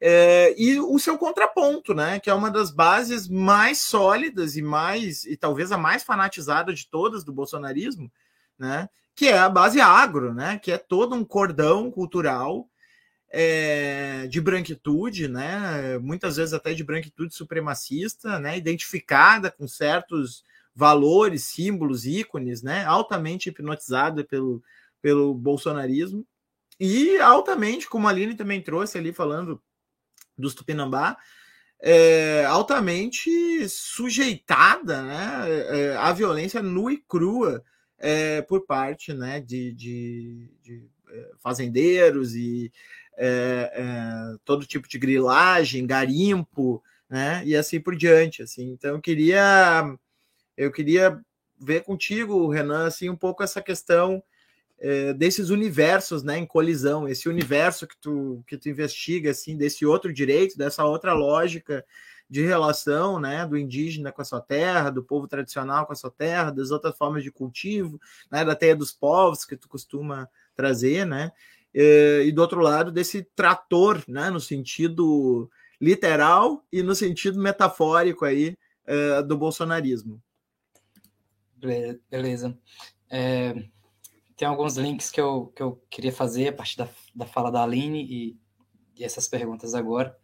é, 0.00 0.54
e 0.60 0.78
o 0.78 0.98
seu 0.98 1.16
contraponto, 1.16 1.94
né? 1.94 2.20
Que 2.20 2.28
é 2.30 2.34
uma 2.34 2.50
das 2.50 2.70
bases 2.70 3.28
mais 3.28 3.82
sólidas 3.82 4.56
e 4.56 4.62
mais, 4.62 5.24
e 5.24 5.36
talvez 5.36 5.72
a 5.72 5.78
mais 5.78 6.02
fanatizada 6.02 6.72
de 6.72 6.86
todas 6.88 7.24
do 7.24 7.32
bolsonarismo, 7.32 8.10
né? 8.58 8.88
Que 9.14 9.28
é 9.28 9.38
a 9.38 9.48
base 9.48 9.80
agro, 9.80 10.34
né? 10.34 10.58
Que 10.58 10.72
é 10.72 10.78
todo 10.78 11.14
um 11.14 11.24
cordão 11.24 11.90
cultural 11.90 12.68
é, 13.30 14.26
de 14.28 14.40
branquitude, 14.40 15.28
né? 15.28 15.98
Muitas 15.98 16.36
vezes 16.36 16.52
até 16.54 16.74
de 16.74 16.84
branquitude 16.84 17.34
supremacista, 17.34 18.38
né? 18.38 18.56
Identificada 18.58 19.50
com 19.50 19.66
certos 19.66 20.44
valores, 20.74 21.44
símbolos, 21.44 22.04
ícones, 22.04 22.62
né? 22.62 22.84
Altamente 22.84 23.48
hipnotizada 23.48 24.22
pelo, 24.24 24.62
pelo 25.00 25.32
bolsonarismo 25.34 26.26
e 26.78 27.18
altamente, 27.18 27.88
como 27.88 28.06
a 28.06 28.10
Aline 28.10 28.34
também 28.34 28.60
trouxe 28.60 28.98
ali 28.98 29.12
falando 29.12 29.62
dos 30.36 30.54
Tupinambá, 30.54 31.16
é, 31.80 32.44
altamente 32.46 33.68
sujeitada 33.68 35.02
né, 35.02 35.44
é, 35.48 35.96
à 35.96 36.12
violência 36.12 36.62
nua 36.62 36.92
e 36.92 36.96
crua 36.96 37.62
é, 37.98 38.42
por 38.42 38.66
parte 38.66 39.12
né, 39.12 39.40
de, 39.40 39.72
de, 39.72 40.50
de 40.62 40.88
é, 41.10 41.30
fazendeiros 41.38 42.34
e 42.34 42.72
é, 43.16 43.72
é, 43.74 44.36
todo 44.44 44.66
tipo 44.66 44.88
de 44.88 44.98
grilagem, 44.98 45.86
garimpo, 45.86 46.82
né, 47.08 47.42
e 47.44 47.54
assim 47.56 47.80
por 47.80 47.96
diante. 47.96 48.42
Assim. 48.42 48.70
Então 48.70 48.94
eu 48.94 49.00
queria, 49.00 49.96
eu 50.56 50.70
queria 50.70 51.20
ver 51.58 51.82
contigo, 51.82 52.48
Renan, 52.48 52.86
assim, 52.86 53.08
um 53.08 53.16
pouco 53.16 53.42
essa 53.42 53.62
questão 53.62 54.22
é, 54.78 55.12
desses 55.12 55.50
universos, 55.50 56.22
né, 56.22 56.38
em 56.38 56.46
colisão, 56.46 57.08
esse 57.08 57.28
universo 57.28 57.86
que 57.86 57.96
tu 57.96 58.42
que 58.46 58.56
tu 58.56 58.68
investiga, 58.68 59.30
assim, 59.30 59.56
desse 59.56 59.86
outro 59.86 60.12
direito, 60.12 60.58
dessa 60.58 60.84
outra 60.84 61.12
lógica 61.12 61.84
de 62.28 62.42
relação, 62.44 63.20
né, 63.20 63.46
do 63.46 63.56
indígena 63.56 64.12
com 64.12 64.20
a 64.20 64.24
sua 64.24 64.40
terra, 64.40 64.90
do 64.90 65.02
povo 65.02 65.28
tradicional 65.28 65.86
com 65.86 65.92
a 65.92 65.96
sua 65.96 66.10
terra, 66.10 66.50
das 66.50 66.70
outras 66.70 66.96
formas 66.96 67.22
de 67.22 67.30
cultivo, 67.30 68.00
né, 68.30 68.44
da 68.44 68.54
teia 68.54 68.74
dos 68.74 68.92
povos 68.92 69.44
que 69.44 69.56
tu 69.56 69.68
costuma 69.68 70.28
trazer, 70.54 71.06
né, 71.06 71.30
e 71.72 72.32
do 72.32 72.40
outro 72.40 72.60
lado 72.60 72.90
desse 72.90 73.22
trator, 73.36 74.02
né, 74.08 74.28
no 74.30 74.40
sentido 74.40 75.48
literal 75.80 76.64
e 76.72 76.82
no 76.82 76.94
sentido 76.94 77.38
metafórico 77.38 78.24
aí 78.24 78.56
é, 78.86 79.22
do 79.22 79.36
bolsonarismo. 79.36 80.20
Beleza. 82.10 82.56
É, 83.10 83.54
tem 84.36 84.46
alguns 84.46 84.76
links 84.76 85.10
que 85.10 85.20
eu, 85.20 85.52
que 85.56 85.62
eu 85.62 85.82
queria 85.88 86.12
fazer 86.12 86.48
a 86.48 86.52
partir 86.52 86.76
da, 86.76 86.88
da 87.14 87.26
fala 87.26 87.50
da 87.50 87.62
Aline 87.62 88.04
e, 88.04 88.36
e 88.96 89.04
essas 89.04 89.26
perguntas 89.26 89.74
agora. 89.74 90.16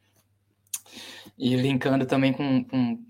E 1.39 1.57
linkando 1.57 2.05
também 2.05 2.33
com, 2.33 2.63
com, 2.65 3.05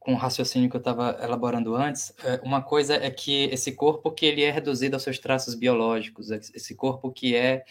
com 0.00 0.14
o 0.14 0.16
raciocínio 0.16 0.68
que 0.68 0.76
eu 0.76 0.80
estava 0.80 1.16
elaborando 1.22 1.76
antes, 1.76 2.12
é, 2.24 2.40
uma 2.42 2.60
coisa 2.60 2.94
é 2.94 3.08
que 3.10 3.44
esse 3.44 3.72
corpo 3.72 4.10
que 4.10 4.26
ele 4.26 4.42
é 4.42 4.50
reduzido 4.50 4.96
aos 4.96 5.04
seus 5.04 5.18
traços 5.18 5.54
biológicos, 5.54 6.30
esse 6.30 6.74
corpo 6.74 7.12
que 7.12 7.36
é, 7.36 7.64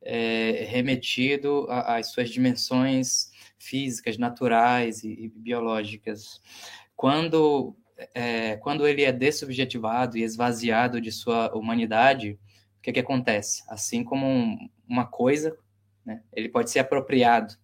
é 0.00 0.64
remetido 0.68 1.66
às 1.68 2.10
suas 2.10 2.30
dimensões 2.30 3.30
físicas, 3.58 4.16
naturais 4.16 5.04
e, 5.04 5.08
e 5.08 5.28
biológicas. 5.28 6.40
Quando 6.96 7.76
é, 8.14 8.56
quando 8.56 8.86
ele 8.86 9.02
é 9.02 9.12
dessubjetivado 9.12 10.18
e 10.18 10.22
esvaziado 10.22 11.00
de 11.00 11.12
sua 11.12 11.54
humanidade, 11.54 12.38
o 12.78 12.82
que, 12.82 12.92
que 12.92 13.00
acontece? 13.00 13.62
Assim 13.68 14.02
como 14.04 14.26
um, 14.26 14.68
uma 14.88 15.06
coisa, 15.06 15.56
né, 16.04 16.22
ele 16.32 16.48
pode 16.48 16.70
ser 16.70 16.80
apropriado. 16.80 17.54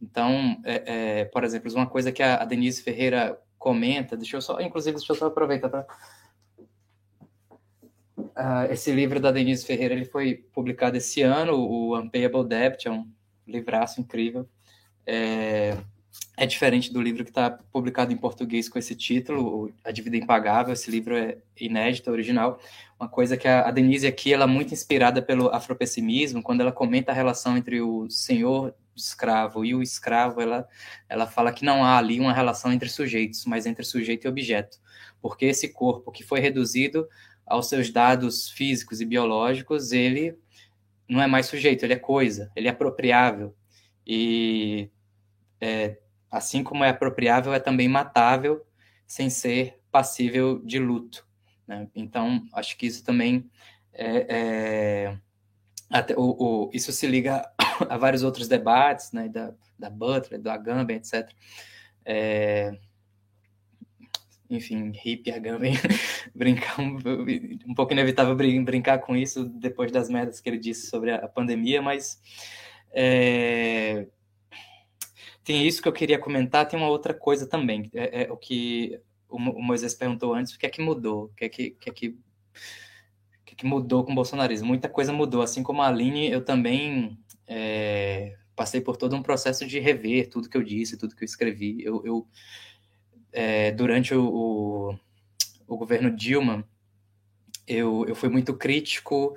Então, 0.00 0.60
é, 0.64 1.20
é, 1.20 1.24
por 1.26 1.44
exemplo, 1.44 1.72
uma 1.74 1.86
coisa 1.86 2.12
que 2.12 2.22
a, 2.22 2.44
Denise 2.44 2.82
Ferreira 2.82 3.40
comenta, 3.58 4.16
deixa 4.16 4.36
eu 4.36 4.40
só, 4.40 4.60
inclusive, 4.60 4.96
deixa 4.96 5.12
eu 5.12 5.16
só 5.16 5.26
aproveitar 5.26 5.68
para 5.68 5.86
Uh, 8.18 8.70
esse 8.70 8.92
livro 8.92 9.18
da 9.20 9.32
Denise 9.32 9.64
Ferreira 9.64 9.94
ele 9.94 10.04
foi 10.04 10.44
publicado 10.52 10.96
esse 10.96 11.22
ano, 11.22 11.54
o 11.54 11.98
Unpayable 11.98 12.46
Debt, 12.46 12.86
é 12.86 12.90
um 12.90 13.08
livraço 13.46 14.00
incrível. 14.00 14.48
É, 15.06 15.76
é 16.38 16.46
diferente 16.46 16.92
do 16.92 17.02
livro 17.02 17.24
que 17.24 17.30
está 17.30 17.50
publicado 17.50 18.12
em 18.12 18.16
português 18.16 18.68
com 18.68 18.78
esse 18.78 18.94
título, 18.94 19.72
A 19.82 19.90
Dívida 19.90 20.16
Impagável. 20.16 20.72
Esse 20.72 20.88
livro 20.88 21.16
é 21.16 21.38
inédito, 21.60 22.12
original. 22.12 22.60
Uma 22.98 23.08
coisa 23.08 23.36
que 23.36 23.48
a 23.48 23.68
Denise 23.72 24.06
aqui, 24.06 24.32
ela 24.32 24.44
é 24.44 24.46
muito 24.46 24.72
inspirada 24.72 25.20
pelo 25.20 25.48
afropessimismo, 25.48 26.40
quando 26.40 26.60
ela 26.60 26.70
comenta 26.70 27.10
a 27.10 27.14
relação 27.14 27.56
entre 27.56 27.80
o 27.80 28.08
senhor 28.08 28.72
escravo 28.94 29.64
e 29.64 29.74
o 29.74 29.82
escravo, 29.82 30.40
ela, 30.40 30.68
ela 31.08 31.26
fala 31.26 31.52
que 31.52 31.64
não 31.64 31.84
há 31.84 31.98
ali 31.98 32.20
uma 32.20 32.32
relação 32.32 32.72
entre 32.72 32.88
sujeitos, 32.88 33.44
mas 33.44 33.66
entre 33.66 33.84
sujeito 33.84 34.26
e 34.26 34.28
objeto. 34.28 34.78
Porque 35.20 35.46
esse 35.46 35.68
corpo 35.68 36.12
que 36.12 36.22
foi 36.22 36.38
reduzido 36.38 37.08
aos 37.44 37.68
seus 37.68 37.90
dados 37.90 38.48
físicos 38.48 39.00
e 39.00 39.04
biológicos, 39.04 39.90
ele 39.90 40.38
não 41.08 41.20
é 41.20 41.26
mais 41.26 41.46
sujeito, 41.46 41.84
ele 41.84 41.94
é 41.94 41.98
coisa, 41.98 42.50
ele 42.54 42.68
é 42.68 42.70
apropriável. 42.70 43.54
E 44.06 44.88
é, 45.60 45.96
assim 46.30 46.62
como 46.62 46.84
é 46.84 46.90
apropriável, 46.90 47.52
é 47.54 47.60
também 47.60 47.88
matável, 47.88 48.64
sem 49.06 49.30
ser 49.30 49.78
passível 49.90 50.60
de 50.64 50.78
luto. 50.78 51.26
Né? 51.66 51.88
Então, 51.94 52.46
acho 52.52 52.76
que 52.76 52.86
isso 52.86 53.04
também 53.04 53.50
é, 53.92 54.26
é 54.28 55.18
até, 55.90 56.14
o, 56.16 56.36
o, 56.38 56.70
isso 56.72 56.92
se 56.92 57.06
liga 57.06 57.50
a 57.88 57.96
vários 57.96 58.22
outros 58.22 58.48
debates, 58.48 59.12
né, 59.12 59.28
da, 59.28 59.54
da 59.78 59.88
Butler, 59.88 60.40
do 60.40 60.50
Agamben, 60.50 60.96
etc. 60.96 61.30
É, 62.04 62.78
enfim, 64.50 64.92
hippie, 64.94 65.30
Agamben, 65.30 65.74
brincar 66.34 66.80
um, 66.80 66.98
um 67.66 67.74
pouco 67.74 67.92
inevitável 67.92 68.34
brincar 68.34 68.98
com 68.98 69.16
isso 69.16 69.44
depois 69.44 69.90
das 69.90 70.08
merdas 70.08 70.40
que 70.40 70.48
ele 70.48 70.58
disse 70.58 70.88
sobre 70.88 71.10
a, 71.10 71.28
pandemia, 71.28 71.80
mas 71.80 72.20
é, 72.92 74.06
tem 75.48 75.66
isso 75.66 75.80
que 75.80 75.88
eu 75.88 75.94
queria 75.94 76.18
comentar, 76.18 76.68
tem 76.68 76.78
uma 76.78 76.90
outra 76.90 77.14
coisa 77.14 77.46
também, 77.46 77.90
é, 77.94 78.24
é 78.24 78.30
o 78.30 78.36
que 78.36 79.00
o, 79.30 79.38
Moisés 79.38 79.94
perguntou 79.94 80.34
antes, 80.34 80.52
o 80.52 80.58
que 80.58 80.66
é 80.66 80.68
que 80.68 80.82
mudou, 80.82 81.24
o 81.24 81.28
que 81.30 81.46
é 81.46 81.48
que, 81.48 81.70
que, 81.70 81.88
é 81.88 81.92
que, 81.94 82.18
é 83.46 83.54
que 83.54 83.64
mudou 83.64 84.04
com 84.04 84.12
o 84.12 84.14
bolsonarismo? 84.14 84.68
Muita 84.68 84.90
coisa 84.90 85.10
mudou, 85.10 85.40
assim 85.40 85.62
como 85.62 85.80
a 85.80 85.88
Aline, 85.88 86.30
eu 86.30 86.44
também 86.44 87.18
é, 87.46 88.36
passei 88.54 88.82
por 88.82 88.98
todo 88.98 89.16
um 89.16 89.22
processo 89.22 89.66
de 89.66 89.78
rever 89.78 90.28
tudo 90.28 90.50
que 90.50 90.56
eu 90.56 90.62
disse, 90.62 90.98
tudo 90.98 91.16
que 91.16 91.24
eu 91.24 91.26
escrevi. 91.26 91.82
Eu, 91.82 92.02
eu 92.04 92.26
é, 93.32 93.72
durante 93.72 94.14
o, 94.14 94.28
o, 94.28 94.98
o, 95.66 95.78
governo 95.78 96.14
Dilma, 96.14 96.62
eu, 97.66 98.04
eu 98.06 98.14
fui 98.14 98.28
muito 98.28 98.52
crítico 98.52 99.34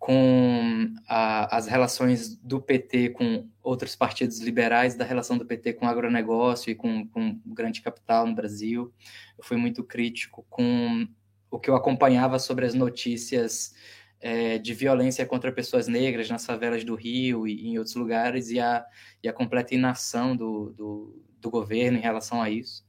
com 0.00 0.94
a, 1.06 1.54
as 1.54 1.66
relações 1.66 2.34
do 2.34 2.58
PT 2.58 3.10
com 3.10 3.46
outros 3.62 3.94
partidos 3.94 4.40
liberais, 4.40 4.94
da 4.94 5.04
relação 5.04 5.36
do 5.36 5.44
PT 5.44 5.74
com 5.74 5.84
o 5.84 5.88
agronegócio 5.90 6.70
e 6.70 6.74
com, 6.74 7.06
com 7.06 7.38
o 7.44 7.54
grande 7.54 7.82
capital 7.82 8.26
no 8.26 8.34
Brasil. 8.34 8.90
Eu 9.36 9.44
fui 9.44 9.58
muito 9.58 9.84
crítico 9.84 10.46
com 10.48 11.06
o 11.50 11.60
que 11.60 11.68
eu 11.68 11.76
acompanhava 11.76 12.38
sobre 12.38 12.64
as 12.64 12.72
notícias 12.72 13.74
é, 14.22 14.56
de 14.56 14.72
violência 14.72 15.26
contra 15.26 15.52
pessoas 15.52 15.86
negras 15.86 16.30
nas 16.30 16.46
favelas 16.46 16.82
do 16.82 16.94
Rio 16.94 17.46
e, 17.46 17.68
em 17.68 17.76
outros 17.76 17.94
lugares 17.94 18.48
e 18.48 18.58
a, 18.58 18.82
e 19.22 19.28
a 19.28 19.34
completa 19.34 19.74
inação 19.74 20.34
do, 20.34 20.72
do, 20.72 21.22
do 21.38 21.50
governo 21.50 21.98
em 21.98 22.02
relação 22.02 22.40
a 22.40 22.48
isso. 22.48 22.86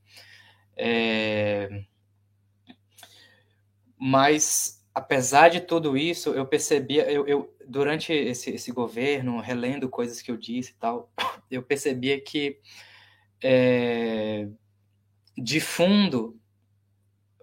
É... 0.77 1.83
Mas 3.99 4.80
apesar 4.93 5.49
de 5.49 5.61
tudo 5.61 5.97
isso, 5.97 6.31
eu 6.31 6.45
percebia, 6.45 7.09
eu, 7.09 7.27
eu 7.27 7.55
durante 7.67 8.11
esse, 8.13 8.51
esse, 8.51 8.71
governo, 8.71 9.39
relendo 9.39 9.89
coisas 9.89 10.21
que 10.21 10.31
eu 10.31 10.37
disse 10.37 10.71
e 10.71 10.75
tal, 10.75 11.11
eu 11.49 11.63
percebia 11.63 12.19
que 12.19 12.59
é, 13.43 14.47
de 15.37 15.59
fundo 15.59 16.39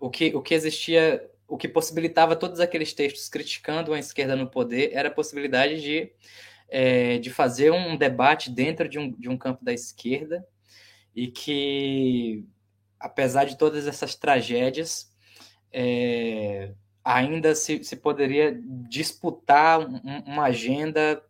o 0.01 0.11
que, 0.11 0.35
o 0.35 0.43
que 0.43 0.55
existia, 0.55 1.29
o 1.47 1.57
que 1.57 1.69
possibilitava 1.69 2.37
todos 2.37 2.61
aqueles 2.61 2.93
textos 2.93 3.29
criticando 3.29 3.93
a 3.93 3.99
esquerda 3.99 4.37
no 4.37 4.49
poder 4.49 4.93
era 4.93 5.09
a 5.09 5.13
possibilidade 5.13 5.81
de, 5.81 6.13
é, 6.69 7.19
de 7.19 7.31
fazer 7.31 7.73
um 7.73 7.97
debate 7.97 8.51
dentro 8.51 8.89
de 8.89 8.99
um, 8.99 9.11
de 9.11 9.29
um 9.29 9.37
campo 9.37 9.65
da 9.65 9.73
esquerda 9.73 10.47
e 11.17 11.29
que, 11.29 12.45
apesar 13.01 13.45
de 13.45 13.57
todas 13.59 13.87
essas 13.89 14.15
tragédias, 14.15 15.11
é, 15.73 16.73
ainda 17.09 17.55
se, 17.55 17.83
se 17.83 17.97
poderia 17.97 18.61
disputar 18.63 19.81
um, 19.81 19.99
uma 20.27 20.45
agenda 20.45 21.23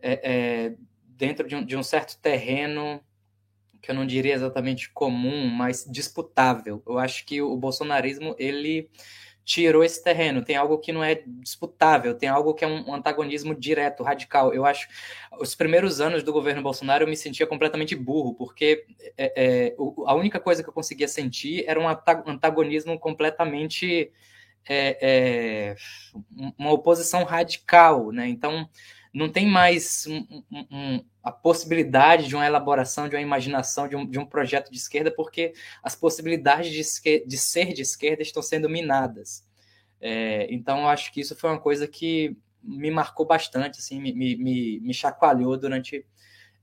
é, 0.00 0.20
é, 0.22 0.74
dentro 1.04 1.48
de 1.48 1.56
um, 1.56 1.64
de 1.64 1.76
um 1.76 1.82
certo 1.82 2.16
terreno 2.20 3.00
que 3.82 3.90
eu 3.90 3.94
não 3.94 4.06
diria 4.06 4.34
exatamente 4.34 4.88
comum, 4.90 5.48
mas 5.48 5.84
disputável. 5.84 6.80
Eu 6.86 6.98
acho 6.98 7.26
que 7.26 7.42
o 7.42 7.56
bolsonarismo 7.56 8.36
ele 8.38 8.88
tirou 9.44 9.82
esse 9.82 10.02
terreno. 10.02 10.44
Tem 10.44 10.56
algo 10.56 10.78
que 10.78 10.92
não 10.92 11.02
é 11.02 11.22
disputável, 11.26 12.14
tem 12.14 12.28
algo 12.28 12.54
que 12.54 12.64
é 12.64 12.68
um 12.68 12.94
antagonismo 12.94 13.54
direto, 13.54 14.04
radical. 14.04 14.54
Eu 14.54 14.64
acho 14.64 14.88
os 15.40 15.56
primeiros 15.56 16.00
anos 16.00 16.22
do 16.22 16.32
governo 16.32 16.62
Bolsonaro 16.62 17.04
eu 17.04 17.08
me 17.08 17.16
sentia 17.16 17.46
completamente 17.46 17.96
burro, 17.96 18.34
porque 18.34 18.84
é, 19.16 19.32
é, 19.36 19.76
a 20.06 20.14
única 20.14 20.38
coisa 20.38 20.62
que 20.62 20.68
eu 20.68 20.72
conseguia 20.72 21.08
sentir 21.08 21.64
era 21.66 21.80
um 21.80 21.88
antagonismo 21.88 22.98
completamente 22.98 24.12
é, 24.68 24.98
é, 25.00 25.76
uma 26.58 26.72
oposição 26.72 27.24
radical, 27.24 28.10
né? 28.10 28.28
Então 28.28 28.68
não 29.16 29.30
tem 29.30 29.46
mais 29.46 30.06
um, 30.06 30.44
um, 30.70 31.04
a 31.22 31.32
possibilidade 31.32 32.28
de 32.28 32.34
uma 32.34 32.44
elaboração, 32.44 33.08
de 33.08 33.16
uma 33.16 33.22
imaginação, 33.22 33.88
de 33.88 33.96
um, 33.96 34.06
de 34.06 34.18
um 34.18 34.26
projeto 34.26 34.70
de 34.70 34.76
esquerda, 34.76 35.10
porque 35.10 35.54
as 35.82 35.96
possibilidades 35.96 36.70
de, 36.70 37.24
de 37.24 37.38
ser 37.38 37.72
de 37.72 37.80
esquerda 37.80 38.22
estão 38.22 38.42
sendo 38.42 38.68
minadas. 38.68 39.42
É, 40.00 40.46
então, 40.52 40.80
eu 40.80 40.88
acho 40.88 41.10
que 41.12 41.22
isso 41.22 41.34
foi 41.34 41.48
uma 41.48 41.58
coisa 41.58 41.88
que 41.88 42.36
me 42.62 42.90
marcou 42.90 43.24
bastante, 43.24 43.78
assim, 43.78 43.98
me, 44.00 44.12
me, 44.12 44.80
me 44.80 44.92
chacoalhou 44.92 45.56
durante 45.56 46.04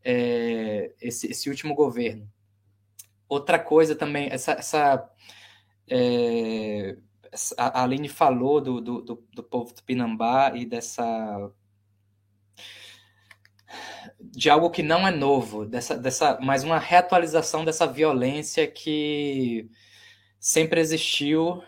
é, 0.03 0.91
esse, 1.01 1.31
esse, 1.31 1.49
último 1.49 1.73
governo. 1.73 2.29
Outra 3.27 3.57
coisa 3.57 3.95
também, 3.95 4.27
essa, 4.29 4.51
essa 4.51 5.09
é, 5.89 6.97
a 7.57 7.83
Aline 7.83 8.09
falou 8.09 8.61
do, 8.61 8.81
do, 8.81 9.01
do, 9.01 9.23
do 9.33 9.43
povo 9.43 9.73
Pinambá 9.85 10.53
e 10.55 10.65
dessa 10.65 11.51
de 14.19 14.49
algo 14.49 14.69
que 14.69 14.83
não 14.83 15.07
é 15.07 15.11
novo, 15.11 15.65
dessa, 15.65 15.97
dessa, 15.97 16.39
mais 16.39 16.63
uma 16.63 16.79
reatualização 16.79 17.65
dessa 17.65 17.85
violência 17.87 18.67
que 18.67 19.69
sempre 20.39 20.79
existiu 20.79 21.63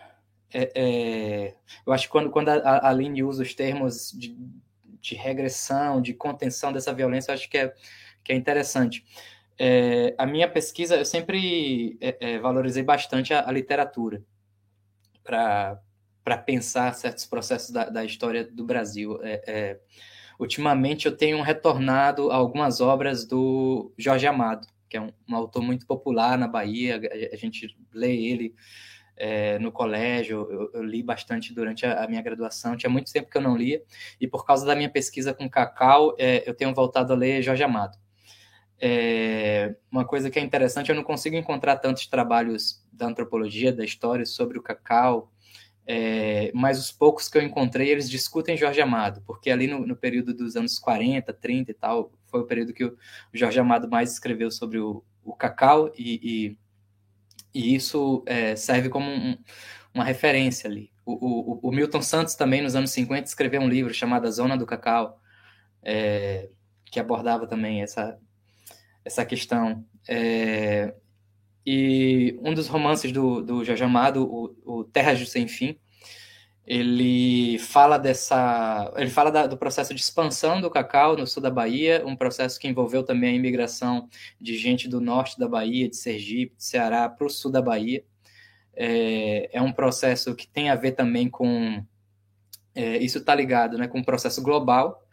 é, 0.52 0.72
é, 0.74 1.54
eu 1.86 1.92
acho 1.92 2.06
que 2.06 2.12
quando, 2.12 2.30
quando 2.30 2.48
a, 2.48 2.88
Aline 2.88 3.22
usa 3.22 3.42
os 3.42 3.54
termos 3.54 4.12
de, 4.12 4.36
de 5.00 5.14
regressão, 5.14 6.00
de 6.00 6.14
contenção 6.14 6.72
dessa 6.72 6.94
violência, 6.94 7.30
eu 7.30 7.34
acho 7.34 7.48
que 7.50 7.58
é, 7.58 7.74
que 8.24 8.32
é 8.32 8.36
interessante. 8.36 9.04
É, 9.58 10.14
a 10.16 10.26
minha 10.26 10.48
pesquisa, 10.48 10.96
eu 10.96 11.04
sempre 11.04 11.98
é, 12.00 12.16
é, 12.20 12.38
valorizei 12.38 12.82
bastante 12.82 13.34
a, 13.34 13.46
a 13.48 13.52
literatura 13.52 14.22
para 15.26 16.38
pensar 16.44 16.94
certos 16.94 17.26
processos 17.26 17.70
da, 17.70 17.88
da 17.88 18.04
história 18.04 18.44
do 18.44 18.64
Brasil. 18.64 19.18
É, 19.22 19.42
é, 19.46 19.80
ultimamente, 20.38 21.06
eu 21.06 21.16
tenho 21.16 21.42
retornado 21.42 22.30
a 22.30 22.36
algumas 22.36 22.80
obras 22.80 23.26
do 23.26 23.92
Jorge 23.98 24.26
Amado, 24.26 24.66
que 24.88 24.96
é 24.96 25.00
um, 25.00 25.12
um 25.28 25.36
autor 25.36 25.62
muito 25.62 25.86
popular 25.86 26.38
na 26.38 26.46
Bahia, 26.46 26.96
a, 26.96 27.34
a 27.34 27.36
gente 27.36 27.76
lê 27.92 28.16
ele 28.16 28.54
é, 29.16 29.58
no 29.58 29.72
colégio, 29.72 30.46
eu, 30.50 30.70
eu, 30.74 30.82
li 30.82 31.02
bastante 31.02 31.54
durante 31.54 31.86
a, 31.86 32.04
a, 32.04 32.08
minha 32.08 32.20
graduação, 32.20 32.76
tinha 32.76 32.90
muito 32.90 33.12
tempo 33.12 33.30
que 33.30 33.36
eu 33.36 33.42
não 33.42 33.56
lia, 33.56 33.82
e 34.20 34.28
por 34.28 34.44
causa 34.44 34.66
da 34.66 34.76
minha 34.76 34.90
pesquisa 34.90 35.32
com 35.32 35.48
Cacau, 35.48 36.14
é, 36.18 36.48
eu 36.48 36.54
tenho 36.54 36.74
voltado 36.74 37.12
a 37.12 37.16
ler 37.16 37.42
Jorge 37.42 37.62
Amado. 37.62 37.96
É, 38.78 39.74
uma 39.90 40.04
coisa 40.04 40.30
que 40.30 40.38
é 40.38 40.42
interessante, 40.42 40.90
eu 40.90 40.96
não 40.96 41.04
consigo 41.04 41.36
encontrar 41.36 41.76
tantos 41.76 42.06
trabalhos 42.06 42.84
da 42.92 43.06
antropologia, 43.06 43.72
da 43.72 43.84
história 43.84 44.26
sobre 44.26 44.58
o 44.58 44.62
cacau, 44.62 45.32
é, 45.86 46.50
mas 46.52 46.80
os 46.80 46.90
poucos 46.90 47.28
que 47.28 47.38
eu 47.38 47.42
encontrei, 47.42 47.88
eles 47.88 48.10
discutem 48.10 48.56
Jorge 48.56 48.80
Amado, 48.80 49.22
porque 49.24 49.50
ali 49.50 49.68
no, 49.68 49.86
no, 49.86 49.94
período 49.94 50.34
dos 50.34 50.56
anos 50.56 50.78
40, 50.78 51.32
30 51.32 51.70
e 51.70 51.74
tal, 51.74 52.12
foi 52.26 52.40
o 52.40 52.46
período 52.46 52.74
que 52.74 52.84
o 52.84 52.96
Jorge 53.32 53.60
Amado 53.60 53.88
mais 53.88 54.12
escreveu 54.12 54.50
sobre 54.50 54.78
o, 54.78 55.04
o 55.24 55.32
cacau, 55.32 55.92
e, 55.96 56.56
e, 57.54 57.60
e 57.60 57.74
isso 57.74 58.24
é, 58.26 58.56
serve 58.56 58.88
como 58.88 59.08
um, 59.08 59.38
uma 59.94 60.04
referência 60.04 60.68
ali. 60.68 60.90
O, 61.04 61.12
o, 61.12 61.68
o, 61.68 61.72
Milton 61.72 62.02
Santos 62.02 62.34
também, 62.34 62.60
nos 62.60 62.74
anos 62.74 62.90
50, 62.90 63.28
escreveu 63.28 63.60
um 63.60 63.68
livro 63.68 63.94
chamado 63.94 64.26
A 64.26 64.30
Zona 64.30 64.56
do 64.56 64.66
Cacau, 64.66 65.20
é, 65.84 66.50
que 66.84 66.98
abordava 66.98 67.46
também 67.46 67.80
essa, 67.80 68.18
essa 69.06 69.24
questão. 69.24 69.84
É, 70.08 70.92
e 71.64 72.38
um 72.42 72.52
dos 72.52 72.66
romances 72.66 73.12
do, 73.12 73.40
do 73.40 73.64
Jorge 73.64 73.84
Amado, 73.84 74.24
o, 74.24 74.80
o 74.80 74.84
Terras 74.84 75.18
do 75.20 75.26
Sem 75.26 75.46
Fim, 75.46 75.78
ele 76.66 77.58
fala 77.60 77.96
dessa, 77.96 78.92
ele 78.96 79.10
fala 79.10 79.30
da, 79.30 79.46
do 79.46 79.56
processo 79.56 79.94
de 79.94 80.00
expansão 80.00 80.60
do 80.60 80.68
cacau 80.68 81.16
no 81.16 81.24
sul 81.24 81.40
da 81.40 81.50
Bahia, 81.50 82.02
um 82.04 82.16
processo 82.16 82.58
que 82.58 82.66
envolveu 82.66 83.04
também 83.04 83.30
a 83.30 83.36
imigração 83.36 84.08
de 84.40 84.58
gente 84.58 84.88
do 84.88 85.00
norte 85.00 85.38
da 85.38 85.46
Bahia, 85.48 85.88
de 85.88 85.96
Sergipe, 85.96 86.56
de 86.56 86.64
Ceará, 86.64 87.08
para 87.08 87.26
o 87.26 87.30
sul 87.30 87.52
da 87.52 87.62
Bahia. 87.62 88.04
É, 88.74 89.48
é, 89.56 89.62
um 89.62 89.72
processo 89.72 90.34
que 90.34 90.46
tem 90.46 90.68
a 90.68 90.74
ver 90.74 90.92
também 90.92 91.30
com 91.30 91.82
é, 92.74 92.98
isso 92.98 93.18
está 93.18 93.34
ligado, 93.34 93.78
né, 93.78 93.86
com 93.86 94.00
um 94.00 94.04
processo 94.04 94.42
global 94.42 95.05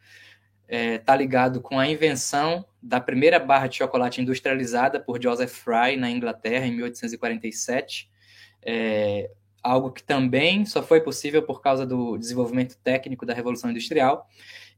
está 0.74 0.78
é, 0.78 0.98
tá 0.98 1.16
ligado 1.16 1.62
com 1.62 1.80
a 1.80 1.88
invenção 1.88 2.66
da 2.82 3.00
primeira 3.00 3.40
barra 3.40 3.68
de 3.68 3.78
chocolate 3.78 4.22
industrializada 4.22 5.00
por 5.00 5.22
Joseph 5.22 5.52
Fry 5.52 5.95
na 5.98 6.10
Inglaterra 6.10 6.66
em 6.66 6.72
1847. 6.72 8.10
É, 8.64 9.30
algo 9.62 9.91
que 9.91 10.04
também 10.04 10.66
só 10.66 10.82
foi 10.82 11.00
possível 11.00 11.44
por 11.44 11.62
causa 11.62 11.86
do 11.86 12.18
desenvolvimento 12.18 12.76
técnico 12.84 13.26
da 13.26 13.34
Revolução 13.34 13.70
Industrial. 13.70 14.28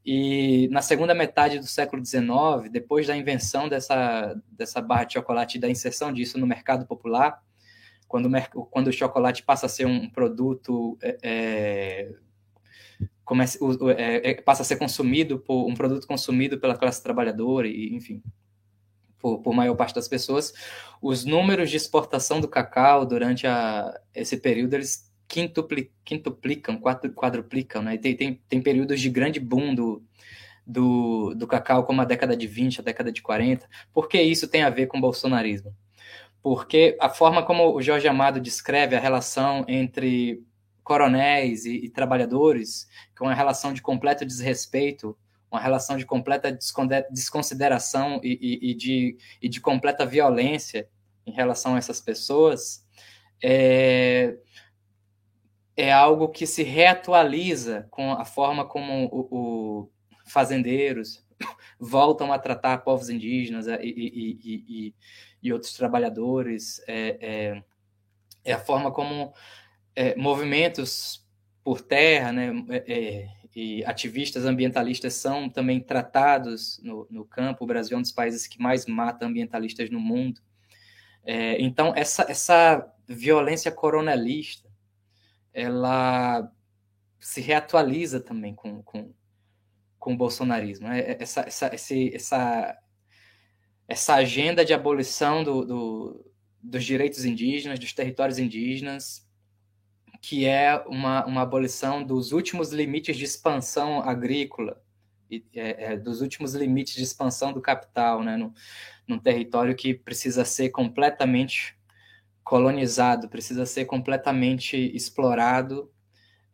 E 0.04 0.68
na 0.70 0.82
segunda 0.82 1.14
metade 1.14 1.58
do 1.58 1.66
século 1.66 2.04
XIX, 2.04 2.70
depois 2.70 3.06
da 3.06 3.16
invenção 3.16 3.68
dessa, 3.68 4.40
dessa 4.52 4.80
barra 4.80 5.04
de 5.04 5.14
chocolate 5.14 5.56
e 5.56 5.60
da 5.60 5.68
inserção 5.68 6.12
disso 6.12 6.38
no 6.38 6.46
mercado 6.46 6.86
popular, 6.86 7.42
quando 8.06 8.26
o, 8.26 8.64
quando 8.66 8.88
o 8.88 8.92
chocolate 8.92 9.42
passa 9.42 9.66
a 9.66 9.68
ser 9.68 9.86
um 9.86 10.08
produto 10.08 10.96
é, 11.02 12.14
comece, 13.26 13.58
o, 13.60 13.90
é, 13.90 14.30
é, 14.30 14.34
passa 14.40 14.62
a 14.62 14.64
ser 14.64 14.76
consumido 14.76 15.38
por 15.40 15.66
um 15.66 15.74
produto 15.74 16.06
consumido 16.06 16.58
pela 16.58 16.78
classe 16.78 17.02
trabalhadora 17.02 17.66
e 17.66 17.94
enfim 17.94 18.22
por, 19.18 19.40
por, 19.40 19.52
maior 19.52 19.74
parte 19.74 19.94
das 19.94 20.06
pessoas. 20.06 20.54
Os 21.02 21.24
números 21.24 21.68
de 21.68 21.76
exportação 21.76 22.40
do 22.40 22.48
cacau 22.48 23.04
durante 23.04 23.46
a, 23.46 23.92
esse 24.14 24.36
período 24.36 24.74
eles 24.74 25.12
quintupli, 25.26 25.92
quintuplicam 26.04 26.80
quadruplicam 26.80 27.82
né? 27.82 27.98
Tem, 27.98 28.14
tem, 28.14 28.40
tem 28.48 28.62
períodos 28.62 29.00
de 29.00 29.10
grande 29.10 29.40
boom 29.40 29.74
do, 29.74 30.02
do, 30.64 31.34
do 31.34 31.46
cacau 31.48 31.84
como 31.84 32.00
a 32.00 32.04
década 32.04 32.36
de 32.36 32.46
20 32.46 32.80
a 32.80 32.84
década 32.84 33.10
de 33.10 33.20
40 33.20 33.68
por 33.92 34.08
que 34.08 34.22
isso 34.22 34.46
tem 34.46 34.62
a 34.62 34.70
ver 34.70 34.86
com 34.86 34.98
o 34.98 35.00
bolsonarismo? 35.00 35.74
Porque 36.40 36.96
a 37.00 37.08
forma 37.08 37.42
como 37.42 37.74
o 37.74 37.82
Jorge 37.82 38.06
Amado 38.06 38.38
descreve 38.38 38.94
a 38.94 39.00
relação 39.00 39.64
entre 39.66 40.45
coronéis 40.86 41.64
e, 41.64 41.86
e 41.86 41.90
trabalhadores, 41.90 42.86
com 43.18 43.24
uma 43.24 43.34
relação 43.34 43.72
de 43.72 43.82
completo 43.82 44.24
desrespeito, 44.24 45.18
uma 45.50 45.60
relação 45.60 45.96
de 45.96 46.06
completa 46.06 46.56
desconsideração 47.10 48.20
e, 48.22 48.38
e, 48.40 48.70
e, 48.70 48.74
de, 48.74 49.18
e 49.42 49.48
de 49.48 49.60
completa 49.60 50.06
violência 50.06 50.88
em 51.26 51.32
relação 51.32 51.74
a 51.74 51.78
essas 51.78 52.00
pessoas, 52.00 52.86
é, 53.42 54.36
é 55.76 55.92
algo 55.92 56.28
que 56.28 56.46
se 56.46 56.62
reatualiza 56.62 57.88
com 57.90 58.12
a 58.12 58.24
forma 58.24 58.64
como 58.64 59.06
o, 59.06 59.28
o 59.28 59.90
fazendeiros 60.24 61.26
voltam 61.80 62.32
a 62.32 62.38
tratar 62.38 62.78
povos 62.78 63.10
indígenas 63.10 63.66
é, 63.66 63.84
e, 63.84 63.90
e, 63.90 64.38
e, 64.44 64.94
e 65.42 65.52
outros 65.52 65.72
trabalhadores, 65.72 66.80
é, 66.86 67.18
é, 67.20 67.62
é, 68.44 68.52
a 68.52 68.60
forma 68.60 68.92
como 68.92 69.34
é, 69.96 70.14
movimentos 70.14 71.26
por 71.64 71.80
terra, 71.80 72.30
né, 72.30 72.52
é, 72.68 72.92
é, 72.92 73.28
e 73.56 73.82
ativistas 73.86 74.44
ambientalistas 74.44 75.14
são 75.14 75.48
também 75.48 75.80
tratados 75.80 76.78
no, 76.82 77.06
no, 77.10 77.24
campo. 77.24 77.64
O 77.64 77.66
Brasil 77.66 77.96
é 77.96 77.98
um 77.98 78.02
dos 78.02 78.12
países 78.12 78.46
que 78.46 78.60
mais 78.60 78.84
mata 78.84 79.24
ambientalistas 79.24 79.88
no 79.88 79.98
mundo. 79.98 80.42
É, 81.24 81.60
então, 81.60 81.94
essa, 81.96 82.26
essa 82.28 82.86
violência 83.08 83.72
coronelista, 83.72 84.68
ela 85.54 86.52
se 87.18 87.40
reatualiza 87.40 88.20
também 88.20 88.54
com, 88.54 88.82
com, 88.82 89.12
com 89.98 90.12
o 90.12 90.16
bolsonarismo. 90.16 90.86
Né? 90.86 91.16
Essa, 91.18 91.40
essa, 91.40 91.74
esse, 91.74 92.14
essa, 92.14 92.78
essa 93.88 94.14
agenda 94.14 94.64
de 94.64 94.74
abolição 94.74 95.42
do, 95.42 95.64
do, 95.64 96.32
dos 96.62 96.84
direitos 96.84 97.24
indígenas, 97.24 97.78
dos 97.78 97.94
territórios 97.94 98.38
indígenas, 98.38 99.25
que 100.26 100.44
é 100.44 100.76
uma, 100.88 101.24
uma 101.24 101.42
abolição 101.42 102.02
dos 102.02 102.32
últimos 102.32 102.72
limites 102.72 103.16
de 103.16 103.24
expansão 103.24 104.00
agrícola, 104.00 104.82
e, 105.30 105.44
é, 105.54 105.92
é, 105.92 105.96
dos 105.96 106.20
últimos 106.20 106.52
limites 106.52 106.96
de 106.96 107.04
expansão 107.04 107.52
do 107.52 107.60
capital, 107.60 108.24
né, 108.24 108.36
no, 108.36 108.52
num 109.06 109.20
território 109.20 109.76
que 109.76 109.94
precisa 109.94 110.44
ser 110.44 110.70
completamente 110.70 111.78
colonizado, 112.42 113.28
precisa 113.28 113.64
ser 113.64 113.84
completamente 113.84 114.76
explorado, 114.96 115.92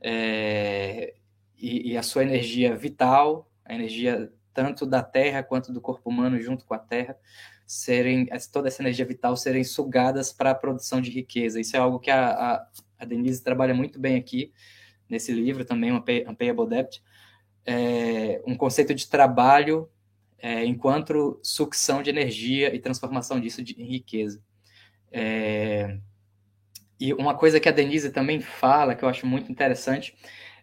é, 0.03 1.15
e, 1.57 1.93
e, 1.93 1.97
a 1.97 2.03
sua 2.03 2.25
energia 2.25 2.77
vital, 2.77 3.51
a 3.65 3.73
energia 3.73 4.31
tanto 4.53 4.85
da 4.85 5.03
terra 5.03 5.43
quanto 5.43 5.73
do 5.73 5.81
corpo 5.81 6.11
humano 6.11 6.39
junto 6.39 6.67
com 6.67 6.75
a 6.75 6.79
terra, 6.79 7.17
serem 7.67 8.29
toda 8.53 8.69
essa 8.69 8.83
energia 8.83 9.07
vital 9.07 9.35
serem 9.35 9.65
sugadas 9.65 10.31
para 10.31 10.51
a 10.51 10.55
produção 10.55 11.01
de 11.01 11.11
riqueza. 11.11 11.59
Isso 11.59 11.75
é 11.75 11.81
algo 11.81 11.99
que 11.99 12.11
a, 12.11 12.33
a 12.33 12.67
a 13.03 13.05
Denise 13.05 13.43
trabalha 13.43 13.75
muito 13.75 13.99
bem 13.99 14.17
aqui 14.17 14.53
nesse 15.09 15.33
livro 15.33 15.65
também, 15.65 15.93
Unpayable 15.93 16.69
Debt, 16.69 17.03
é, 17.67 18.41
um 18.47 18.57
conceito 18.57 18.95
de 18.95 19.09
trabalho 19.09 19.91
é, 20.39 20.65
enquanto 20.65 21.41
sucção 21.43 22.01
de 22.01 22.11
energia 22.11 22.75
e 22.75 22.79
transformação 22.79 23.41
disso 23.41 23.61
de, 23.63 23.75
em 23.81 23.87
riqueza. 23.87 24.41
É, 25.11 25.99
e 26.99 27.13
uma 27.13 27.35
coisa 27.35 27.59
que 27.59 27.69
a 27.69 27.73
Denise 27.73 28.11
também 28.11 28.41
fala, 28.41 28.95
que 28.95 29.05
eu 29.05 29.09
acho 29.09 29.27
muito 29.27 29.51
interessante, 29.51 30.17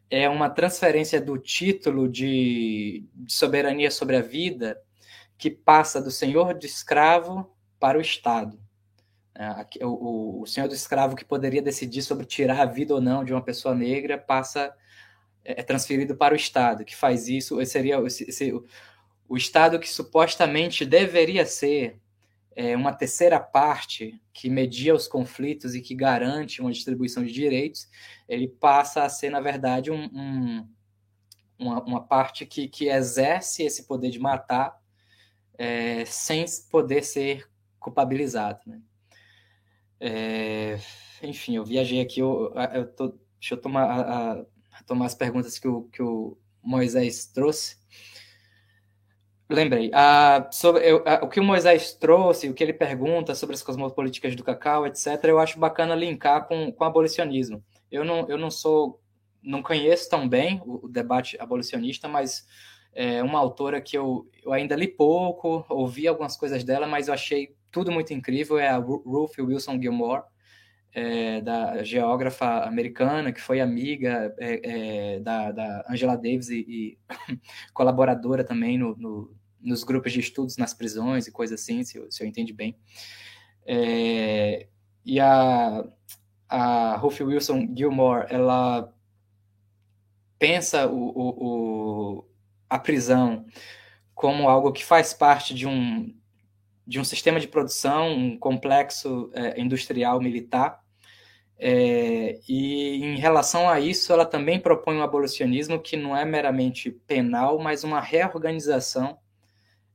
é 0.10 0.30
uma 0.30 0.50
transferência 0.50 1.20
do 1.20 1.38
título 1.38 2.08
de, 2.08 3.06
de 3.14 3.34
soberania 3.34 3.92
sobre 3.92 4.16
a 4.16 4.22
vida 4.22 4.82
que 5.38 5.52
passa 5.52 6.02
do 6.02 6.10
senhor 6.10 6.54
de 6.54 6.66
escravo 6.66 7.54
para 7.78 7.98
o 7.98 8.02
Estado. 8.02 8.58
É, 9.40 9.86
o, 9.86 10.42
o 10.42 10.46
senhor 10.46 10.68
do 10.68 10.76
escravo 10.76 11.16
que 11.16 11.24
poderia 11.24 11.62
decidir 11.62 12.02
sobre 12.02 12.26
tirar 12.26 12.60
a 12.60 12.66
vida 12.66 12.94
ou 12.94 13.00
não 13.00 13.24
de 13.24 13.32
uma 13.32 13.42
pessoa 13.42 13.74
negra 13.74 14.18
passa 14.18 14.76
é, 15.46 15.62
é 15.62 15.64
transferido 15.64 16.14
para 16.14 16.34
o 16.34 16.38
Estado, 16.38 16.84
que 16.84 16.94
faz 16.94 17.30
isso. 17.30 17.66
Seria 17.66 18.02
esse, 18.06 18.30
esse, 18.30 18.52
o, 19.30 19.38
Estado 19.38 19.80
que 19.80 19.90
supostamente 19.90 20.86
deveria 20.86 21.46
ser 21.46 22.02
é, 22.54 22.76
uma 22.76 22.92
terceira 22.92 23.40
parte 23.40 24.22
que 24.34 24.50
media 24.50 24.94
os 24.94 25.08
conflitos 25.08 25.74
e 25.74 25.80
que 25.80 25.96
garante 25.96 26.60
uma 26.60 26.74
distribuição 26.74 27.24
de 27.24 27.32
direitos, 27.32 27.88
ele 28.28 28.50
passa 28.50 29.04
a 29.04 29.10
ser, 29.10 29.30
na 29.30 29.40
verdade, 29.40 29.90
um, 29.90 30.04
um, 30.04 30.68
uma, 31.58 31.82
uma, 31.82 32.04
parte 32.06 32.46
que, 32.46 32.68
que 32.68 32.90
exerce 32.90 33.64
esse 33.64 33.88
poder 33.88 34.10
de 34.10 34.20
matar 34.20 34.78
é, 35.58 36.04
sem 36.04 36.44
poder 36.70 37.04
ser 37.06 37.50
culpabilizado. 37.80 38.60
Né? 38.68 38.82
É, 40.00 40.80
enfim, 41.22 41.56
eu 41.58 41.66
viajei 41.66 42.00
aqui, 42.02 42.20
eu, 42.20 42.54
eu 42.74 42.88
tô 42.88 43.14
deixa 43.40 43.56
eu 43.56 43.58
tomar, 43.62 43.84
a, 43.84 44.32
a, 44.34 44.84
tomar 44.86 45.06
as 45.06 45.16
perguntas 45.16 45.58
que 45.58 45.68
o, 45.68 45.84
que 45.84 46.02
o 46.02 46.38
Moisés 46.62 47.26
trouxe. 47.26 47.78
Lembrei. 49.50 49.90
sobre, 50.52 50.84
eu, 50.84 51.04
o 51.24 51.28
que 51.28 51.40
o 51.40 51.44
Moisés 51.44 51.94
trouxe, 51.94 52.48
o 52.48 52.54
que 52.54 52.64
ele 52.64 52.74
pergunta 52.74 53.34
sobre 53.34 53.56
as 53.56 53.64
cosmopolíticas 53.64 54.36
do 54.36 54.44
cacau, 54.44 54.86
etc., 54.86 55.24
eu 55.24 55.40
acho 55.40 55.58
bacana 55.58 55.96
linkar 55.96 56.48
com, 56.48 56.72
com 56.72 56.84
abolicionismo. 56.84 57.64
Eu 57.92 58.06
não, 58.06 58.30
eu 58.30 58.38
não 58.38 58.52
sou, 58.52 59.02
não 59.42 59.64
conheço 59.64 60.08
tão 60.08 60.30
bem 60.30 60.62
o, 60.64 60.86
o 60.86 60.88
debate 60.88 61.36
abolicionista, 61.40 62.08
mas 62.08 62.46
é 62.94 63.24
uma 63.24 63.40
autora 63.40 63.82
que 63.82 63.98
eu, 63.98 64.30
eu 64.44 64.54
ainda 64.54 64.76
li 64.76 64.88
pouco, 64.88 65.66
ouvi 65.68 66.08
algumas 66.08 66.38
coisas 66.38 66.64
dela, 66.64 66.86
mas 66.86 67.08
eu 67.08 67.14
achei 67.14 67.56
tudo 67.72 67.92
muito 67.92 68.14
incrível. 68.14 68.58
É 68.58 68.68
a 68.70 68.78
Ruth 68.78 69.38
Wilson 69.40 69.80
Gilmore, 69.82 70.24
é, 70.94 71.42
da 71.42 71.84
geógrafa 71.84 72.64
americana, 72.64 73.32
que 73.32 73.42
foi 73.42 73.60
amiga 73.60 74.34
é, 74.40 75.16
é, 75.16 75.20
da, 75.20 75.52
da, 75.52 75.86
Angela 75.90 76.16
Davis 76.16 76.50
e, 76.50 76.66
e 76.68 76.98
colaboradora 77.74 78.44
também 78.44 78.78
no, 78.78 78.96
no, 78.98 79.36
nos 79.62 79.84
grupos 79.84 80.12
de 80.12 80.20
estudos 80.20 80.58
nas 80.58 80.74
prisões 80.74 81.28
e 81.28 81.32
coisas 81.32 81.62
assim, 81.62 81.84
se 81.84 81.98
eu, 81.98 82.12
se 82.12 82.24
eu 82.24 82.28
entendi 82.28 82.54
bem. 82.54 82.76
É, 83.66 84.68
e 85.06 85.20
a, 85.20 85.84
a 86.48 86.96
Ruth 86.98 87.22
Wilson 87.22 87.74
Gilmore, 87.76 88.26
ela 88.30 88.92
pensa 90.40 90.88
o, 90.88 91.10
o, 91.10 91.30
o, 92.20 92.26
a 92.70 92.80
prisão 92.80 93.46
como 94.16 94.50
algo 94.50 94.72
que 94.72 94.84
faz 94.84 95.14
parte 95.14 95.54
de 95.54 95.68
um, 95.68 96.14
de 96.90 97.00
um 97.00 97.04
sistema 97.04 97.40
de 97.40 97.48
produção, 97.48 98.12
um 98.12 98.36
complexo 98.36 99.30
é, 99.36 99.62
industrial 99.62 100.20
militar. 100.20 100.84
É, 101.56 102.40
e 102.50 102.96
em 103.06 103.16
relação 103.16 103.70
a 103.70 103.80
isso, 103.80 104.12
ela 104.12 104.26
também 104.26 104.60
propõe 104.60 104.96
um 104.96 105.04
abolicionismo 105.04 105.80
que 105.80 105.96
não 105.96 106.18
é 106.18 106.26
meramente 106.26 106.90
penal, 107.06 107.60
mas 107.60 107.84
uma 107.84 108.02
reorganização 108.02 109.20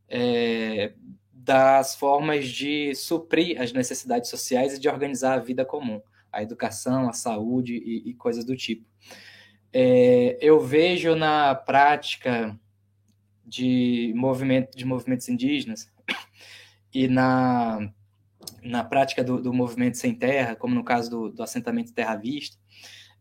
é, 0.08 0.92
das 1.32 1.96
formas 1.96 2.46
de 2.46 2.94
suprir 2.94 3.60
as 3.60 3.72
necessidades 3.72 4.30
sociais 4.30 4.74
e 4.74 4.78
de 4.80 4.88
organizar 4.88 5.34
a 5.34 5.42
vida 5.42 5.64
comum, 5.64 6.00
a 6.30 6.44
educação, 6.44 7.08
a 7.08 7.12
saúde 7.12 7.74
e, 7.74 8.10
e 8.10 8.14
coisas 8.14 8.44
do 8.44 8.54
tipo. 8.54 8.86
É, 9.72 10.38
eu 10.40 10.60
vejo 10.60 11.16
na 11.16 11.56
prática 11.56 12.56
de, 13.44 14.12
movimento, 14.14 14.76
de 14.76 14.84
movimentos 14.84 15.28
indígenas 15.28 15.92
e 16.94 17.08
na, 17.08 17.90
na 18.62 18.84
prática 18.84 19.24
do, 19.24 19.42
do 19.42 19.52
movimento 19.52 19.98
sem 19.98 20.14
terra, 20.14 20.54
como 20.54 20.74
no 20.74 20.84
caso 20.84 21.10
do, 21.10 21.30
do 21.30 21.42
assentamento 21.42 21.92
Terra 21.92 22.16
Vista, 22.16 22.56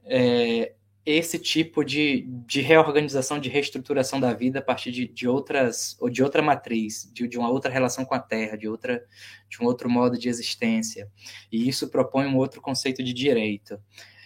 é, 0.05 0.73
esse 1.05 1.37
tipo 1.37 1.83
de, 1.83 2.25
de 2.45 2.61
reorganização, 2.61 3.37
de 3.37 3.49
reestruturação 3.49 4.19
da 4.19 4.33
vida 4.33 4.59
a 4.59 4.61
partir 4.61 4.91
de, 4.91 5.05
de 5.05 5.27
outras 5.27 5.97
ou 5.99 6.09
de 6.09 6.23
outra 6.23 6.41
matriz, 6.41 7.09
de, 7.11 7.27
de 7.27 7.37
uma 7.37 7.49
outra 7.49 7.71
relação 7.71 8.05
com 8.05 8.15
a 8.15 8.19
Terra, 8.19 8.57
de 8.57 8.67
outra 8.67 9.03
de 9.49 9.61
um 9.61 9.65
outro 9.65 9.89
modo 9.89 10.17
de 10.17 10.29
existência. 10.29 11.09
E 11.51 11.67
isso 11.67 11.89
propõe 11.89 12.25
um 12.25 12.37
outro 12.37 12.61
conceito 12.61 13.03
de 13.03 13.13
direito. 13.13 13.79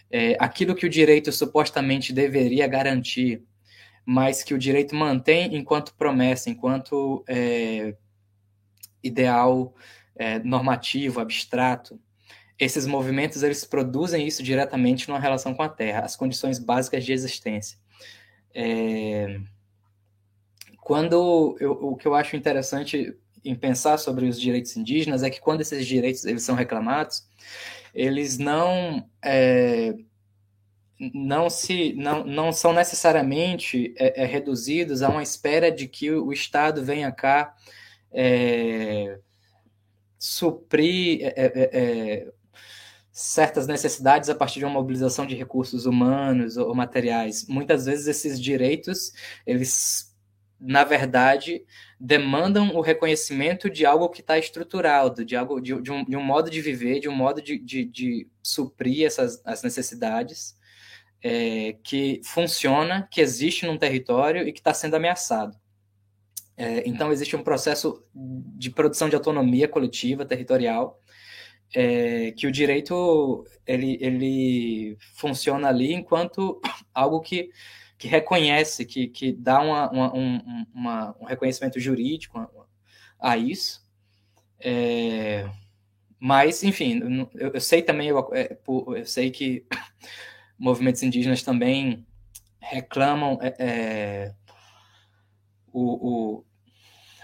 É, 0.09 0.37
aquilo 0.39 0.75
que 0.75 0.85
o 0.85 0.89
direito 0.89 1.31
supostamente 1.31 2.13
deveria 2.13 2.67
garantir, 2.67 3.43
mas 4.05 4.43
que 4.43 4.53
o 4.53 4.57
direito 4.57 4.95
mantém 4.95 5.55
enquanto 5.55 5.95
promessa, 5.95 6.49
enquanto 6.49 7.25
é, 7.27 7.95
ideal 9.07 9.73
é, 10.15 10.39
normativo, 10.39 11.19
abstrato, 11.19 11.99
esses 12.59 12.87
movimentos 12.87 13.43
eles 13.43 13.63
produzem 13.63 14.25
isso 14.25 14.41
diretamente 14.41 15.07
numa 15.07 15.19
relação 15.19 15.53
com 15.53 15.61
a 15.61 15.69
Terra, 15.69 16.01
as 16.01 16.15
condições 16.15 16.57
básicas 16.57 17.05
de 17.05 17.13
existência. 17.13 17.77
É... 18.53 19.39
Quando 20.81 21.55
eu, 21.59 21.71
o 21.71 21.95
que 21.95 22.07
eu 22.07 22.15
acho 22.15 22.35
interessante 22.35 23.15
em 23.43 23.53
pensar 23.53 23.97
sobre 23.97 24.25
os 24.25 24.39
direitos 24.39 24.75
indígenas 24.75 25.21
é 25.21 25.29
que 25.29 25.39
quando 25.39 25.61
esses 25.61 25.85
direitos 25.85 26.25
eles 26.25 26.43
são 26.43 26.55
reclamados, 26.55 27.27
eles 27.93 28.37
não 28.37 29.07
é, 29.23 29.93
não 31.13 31.49
se 31.49 31.93
não, 31.93 32.23
não 32.25 32.51
são 32.51 32.73
necessariamente 32.73 33.93
é, 33.97 34.23
é, 34.23 34.25
reduzidos 34.25 35.01
a 35.01 35.09
uma 35.09 35.21
espera 35.21 35.71
de 35.71 35.87
que 35.87 36.09
o 36.11 36.31
Estado 36.33 36.83
venha 36.83 37.11
cá 37.11 37.53
é, 38.11 39.19
suprir 40.17 41.19
é, 41.21 41.33
é, 41.35 41.69
é, 41.73 42.33
certas 43.11 43.67
necessidades 43.67 44.29
a 44.29 44.35
partir 44.35 44.59
de 44.59 44.65
uma 44.65 44.73
mobilização 44.73 45.25
de 45.25 45.35
recursos 45.35 45.85
humanos 45.85 46.57
ou 46.57 46.73
materiais. 46.75 47.47
Muitas 47.47 47.85
vezes 47.85 48.07
esses 48.07 48.39
direitos, 48.39 49.11
eles, 49.45 50.15
na 50.59 50.83
verdade, 50.83 51.65
demandam 51.99 52.75
o 52.75 52.81
reconhecimento 52.81 53.69
de 53.69 53.85
algo 53.85 54.09
que 54.09 54.21
está 54.21 54.37
estruturado, 54.37 55.25
de 55.25 55.35
algo 55.35 55.59
de, 55.59 55.81
de, 55.81 55.91
um, 55.91 56.03
de, 56.03 56.15
um, 56.15 56.23
modo 56.23 56.49
de 56.49 56.61
viver, 56.61 56.99
de 56.99 57.09
um 57.09 57.15
modo 57.15 57.41
de, 57.41 57.57
de, 57.57 57.85
de 57.85 58.27
suprir 58.41 59.05
essas 59.05 59.41
as 59.43 59.63
necessidades 59.63 60.57
é, 61.21 61.75
que 61.83 62.21
funciona, 62.23 63.07
que 63.11 63.21
existe 63.21 63.65
num 63.65 63.77
território 63.77 64.47
e 64.47 64.53
que 64.53 64.59
está 64.59 64.73
sendo 64.73 64.95
ameaçado. 64.95 65.57
É, 66.57 66.89
então, 66.89 67.11
existe 67.11 67.35
um 67.35 67.43
processo 67.43 68.03
de 68.13 68.71
produção 68.71 69.07
de 69.07 69.15
autonomia 69.15 69.67
coletiva, 69.67 70.25
territorial, 70.25 70.99
é, 71.75 72.31
que 72.31 72.47
o 72.47 72.51
direito 72.51 73.45
ele, 73.65 73.97
ele 74.01 74.97
funciona 75.15 75.67
ali 75.67 75.93
enquanto 75.93 76.59
algo 76.93 77.21
que, 77.21 77.51
que 77.97 78.07
reconhece, 78.07 78.85
que, 78.85 79.07
que 79.07 79.31
dá 79.31 79.61
uma, 79.61 79.91
uma, 79.91 80.15
um, 80.15 80.65
uma, 80.73 81.15
um 81.19 81.25
reconhecimento 81.25 81.79
jurídico 81.79 82.39
a, 82.39 82.49
a 83.19 83.37
isso. 83.37 83.85
É, 84.59 85.47
mas, 86.19 86.63
enfim, 86.63 87.29
eu, 87.35 87.51
eu 87.53 87.61
sei 87.61 87.83
também, 87.83 88.07
eu, 88.07 88.17
é, 88.33 88.57
eu, 88.95 89.05
sei 89.05 89.29
que 89.29 89.63
movimentos 90.57 91.03
indígenas 91.03 91.43
também 91.43 92.03
reclamam 92.59 93.37
é, 93.41 93.55
é 93.59 94.35
o, 95.71 96.39
o, 96.39 96.45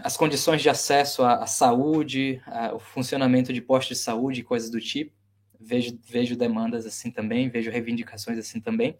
as 0.04 0.18
condições 0.18 0.62
de 0.62 0.70
acesso 0.70 1.24
à, 1.24 1.36
à 1.36 1.48
saúde, 1.48 2.42
ao 2.46 2.78
funcionamento 2.78 3.54
de 3.54 3.62
postos 3.62 3.98
de 3.98 4.04
saúde 4.04 4.42
e 4.42 4.44
coisas 4.44 4.70
do 4.70 4.80
tipo. 4.80 5.14
Vejo, 5.60 5.98
vejo 6.04 6.36
demandas 6.36 6.86
assim 6.86 7.10
também, 7.10 7.50
vejo 7.50 7.72
reivindicações 7.72 8.38
assim 8.38 8.60
também. 8.60 8.98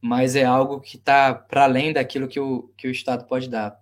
Mas 0.00 0.34
é 0.34 0.44
algo 0.44 0.80
que 0.80 0.96
está 0.96 1.32
para 1.32 1.62
além 1.62 1.92
daquilo 1.92 2.26
que 2.26 2.40
o, 2.40 2.72
que 2.76 2.88
o 2.88 2.90
Estado 2.90 3.24
pode 3.24 3.48
dar. 3.48 3.80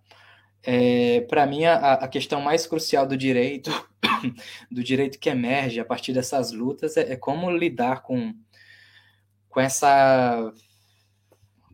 É, 0.63 1.23
para 1.23 1.47
mim, 1.47 1.65
a, 1.65 1.95
a, 1.95 2.07
questão 2.09 2.43
mais 2.43 2.67
crucial 2.67 3.07
do 3.07 3.17
direito, 3.17 3.71
do 4.71 4.85
direito 4.85 5.19
que 5.19 5.31
emerge 5.31 5.81
a 5.81 5.85
partir 5.85 6.13
dessas 6.13 6.53
lutas, 6.53 6.99
é, 6.99 7.13
é 7.13 7.17
como 7.17 7.51
lidar 7.51 8.03
com, 8.03 8.35
com 9.49 9.59
essa 9.59 10.53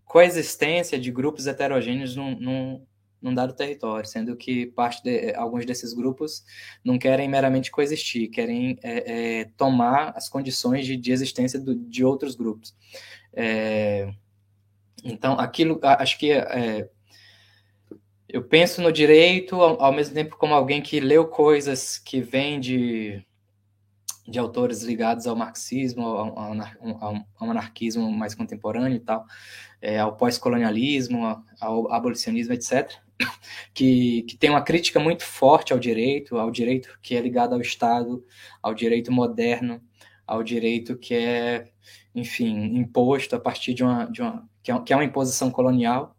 coexistência 0.05 0.97
de 0.97 1.11
grupos 1.11 1.49
heterogêneos 1.49 2.15
num, 2.15 2.39
num, 2.39 2.87
num 3.27 3.35
dado 3.35 3.53
território, 3.53 4.09
sendo 4.09 4.37
que 4.37 4.67
parte 4.67 5.03
de, 5.03 5.35
alguns 5.35 5.67
desses 5.67 5.93
grupos 5.93 6.45
não 6.85 6.97
querem 6.97 7.29
meramente 7.29 7.73
coexistir, 7.73 8.31
querem 8.31 8.79
é, 8.83 9.41
é, 9.41 9.45
tomar 9.57 10.13
as 10.17 10.29
condições 10.29 10.87
de, 10.87 10.97
de 10.97 11.11
existência 11.11 11.59
do, 11.59 11.75
de 11.75 12.05
outros 12.05 12.37
grupos. 12.37 12.75
É, 13.33 14.13
então, 15.05 15.35
aquilo, 15.35 15.81
acho 15.83 16.19
que 16.19 16.31
eu 18.29 18.43
penso 18.45 18.81
no 18.81 18.93
direito 18.93 19.61
ao, 19.61 19.83
ao, 19.83 19.93
mesmo 19.93 20.15
tempo 20.15 20.37
como 20.37 20.55
alguém 20.55 20.81
que 20.81 21.01
leu 21.01 21.27
coisas 21.27 21.99
que 21.99 22.21
vêm 22.21 22.61
de, 22.61 23.25
de 24.27 24.39
autores 24.39 24.83
ligados 24.83 25.27
ao 25.27 25.35
marxismo, 25.35 26.07
ao, 26.07 26.39
ao, 26.39 27.27
ao 27.39 27.51
anarquismo 27.51 28.11
mais 28.11 28.35
contemporâneo 28.35 28.97
e 28.97 29.01
tal, 29.01 29.25
é, 29.81 29.99
ao 29.99 30.17
pós-colonialismo, 30.17 31.43
ao 31.61 31.93
abolicionismo, 31.93 32.55
etc 32.55 33.06
que, 33.75 34.23
que 34.23 34.37
tem 34.37 34.51
uma 34.51 34.63
crítica 34.63 35.01
muito 35.01 35.25
forte 35.25 35.73
ao 35.73 35.79
direito, 35.79 36.37
ao 36.37 36.51
direito 36.51 36.99
que 37.03 37.15
é 37.15 37.21
ligado 37.21 37.55
ao 37.55 37.61
Estado, 37.61 38.25
ao 38.63 38.75
direito 38.75 39.13
moderno, 39.13 39.81
ao 40.27 40.43
direito 40.43 40.97
que 40.97 41.15
é, 41.15 41.69
enfim, 42.15 42.77
imposto 42.77 43.37
a 43.37 43.41
partir 43.41 43.75
de 43.75 43.85
uma, 43.85 44.05
de 44.07 44.23
uma 44.23 44.49
que, 44.63 44.73
é, 44.73 44.81
que 44.81 44.93
é 44.93 44.97
uma 44.97 45.05
imposição 45.05 45.51
colonial. 45.51 46.17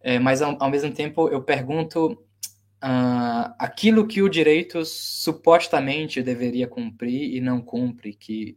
É, 0.00 0.18
mas, 0.18 0.40
ao, 0.40 0.56
ao, 0.62 0.70
mesmo 0.70 0.92
tempo, 0.92 1.28
eu 1.28 1.42
pergunto 1.42 2.12
uh, 2.12 3.54
aquilo 3.58 4.06
que 4.06 4.22
o 4.22 4.28
direito 4.28 4.84
supostamente 4.84 6.22
deveria 6.22 6.68
cumprir 6.68 7.34
e 7.34 7.40
não 7.40 7.60
cumpre, 7.60 8.14
que 8.14 8.56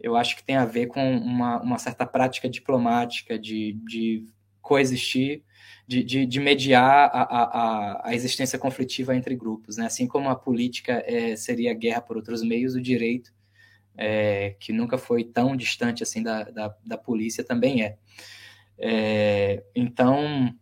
eu 0.00 0.16
acho 0.16 0.34
que 0.34 0.42
tem 0.42 0.56
a 0.56 0.64
ver 0.64 0.86
com 0.86 1.16
uma, 1.18 1.62
uma 1.62 1.78
certa 1.78 2.04
prática 2.06 2.48
diplomática 2.48 3.38
de, 3.38 3.74
de 3.84 4.24
coexistir 4.60 5.42
de, 5.86 6.04
de, 6.04 6.24
de 6.24 6.38
mediar 6.38 7.10
a, 7.12 7.22
a, 7.22 8.08
a, 8.08 8.14
existência 8.14 8.58
conflitiva 8.58 9.16
entre 9.16 9.34
grupos. 9.34 9.76
Né? 9.76 9.86
Assim 9.86 10.06
como 10.06 10.28
a 10.28 10.36
política 10.36 11.02
é, 11.06 11.34
seria 11.34 11.74
guerra 11.74 12.00
por 12.00 12.16
outros 12.16 12.42
meios, 12.42 12.74
o 12.74 12.80
direito 12.80 13.32
é, 13.96 14.54
que 14.60 14.72
nunca 14.72 14.96
foi 14.96 15.24
tão 15.24 15.56
distante 15.56 16.02
assim 16.02 16.22
da, 16.22 16.44
da, 16.44 16.74
da 16.84 16.96
polícia, 16.96 17.42
também 17.42 17.82
é. 17.82 17.98
é. 18.78 19.64
Então, 19.74 20.54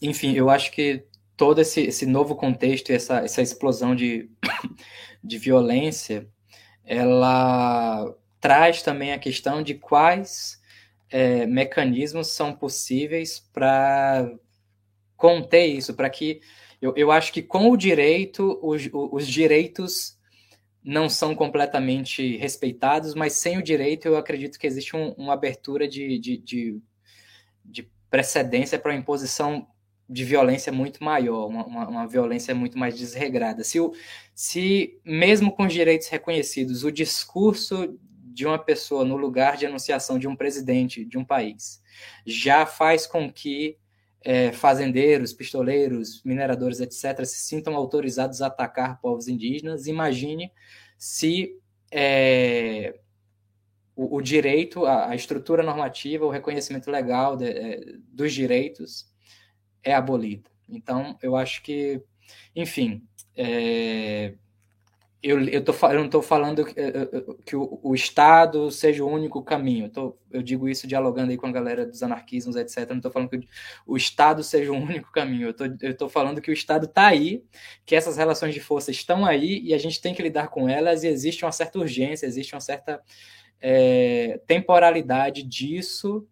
enfim, 0.00 0.32
eu 0.32 0.48
acho 0.50 0.72
que 0.72 1.04
todo 1.36 1.60
esse, 1.60 1.82
esse 1.82 2.06
novo 2.06 2.34
contexto 2.34 2.90
e 2.90 2.94
essa, 2.94 3.18
essa 3.18 3.42
explosão 3.42 3.94
de, 3.94 4.30
de 5.22 5.38
violência, 5.38 6.28
ela 6.84 8.12
traz 8.40 8.82
também 8.82 9.12
a 9.12 9.18
questão 9.18 9.62
de 9.62 9.74
quais 9.74 10.60
é, 11.14 11.46
mecanismos 11.46 12.32
são 12.32 12.52
possíveis 12.52 13.38
para 13.52 14.28
conter 15.16 15.64
isso, 15.64 15.94
para 15.94 16.10
que 16.10 16.40
eu, 16.82 16.92
eu 16.96 17.12
acho 17.12 17.32
que 17.32 17.40
com 17.40 17.70
o 17.70 17.76
direito, 17.76 18.58
os, 18.60 18.82
os 18.92 19.28
direitos 19.28 20.18
não 20.82 21.08
são 21.08 21.32
completamente 21.32 22.36
respeitados, 22.36 23.14
mas 23.14 23.34
sem 23.34 23.56
o 23.56 23.62
direito 23.62 24.08
eu 24.08 24.16
acredito 24.16 24.58
que 24.58 24.66
existe 24.66 24.96
um, 24.96 25.10
uma 25.12 25.34
abertura 25.34 25.86
de, 25.86 26.18
de, 26.18 26.36
de, 26.36 26.82
de 27.64 27.88
precedência 28.10 28.76
para 28.76 28.90
uma 28.90 28.98
imposição 28.98 29.68
de 30.10 30.24
violência 30.24 30.72
muito 30.72 31.02
maior, 31.02 31.46
uma, 31.46 31.64
uma, 31.64 31.88
uma, 31.88 32.06
violência 32.08 32.52
muito 32.56 32.76
mais 32.76 32.98
desregrada. 32.98 33.62
Se, 33.62 33.78
o, 33.78 33.92
se, 34.34 35.00
mesmo 35.04 35.52
com 35.52 35.64
os 35.64 35.72
direitos 35.72 36.08
reconhecidos, 36.08 36.82
o 36.82 36.90
discurso 36.90 37.96
de 38.34 38.44
uma 38.44 38.58
pessoa 38.58 39.04
no 39.04 39.16
lugar 39.16 39.56
de 39.56 39.64
anunciação 39.64 40.18
de 40.18 40.26
um 40.26 40.34
presidente 40.34 41.04
de 41.04 41.16
um 41.16 41.24
país 41.24 41.80
já 42.26 42.66
faz 42.66 43.06
com 43.06 43.32
que 43.32 43.78
é, 44.20 44.50
fazendeiros, 44.52 45.32
pistoleiros, 45.32 46.22
mineradores, 46.24 46.80
etc., 46.80 47.24
se 47.24 47.46
sintam 47.46 47.76
autorizados 47.76 48.40
a 48.40 48.46
atacar 48.46 48.98
povos 49.00 49.28
indígenas. 49.28 49.86
Imagine 49.86 50.50
se 50.96 51.60
é, 51.92 52.98
o, 53.94 54.16
o, 54.16 54.22
direito, 54.22 54.86
a, 54.86 55.10
a, 55.10 55.14
estrutura 55.14 55.62
normativa, 55.62 56.24
o 56.24 56.30
reconhecimento 56.30 56.90
legal 56.90 57.36
de, 57.36 57.46
é, 57.46 57.80
dos 58.08 58.32
direitos 58.32 59.06
é 59.82 59.94
abolido. 59.94 60.50
Então, 60.68 61.18
eu 61.22 61.36
acho 61.36 61.62
que, 61.62 62.02
enfim, 62.56 63.06
é, 63.36 64.34
eu, 65.24 65.42
eu, 65.48 65.64
tô, 65.64 65.72
eu 65.88 65.98
não 66.00 66.04
estou 66.04 66.20
falando 66.20 66.66
que, 66.66 66.78
eh, 66.78 67.08
eh, 67.10 67.24
que 67.46 67.56
o, 67.56 67.80
o, 67.82 67.94
Estado 67.94 68.70
seja 68.70 69.02
o 69.02 69.08
único 69.08 69.42
caminho. 69.42 69.86
Eu, 69.86 69.90
tô, 69.90 70.18
eu 70.30 70.42
digo 70.42 70.68
isso 70.68 70.86
dialogando 70.86 71.30
aí 71.30 71.38
com 71.38 71.46
a 71.46 71.52
galera 71.52 71.86
dos 71.86 72.02
anarquismos, 72.02 72.56
etc. 72.56 72.90
não 72.90 72.98
estou 72.98 73.10
falando 73.10 73.30
que 73.30 73.48
o 73.86 73.96
Estado 73.96 74.44
seja 74.44 74.70
o 74.70 74.76
único 74.76 75.10
caminho. 75.10 75.54
Eu 75.80 75.90
estou 75.90 76.10
falando 76.10 76.42
que 76.42 76.50
o 76.50 76.52
Estado 76.52 76.84
está 76.84 77.06
aí, 77.06 77.42
que 77.86 77.96
essas 77.96 78.18
relações 78.18 78.52
de 78.52 78.60
força 78.60 78.90
estão 78.90 79.24
aí 79.24 79.62
e 79.64 79.72
a 79.72 79.78
gente 79.78 79.98
tem 79.98 80.14
que 80.14 80.22
lidar 80.22 80.48
com 80.48 80.68
elas 80.68 81.04
e 81.04 81.08
existe 81.08 81.42
uma 81.42 81.52
certa 81.52 81.78
urgência, 81.78 82.26
existe 82.26 82.54
uma 82.54 82.60
certa 82.60 83.00
é, 83.58 84.42
temporalidade 84.46 85.42
disso 85.42 86.28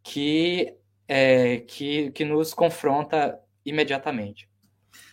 que, 0.00 0.72
é, 1.08 1.58
que, 1.66 2.12
que 2.12 2.24
nos 2.24 2.54
confronta 2.54 3.36
imediatamente. 3.64 4.51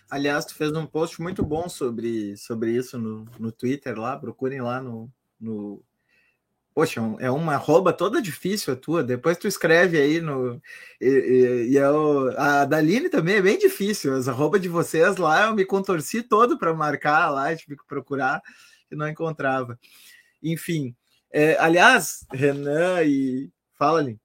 Aliás, 0.10 0.46
tu 0.46 0.56
fez 0.56 0.72
um 0.72 0.88
post 0.88 1.22
muito 1.22 1.46
bom 1.46 1.70
sobre, 1.70 2.36
sobre 2.36 2.72
isso 2.72 2.98
no, 2.98 3.26
no 3.38 3.52
Twitter 3.52 3.98
lá, 4.00 4.18
procurem 4.18 4.62
lá 4.62 4.82
no. 4.82 5.12
no... 5.40 5.84
Poxa, 6.74 7.02
é 7.20 7.30
uma 7.30 7.56
arroba 7.56 7.92
toda 7.94 8.22
difícil 8.22 8.74
a 8.74 8.76
tua. 8.76 9.04
Depois 9.04 9.38
tu 9.38 9.48
escreve 9.48 10.00
aí 10.00 10.20
no. 10.20 10.62
E, 11.00 11.08
e, 11.08 11.72
e 11.72 11.76
eu, 11.76 12.34
a 12.40 12.66
Daline 12.66 13.10
também 13.10 13.36
é 13.36 13.42
bem 13.42 13.60
difícil. 13.60 14.16
As 14.16 14.28
arrobas 14.28 14.62
de 14.62 14.70
vocês 14.70 15.18
lá, 15.18 15.48
eu 15.48 15.54
me 15.54 15.66
contorci 15.66 16.24
todo 16.24 16.58
para 16.58 16.74
marcar 16.74 17.30
lá, 17.30 17.56
tive 17.56 17.78
que 17.78 17.86
procurar 17.86 18.42
e 18.92 18.96
não 18.96 19.08
encontrava. 19.08 19.78
Enfim. 20.42 20.96
É, 21.32 21.56
aliás, 21.60 22.26
Renan 22.32 23.04
e. 23.04 23.52
Fala, 23.78 24.00
ali. 24.00 24.20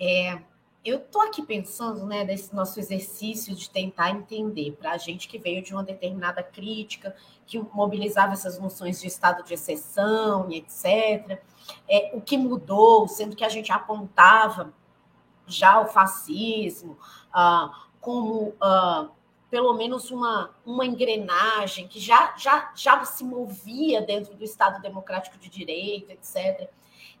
É, 0.00 0.38
eu 0.86 0.98
estou 0.98 1.22
aqui 1.22 1.42
pensando, 1.42 2.06
né, 2.06 2.24
desse 2.24 2.54
nosso 2.54 2.78
exercício 2.78 3.54
de 3.54 3.68
tentar 3.68 4.10
entender 4.10 4.72
para 4.72 4.92
a 4.92 4.96
gente 4.96 5.26
que 5.26 5.38
veio 5.38 5.62
de 5.62 5.72
uma 5.72 5.82
determinada 5.82 6.42
crítica, 6.42 7.14
que 7.46 7.58
mobilizava 7.58 8.34
essas 8.34 8.58
noções 8.58 9.00
de 9.00 9.06
estado 9.06 9.42
de 9.42 9.54
exceção 9.54 10.50
e 10.50 10.58
etc. 10.58 11.42
É, 11.88 12.12
o 12.14 12.20
que 12.20 12.38
mudou, 12.38 13.08
sendo 13.08 13.34
que 13.34 13.44
a 13.44 13.48
gente 13.48 13.72
apontava 13.72 14.72
já 15.46 15.80
o 15.80 15.86
fascismo 15.86 16.98
ah, 17.32 17.86
como 18.00 18.54
ah, 18.60 19.08
pelo 19.50 19.74
menos 19.74 20.10
uma, 20.10 20.50
uma 20.64 20.84
engrenagem 20.84 21.86
que 21.86 22.00
já, 22.00 22.36
já, 22.36 22.72
já 22.74 23.04
se 23.04 23.24
movia 23.24 24.02
dentro 24.02 24.34
do 24.34 24.44
Estado 24.44 24.82
Democrático 24.82 25.38
de 25.38 25.48
Direito, 25.48 26.10
etc. 26.10 26.68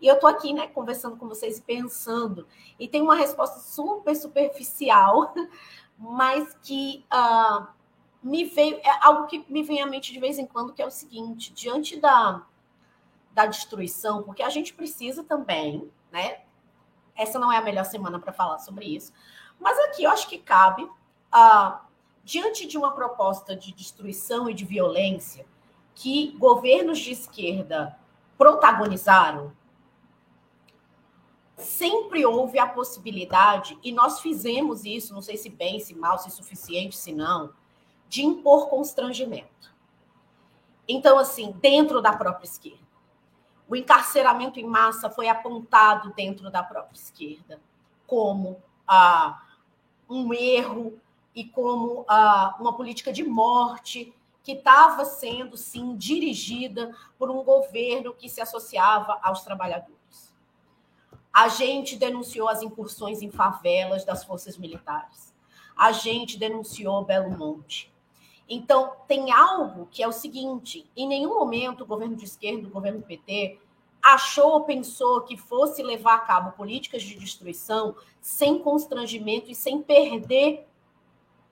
E 0.00 0.06
eu 0.06 0.14
estou 0.14 0.28
aqui, 0.28 0.52
né, 0.52 0.66
conversando 0.66 1.16
com 1.16 1.26
vocês 1.26 1.58
e 1.58 1.62
pensando, 1.62 2.46
e 2.78 2.86
tem 2.86 3.00
uma 3.00 3.14
resposta 3.14 3.60
super 3.60 4.14
superficial, 4.14 5.34
mas 5.98 6.56
que 6.62 7.04
uh, 7.12 7.66
me 8.22 8.44
veio, 8.44 8.76
é 8.76 9.06
algo 9.06 9.26
que 9.26 9.44
me 9.48 9.62
vem 9.62 9.80
à 9.80 9.86
mente 9.86 10.12
de 10.12 10.20
vez 10.20 10.38
em 10.38 10.46
quando, 10.46 10.72
que 10.72 10.82
é 10.82 10.86
o 10.86 10.90
seguinte: 10.90 11.52
diante 11.52 11.98
da, 11.98 12.42
da 13.32 13.46
destruição, 13.46 14.22
porque 14.22 14.42
a 14.42 14.50
gente 14.50 14.74
precisa 14.74 15.24
também, 15.24 15.90
né? 16.10 16.40
Essa 17.14 17.38
não 17.38 17.50
é 17.50 17.56
a 17.56 17.62
melhor 17.62 17.84
semana 17.84 18.18
para 18.18 18.32
falar 18.32 18.58
sobre 18.58 18.84
isso, 18.84 19.12
mas 19.58 19.78
aqui 19.78 20.04
eu 20.04 20.10
acho 20.10 20.28
que 20.28 20.36
cabe, 20.38 20.82
uh, 20.82 21.78
diante 22.22 22.66
de 22.66 22.76
uma 22.76 22.92
proposta 22.92 23.56
de 23.56 23.72
destruição 23.72 24.50
e 24.50 24.54
de 24.54 24.64
violência 24.64 25.46
que 25.94 26.36
governos 26.36 26.98
de 26.98 27.12
esquerda 27.12 27.98
protagonizaram, 28.36 29.52
sempre 31.56 32.24
houve 32.26 32.58
a 32.58 32.66
possibilidade, 32.66 33.78
e 33.82 33.90
nós 33.90 34.20
fizemos 34.20 34.84
isso, 34.84 35.14
não 35.14 35.22
sei 35.22 35.36
se 35.36 35.48
bem, 35.48 35.80
se 35.80 35.94
mal, 35.94 36.18
se 36.18 36.30
suficiente, 36.30 36.96
se 36.96 37.12
não, 37.12 37.52
de 38.08 38.24
impor 38.24 38.68
constrangimento. 38.68 39.74
Então, 40.88 41.18
assim, 41.18 41.52
dentro 41.60 42.00
da 42.00 42.12
própria 42.12 42.46
esquerda. 42.46 42.86
O 43.68 43.74
encarceramento 43.74 44.60
em 44.60 44.64
massa 44.64 45.10
foi 45.10 45.28
apontado 45.28 46.12
dentro 46.14 46.50
da 46.50 46.62
própria 46.62 46.96
esquerda 46.96 47.60
como 48.06 48.62
ah, 48.86 49.42
um 50.08 50.32
erro 50.32 51.00
e 51.34 51.44
como 51.44 52.04
ah, 52.06 52.56
uma 52.60 52.76
política 52.76 53.12
de 53.12 53.24
morte 53.24 54.14
que 54.44 54.52
estava 54.52 55.04
sendo, 55.04 55.56
sim, 55.56 55.96
dirigida 55.96 56.94
por 57.18 57.28
um 57.28 57.42
governo 57.42 58.14
que 58.14 58.28
se 58.28 58.40
associava 58.40 59.18
aos 59.20 59.42
trabalhadores. 59.42 59.95
A 61.36 61.48
gente 61.48 61.96
denunciou 61.96 62.48
as 62.48 62.62
incursões 62.62 63.20
em 63.20 63.30
favelas 63.30 64.06
das 64.06 64.24
forças 64.24 64.56
militares. 64.56 65.34
A 65.76 65.92
gente 65.92 66.38
denunciou 66.38 67.04
Belo 67.04 67.36
Monte. 67.36 67.92
Então, 68.48 68.94
tem 69.06 69.30
algo 69.30 69.86
que 69.90 70.02
é 70.02 70.08
o 70.08 70.12
seguinte: 70.12 70.90
em 70.96 71.06
nenhum 71.06 71.34
momento 71.34 71.82
o 71.82 71.86
governo 71.86 72.16
de 72.16 72.24
esquerda, 72.24 72.66
o 72.66 72.70
governo 72.70 73.02
PT, 73.02 73.60
achou 74.02 74.52
ou 74.52 74.64
pensou 74.64 75.20
que 75.24 75.36
fosse 75.36 75.82
levar 75.82 76.14
a 76.14 76.20
cabo 76.20 76.52
políticas 76.52 77.02
de 77.02 77.14
destruição 77.16 77.94
sem 78.18 78.58
constrangimento 78.58 79.50
e 79.50 79.54
sem 79.54 79.82
perder 79.82 80.66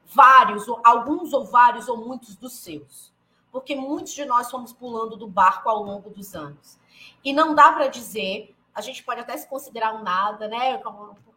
vários, 0.07 0.67
ou 0.67 0.81
alguns 0.83 1.35
ou 1.35 1.45
vários 1.45 1.89
ou 1.89 1.99
muitos 1.99 2.37
dos 2.37 2.55
seus. 2.55 3.13
Porque 3.53 3.77
muitos 3.77 4.15
de 4.15 4.25
nós 4.25 4.51
fomos 4.51 4.73
pulando 4.73 5.15
do 5.15 5.29
barco 5.29 5.69
ao 5.69 5.83
longo 5.83 6.09
dos 6.09 6.35
anos. 6.35 6.79
E 7.23 7.35
não 7.35 7.55
dá 7.55 7.71
para 7.71 7.89
dizer 7.89 8.54
a 8.75 8.81
gente 8.81 9.03
pode 9.05 9.21
até 9.21 9.37
se 9.37 9.49
considerar 9.49 9.95
um 9.95 10.03
nada, 10.03 10.49
né? 10.49 10.81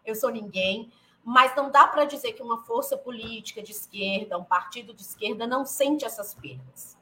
Eu 0.06 0.16
sou 0.16 0.32
ninguém, 0.32 0.92
mas 1.24 1.56
não 1.56 1.70
dá 1.70 1.86
para 1.86 2.06
dizer 2.06 2.34
que 2.34 2.42
uma 2.42 2.64
força 2.64 2.98
política 2.98 3.62
de 3.62 3.72
esquerda, 3.72 4.38
um 4.38 4.44
partido 4.44 4.94
de 4.94 5.02
esquerda, 5.02 5.46
não 5.46 5.66
sente 5.66 6.06
essas 6.06 6.34
perdas. 6.34 6.98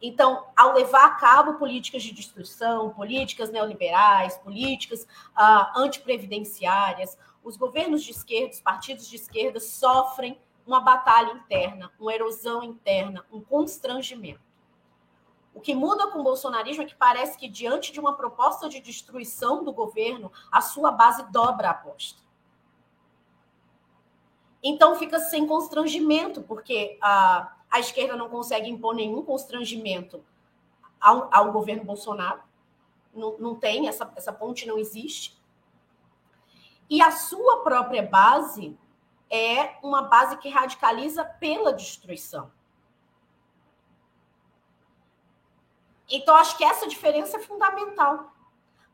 Então, 0.00 0.46
ao 0.56 0.74
levar 0.74 1.06
a 1.06 1.14
cabo 1.16 1.54
políticas 1.54 2.02
de 2.02 2.12
destruição, 2.12 2.90
políticas 2.90 3.50
neoliberais, 3.50 4.38
políticas 4.38 5.02
uh, 5.02 5.78
antiprevidenciárias, 5.80 7.18
os 7.42 7.56
governos 7.56 8.04
de 8.04 8.12
esquerda, 8.12 8.52
os 8.52 8.60
partidos 8.60 9.08
de 9.08 9.16
esquerda 9.16 9.58
sofrem 9.58 10.38
uma 10.66 10.80
batalha 10.80 11.32
interna, 11.32 11.90
uma 11.98 12.14
erosão 12.14 12.62
interna, 12.62 13.24
um 13.32 13.40
constrangimento. 13.40 14.45
O 15.56 15.60
que 15.60 15.74
muda 15.74 16.08
com 16.08 16.18
o 16.18 16.22
bolsonarismo 16.22 16.82
é 16.82 16.86
que 16.86 16.94
parece 16.94 17.38
que, 17.38 17.48
diante 17.48 17.90
de 17.90 17.98
uma 17.98 18.12
proposta 18.12 18.68
de 18.68 18.78
destruição 18.78 19.64
do 19.64 19.72
governo, 19.72 20.30
a 20.52 20.60
sua 20.60 20.92
base 20.92 21.22
dobra 21.32 21.68
a 21.68 21.70
aposta. 21.70 22.20
Então 24.62 24.96
fica 24.96 25.18
sem 25.18 25.46
constrangimento, 25.46 26.42
porque 26.42 26.98
a, 27.00 27.56
a 27.70 27.80
esquerda 27.80 28.14
não 28.16 28.28
consegue 28.28 28.68
impor 28.68 28.94
nenhum 28.94 29.22
constrangimento 29.22 30.22
ao, 31.00 31.34
ao 31.34 31.50
governo 31.52 31.84
Bolsonaro. 31.84 32.42
Não, 33.14 33.38
não 33.38 33.54
tem, 33.54 33.88
essa, 33.88 34.12
essa 34.14 34.34
ponte 34.34 34.66
não 34.66 34.76
existe. 34.76 35.40
E 36.90 37.00
a 37.00 37.12
sua 37.12 37.62
própria 37.62 38.02
base 38.02 38.78
é 39.30 39.78
uma 39.82 40.02
base 40.02 40.36
que 40.36 40.50
radicaliza 40.50 41.24
pela 41.24 41.72
destruição. 41.72 42.52
Então, 46.08 46.36
acho 46.36 46.56
que 46.56 46.64
essa 46.64 46.86
diferença 46.86 47.36
é 47.36 47.40
fundamental. 47.40 48.32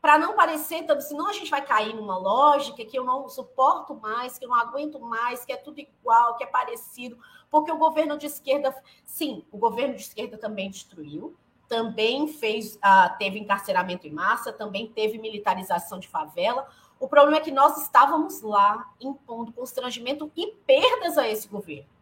Para 0.01 0.17
não 0.17 0.35
parecer, 0.35 0.85
senão 1.01 1.29
a 1.29 1.33
gente 1.33 1.49
vai 1.49 1.65
cair 1.65 1.95
numa 1.95 2.17
lógica 2.17 2.83
que 2.83 2.97
eu 2.97 3.05
não 3.05 3.29
suporto 3.29 3.95
mais, 3.95 4.37
que 4.37 4.43
eu 4.43 4.49
não 4.49 4.55
aguento 4.57 4.99
mais, 4.99 5.45
que 5.45 5.53
é 5.53 5.55
tudo 5.55 5.79
igual, 5.79 6.35
que 6.35 6.43
é 6.43 6.47
parecido, 6.47 7.17
porque 7.49 7.71
o 7.71 7.77
governo 7.77 8.17
de 8.17 8.25
esquerda, 8.25 8.75
sim, 9.05 9.45
o 9.49 9.57
governo 9.57 9.95
de 9.95 10.01
esquerda 10.01 10.37
também 10.37 10.69
destruiu, 10.69 11.37
também 11.69 12.27
fez, 12.27 12.75
uh, 12.75 13.17
teve 13.17 13.39
encarceramento 13.39 14.05
em 14.05 14.11
massa, 14.11 14.51
também 14.51 14.87
teve 14.87 15.17
militarização 15.17 15.99
de 15.99 16.09
favela. 16.09 16.67
O 16.99 17.07
problema 17.07 17.37
é 17.37 17.41
que 17.41 17.51
nós 17.51 17.77
estávamos 17.77 18.41
lá 18.41 18.91
impondo 18.99 19.53
constrangimento 19.53 20.29
e 20.35 20.47
perdas 20.65 21.17
a 21.17 21.27
esse 21.29 21.47
governo. 21.47 21.92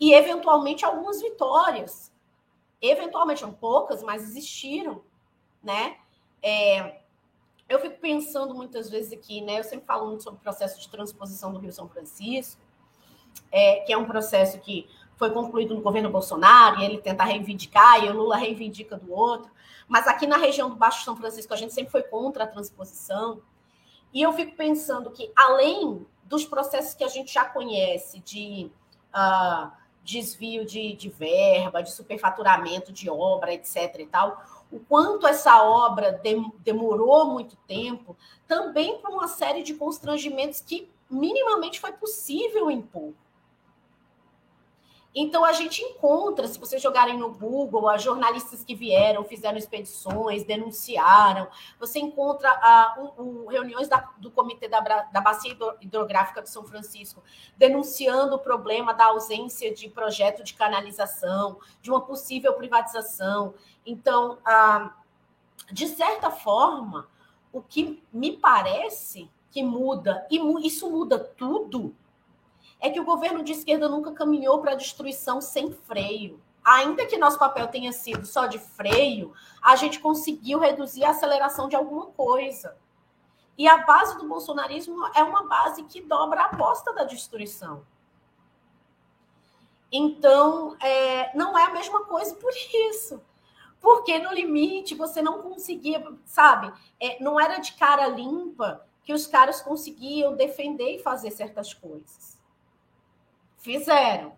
E 0.00 0.14
eventualmente 0.14 0.84
algumas 0.84 1.20
vitórias. 1.20 2.10
Eventualmente, 2.80 3.40
são 3.40 3.52
poucas, 3.52 4.02
mas 4.02 4.22
existiram, 4.22 5.02
né? 5.62 5.98
É, 6.42 7.00
eu 7.68 7.78
fico 7.78 8.00
pensando 8.00 8.54
muitas 8.54 8.88
vezes 8.88 9.12
aqui, 9.12 9.42
né? 9.42 9.58
Eu 9.58 9.64
sempre 9.64 9.86
falo 9.86 10.06
muito 10.08 10.22
sobre 10.22 10.40
o 10.40 10.42
processo 10.42 10.80
de 10.80 10.88
transposição 10.88 11.52
do 11.52 11.58
Rio 11.58 11.72
São 11.72 11.88
Francisco, 11.88 12.60
é, 13.52 13.80
que 13.80 13.92
é 13.92 13.98
um 13.98 14.06
processo 14.06 14.58
que 14.58 14.88
foi 15.16 15.30
concluído 15.30 15.74
no 15.74 15.82
governo 15.82 16.08
Bolsonaro 16.08 16.80
e 16.80 16.84
ele 16.84 16.98
tenta 16.98 17.22
reivindicar 17.24 18.02
e 18.02 18.08
o 18.08 18.14
Lula 18.14 18.36
reivindica 18.36 18.96
do 18.96 19.12
outro. 19.12 19.52
Mas 19.86 20.08
aqui 20.08 20.26
na 20.26 20.38
região 20.38 20.70
do 20.70 20.76
Baixo 20.76 21.04
São 21.04 21.14
Francisco 21.14 21.52
a 21.52 21.56
gente 21.58 21.74
sempre 21.74 21.92
foi 21.92 22.02
contra 22.02 22.44
a 22.44 22.46
transposição. 22.46 23.42
E 24.14 24.22
eu 24.22 24.32
fico 24.32 24.56
pensando 24.56 25.10
que 25.10 25.30
além 25.36 26.06
dos 26.24 26.46
processos 26.46 26.94
que 26.94 27.04
a 27.04 27.08
gente 27.08 27.34
já 27.34 27.44
conhece 27.44 28.20
de 28.20 28.72
uh, 29.14 29.70
desvio 30.02 30.64
de, 30.64 30.94
de 30.94 31.08
verba, 31.08 31.82
de 31.82 31.92
superfaturamento 31.92 32.92
de 32.92 33.08
obra, 33.10 33.52
etc. 33.52 33.96
e 33.98 34.06
tal, 34.06 34.44
o 34.70 34.78
quanto 34.78 35.26
essa 35.26 35.62
obra 35.62 36.12
dem, 36.12 36.52
demorou 36.60 37.26
muito 37.26 37.56
tempo, 37.66 38.16
também 38.46 38.98
por 38.98 39.10
uma 39.10 39.28
série 39.28 39.62
de 39.62 39.74
constrangimentos 39.74 40.60
que 40.60 40.90
minimamente 41.10 41.80
foi 41.80 41.92
possível 41.92 42.70
impor. 42.70 43.12
Então 45.14 45.44
a 45.44 45.52
gente 45.52 45.82
encontra, 45.82 46.46
se 46.46 46.58
vocês 46.58 46.80
jogarem 46.80 47.18
no 47.18 47.32
Google, 47.32 47.88
as 47.88 48.02
jornalistas 48.02 48.62
que 48.62 48.74
vieram, 48.76 49.24
fizeram 49.24 49.58
expedições, 49.58 50.44
denunciaram. 50.44 51.48
Você 51.80 51.98
encontra 51.98 52.48
uh, 52.96 53.20
um, 53.20 53.22
um, 53.22 53.46
reuniões 53.46 53.88
da, 53.88 54.08
do 54.18 54.30
Comitê 54.30 54.68
da, 54.68 54.80
da 54.80 55.20
Bacia 55.20 55.56
Hidrográfica 55.80 56.40
de 56.42 56.48
São 56.48 56.64
Francisco, 56.64 57.22
denunciando 57.56 58.36
o 58.36 58.38
problema 58.38 58.94
da 58.94 59.06
ausência 59.06 59.74
de 59.74 59.88
projeto 59.88 60.44
de 60.44 60.54
canalização, 60.54 61.58
de 61.82 61.90
uma 61.90 62.00
possível 62.00 62.54
privatização. 62.54 63.54
Então, 63.84 64.38
uh, 64.46 64.90
de 65.72 65.88
certa 65.88 66.30
forma, 66.30 67.08
o 67.52 67.60
que 67.60 68.00
me 68.12 68.36
parece 68.36 69.28
que 69.50 69.62
muda, 69.64 70.24
e 70.30 70.38
isso 70.64 70.88
muda 70.88 71.18
tudo, 71.18 71.94
é 72.80 72.90
que 72.90 73.00
o 73.00 73.04
governo 73.04 73.42
de 73.42 73.52
esquerda 73.52 73.88
nunca 73.88 74.12
caminhou 74.12 74.60
para 74.60 74.72
a 74.72 74.76
destruição 74.76 75.40
sem 75.40 75.70
freio. 75.72 76.40
Ainda 76.64 77.06
que 77.06 77.16
nosso 77.16 77.38
papel 77.38 77.68
tenha 77.68 77.92
sido 77.92 78.26
só 78.26 78.46
de 78.46 78.58
freio, 78.58 79.32
a 79.62 79.76
gente 79.76 80.00
conseguiu 80.00 80.58
reduzir 80.58 81.04
a 81.04 81.10
aceleração 81.10 81.68
de 81.68 81.76
alguma 81.76 82.06
coisa. 82.06 82.76
E 83.56 83.68
a 83.68 83.78
base 83.78 84.16
do 84.16 84.26
bolsonarismo 84.26 85.06
é 85.14 85.22
uma 85.22 85.44
base 85.44 85.82
que 85.84 86.00
dobra 86.00 86.42
a 86.42 86.46
aposta 86.46 86.92
da 86.92 87.04
destruição. 87.04 87.84
Então, 89.92 90.76
é, 90.80 91.36
não 91.36 91.58
é 91.58 91.64
a 91.64 91.72
mesma 91.72 92.04
coisa 92.04 92.34
por 92.36 92.52
isso. 92.90 93.20
Porque 93.80 94.18
no 94.18 94.32
limite 94.32 94.94
você 94.94 95.22
não 95.22 95.42
conseguia, 95.42 96.06
sabe? 96.24 96.72
É, 97.00 97.22
não 97.22 97.40
era 97.40 97.58
de 97.58 97.72
cara 97.72 98.06
limpa 98.06 98.86
que 99.02 99.12
os 99.12 99.26
caras 99.26 99.60
conseguiam 99.62 100.36
defender 100.36 100.96
e 100.96 101.02
fazer 101.02 101.30
certas 101.30 101.72
coisas. 101.72 102.29
Fizeram, 103.60 104.32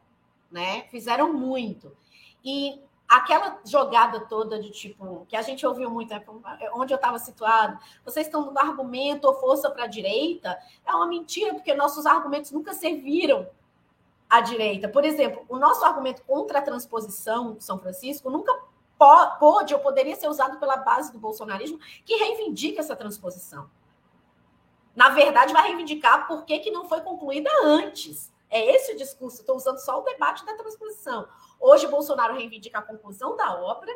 né? 0.50 0.82
Fizeram 0.90 1.32
muito. 1.32 1.96
E 2.44 2.82
aquela 3.08 3.60
jogada 3.64 4.20
toda 4.20 4.60
de 4.60 4.70
tipo, 4.70 5.24
que 5.28 5.36
a 5.36 5.42
gente 5.42 5.66
ouviu 5.66 5.88
muito, 5.88 6.10
né? 6.10 6.24
onde 6.74 6.92
eu 6.92 6.96
estava 6.96 7.18
situado, 7.18 7.78
vocês 8.04 8.26
estão 8.26 8.44
dando 8.44 8.58
argumento 8.58 9.26
ou 9.26 9.34
força 9.34 9.70
para 9.70 9.84
a 9.84 9.86
direita, 9.86 10.58
é 10.84 10.94
uma 10.94 11.06
mentira, 11.06 11.54
porque 11.54 11.72
nossos 11.72 12.04
argumentos 12.04 12.50
nunca 12.50 12.74
serviram 12.74 13.46
à 14.28 14.40
direita. 14.40 14.88
Por 14.88 15.04
exemplo, 15.04 15.44
o 15.48 15.56
nosso 15.56 15.84
argumento 15.84 16.22
contra 16.22 16.58
a 16.58 16.62
transposição 16.62 17.54
de 17.54 17.62
São 17.62 17.78
Francisco 17.78 18.28
nunca 18.28 18.52
pôde 19.38 19.74
ou 19.74 19.80
poderia 19.80 20.16
ser 20.16 20.28
usado 20.28 20.58
pela 20.58 20.76
base 20.76 21.12
do 21.12 21.18
bolsonarismo, 21.18 21.78
que 22.04 22.16
reivindica 22.16 22.80
essa 22.80 22.96
transposição. 22.96 23.68
Na 24.96 25.10
verdade, 25.10 25.52
vai 25.52 25.68
reivindicar 25.68 26.26
por 26.26 26.44
que, 26.44 26.58
que 26.60 26.70
não 26.70 26.88
foi 26.88 27.00
concluída 27.02 27.50
antes. 27.62 28.31
É 28.52 28.76
esse 28.76 28.92
o 28.92 28.96
discurso. 28.96 29.40
Estou 29.40 29.56
usando 29.56 29.78
só 29.78 29.98
o 29.98 30.04
debate 30.04 30.44
da 30.44 30.54
transposição. 30.54 31.26
Hoje, 31.58 31.88
Bolsonaro 31.88 32.34
reivindica 32.34 32.80
a 32.80 32.82
conclusão 32.82 33.34
da 33.34 33.58
obra 33.58 33.90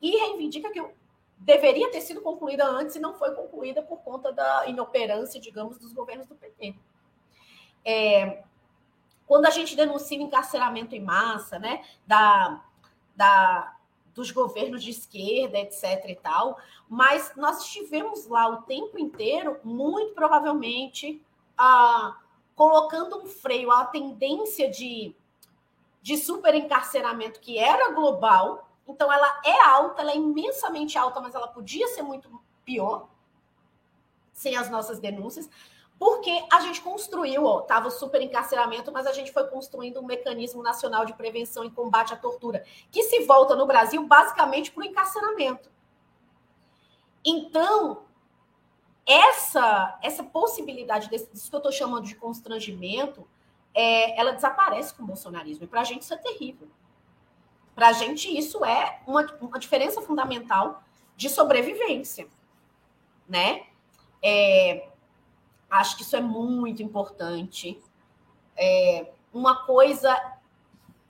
e 0.00 0.10
reivindica 0.10 0.70
que 0.70 0.86
deveria 1.38 1.90
ter 1.90 2.02
sido 2.02 2.20
concluída 2.20 2.66
antes 2.66 2.94
e 2.96 3.00
não 3.00 3.14
foi 3.14 3.34
concluída 3.34 3.82
por 3.82 4.02
conta 4.02 4.30
da 4.30 4.66
inoperância, 4.66 5.40
digamos, 5.40 5.78
dos 5.78 5.94
governos 5.94 6.26
do 6.26 6.34
PT. 6.34 6.74
É, 7.82 8.44
quando 9.26 9.46
a 9.46 9.50
gente 9.50 9.74
denuncia 9.74 10.18
o 10.18 10.22
encarceramento 10.22 10.94
em 10.94 11.00
massa, 11.00 11.58
né, 11.58 11.82
da, 12.06 12.62
da, 13.16 13.74
dos 14.14 14.30
governos 14.30 14.82
de 14.82 14.90
esquerda, 14.90 15.58
etc. 15.58 16.10
e 16.10 16.16
tal, 16.16 16.58
mas 16.86 17.32
nós 17.36 17.62
estivemos 17.62 18.26
lá 18.26 18.48
o 18.48 18.62
tempo 18.62 18.98
inteiro, 18.98 19.58
muito 19.64 20.12
provavelmente, 20.12 21.22
a 21.56 22.18
colocando 22.54 23.18
um 23.22 23.26
freio 23.26 23.70
à 23.70 23.84
tendência 23.84 24.70
de, 24.70 25.14
de 26.00 26.16
superencarceramento 26.16 27.40
que 27.40 27.58
era 27.58 27.92
global. 27.92 28.70
Então, 28.86 29.12
ela 29.12 29.40
é 29.44 29.62
alta, 29.62 30.02
ela 30.02 30.12
é 30.12 30.16
imensamente 30.16 30.96
alta, 30.98 31.20
mas 31.20 31.34
ela 31.34 31.48
podia 31.48 31.88
ser 31.88 32.02
muito 32.02 32.30
pior 32.64 33.08
sem 34.32 34.56
as 34.56 34.68
nossas 34.68 34.98
denúncias, 34.98 35.48
porque 35.98 36.44
a 36.52 36.60
gente 36.60 36.80
construiu, 36.80 37.60
estava 37.60 37.88
super 37.88 38.20
encarceramento, 38.20 38.90
mas 38.92 39.06
a 39.06 39.12
gente 39.12 39.32
foi 39.32 39.46
construindo 39.46 40.00
um 40.00 40.04
mecanismo 40.04 40.62
nacional 40.62 41.06
de 41.06 41.14
prevenção 41.14 41.64
e 41.64 41.70
combate 41.70 42.12
à 42.12 42.16
tortura, 42.16 42.64
que 42.90 43.04
se 43.04 43.20
volta 43.24 43.54
no 43.54 43.64
Brasil 43.64 44.04
basicamente 44.06 44.72
para 44.72 44.82
o 44.82 44.84
encarceramento. 44.84 45.70
Então, 47.24 48.02
essa 49.06 49.98
essa 50.02 50.22
possibilidade 50.22 51.10
desse, 51.10 51.30
disso 51.30 51.50
que 51.50 51.56
eu 51.56 51.58
estou 51.58 51.72
chamando 51.72 52.06
de 52.06 52.14
constrangimento, 52.14 53.26
é, 53.74 54.18
ela 54.18 54.32
desaparece 54.32 54.94
com 54.94 55.02
o 55.02 55.06
bolsonarismo. 55.06 55.64
E 55.64 55.66
para 55.66 55.80
a 55.80 55.84
gente 55.84 56.02
isso 56.02 56.14
é 56.14 56.18
terrível. 56.18 56.68
Para 57.74 57.88
a 57.88 57.92
gente 57.92 58.36
isso 58.36 58.64
é 58.64 59.00
uma, 59.06 59.26
uma 59.40 59.58
diferença 59.58 60.00
fundamental 60.00 60.82
de 61.16 61.28
sobrevivência, 61.28 62.28
né? 63.28 63.66
É, 64.22 64.88
acho 65.68 65.96
que 65.96 66.02
isso 66.02 66.16
é 66.16 66.20
muito 66.20 66.82
importante. 66.82 67.80
É, 68.56 69.12
uma 69.32 69.66
coisa, 69.66 70.38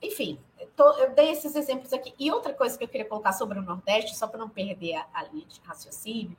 enfim, 0.01 0.39
tô, 0.75 0.91
eu 0.93 1.13
dei 1.13 1.29
esses 1.29 1.55
exemplos 1.55 1.93
aqui. 1.93 2.13
E 2.17 2.31
outra 2.31 2.53
coisa 2.53 2.77
que 2.77 2.83
eu 2.83 2.87
queria 2.87 3.07
colocar 3.07 3.33
sobre 3.33 3.59
o 3.59 3.61
Nordeste, 3.61 4.17
só 4.17 4.27
para 4.27 4.39
não 4.39 4.49
perder 4.49 4.95
a, 4.95 5.07
a 5.13 5.23
linha 5.23 5.45
de 5.45 5.61
raciocínio, 5.61 6.35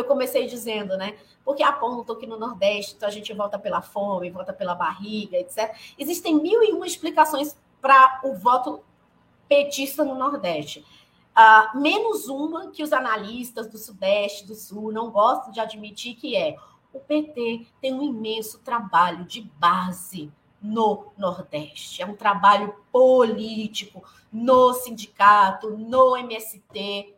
eu 0.00 0.04
comecei 0.04 0.46
dizendo, 0.46 0.96
né? 0.96 1.16
Porque 1.44 1.62
apontam 1.62 2.16
que 2.16 2.26
no 2.26 2.38
Nordeste 2.38 2.94
então 2.96 3.08
a 3.08 3.12
gente 3.12 3.32
volta 3.32 3.58
pela 3.58 3.80
fome, 3.80 4.30
volta 4.30 4.52
pela 4.52 4.74
barriga, 4.74 5.36
etc. 5.36 5.74
Existem 5.98 6.34
mil 6.34 6.62
e 6.62 6.72
uma 6.72 6.86
explicações 6.86 7.56
para 7.80 8.20
o 8.24 8.34
voto 8.34 8.82
petista 9.48 10.04
no 10.04 10.14
Nordeste. 10.14 10.84
Uh, 11.36 11.78
menos 11.78 12.28
uma 12.28 12.70
que 12.70 12.82
os 12.82 12.92
analistas 12.92 13.68
do 13.68 13.76
Sudeste, 13.76 14.46
do 14.46 14.54
Sul, 14.54 14.90
não 14.90 15.10
gostam 15.10 15.52
de 15.52 15.60
admitir, 15.60 16.14
que 16.16 16.34
é 16.34 16.56
o 16.92 16.98
PT 16.98 17.66
tem 17.80 17.92
um 17.92 18.02
imenso 18.02 18.58
trabalho 18.60 19.24
de 19.24 19.42
base 19.42 20.32
no 20.62 21.12
Nordeste. 21.16 22.02
É 22.02 22.06
um 22.06 22.16
trabalho 22.16 22.74
político 22.90 24.02
no 24.32 24.72
sindicato, 24.72 25.76
no 25.76 26.16
MST, 26.16 27.14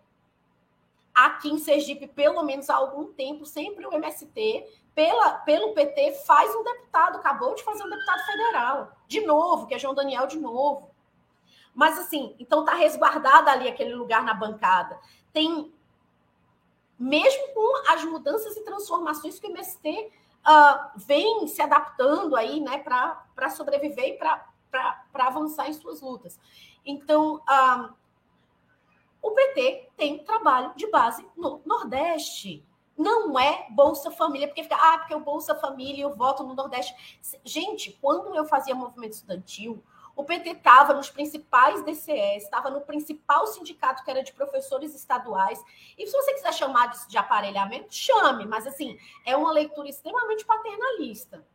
aqui 1.26 1.48
em 1.48 1.58
Sergipe, 1.58 2.06
pelo 2.06 2.42
menos 2.42 2.70
há 2.70 2.76
algum 2.76 3.12
tempo, 3.12 3.44
sempre 3.44 3.86
o 3.86 3.92
MST, 3.92 4.64
pela, 4.94 5.32
pelo 5.38 5.74
PT, 5.74 6.12
faz 6.26 6.54
um 6.54 6.62
deputado, 6.62 7.16
acabou 7.16 7.54
de 7.54 7.62
fazer 7.62 7.84
um 7.84 7.88
deputado 7.88 8.24
federal, 8.24 8.92
de 9.06 9.20
novo, 9.20 9.66
que 9.66 9.74
é 9.74 9.78
João 9.78 9.94
Daniel 9.94 10.26
de 10.26 10.38
novo. 10.38 10.90
Mas 11.74 11.98
assim, 11.98 12.34
então 12.38 12.64
tá 12.64 12.74
resguardado 12.74 13.48
ali 13.48 13.68
aquele 13.68 13.94
lugar 13.94 14.24
na 14.24 14.34
bancada. 14.34 14.98
Tem, 15.32 15.72
mesmo 16.98 17.54
com 17.54 17.92
as 17.92 18.04
mudanças 18.04 18.56
e 18.56 18.64
transformações 18.64 19.38
que 19.38 19.46
o 19.46 19.50
MST 19.50 19.88
uh, 19.88 20.10
ah, 20.44 20.92
vem 20.96 21.46
se 21.46 21.62
adaptando 21.62 22.34
aí, 22.34 22.58
né, 22.60 22.78
para 22.78 23.50
sobreviver 23.50 24.08
e 24.08 24.18
para 24.18 24.46
avançar 25.14 25.68
em 25.68 25.74
suas 25.74 26.00
lutas. 26.00 26.40
Então, 26.84 27.40
ah, 27.46 27.94
o 29.22 29.30
PT 29.32 29.90
tem 29.96 30.18
trabalho 30.24 30.72
de 30.76 30.86
base 30.90 31.26
no 31.36 31.60
Nordeste. 31.64 32.64
Não 32.96 33.38
é 33.38 33.66
Bolsa 33.70 34.10
Família, 34.10 34.48
porque 34.48 34.64
fica, 34.64 34.76
ah, 34.76 34.98
porque 34.98 35.14
o 35.14 35.20
Bolsa 35.20 35.54
Família 35.54 36.02
eu 36.02 36.14
voto 36.14 36.42
no 36.42 36.54
Nordeste. 36.54 36.94
Gente, 37.44 37.96
quando 38.00 38.34
eu 38.34 38.44
fazia 38.44 38.74
movimento 38.74 39.12
estudantil, 39.12 39.82
o 40.18 40.24
PT 40.24 40.50
estava 40.50 40.92
nos 40.94 41.08
principais 41.08 41.80
DCS, 41.84 42.42
estava 42.42 42.70
no 42.70 42.80
principal 42.80 43.46
sindicato 43.46 44.02
que 44.02 44.10
era 44.10 44.20
de 44.20 44.32
professores 44.32 44.92
estaduais. 44.92 45.62
E 45.96 46.04
se 46.08 46.12
você 46.12 46.34
quiser 46.34 46.52
chamar 46.54 46.88
disso 46.88 47.08
de 47.08 47.16
aparelhamento, 47.16 47.94
chame, 47.94 48.44
mas 48.44 48.66
assim, 48.66 48.98
é 49.24 49.36
uma 49.36 49.52
leitura 49.52 49.88
extremamente 49.88 50.44
paternalista. 50.44 51.46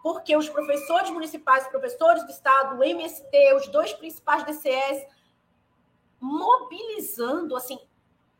Porque 0.00 0.36
os 0.36 0.48
professores 0.48 1.10
municipais, 1.10 1.66
professores 1.66 2.22
do 2.22 2.30
estado, 2.30 2.78
o 2.78 2.84
MST, 2.84 3.54
os 3.54 3.66
dois 3.66 3.92
principais 3.94 4.44
DCS, 4.44 5.04
mobilizando, 6.20 7.56
assim, 7.56 7.78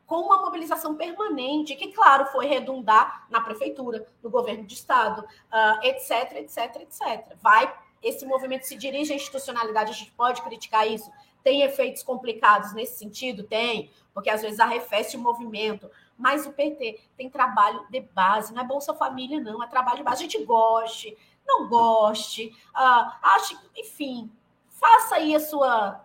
com 0.07 0.17
uma 0.17 0.43
mobilização 0.43 0.97
permanente, 0.97 1.77
que, 1.77 1.93
claro, 1.93 2.27
foi 2.27 2.47
redundar 2.47 3.27
na 3.31 3.41
prefeitura, 3.41 4.07
no 4.23 4.29
governo 4.29 4.65
de 4.65 4.75
estado, 4.75 5.21
uh, 5.23 5.87
etc, 5.87 6.33
etc, 6.37 6.77
etc. 6.83 7.37
Vai 7.41 7.73
esse 8.03 8.25
movimento 8.25 8.65
se 8.65 8.77
dirige 8.77 9.13
à 9.13 9.17
institucionalidade, 9.17 9.91
a 9.91 9.95
gente 9.95 10.11
pode 10.13 10.43
criticar 10.43 10.87
isso. 10.89 11.11
Tem 11.43 11.63
efeitos 11.63 12.03
complicados 12.03 12.73
nesse 12.73 12.99
sentido? 12.99 13.45
Tem, 13.45 13.91
porque 14.13 14.31
às 14.31 14.43
vezes 14.43 14.61
arrefece 14.61 15.17
o 15.17 15.21
movimento. 15.21 15.91
Mas 16.17 16.47
o 16.47 16.53
PT 16.53 17.01
tem 17.17 17.31
trabalho 17.31 17.87
de 17.91 18.01
base, 18.01 18.53
não 18.53 18.63
é 18.63 18.67
Bolsa 18.67 18.95
Família, 18.95 19.41
não, 19.41 19.63
é 19.63 19.67
trabalho 19.67 19.99
de 19.99 20.03
base. 20.03 20.23
A 20.25 20.29
gente 20.29 20.45
goste, 20.45 21.17
não 21.47 21.69
goste, 21.69 22.55
uh, 22.75 23.13
ache, 23.23 23.57
enfim, 23.77 24.31
faça 24.69 25.17
aí 25.17 25.35
a 25.35 25.41
sua. 25.41 26.05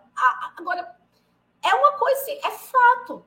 agora, 0.56 0.95
é 1.68 1.74
uma 1.74 1.92
coisa, 1.92 2.30
é 2.30 2.50
fato. 2.50 3.24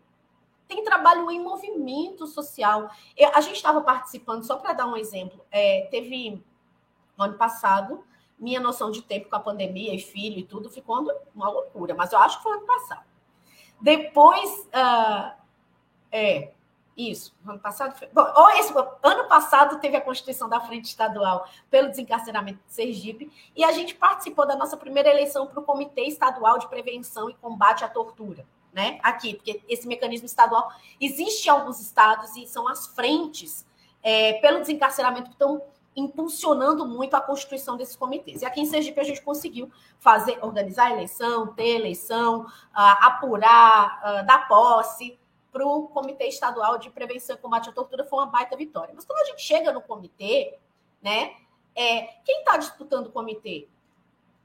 Tem 0.67 0.83
trabalho 0.83 1.29
em 1.31 1.41
movimento 1.41 2.27
social. 2.27 2.89
Eu, 3.17 3.31
a 3.33 3.41
gente 3.41 3.55
estava 3.55 3.81
participando, 3.81 4.43
só 4.43 4.57
para 4.57 4.73
dar 4.73 4.85
um 4.85 4.95
exemplo, 4.95 5.43
é, 5.51 5.87
teve 5.89 6.43
no 7.17 7.23
ano 7.23 7.37
passado 7.37 8.03
minha 8.37 8.59
noção 8.59 8.89
de 8.89 9.01
tempo 9.01 9.29
com 9.29 9.35
a 9.35 9.39
pandemia 9.39 9.93
e 9.93 9.99
filho 9.99 10.39
e 10.39 10.43
tudo 10.43 10.69
ficou 10.69 11.05
uma 11.35 11.49
loucura, 11.49 11.93
mas 11.93 12.13
eu 12.13 12.19
acho 12.19 12.37
que 12.37 12.43
foi 12.43 12.53
ano 12.53 12.65
passado. 12.65 13.03
Depois, 13.81 14.49
uh, 14.67 15.33
é, 16.11 16.53
isso, 16.99 17.33
ano 17.47 17.59
passado. 17.59 17.97
Foi, 17.97 18.09
bom, 18.11 18.25
ou 18.35 18.49
esse, 18.51 18.73
ano 19.03 19.27
passado 19.29 19.79
teve 19.79 19.95
a 19.95 20.01
Constituição 20.01 20.49
da 20.49 20.59
Frente 20.59 20.85
Estadual 20.85 21.47
pelo 21.69 21.89
desencarceramento 21.89 22.59
de 22.67 22.73
Sergipe, 22.73 23.31
e 23.55 23.63
a 23.63 23.71
gente 23.71 23.95
participou 23.95 24.45
da 24.45 24.55
nossa 24.55 24.75
primeira 24.75 25.09
eleição 25.09 25.47
para 25.47 25.59
o 25.59 25.63
Comitê 25.63 26.01
Estadual 26.03 26.59
de 26.59 26.67
Prevenção 26.67 27.29
e 27.29 27.33
Combate 27.35 27.85
à 27.85 27.87
Tortura. 27.87 28.45
Né? 28.73 28.99
Aqui, 29.01 29.33
porque 29.33 29.63
esse 29.67 29.87
mecanismo 29.87 30.27
estadual 30.27 30.71
existe 31.01 31.47
em 31.47 31.49
alguns 31.49 31.79
estados 31.79 32.35
e 32.35 32.45
são 32.45 32.67
as 32.67 32.85
frentes 32.87 33.65
é, 34.03 34.33
pelo 34.33 34.59
desencarceramento 34.59 35.29
que 35.29 35.35
estão 35.35 35.63
impulsionando 35.95 36.85
muito 36.85 37.15
a 37.15 37.21
constituição 37.21 37.75
desses 37.75 37.95
comitês. 37.95 38.41
E 38.41 38.45
aqui 38.45 38.61
em 38.61 38.65
Sergipe 38.65 38.99
a 38.99 39.03
gente 39.03 39.21
conseguiu 39.21 39.71
fazer, 39.99 40.37
organizar 40.41 40.87
a 40.87 40.91
eleição, 40.91 41.47
ter 41.47 41.75
eleição, 41.75 42.41
uh, 42.41 42.47
apurar, 42.73 43.99
uh, 43.99 44.25
dar 44.25 44.47
posse 44.47 45.17
para 45.51 45.65
o 45.65 45.87
Comitê 45.87 46.27
Estadual 46.27 46.77
de 46.77 46.89
Prevenção 46.89 47.35
e 47.35 47.39
Combate 47.39 47.69
à 47.69 47.71
Tortura, 47.71 48.05
foi 48.05 48.19
uma 48.19 48.25
baita 48.25 48.55
vitória. 48.55 48.93
Mas 48.95 49.05
quando 49.05 49.19
a 49.19 49.25
gente 49.25 49.41
chega 49.41 49.71
no 49.71 49.81
comitê, 49.81 50.57
né, 51.01 51.35
é, 51.75 52.01
quem 52.25 52.39
está 52.39 52.57
disputando 52.57 53.07
o 53.07 53.11
comitê? 53.11 53.67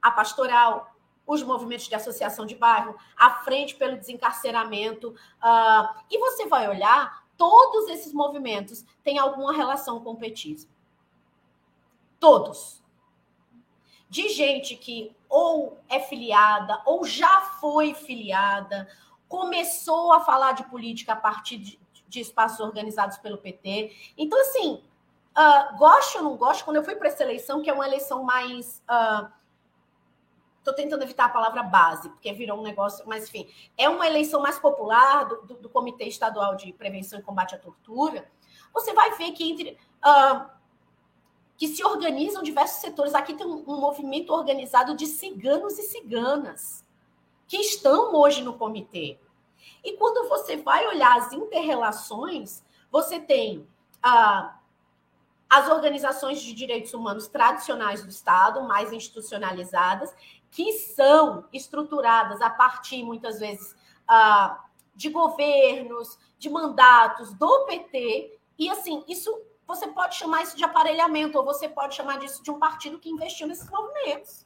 A 0.01 0.11
pastoral, 0.11 0.95
os 1.25 1.41
movimentos 1.43 1.87
de 1.87 1.95
associação 1.95 2.45
de 2.45 2.55
bairro, 2.55 2.95
a 3.17 3.31
frente 3.43 3.75
pelo 3.75 3.97
desencarceramento, 3.97 5.09
uh, 5.09 5.99
e 6.09 6.17
você 6.19 6.45
vai 6.45 6.69
olhar, 6.69 7.25
todos 7.35 7.89
esses 7.89 8.13
movimentos 8.13 8.85
têm 9.03 9.17
alguma 9.17 9.53
relação 9.53 9.99
com 10.03 10.11
o 10.11 10.17
petismo. 10.17 10.69
Todos. 12.19 12.83
De 14.09 14.29
gente 14.29 14.75
que 14.75 15.15
ou 15.27 15.77
é 15.89 15.99
filiada, 15.99 16.81
ou 16.85 17.03
já 17.03 17.41
foi 17.59 17.93
filiada, 17.93 18.87
começou 19.27 20.13
a 20.13 20.19
falar 20.19 20.53
de 20.53 20.63
política 20.65 21.13
a 21.13 21.15
partir 21.15 21.57
de, 21.57 21.79
de 22.07 22.19
espaços 22.19 22.59
organizados 22.59 23.17
pelo 23.17 23.37
PT. 23.37 24.13
Então, 24.17 24.39
assim, 24.41 24.83
uh, 25.37 25.77
gosto 25.77 26.17
ou 26.17 26.23
não 26.23 26.37
gosto, 26.37 26.63
quando 26.63 26.77
eu 26.77 26.83
fui 26.83 26.95
para 26.95 27.07
essa 27.07 27.23
eleição, 27.23 27.61
que 27.61 27.69
é 27.69 27.73
uma 27.73 27.87
eleição 27.87 28.23
mais. 28.23 28.83
Estou 30.57 30.73
uh, 30.73 30.75
tentando 30.75 31.03
evitar 31.03 31.25
a 31.25 31.29
palavra 31.29 31.63
base, 31.63 32.09
porque 32.09 32.31
virou 32.33 32.59
um 32.59 32.63
negócio, 32.63 33.05
mas 33.07 33.27
enfim, 33.27 33.49
é 33.77 33.89
uma 33.89 34.07
eleição 34.07 34.41
mais 34.41 34.59
popular 34.59 35.25
do, 35.25 35.41
do, 35.41 35.55
do 35.55 35.69
Comitê 35.69 36.05
Estadual 36.05 36.55
de 36.55 36.71
Prevenção 36.73 37.19
e 37.19 37.23
Combate 37.23 37.55
à 37.55 37.57
Tortura. 37.57 38.29
Você 38.73 38.93
vai 38.93 39.11
ver 39.15 39.31
que 39.31 39.49
entre. 39.49 39.77
Uh, 40.05 40.55
que 41.57 41.69
se 41.69 41.81
organizam 41.85 42.43
diversos 42.43 42.81
setores. 42.81 43.15
Aqui 43.15 43.33
tem 43.33 43.47
um, 43.47 43.63
um 43.65 43.79
movimento 43.79 44.33
organizado 44.33 44.93
de 44.93 45.05
ciganos 45.05 45.79
e 45.79 45.83
ciganas 45.83 46.84
que 47.47 47.57
estão 47.57 48.13
hoje 48.15 48.41
no 48.41 48.57
comitê. 48.57 49.19
E 49.83 49.93
quando 49.97 50.27
você 50.27 50.57
vai 50.57 50.87
olhar 50.87 51.17
as 51.17 51.31
interrelações, 51.31 52.63
você 52.91 53.19
tem 53.19 53.67
ah, 54.01 54.57
as 55.49 55.69
organizações 55.69 56.41
de 56.41 56.53
direitos 56.53 56.93
humanos 56.93 57.27
tradicionais 57.27 58.03
do 58.03 58.09
Estado, 58.09 58.63
mais 58.63 58.91
institucionalizadas, 58.91 60.13
que 60.49 60.73
são 60.73 61.45
estruturadas 61.53 62.41
a 62.41 62.49
partir, 62.49 63.03
muitas 63.03 63.39
vezes, 63.39 63.75
ah, 64.07 64.63
de 64.95 65.09
governos, 65.09 66.17
de 66.39 66.49
mandatos 66.49 67.33
do 67.33 67.65
PT. 67.65 68.39
E, 68.57 68.69
assim, 68.69 69.03
isso 69.07 69.37
você 69.67 69.87
pode 69.87 70.15
chamar 70.15 70.43
isso 70.43 70.55
de 70.55 70.63
aparelhamento, 70.63 71.37
ou 71.37 71.43
você 71.43 71.67
pode 71.67 71.95
chamar 71.95 72.19
disso 72.19 72.43
de 72.43 72.51
um 72.51 72.59
partido 72.59 72.99
que 72.99 73.09
investiu 73.09 73.47
nesses 73.47 73.69
movimentos. 73.69 74.44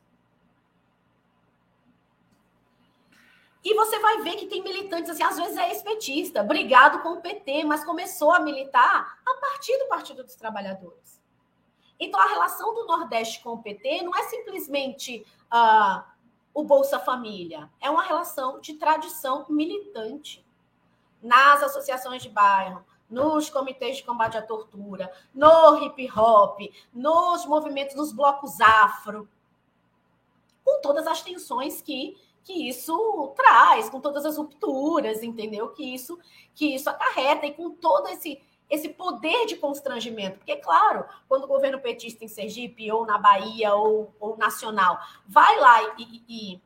E 3.63 3.73
você 3.73 3.99
vai 3.99 4.21
ver 4.21 4.35
que 4.37 4.47
tem 4.47 4.63
militantes, 4.63 5.09
assim, 5.09 5.23
às 5.23 5.35
vezes 5.35 5.57
é 5.57 5.69
ex-petista, 5.69 6.41
brigado 6.43 6.99
com 6.99 7.13
o 7.13 7.21
PT, 7.21 7.65
mas 7.65 7.83
começou 7.83 8.31
a 8.31 8.39
militar 8.39 9.19
a 9.25 9.33
partir 9.35 9.77
do 9.77 9.87
Partido 9.87 10.23
dos 10.23 10.35
Trabalhadores. 10.35 11.19
Então, 11.99 12.19
a 12.19 12.27
relação 12.27 12.73
do 12.73 12.85
Nordeste 12.85 13.43
com 13.43 13.53
o 13.53 13.61
PT 13.61 14.03
não 14.03 14.15
é 14.15 14.23
simplesmente 14.23 15.25
uh, 15.53 16.01
o 16.53 16.63
Bolsa 16.63 16.97
Família, 16.99 17.69
é 17.81 17.89
uma 17.89 18.03
relação 18.03 18.61
de 18.61 18.75
tradição 18.75 19.45
militante. 19.49 20.45
Nas 21.21 21.61
associações 21.61 22.23
de 22.23 22.29
bairro, 22.29 22.85
nos 23.09 23.49
comitês 23.49 23.97
de 23.97 24.03
combate 24.03 24.37
à 24.37 24.41
tortura, 24.41 25.11
no 25.33 25.83
hip 25.83 26.09
hop, 26.17 26.61
nos 26.93 27.45
movimentos, 27.45 27.95
nos 27.95 28.13
blocos 28.13 28.61
afro, 28.61 29.27
com 30.63 30.79
todas 30.81 31.07
as 31.07 31.21
tensões 31.21 31.81
que, 31.81 32.15
que 32.49 32.67
isso 32.67 33.31
traz, 33.35 33.91
com 33.91 34.01
todas 34.01 34.25
as 34.25 34.35
rupturas, 34.35 35.21
entendeu? 35.21 35.69
Que 35.69 35.93
isso 35.93 36.17
que 36.55 36.73
isso 36.73 36.89
acarreta 36.89 37.45
e 37.45 37.53
com 37.53 37.69
todo 37.69 38.07
esse 38.09 38.41
esse 38.67 38.89
poder 38.89 39.47
de 39.47 39.55
constrangimento, 39.55 40.37
porque 40.37 40.55
claro, 40.57 41.03
quando 41.27 41.43
o 41.45 41.47
governo 41.47 41.79
petista 41.79 42.23
em 42.23 42.27
Sergipe 42.27 42.91
ou 42.91 43.03
na 43.03 43.17
Bahia 43.17 43.73
ou, 43.73 44.13
ou 44.19 44.37
nacional 44.37 44.99
vai 45.27 45.59
lá 45.59 45.95
e, 45.97 46.23
e, 46.29 46.61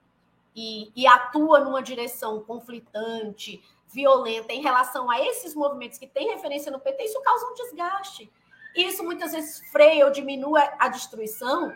e, 0.54 0.92
e 0.94 1.08
atua 1.08 1.62
numa 1.62 1.82
direção 1.82 2.42
conflitante, 2.44 3.64
violenta 3.88 4.52
em 4.52 4.62
relação 4.62 5.10
a 5.10 5.22
esses 5.22 5.56
movimentos 5.56 5.98
que 5.98 6.08
têm 6.08 6.30
referência 6.30 6.72
no 6.72 6.80
PT, 6.80 7.06
isso 7.06 7.22
causa 7.22 7.46
um 7.46 7.54
desgaste. 7.54 8.32
Isso 8.76 9.02
muitas 9.04 9.32
vezes 9.32 9.62
freia 9.72 10.06
ou 10.06 10.12
diminui 10.12 10.60
a 10.80 10.90
destruição, 10.90 11.74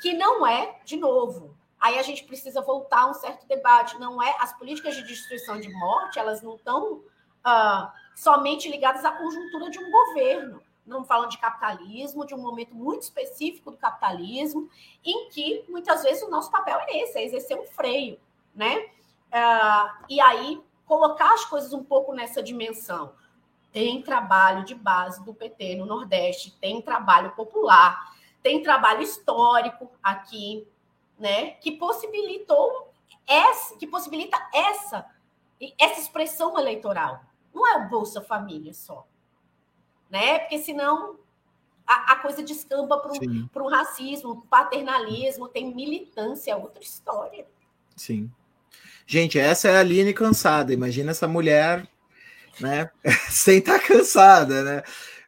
que 0.00 0.14
não 0.14 0.46
é, 0.46 0.78
de 0.84 0.96
novo. 0.96 1.55
Aí 1.80 1.98
a 1.98 2.02
gente 2.02 2.24
precisa 2.24 2.60
voltar 2.60 3.02
a 3.02 3.10
um 3.10 3.14
certo 3.14 3.46
debate. 3.46 3.98
Não 3.98 4.22
é 4.22 4.34
as 4.40 4.52
políticas 4.56 4.94
de 4.94 5.02
destruição 5.02 5.60
de 5.60 5.70
morte, 5.72 6.18
elas 6.18 6.42
não 6.42 6.56
estão 6.56 6.94
uh, 6.94 7.90
somente 8.14 8.70
ligadas 8.70 9.04
à 9.04 9.12
conjuntura 9.12 9.70
de 9.70 9.78
um 9.78 9.90
governo. 9.90 10.62
Não 10.86 11.04
falando 11.04 11.30
de 11.30 11.38
capitalismo, 11.38 12.24
de 12.24 12.34
um 12.34 12.38
momento 12.38 12.74
muito 12.74 13.02
específico 13.02 13.72
do 13.72 13.76
capitalismo, 13.76 14.70
em 15.04 15.28
que 15.30 15.64
muitas 15.68 16.02
vezes 16.02 16.22
o 16.22 16.30
nosso 16.30 16.50
papel 16.50 16.78
é 16.80 17.02
esse, 17.02 17.18
é 17.18 17.24
exercer 17.24 17.58
um 17.58 17.66
freio, 17.66 18.20
né? 18.54 18.88
Uh, 19.32 20.04
e 20.08 20.20
aí 20.20 20.62
colocar 20.86 21.34
as 21.34 21.44
coisas 21.44 21.72
um 21.72 21.82
pouco 21.82 22.14
nessa 22.14 22.40
dimensão. 22.40 23.12
Tem 23.72 24.00
trabalho 24.00 24.64
de 24.64 24.74
base 24.74 25.22
do 25.24 25.34
PT 25.34 25.74
no 25.74 25.84
Nordeste, 25.84 26.56
tem 26.60 26.80
trabalho 26.80 27.32
popular, 27.32 28.14
tem 28.42 28.62
trabalho 28.62 29.02
histórico 29.02 29.90
aqui, 30.02 30.66
né, 31.18 31.52
que 31.52 31.72
possibilitou 31.72 32.92
essa, 33.26 33.76
que 33.76 33.86
possibilita 33.86 34.36
essa 34.52 35.06
essa 35.78 36.00
expressão 36.00 36.58
eleitoral. 36.58 37.24
Não 37.54 37.66
é 37.66 37.78
o 37.78 37.88
Bolsa 37.88 38.20
Família 38.20 38.74
só, 38.74 39.06
né? 40.10 40.40
Porque 40.40 40.58
senão 40.58 41.18
a, 41.86 42.12
a 42.12 42.16
coisa 42.16 42.42
descamba 42.42 42.98
para 42.98 43.62
o 43.62 43.68
racismo, 43.68 44.46
paternalismo, 44.50 45.48
tem 45.48 45.74
militância, 45.74 46.52
é 46.52 46.56
outra 46.56 46.82
história. 46.82 47.46
Sim. 47.94 48.30
Gente, 49.06 49.38
essa 49.38 49.68
é 49.68 49.76
a 49.76 49.80
Aline 49.80 50.12
cansada. 50.12 50.72
Imagina 50.72 51.12
essa 51.12 51.28
mulher, 51.28 51.88
né? 52.60 52.90
Sem 53.30 53.58
estar 53.58 53.78
tá 53.78 53.86
cansada, 53.86 54.62
né? 54.62 54.82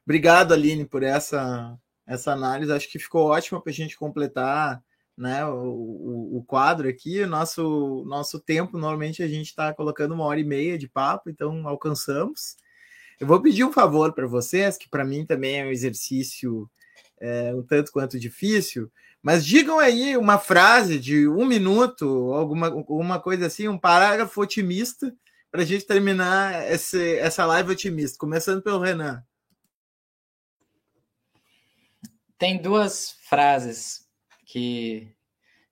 Obrigado, 0.05 0.53
Aline, 0.53 0.85
por 0.85 1.03
essa, 1.03 1.79
essa 2.07 2.33
análise. 2.33 2.73
Acho 2.73 2.91
que 2.91 2.99
ficou 2.99 3.29
ótima 3.29 3.61
para 3.61 3.71
a 3.71 3.75
gente 3.75 3.97
completar 3.97 4.83
né, 5.19 5.45
o, 5.45 5.51
o, 5.51 6.39
o, 6.39 6.45
quadro 6.45 6.89
aqui. 6.89 7.27
Nosso, 7.27 8.05
nosso 8.07 8.39
tempo, 8.39 8.79
normalmente, 8.79 9.23
a 9.23 9.29
gente 9.29 9.49
está 9.49 9.75
colocando 9.75 10.15
uma 10.15 10.25
hora 10.25 10.39
e 10.39 10.45
meia 10.45 10.79
de 10.79 10.89
papo, 10.89 11.29
então 11.29 11.67
alcançamos. 11.67 12.57
Eu 13.19 13.27
vou 13.27 13.43
pedir 13.43 13.65
um 13.65 13.73
favor 13.73 14.13
para 14.13 14.29
vocês, 14.29 14.79
que 14.79 14.89
para 14.89 15.05
mim 15.05 15.27
também 15.27 15.61
é 15.61 15.65
um 15.65 15.71
exercício 15.71 16.71
é, 17.21 17.53
um 17.53 17.65
tanto 17.65 17.91
quanto 17.91 18.19
difícil, 18.19 18.91
mas 19.21 19.45
digam 19.45 19.81
aí 19.81 20.17
uma 20.17 20.39
frase 20.39 21.01
de 21.01 21.27
um 21.27 21.45
minuto, 21.45 22.33
alguma 22.33 22.69
uma 22.89 23.21
coisa 23.21 23.47
assim, 23.47 23.67
um 23.67 23.77
parágrafo 23.77 24.41
otimista 24.41 25.13
para 25.51 25.63
a 25.63 25.65
gente 25.65 25.85
terminar 25.85 26.71
esse, 26.71 27.17
essa 27.17 27.45
live 27.45 27.73
otimista, 27.73 28.17
começando 28.17 28.63
pelo 28.63 28.79
Renan. 28.79 29.25
Tem 32.39 32.63
duas 32.63 33.17
frases 33.29 34.08
que, 34.49 35.15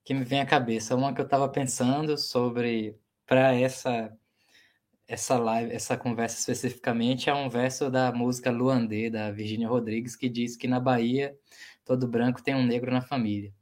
que 0.05 0.15
me 0.15 0.25
vem 0.25 0.41
à 0.41 0.47
cabeça. 0.47 0.95
Uma 0.95 1.15
que 1.15 1.21
eu 1.21 1.25
estava 1.25 1.49
pensando 1.49 2.17
sobre 2.19 2.97
para 3.27 3.55
essa 3.55 4.17
essa 5.09 5.39
live, 5.39 5.73
essa 5.73 5.97
conversa 5.97 6.39
especificamente 6.39 7.31
é 7.31 7.35
um 7.35 7.49
verso 7.49 7.89
da 7.91 8.13
música 8.13 8.51
Luandê 8.51 9.09
da 9.09 9.31
Virginia 9.31 9.69
Rodrigues 9.69 10.17
que 10.17 10.29
diz 10.29 10.57
que 10.57 10.67
na 10.67 10.81
Bahia 10.81 11.37
todo 11.85 12.09
branco 12.09 12.43
tem 12.43 12.57
um 12.57 12.67
negro 12.67 12.91
na 12.93 13.01
família. 13.01 13.53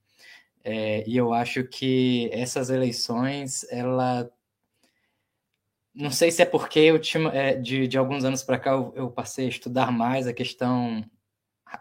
É, 0.64 1.04
e 1.06 1.16
eu 1.16 1.34
acho 1.34 1.64
que 1.64 2.30
essas 2.32 2.70
eleições, 2.70 3.66
ela 3.70 4.30
não 5.94 6.10
sei 6.10 6.30
se 6.30 6.42
é 6.42 6.46
porque 6.46 6.80
eu 6.80 6.98
tinha, 6.98 7.28
é, 7.28 7.54
de, 7.54 7.86
de 7.86 7.98
alguns 7.98 8.24
anos 8.24 8.42
para 8.42 8.58
cá 8.58 8.72
eu, 8.72 8.92
eu, 8.96 9.10
passei 9.10 9.46
a 9.46 9.50
estudar 9.50 9.92
mais 9.92 10.26
a 10.26 10.32
questão 10.32 11.04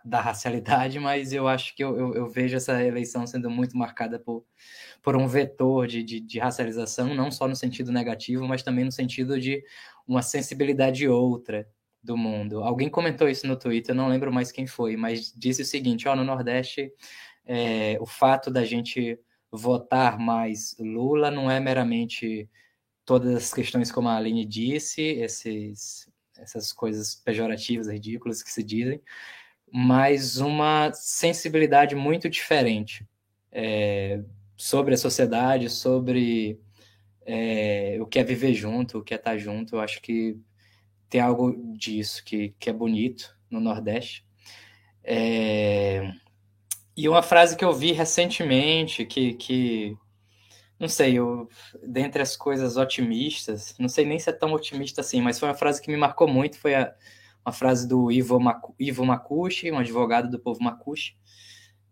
da 0.03 0.21
racialidade, 0.21 0.99
mas 0.99 1.33
eu 1.33 1.47
acho 1.47 1.75
que 1.75 1.83
eu, 1.83 1.97
eu, 1.97 2.13
eu, 2.15 2.27
vejo 2.29 2.55
essa 2.55 2.83
eleição 2.83 3.25
sendo 3.27 3.49
muito 3.49 3.77
marcada 3.77 4.19
por, 4.19 4.45
por 5.01 5.15
um 5.15 5.27
vetor 5.27 5.87
de, 5.87 6.03
de, 6.03 6.19
de, 6.19 6.39
racialização, 6.39 7.13
não 7.13 7.31
só 7.31 7.47
no 7.47 7.55
sentido 7.55 7.91
negativo, 7.91 8.47
mas 8.47 8.63
também 8.63 8.85
no 8.85 8.91
sentido 8.91 9.39
de 9.39 9.63
uma 10.07 10.21
sensibilidade 10.21 11.07
outra 11.07 11.67
do 12.01 12.17
mundo. 12.17 12.63
Alguém 12.63 12.89
comentou 12.89 13.29
isso 13.29 13.47
no 13.47 13.55
Twitter, 13.55 13.95
não 13.95 14.09
lembro 14.09 14.31
mais 14.31 14.51
quem 14.51 14.67
foi, 14.67 14.97
mas 14.97 15.33
disse 15.35 15.61
o 15.61 15.65
seguinte: 15.65 16.07
ó, 16.07 16.15
no 16.15 16.23
Nordeste, 16.23 16.91
é, 17.45 17.97
o 17.99 18.05
fato 18.05 18.51
da 18.51 18.63
gente 18.63 19.19
votar 19.51 20.17
mais 20.17 20.75
Lula 20.79 21.29
não 21.29 21.49
é 21.49 21.59
meramente 21.59 22.49
todas 23.05 23.35
as 23.35 23.53
questões 23.53 23.91
como 23.91 24.09
a 24.09 24.17
Aline 24.17 24.45
disse, 24.45 25.01
esses, 25.01 26.09
essas 26.37 26.71
coisas 26.71 27.15
pejorativas, 27.15 27.87
ridículas 27.87 28.41
que 28.41 28.51
se 28.51 28.63
dizem, 28.63 29.01
mas 29.75 30.37
uma 30.37 30.93
sensibilidade 30.93 31.95
muito 31.95 32.29
diferente 32.29 33.03
é, 33.51 34.21
sobre 34.55 34.93
a 34.93 34.97
sociedade, 34.97 35.67
sobre 35.67 36.59
é, 37.25 37.97
o 37.99 38.05
que 38.05 38.19
é 38.19 38.23
viver 38.23 38.53
junto, 38.53 38.99
o 38.99 39.03
que 39.03 39.15
é 39.15 39.17
estar 39.17 39.35
junto. 39.35 39.75
Eu 39.75 39.81
acho 39.81 39.99
que 39.99 40.37
tem 41.09 41.19
algo 41.19 41.55
disso 41.75 42.23
que, 42.23 42.53
que 42.59 42.69
é 42.69 42.73
bonito 42.73 43.35
no 43.49 43.59
Nordeste. 43.59 44.23
É, 45.03 46.13
e 46.95 47.09
uma 47.09 47.23
frase 47.23 47.57
que 47.57 47.65
eu 47.65 47.73
vi 47.73 47.93
recentemente, 47.93 49.07
que, 49.07 49.33
que 49.33 49.97
não 50.79 50.87
sei, 50.87 51.17
eu, 51.17 51.49
dentre 51.81 52.21
as 52.21 52.37
coisas 52.37 52.77
otimistas, 52.77 53.73
não 53.79 53.89
sei 53.89 54.05
nem 54.05 54.19
se 54.19 54.29
é 54.29 54.33
tão 54.33 54.53
otimista 54.53 55.01
assim, 55.01 55.19
mas 55.19 55.39
foi 55.39 55.49
uma 55.49 55.55
frase 55.55 55.81
que 55.81 55.89
me 55.89 55.97
marcou 55.97 56.27
muito, 56.27 56.59
foi 56.59 56.75
a, 56.75 56.93
uma 57.45 57.51
frase 57.51 57.87
do 57.87 58.11
Ivo, 58.11 58.39
Maku, 58.39 58.75
Ivo 58.79 59.05
Makushi, 59.05 59.71
um 59.71 59.77
advogado 59.77 60.29
do 60.29 60.39
povo 60.39 60.63
Makushi, 60.63 61.17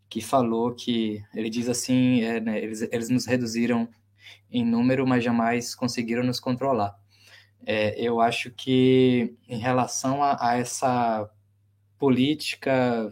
que 0.09 0.21
falou 0.21 0.73
que, 0.73 1.23
ele 1.33 1.49
diz 1.49 1.67
assim, 1.69 2.21
é, 2.21 2.39
né, 2.39 2.61
eles, 2.61 2.81
eles 2.81 3.09
nos 3.09 3.25
reduziram 3.25 3.87
em 4.49 4.65
número, 4.65 5.05
mas 5.07 5.23
jamais 5.23 5.75
conseguiram 5.75 6.23
nos 6.23 6.39
controlar. 6.39 6.95
É, 7.65 7.99
eu 7.99 8.19
acho 8.19 8.51
que, 8.51 9.35
em 9.47 9.57
relação 9.57 10.23
a, 10.23 10.49
a 10.49 10.57
essa 10.57 11.29
política 11.97 13.11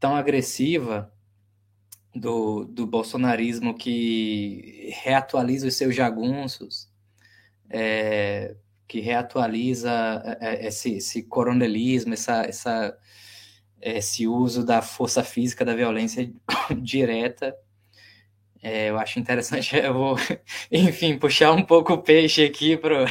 tão 0.00 0.16
agressiva 0.16 1.12
do, 2.14 2.64
do 2.64 2.86
bolsonarismo 2.86 3.74
que 3.74 4.90
reatualiza 5.02 5.66
os 5.66 5.76
seus 5.76 5.94
jagunços, 5.94 6.90
é, 7.70 8.56
que 8.86 9.00
reatualiza 9.00 9.90
é, 10.40 10.48
é, 10.48 10.66
esse, 10.66 10.94
esse 10.94 11.22
coronelismo, 11.22 12.14
essa, 12.14 12.42
essa, 12.42 12.96
esse 13.80 14.26
uso 14.26 14.64
da 14.64 14.82
força 14.82 15.24
física, 15.24 15.64
da 15.64 15.74
violência 15.74 16.30
direta. 16.80 17.54
É, 18.62 18.90
eu 18.90 18.98
acho 18.98 19.18
interessante, 19.18 19.74
eu 19.76 19.92
vou, 19.92 20.16
enfim, 20.70 21.18
puxar 21.18 21.52
um 21.52 21.62
pouco 21.62 21.94
o 21.94 22.02
peixe 22.02 22.44
aqui 22.44 22.76
para 22.76 23.06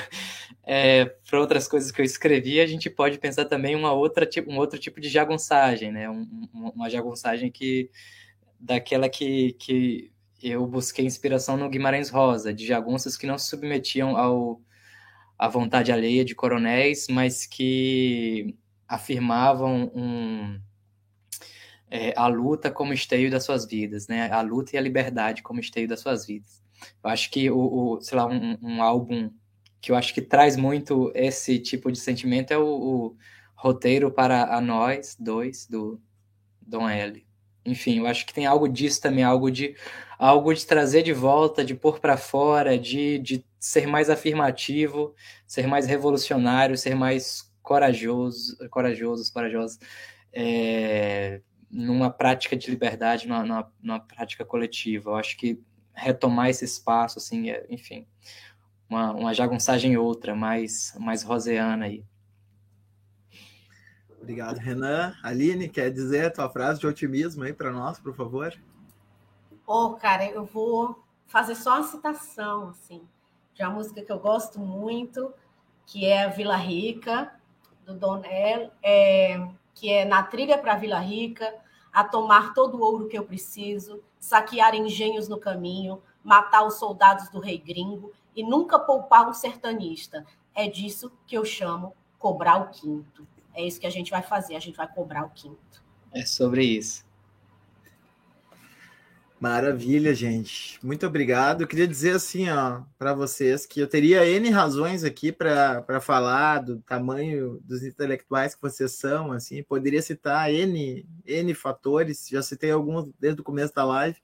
é, 0.63 1.13
outras 1.33 1.67
coisas 1.67 1.91
que 1.91 1.99
eu 1.99 2.05
escrevi, 2.05 2.61
a 2.61 2.67
gente 2.67 2.89
pode 2.89 3.17
pensar 3.17 3.45
também 3.45 3.75
uma 3.75 3.91
outra, 3.91 4.29
um 4.47 4.57
outro 4.57 4.79
tipo 4.79 5.01
de 5.01 5.09
jagunçagem, 5.09 5.91
né? 5.91 6.09
Um, 6.09 6.47
uma 6.53 6.89
jagunçagem 6.89 7.51
que 7.51 7.89
daquela 8.59 9.09
que, 9.09 9.53
que 9.53 10.11
eu 10.41 10.65
busquei 10.65 11.05
inspiração 11.05 11.57
no 11.57 11.69
Guimarães 11.69 12.09
Rosa, 12.09 12.53
de 12.53 12.65
jagunças 12.65 13.17
que 13.17 13.27
não 13.27 13.37
se 13.37 13.49
submetiam 13.49 14.15
ao 14.15 14.61
à 15.41 15.47
vontade 15.47 15.91
alheia 15.91 16.23
de 16.23 16.35
coronéis, 16.35 17.07
mas 17.09 17.47
que 17.47 18.55
afirmavam 18.87 19.91
um, 19.95 20.61
é, 21.89 22.13
a 22.15 22.27
luta 22.27 22.69
como 22.69 22.93
esteio 22.93 23.31
das 23.31 23.43
suas 23.43 23.65
vidas, 23.65 24.07
né? 24.07 24.31
A 24.31 24.41
luta 24.41 24.75
e 24.75 24.77
a 24.77 24.81
liberdade 24.81 25.41
como 25.41 25.59
esteio 25.59 25.87
das 25.87 25.99
suas 25.99 26.27
vidas. 26.27 26.61
Eu 27.03 27.09
acho 27.09 27.31
que 27.31 27.49
o, 27.49 27.57
o 27.57 28.01
sei 28.01 28.19
lá, 28.19 28.27
um, 28.27 28.55
um, 28.61 28.83
álbum 28.83 29.31
que 29.81 29.91
eu 29.91 29.95
acho 29.95 30.13
que 30.13 30.21
traz 30.21 30.55
muito 30.55 31.11
esse 31.15 31.57
tipo 31.57 31.91
de 31.91 31.97
sentimento 31.97 32.51
é 32.51 32.57
o, 32.59 32.67
o 32.67 33.17
roteiro 33.55 34.11
para 34.11 34.55
a 34.55 34.61
nós 34.61 35.17
dois 35.19 35.65
do 35.65 35.99
Dom 36.61 36.87
L. 36.87 37.25
Enfim, 37.65 37.97
eu 37.97 38.05
acho 38.05 38.27
que 38.27 38.33
tem 38.33 38.45
algo 38.45 38.69
disso 38.69 39.01
também, 39.01 39.23
algo 39.23 39.49
de 39.49 39.75
algo 40.19 40.53
de 40.53 40.67
trazer 40.67 41.01
de 41.01 41.13
volta, 41.13 41.65
de 41.65 41.73
pôr 41.73 41.99
para 41.99 42.15
fora, 42.15 42.77
de, 42.77 43.17
de 43.17 43.43
ser 43.61 43.85
mais 43.85 44.09
afirmativo, 44.09 45.13
ser 45.45 45.67
mais 45.67 45.85
revolucionário, 45.85 46.75
ser 46.75 46.95
mais 46.95 47.53
corajoso, 47.61 48.57
corajosos, 48.69 49.29
corajosos, 49.29 49.79
é, 50.33 51.41
numa 51.69 52.09
prática 52.09 52.57
de 52.57 52.71
liberdade, 52.71 53.27
numa, 53.27 53.43
numa, 53.43 53.73
numa, 53.79 53.99
prática 53.99 54.43
coletiva. 54.43 55.11
Eu 55.11 55.15
acho 55.15 55.37
que 55.37 55.61
retomar 55.93 56.49
esse 56.49 56.65
espaço, 56.65 57.19
assim, 57.19 57.51
é, 57.51 57.63
enfim, 57.69 58.07
uma, 58.89 59.11
uma 59.13 59.33
jagunçagem 59.33 59.95
outra, 59.95 60.35
mais, 60.35 60.97
mais 60.99 61.21
roseana 61.21 61.85
aí. 61.85 62.03
Obrigado, 64.19 64.57
Renan. 64.57 65.15
Aline, 65.21 65.69
quer 65.69 65.91
dizer 65.91 66.25
a 66.25 66.31
tua 66.31 66.49
frase 66.49 66.79
de 66.79 66.87
otimismo 66.87 67.43
aí 67.43 67.53
para 67.53 67.71
nós, 67.71 67.99
por 67.99 68.15
favor? 68.15 68.59
Ô, 69.67 69.85
oh, 69.85 69.93
cara, 69.93 70.25
eu 70.25 70.45
vou 70.45 71.03
fazer 71.27 71.53
só 71.53 71.75
uma 71.75 71.83
citação, 71.83 72.69
assim 72.69 73.07
de 73.61 73.65
uma 73.65 73.75
música 73.75 74.01
que 74.01 74.11
eu 74.11 74.17
gosto 74.17 74.59
muito, 74.59 75.31
que 75.85 76.07
é 76.07 76.27
Vila 76.27 76.55
Rica, 76.55 77.31
do 77.85 77.93
Donel, 77.93 78.71
é, 78.81 79.39
que 79.75 79.91
é 79.91 80.03
Na 80.03 80.23
Trilha 80.23 80.57
para 80.57 80.75
Vila 80.75 80.97
Rica, 80.97 81.53
a 81.93 82.03
tomar 82.03 82.55
todo 82.55 82.77
o 82.77 82.81
ouro 82.81 83.07
que 83.07 83.15
eu 83.15 83.23
preciso, 83.23 84.01
saquear 84.19 84.73
engenhos 84.73 85.27
no 85.27 85.39
caminho, 85.39 86.01
matar 86.23 86.65
os 86.65 86.79
soldados 86.79 87.29
do 87.29 87.39
rei 87.39 87.59
gringo 87.59 88.11
e 88.35 88.41
nunca 88.41 88.79
poupar 88.79 89.29
um 89.29 89.33
sertanista. 89.33 90.25
É 90.55 90.67
disso 90.67 91.11
que 91.27 91.37
eu 91.37 91.45
chamo 91.45 91.93
cobrar 92.17 92.57
o 92.57 92.69
quinto. 92.69 93.27
É 93.53 93.63
isso 93.63 93.79
que 93.79 93.85
a 93.85 93.91
gente 93.91 94.09
vai 94.09 94.23
fazer, 94.23 94.55
a 94.55 94.59
gente 94.59 94.77
vai 94.77 94.87
cobrar 94.91 95.23
o 95.23 95.29
quinto. 95.29 95.83
É 96.11 96.25
sobre 96.25 96.63
isso. 96.63 97.05
Maravilha, 99.41 100.13
gente. 100.13 100.77
Muito 100.85 101.03
obrigado. 101.07 101.61
Eu 101.61 101.67
queria 101.67 101.87
dizer 101.87 102.15
assim, 102.15 102.47
ó, 102.51 102.83
para 102.95 103.11
vocês 103.11 103.65
que 103.65 103.79
eu 103.79 103.87
teria 103.87 104.23
N 104.23 104.51
razões 104.51 105.03
aqui 105.03 105.31
para 105.31 105.99
falar 105.99 106.59
do 106.59 106.77
tamanho 106.81 107.59
dos 107.63 107.81
intelectuais 107.81 108.53
que 108.53 108.61
vocês 108.61 108.91
são, 108.91 109.31
assim, 109.31 109.63
poderia 109.63 109.99
citar 109.99 110.53
N, 110.53 111.03
N 111.25 111.53
fatores, 111.55 112.27
já 112.29 112.43
citei 112.43 112.69
alguns 112.69 113.09
desde 113.19 113.41
o 113.41 113.43
começo 113.43 113.73
da 113.73 113.83
live. 113.83 114.19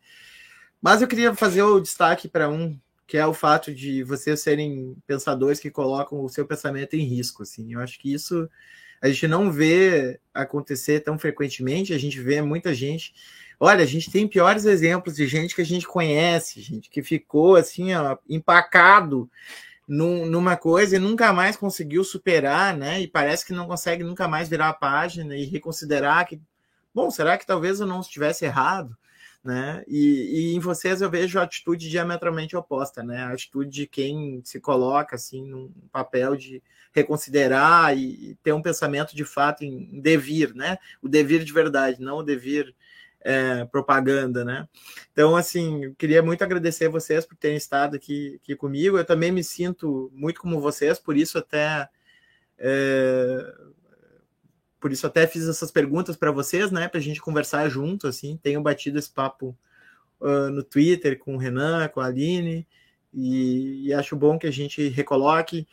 Mas 0.79 1.01
eu 1.01 1.07
queria 1.07 1.33
fazer 1.33 1.63
o 1.63 1.79
destaque 1.79 2.27
para 2.27 2.47
um 2.47 2.79
que 3.07 3.17
é 3.17 3.25
o 3.25 3.33
fato 3.33 3.73
de 3.73 4.03
vocês 4.03 4.39
serem 4.39 4.95
pensadores 5.07 5.59
que 5.59 5.71
colocam 5.71 6.23
o 6.23 6.29
seu 6.29 6.45
pensamento 6.45 6.93
em 6.95 7.03
risco. 7.03 7.41
Assim, 7.41 7.73
eu 7.73 7.79
acho 7.79 7.97
que 7.97 8.13
isso 8.13 8.47
a 9.01 9.07
gente 9.07 9.27
não 9.27 9.51
vê 9.51 10.19
acontecer 10.31 10.99
tão 10.99 11.17
frequentemente. 11.17 11.93
A 11.93 11.97
gente 11.97 12.19
vê 12.19 12.39
muita 12.41 12.71
gente. 12.71 13.13
Olha, 13.59 13.83
a 13.83 13.87
gente 13.87 14.11
tem 14.11 14.27
piores 14.27 14.65
exemplos 14.65 15.15
de 15.15 15.27
gente 15.27 15.55
que 15.55 15.61
a 15.61 15.65
gente 15.65 15.87
conhece, 15.87 16.61
gente 16.61 16.89
que 16.89 17.01
ficou 17.01 17.55
assim, 17.55 17.93
ó, 17.93 18.17
empacado 18.29 19.29
num, 19.87 20.25
numa 20.25 20.55
coisa 20.55 20.97
e 20.97 20.99
nunca 20.99 21.33
mais 21.33 21.57
conseguiu 21.57 22.03
superar, 22.03 22.75
né? 22.77 23.01
E 23.01 23.07
parece 23.07 23.45
que 23.45 23.53
não 23.53 23.67
consegue 23.67 24.03
nunca 24.03 24.27
mais 24.27 24.49
virar 24.49 24.69
a 24.69 24.73
página 24.73 25.35
e 25.35 25.45
reconsiderar 25.45 26.27
que, 26.27 26.39
bom, 26.93 27.09
será 27.09 27.37
que 27.37 27.47
talvez 27.47 27.79
eu 27.79 27.87
não 27.87 28.01
estivesse 28.01 28.45
errado? 28.45 28.95
Né? 29.43 29.83
E, 29.87 30.51
e, 30.51 30.55
em 30.55 30.59
vocês 30.59 31.01
eu 31.01 31.09
vejo 31.09 31.39
a 31.39 31.43
atitude 31.43 31.89
diametralmente 31.89 32.55
oposta, 32.55 33.01
né? 33.01 33.23
A 33.23 33.31
atitude 33.31 33.69
de 33.69 33.87
quem 33.87 34.41
se 34.43 34.59
coloca 34.59 35.15
assim 35.15 35.47
num 35.47 35.71
papel 35.91 36.35
de 36.35 36.61
reconsiderar 36.91 37.97
e, 37.97 38.35
ter 38.43 38.51
um 38.51 38.61
pensamento 38.61 39.15
de 39.15 39.23
fato 39.23 39.63
em, 39.63 40.01
devir, 40.01 40.53
né? 40.53 40.77
O 41.01 41.07
devir 41.07 41.45
de 41.45 41.53
verdade, 41.53 42.01
não 42.01 42.17
o 42.17 42.23
devir 42.23 42.75
é, 43.27 43.65
propaganda, 43.65 44.45
né? 44.45 44.69
Então, 45.11 45.35
assim, 45.35 45.83
eu 45.83 45.95
queria 45.95 46.23
muito 46.23 46.43
agradecer 46.43 46.87
vocês 46.87 47.25
por 47.25 47.35
terem 47.35 47.57
estado 47.57 47.97
aqui, 47.97 48.39
aqui 48.41 48.55
comigo. 48.55 48.97
Eu 48.97 49.03
também 49.03 49.33
me 49.33 49.43
sinto 49.43 50.09
muito 50.13 50.39
como 50.39 50.61
vocês, 50.61 50.97
por 50.97 51.17
isso 51.17 51.37
até 51.37 51.89
é, 52.57 53.53
por 54.79 54.93
isso 54.93 55.05
até 55.05 55.27
fiz 55.27 55.45
essas 55.45 55.71
perguntas 55.71 56.15
para 56.15 56.31
vocês, 56.31 56.71
né? 56.71 56.87
Para 56.87 56.99
a 56.99 57.03
gente 57.03 57.19
conversar 57.19 57.67
junto, 57.67 58.07
assim. 58.07 58.39
Tenho 58.41 58.61
batido 58.61 58.97
esse 58.97 59.11
papo 59.11 59.57
uh, 60.21 60.49
no 60.49 60.63
Twitter 60.63 61.19
com 61.19 61.35
o 61.35 61.37
Renan, 61.37 61.89
com 61.89 61.99
a 61.99 62.05
Aline, 62.05 62.65
e, 63.13 63.87
e 63.87 63.93
acho 63.93 64.15
bom 64.15 64.39
que 64.39 64.47
a 64.47 64.51
gente 64.51 64.87
recoloque. 64.87 65.67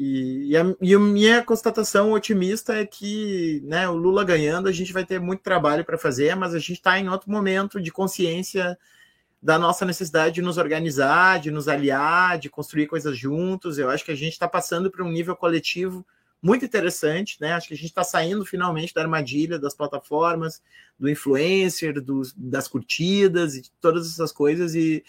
E, 0.00 0.52
e, 0.52 0.56
a, 0.56 0.76
e, 0.80 0.94
a, 0.94 0.98
minha 1.00 1.42
constatação 1.42 2.12
otimista 2.12 2.72
é 2.72 2.86
que 2.86 3.60
né, 3.64 3.88
o 3.88 3.96
Lula 3.96 4.22
ganhando, 4.22 4.68
a 4.68 4.72
gente 4.72 4.92
vai 4.92 5.04
ter 5.04 5.18
muito 5.18 5.42
trabalho 5.42 5.84
para 5.84 5.98
fazer, 5.98 6.36
mas 6.36 6.54
a 6.54 6.58
gente 6.60 6.74
está 6.74 7.00
em 7.00 7.08
outro 7.08 7.28
momento 7.28 7.80
de 7.80 7.90
consciência 7.90 8.78
da 9.42 9.58
nossa 9.58 9.84
necessidade 9.84 10.36
de 10.36 10.42
nos 10.42 10.56
organizar, 10.56 11.40
de 11.40 11.50
nos 11.50 11.66
aliar, 11.66 12.38
de 12.38 12.48
construir 12.48 12.86
coisas 12.86 13.18
juntos. 13.18 13.76
Eu 13.76 13.90
acho 13.90 14.04
que 14.04 14.12
a 14.12 14.16
gente 14.16 14.34
está 14.34 14.46
passando 14.46 14.88
para 14.88 15.04
um 15.04 15.10
nível 15.10 15.34
coletivo 15.34 16.06
muito 16.40 16.64
interessante, 16.64 17.36
né? 17.40 17.54
Acho 17.54 17.66
que 17.66 17.74
a 17.74 17.76
gente 17.76 17.86
está 17.86 18.04
saindo 18.04 18.46
finalmente 18.46 18.94
da 18.94 19.02
armadilha 19.02 19.58
das 19.58 19.74
plataformas, 19.74 20.62
do 20.96 21.10
influencer, 21.10 22.00
dos, 22.00 22.32
das 22.36 22.68
curtidas 22.68 23.56
e 23.56 23.62
todas 23.80 24.06
essas 24.06 24.30
coisas, 24.30 24.76
e, 24.76 25.04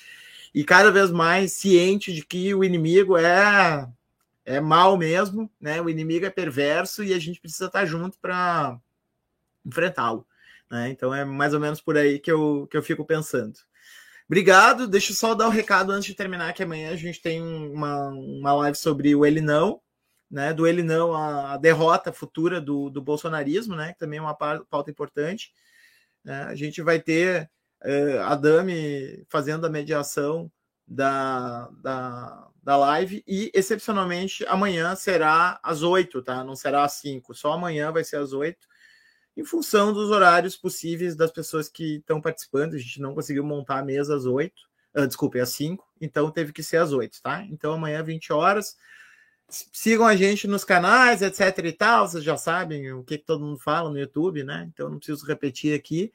e 0.51 0.63
cada 0.63 0.89
vez 0.91 1.11
mais 1.11 1.53
ciente 1.53 2.11
de 2.11 2.25
que 2.25 2.55
o 2.55 2.63
inimigo 2.63 3.15
é 3.15 3.87
é 4.49 4.59
mal 4.59 4.97
mesmo, 4.97 5.49
né? 5.61 5.79
O 5.79 5.87
inimigo 5.87 6.25
é 6.25 6.29
perverso 6.31 7.03
e 7.03 7.13
a 7.13 7.19
gente 7.19 7.39
precisa 7.39 7.67
estar 7.67 7.85
junto 7.85 8.17
para 8.19 8.79
enfrentá-lo. 9.63 10.25
Né? 10.71 10.89
Então 10.89 11.13
é 11.13 11.23
mais 11.23 11.53
ou 11.53 11.59
menos 11.59 11.79
por 11.79 11.95
aí 11.95 12.17
que 12.17 12.31
eu, 12.31 12.65
que 12.65 12.75
eu 12.75 12.81
fico 12.81 13.05
pensando. 13.05 13.53
Obrigado. 14.27 14.87
Deixa 14.87 15.11
eu 15.11 15.15
só 15.15 15.35
dar 15.35 15.45
o 15.45 15.49
um 15.49 15.53
recado 15.53 15.91
antes 15.91 16.07
de 16.07 16.15
terminar, 16.15 16.53
que 16.53 16.63
amanhã 16.63 16.91
a 16.91 16.95
gente 16.95 17.21
tem 17.21 17.43
uma, 17.43 18.07
uma 18.07 18.53
live 18.53 18.75
sobre 18.75 19.13
o 19.13 19.23
ele 19.23 19.39
não, 19.39 19.81
né? 20.31 20.51
Do 20.51 20.65
ele 20.65 20.81
não, 20.81 21.13
a, 21.13 21.53
a 21.53 21.57
derrota 21.57 22.11
futura 22.11 22.59
do, 22.59 22.89
do 22.89 23.03
bolsonarismo, 23.03 23.75
né? 23.75 23.93
Que 23.93 23.99
também 23.99 24.17
é 24.17 24.21
uma 24.21 24.33
pauta 24.33 24.89
importante. 24.89 25.53
Né? 26.23 26.43
A 26.45 26.55
gente 26.55 26.81
vai 26.81 26.99
ter 26.99 27.47
uh, 27.85 28.21
a 28.25 28.33
Dami 28.33 29.23
fazendo 29.29 29.67
a 29.67 29.69
mediação 29.69 30.51
da, 30.89 31.69
da, 31.81 32.47
da 32.63 32.75
live 32.77 33.23
e, 33.27 33.51
excepcionalmente, 33.53 34.43
amanhã 34.47 34.95
será 34.95 35.59
às 35.61 35.83
8, 35.83 36.23
tá? 36.23 36.43
Não 36.43 36.55
será 36.55 36.83
às 36.83 36.93
5, 36.93 37.35
só 37.35 37.53
amanhã 37.53 37.91
vai 37.91 38.03
ser 38.03 38.17
às 38.17 38.33
8, 38.33 38.57
em 39.37 39.45
função 39.45 39.93
dos 39.93 40.09
horários 40.09 40.57
possíveis 40.57 41.15
das 41.15 41.31
pessoas 41.31 41.69
que 41.69 41.97
estão 41.97 42.19
participando. 42.19 42.73
A 42.73 42.77
gente 42.79 42.99
não 42.99 43.13
conseguiu 43.13 43.43
montar 43.43 43.79
a 43.79 43.85
mesa 43.85 44.15
às 44.15 44.25
8, 44.25 44.53
uh, 44.97 45.07
desculpe, 45.07 45.39
às 45.39 45.49
5, 45.49 45.87
então 46.01 46.31
teve 46.31 46.51
que 46.51 46.63
ser 46.63 46.77
às 46.77 46.91
8, 46.91 47.21
tá? 47.21 47.43
Então 47.45 47.71
amanhã, 47.71 48.01
20 48.01 48.33
horas. 48.33 48.75
Sigam 49.47 50.05
a 50.05 50.15
gente 50.15 50.47
nos 50.47 50.63
canais, 50.63 51.21
etc 51.21 51.65
e 51.65 51.71
tal. 51.71 52.07
Vocês 52.07 52.23
já 52.23 52.37
sabem 52.37 52.93
o 52.93 53.03
que, 53.03 53.17
que 53.17 53.25
todo 53.25 53.43
mundo 53.43 53.59
fala 53.59 53.89
no 53.89 53.97
YouTube, 53.97 54.43
né? 54.43 54.69
Então 54.71 54.89
não 54.89 54.97
preciso 54.97 55.25
repetir 55.25 55.73
aqui. 55.73 56.11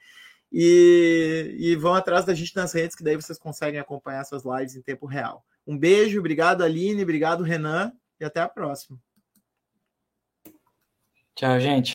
E, 0.56 1.56
e, 1.59 1.74
vão 1.74 1.94
atrás 1.94 2.24
da 2.24 2.32
gente 2.32 2.55
nas 2.55 2.72
redes, 2.72 2.94
que 2.94 3.02
daí 3.02 3.16
vocês 3.16 3.36
conseguem 3.36 3.81
acompanhar 3.81 4.20
essas 4.20 4.44
lives 4.44 4.76
em 4.76 4.82
tempo 4.82 5.05
real. 5.05 5.44
Um 5.66 5.76
beijo, 5.76 6.20
obrigado 6.20 6.62
Aline, 6.62 7.02
obrigado 7.02 7.43
Renan, 7.43 7.93
e 8.20 8.24
até 8.24 8.40
a 8.40 8.48
próxima. 8.48 8.97
Tchau, 11.35 11.59
gente. 11.59 11.93